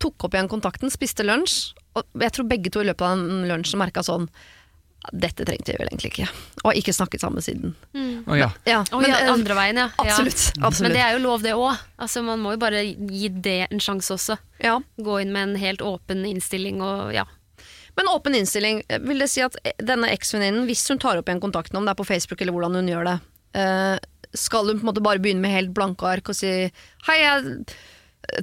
Tok 0.04 0.28
opp 0.28 0.36
igjen 0.36 0.52
kontakten, 0.52 0.92
spiste 0.92 1.24
lunsj, 1.24 1.72
og 1.96 2.04
jeg 2.20 2.36
tror 2.36 2.50
begge 2.50 2.74
to 2.74 2.84
i 2.84 2.90
løpet 2.90 3.06
av 3.08 3.16
den 3.22 3.48
lunsjen 3.48 3.80
merka 3.80 4.04
sånn 4.04 4.28
dette 5.12 5.44
trengte 5.44 5.74
vi 5.74 5.80
vel 5.82 5.90
egentlig 5.90 6.14
ikke. 6.14 6.28
Og 6.62 6.70
har 6.70 6.78
ikke 6.80 6.94
snakket 6.96 7.24
sammen 7.24 7.44
siden. 7.44 7.74
Å 8.24 8.38
ja. 8.40 8.50
Ja, 8.64 8.80
Og 8.96 9.02
men, 9.04 9.12
ja, 9.12 9.20
eh, 9.26 9.32
andre 9.34 9.58
veien, 9.58 9.80
ja. 9.82 9.90
Absolutt. 10.00 10.46
ja. 10.56 10.64
absolutt. 10.64 10.86
Men 10.88 10.96
det 10.96 11.02
er 11.04 11.18
jo 11.18 11.24
lov, 11.26 11.44
det 11.44 11.56
òg. 11.60 11.82
Altså, 12.00 12.24
man 12.24 12.40
må 12.40 12.56
jo 12.56 12.62
bare 12.62 12.86
gi 12.88 13.28
det 13.28 13.58
en 13.68 13.84
sjanse 13.84 14.16
også. 14.16 14.38
ja. 14.64 14.78
Gå 15.04 15.20
inn 15.22 15.34
med 15.36 15.50
en 15.50 15.60
helt 15.60 15.84
åpen 15.84 16.24
innstilling 16.30 16.80
og 16.82 17.12
ja. 17.16 17.26
Men 17.96 18.08
åpen 18.10 18.34
innstilling, 18.36 18.82
vil 19.06 19.20
det 19.22 19.28
si 19.30 19.44
at 19.46 19.58
denne 19.78 20.08
eksvenninnen, 20.10 20.64
hvis 20.66 20.88
hun 20.90 21.02
tar 21.04 21.20
opp 21.20 21.28
igjen 21.30 21.44
kontakten, 21.44 21.78
om 21.78 21.86
det 21.86 21.94
er 21.94 22.00
på 22.00 22.08
Facebook 22.08 22.42
eller 22.42 22.56
hvordan 22.56 22.80
hun 22.80 22.90
gjør 22.90 23.10
det, 23.12 23.18
eh, 23.20 23.33
skal 23.54 24.66
hun 24.70 24.80
på 24.80 24.84
en 24.88 24.90
måte 24.92 25.04
bare 25.06 25.22
begynne 25.22 25.42
med 25.46 25.54
helt 25.54 25.74
blanke 25.78 26.08
ark 26.10 26.30
og 26.30 26.36
si 26.38 26.50
hei, 27.08 27.18
jeg 27.22 27.66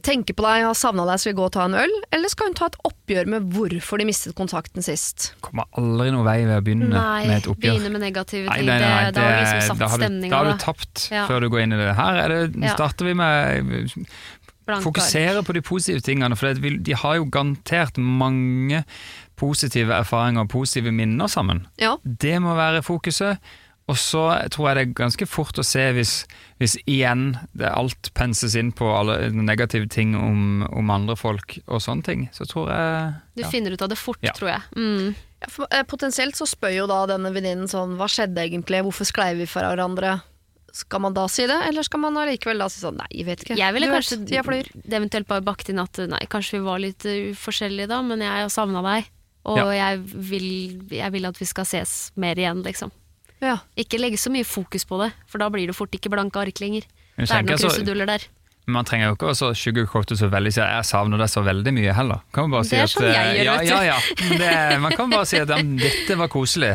tenker 0.05 0.37
på 0.37 0.45
deg, 0.45 0.59
jeg 0.61 0.67
har 0.69 0.77
savna 0.77 1.07
deg, 1.09 1.19
skal 1.19 1.33
vi 1.33 1.37
gå 1.39 1.45
og 1.49 1.53
ta 1.57 1.65
en 1.67 1.75
øl? 1.81 1.93
Eller 2.13 2.29
skal 2.31 2.51
hun 2.51 2.57
ta 2.59 2.67
et 2.69 2.77
oppgjør 2.87 3.31
med 3.33 3.47
hvorfor 3.55 3.99
de 3.99 4.05
mistet 4.07 4.35
kontakten 4.39 4.85
sist? 4.85 5.31
Kommer 5.43 5.65
aldri 5.81 6.11
noen 6.15 6.27
vei 6.29 6.37
ved 6.45 6.53
å 6.61 6.65
begynne 6.67 6.91
Nei, 6.93 7.23
med 7.27 7.39
et 7.41 7.49
oppgjør. 7.51 7.79
begynne 7.79 7.93
med 7.97 8.05
negative 8.05 8.45
Nei, 8.51 8.59
ting. 8.61 8.69
nei, 8.69 8.77
nei, 8.85 9.05
det, 9.09 9.15
da 9.17 9.25
har 9.25 9.33
du 9.33 9.41
liksom 9.41 9.57
det- 9.59 9.69
satt 9.71 9.79
da 9.81 9.89
har 9.89 9.99
du- 9.99 10.29
Da 10.29 10.37
har 10.37 10.51
du 10.53 10.59
tapt 10.67 11.09
Ja. 11.11 11.27
før 11.27 11.41
du 11.41 11.49
går 11.49 11.63
inn 11.65 11.73
i 11.73 11.77
det. 11.81 11.95
Her 11.97 12.15
er 12.25 12.29
det, 12.47 12.71
starter 12.77 13.05
vi 13.09 13.15
med 13.15 13.91
Blanke 14.67 14.85
fokusere 14.85 15.43
på 15.43 15.55
de 15.55 15.63
positive 15.63 16.01
tingene, 16.05 16.37
for 16.37 16.53
det 16.55 16.85
de 16.85 16.93
har 16.93 17.15
jo 17.17 17.25
garantert 17.25 17.97
mange 17.99 18.85
positive 19.37 19.91
erfaringer 19.91 20.43
og 20.45 20.49
positive 20.51 20.93
minner 20.93 21.27
sammen. 21.27 21.67
Ja. 21.79 21.97
Det 22.05 22.37
må 22.41 22.55
være 22.55 22.83
fokuset. 22.85 23.39
Og 23.91 23.97
så 23.99 24.23
tror 24.55 24.69
jeg 24.71 24.77
det 24.79 24.83
er 24.85 24.93
ganske 25.01 25.27
fort 25.27 25.59
å 25.59 25.65
se 25.67 25.83
hvis, 25.97 26.13
hvis 26.63 26.77
igjen 26.87 27.33
det 27.59 27.71
alt 27.75 28.13
penses 28.15 28.55
inn 28.59 28.71
på 28.77 28.87
alle 28.95 29.17
negative 29.35 29.89
ting 29.91 30.13
om, 30.19 30.63
om 30.71 30.93
andre 30.95 31.17
folk 31.19 31.57
og 31.67 31.83
sånne 31.83 32.07
ting. 32.07 32.25
Så 32.37 32.47
tror 32.47 32.71
jeg 32.71 33.13
Du 33.41 33.43
ja. 33.43 33.51
finner 33.51 33.75
ut 33.75 33.83
av 33.83 33.91
det 33.91 33.99
fort, 33.99 34.23
Ja. 34.23 34.35
tror 34.37 34.53
jeg. 34.53 34.63
Mm. 34.77 35.15
Ja, 35.41 35.49
for, 35.49 35.67
eh, 35.73 35.83
potensielt 35.89 36.37
så 36.39 36.47
spør 36.47 36.75
jo 36.77 36.87
da 36.91 37.01
denne 37.11 37.33
venninnen 37.35 37.67
sånn 37.73 37.97
hva 37.99 38.07
skjedde 38.13 38.45
egentlig, 38.45 38.85
hvorfor 38.87 39.09
sklei 39.09 39.33
vi 39.39 39.49
fra 39.51 39.73
hverandre? 39.73 40.21
Skal 40.77 41.01
man 41.03 41.17
da 41.17 41.25
si 41.27 41.49
det, 41.51 41.57
eller 41.67 41.83
skal 41.83 41.99
man 42.05 42.15
allikevel 42.21 42.61
da 42.63 42.69
si 42.71 42.79
sånn 42.85 43.01
nei, 43.01 43.09
jeg 43.11 43.27
vet 43.27 43.41
ikke. 43.43 43.57
Jeg 43.59 43.75
ville 43.75 43.89
Du 43.89 43.95
kanskje 43.97 44.45
flyr. 44.47 44.69
det 44.87 45.01
eventuelt 45.01 45.27
bare 45.27 45.43
bakt 45.43 45.73
inn 45.73 45.81
at 45.83 45.99
nei, 46.07 46.21
kanskje 46.31 46.61
vi 46.61 46.67
var 46.69 46.79
litt 46.79 47.03
uh, 47.11 47.33
forskjellige 47.35 47.89
da, 47.91 47.99
men 48.07 48.23
jeg 48.23 48.31
har 48.45 48.53
savna 48.55 48.85
deg. 48.85 49.09
Og 49.51 49.73
jeg, 49.73 49.99
vil, 50.31 50.49
jeg 50.93 51.11
vil 51.17 51.27
at 51.27 51.39
vi 51.41 51.47
skal 51.49 51.65
ses 51.67 52.13
mer 52.21 52.37
igjen, 52.39 52.61
liksom. 52.63 52.93
Ja. 53.41 53.59
Ikke 53.81 54.01
legge 54.01 54.19
så 54.21 54.33
mye 54.33 54.45
fokus 54.45 54.85
på 54.89 54.99
det, 55.03 55.11
for 55.31 55.41
da 55.43 55.49
blir 55.53 55.71
det 55.71 55.77
fort 55.77 55.95
ikke 55.97 56.13
blanke 56.13 56.41
ark 56.43 56.61
lenger. 56.61 56.85
Det 57.17 57.27
er 57.29 57.43
noen 57.45 57.59
kruseduller 57.61 58.09
der. 58.09 58.27
Man 58.71 58.85
trenger 58.87 59.11
jo 59.11 59.17
ikke 59.17 59.33
å 59.33 59.51
sugarcoate 59.57 60.17
så 60.21 60.29
veldig 60.31 60.53
si 60.55 60.61
at 60.63 60.75
jeg 60.77 60.89
savner 60.93 61.19
det 61.19 61.27
så 61.33 61.43
veldig 61.43 61.73
mye 61.75 61.95
heller. 61.97 62.21
Kan 62.37 62.47
man 62.47 62.59
bare 62.59 62.69
si 62.69 62.77
Det 62.77 62.83
er 62.83 62.87
at, 62.87 62.93
sånn 62.95 63.09
jeg 63.09 63.17
eh, 63.17 63.41
gjør, 63.41 63.45
ja, 63.49 63.57
vet 63.57 63.67
du. 63.67 63.73
ja, 63.73 63.83
ja. 63.89 64.39
Det, 64.39 64.81
man 64.85 64.95
kan 65.01 65.11
bare 65.11 65.27
si 65.27 65.41
at 65.41 65.51
ja, 65.51 65.59
dette 65.85 66.19
var 66.21 66.31
koselig, 66.33 66.75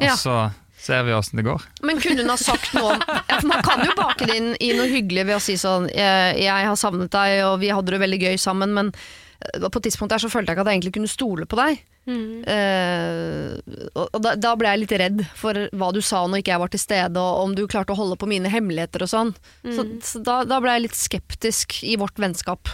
og 0.00 0.06
Ja. 0.08 0.16
så 0.18 0.38
ser 0.84 1.04
vi 1.06 1.14
åssen 1.16 1.38
det 1.40 1.44
går. 1.46 1.62
Men 1.86 2.00
kunne 2.02 2.24
hun 2.24 2.32
ha 2.32 2.36
sagt 2.40 2.72
noe 2.76 2.96
om 2.96 3.04
ja, 3.30 3.38
Man 3.46 3.62
kan 3.64 3.84
jo 3.86 3.92
bake 3.96 4.26
det 4.28 4.34
inn 4.40 4.50
i 4.60 4.72
noe 4.76 4.88
hyggelig 4.90 5.26
ved 5.28 5.36
å 5.38 5.40
si 5.44 5.54
sånn 5.60 5.86
jeg, 5.92 6.40
'Jeg 6.42 6.66
har 6.68 6.76
savnet 6.80 7.12
deg, 7.14 7.44
og 7.46 7.60
vi 7.62 7.70
hadde 7.72 7.94
det 7.94 8.00
veldig 8.02 8.20
gøy 8.24 8.36
sammen', 8.40 8.74
men 8.74 8.90
eh, 8.90 9.00
på 9.42 9.80
et 9.80 9.84
tidspunkt 9.88 10.14
der 10.14 10.22
så 10.22 10.30
følte 10.32 10.52
jeg 10.52 10.56
ikke 10.56 10.64
at 10.64 10.70
jeg 10.70 10.78
egentlig 10.78 10.94
kunne 10.96 11.10
stole 11.10 11.46
på 11.50 11.58
deg. 11.58 11.82
Mm. 12.04 12.44
Uh, 12.44 13.92
og 13.96 14.18
da, 14.24 14.34
da 14.36 14.52
ble 14.60 14.72
jeg 14.72 14.82
litt 14.82 14.96
redd 15.00 15.22
for 15.38 15.66
hva 15.72 15.90
du 15.96 16.00
sa 16.04 16.24
når 16.28 16.42
ikke 16.42 16.54
jeg 16.54 16.62
var 16.64 16.72
til 16.74 16.82
stede, 16.82 17.20
og 17.20 17.44
om 17.44 17.54
du 17.56 17.64
klarte 17.70 17.94
å 17.94 17.98
holde 17.98 18.18
på 18.20 18.28
mine 18.30 18.50
hemmeligheter 18.52 19.06
og 19.06 19.12
sånn. 19.12 19.32
Så, 19.64 19.86
så 20.04 20.24
da, 20.24 20.40
da 20.48 20.60
ble 20.64 20.76
jeg 20.76 20.86
litt 20.88 20.98
skeptisk 20.98 21.78
i 21.86 21.96
vårt 22.00 22.20
vennskap. 22.20 22.72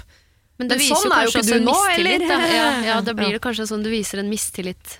Men 0.60 0.68
det 0.68 0.76
Men 0.76 0.82
viser 0.82 0.98
sånn 1.00 1.08
jo 1.08 1.16
er 1.16 1.28
jo 1.28 1.30
ikke 1.32 1.46
du 1.46 1.54
en 1.56 1.68
nå, 1.70 1.76
eller? 1.94 2.26
Da. 2.26 2.40
Ja, 2.52 2.66
ja, 2.84 2.98
da 3.04 3.14
blir 3.16 3.32
det 3.32 3.40
kanskje 3.44 3.70
sånn 3.70 3.86
du 3.86 3.88
viser 3.92 4.20
en 4.20 4.28
mistillit 4.28 4.98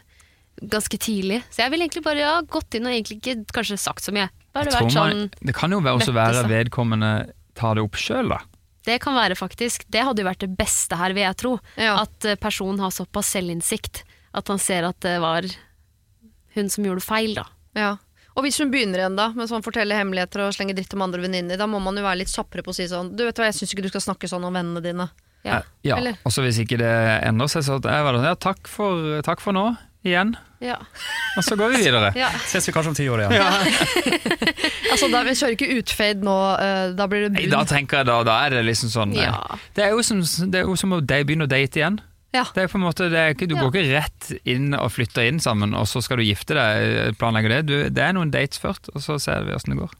ganske 0.61 0.97
tidlig. 1.01 1.43
Så 1.53 1.65
jeg 1.65 1.73
ville 1.73 1.87
egentlig 1.87 2.05
bare 2.05 2.23
ja, 2.23 2.37
gått 2.49 2.77
inn 2.77 2.89
og 2.89 2.95
egentlig 2.95 3.21
ikke 3.21 3.37
kanskje 3.57 3.77
sagt 3.81 4.05
så 4.05 4.15
mye. 4.15 4.29
Bare 4.55 4.69
Jeg 4.69 4.75
tror 4.75 4.89
vært 4.89 4.97
sånn 4.97 5.29
det 5.47 5.55
kan 5.57 5.73
jo 5.73 5.81
også 5.81 6.15
være 6.17 6.47
vedkommende 6.51 7.13
tar 7.59 7.77
det 7.77 7.85
opp 7.85 7.99
sjøl, 8.01 8.33
da. 8.33 8.41
Det 8.87 8.97
kan 9.05 9.17
være 9.17 9.37
faktisk. 9.37 9.85
Det 9.93 10.05
hadde 10.07 10.23
jo 10.23 10.29
vært 10.29 10.45
det 10.45 10.55
beste 10.57 10.97
her, 10.97 11.15
vil 11.17 11.27
jeg 11.27 11.39
tro. 11.41 11.57
Ja. 11.77 11.99
At 12.05 12.25
eh, 12.29 12.39
personen 12.41 12.81
har 12.81 12.95
såpass 12.95 13.35
selvinnsikt 13.37 14.05
at 14.37 14.49
han 14.49 14.61
ser 14.63 14.87
at 14.87 15.01
det 15.03 15.17
var 15.23 15.47
hun 16.55 16.71
som 16.71 16.87
gjorde 16.87 17.05
feil, 17.05 17.35
da. 17.39 17.47
Ja. 17.79 17.91
Og 18.39 18.47
hvis 18.47 18.61
hun 18.63 18.71
begynner 18.73 19.03
igjen 19.03 19.19
da 19.19 19.31
med 19.35 19.51
sånn 19.51 19.65
fortelle 19.65 19.97
hemmeligheter 19.99 20.45
og 20.47 20.55
slenge 20.55 20.75
dritt 20.79 20.95
om 20.95 21.03
andre 21.05 21.23
venninner, 21.25 21.59
da 21.59 21.67
må 21.71 21.81
man 21.83 21.99
jo 21.99 22.05
være 22.07 22.23
litt 22.23 22.33
kjappere 22.33 22.63
på 22.65 22.73
å 22.73 22.77
si 22.77 22.87
sånn 22.91 23.11
Du 23.19 23.25
vet 23.27 23.37
hva, 23.37 23.49
jeg 23.51 23.59
syns 23.59 23.75
ikke 23.75 23.85
du 23.85 23.91
skal 23.91 24.05
snakke 24.07 24.31
sånn 24.31 24.47
om 24.47 24.55
vennene 24.55 24.83
dine. 24.85 25.09
Ja. 25.47 25.63
Ja, 25.87 25.97
Og 26.25 26.33
så 26.35 26.45
hvis 26.45 26.61
ikke 26.63 26.79
det 26.81 26.93
endrer 27.27 27.51
seg, 27.51 27.65
så 27.67 27.79
er 27.81 28.09
det 28.13 28.23
ja, 28.29 28.37
takk 28.39 28.69
for, 28.71 29.21
takk 29.27 29.43
for 29.43 29.57
nå, 29.57 29.71
igjen. 30.07 30.35
Ja. 30.61 30.77
Og 31.39 31.45
så 31.47 31.57
går 31.57 31.71
vi 31.73 31.79
videre. 31.87 32.11
ja. 32.19 32.29
Ses 32.45 32.67
vi 32.69 32.73
kanskje 32.77 32.91
om 32.93 32.97
ti 32.99 33.07
år 33.09 33.23
igjen. 33.25 33.33
Altså, 34.91 35.07
da, 35.09 35.23
Vi 35.25 35.33
kjører 35.39 35.55
ikke 35.55 35.69
utfade 35.81 36.27
nå, 36.27 36.35
eh, 36.61 36.93
da 36.99 37.07
blir 37.09 37.23
det 37.29 37.33
Nei, 37.37 37.47
da 37.53 37.61
tenker 37.69 38.01
jeg 38.03 38.09
da, 38.11 38.17
da 38.27 38.35
er 38.47 38.57
det 38.59 38.65
liksom 38.67 38.91
sånn 38.93 39.15
eh, 39.17 39.23
Ja. 39.29 39.59
Det 39.77 39.87
er 39.87 40.01
som, 40.05 40.21
det 40.51 40.61
er 40.61 40.67
jo 40.69 40.77
som 40.77 40.93
å 40.97 41.01
de- 41.01 41.23
begynne 41.25 41.47
å 41.47 41.51
date 41.51 41.79
igjen. 41.81 42.01
Ja. 42.35 42.45
Det 42.55 42.63
er 42.65 42.69
på 42.71 42.79
en 42.79 42.85
måte, 42.85 43.09
det 43.11 43.19
er 43.19 43.33
ikke, 43.35 43.49
du 43.51 43.55
Ja. 43.57 43.63
går 43.65 43.73
ikke 43.73 43.95
rett 43.97 44.33
inn 44.45 44.75
og 44.75 44.91
flytter 44.93 45.27
inn 45.31 45.41
sammen, 45.43 45.73
og 45.75 45.87
så 45.91 46.03
skal 46.03 46.19
du 46.21 46.27
gifte 46.27 46.55
deg. 46.59 46.99
eh, 47.07 47.13
planlegge 47.19 47.49
Det 47.55 47.63
du, 47.67 47.77
det 47.91 48.05
er 48.05 48.13
noen 48.19 48.31
dates 48.31 48.59
først, 48.61 48.91
og 48.95 49.01
så 49.03 49.19
ser 49.23 49.43
vi 49.49 49.55
åssen 49.57 49.73
det 49.75 49.81
går. 49.81 49.95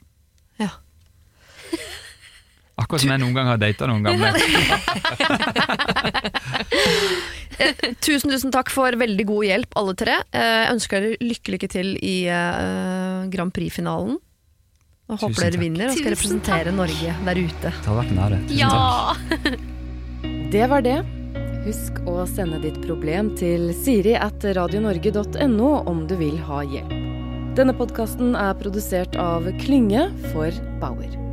Ja. 2.77 2.85
Akkurat 2.85 3.03
som 3.03 3.11
jeg 3.13 3.21
noen 3.21 3.35
gang 3.37 3.47
har 3.51 3.59
data 3.61 3.87
noen 3.91 4.03
gamle. 4.07 4.31
Tusen, 8.01 8.31
tusen 8.33 8.53
takk 8.55 8.71
for 8.73 8.97
veldig 8.97 9.27
god 9.29 9.45
hjelp, 9.45 9.75
alle 9.77 9.95
tre. 9.99 10.15
Eh, 10.33 10.65
Jeg 10.65 10.73
ønsker 10.77 11.05
dere 11.05 11.19
lykke, 11.21 11.53
lykke 11.57 11.69
til 11.71 11.93
i 12.01 12.15
uh, 12.33 13.27
Grand 13.33 13.53
Prix-finalen. 13.53 14.17
Og 15.11 15.19
Tusen 15.19 15.27
håper 15.27 15.43
dere 15.43 15.53
takk. 15.57 15.61
vinner 15.65 15.91
og 15.91 15.97
skal 15.99 16.15
Tusen 16.15 16.15
representere 16.17 16.73
Norge 16.73 17.15
der 17.27 17.41
ute. 17.43 17.73
Det 17.75 17.91
har 17.91 17.99
vært 18.01 18.15
nære. 18.17 18.41
ære. 18.41 18.49
Tusen 18.49 18.71
takk. 18.71 19.67
Det 20.55 20.65
var 20.73 20.83
det. 20.83 20.97
Husk 21.63 22.01
å 22.09 22.25
sende 22.27 22.59
ditt 22.63 22.81
problem 22.83 23.29
til 23.39 23.69
siri 23.77 24.17
at 24.19 24.43
radionorge.no 24.57 25.71
om 25.87 26.07
du 26.11 26.17
vil 26.19 26.41
ha 26.49 26.65
hjelp. 26.65 26.97
Denne 27.59 27.75
podkasten 27.77 28.33
er 28.39 28.57
produsert 28.59 29.15
av 29.21 29.47
Klynge 29.61 30.09
for 30.33 30.51
Bauer. 30.83 31.30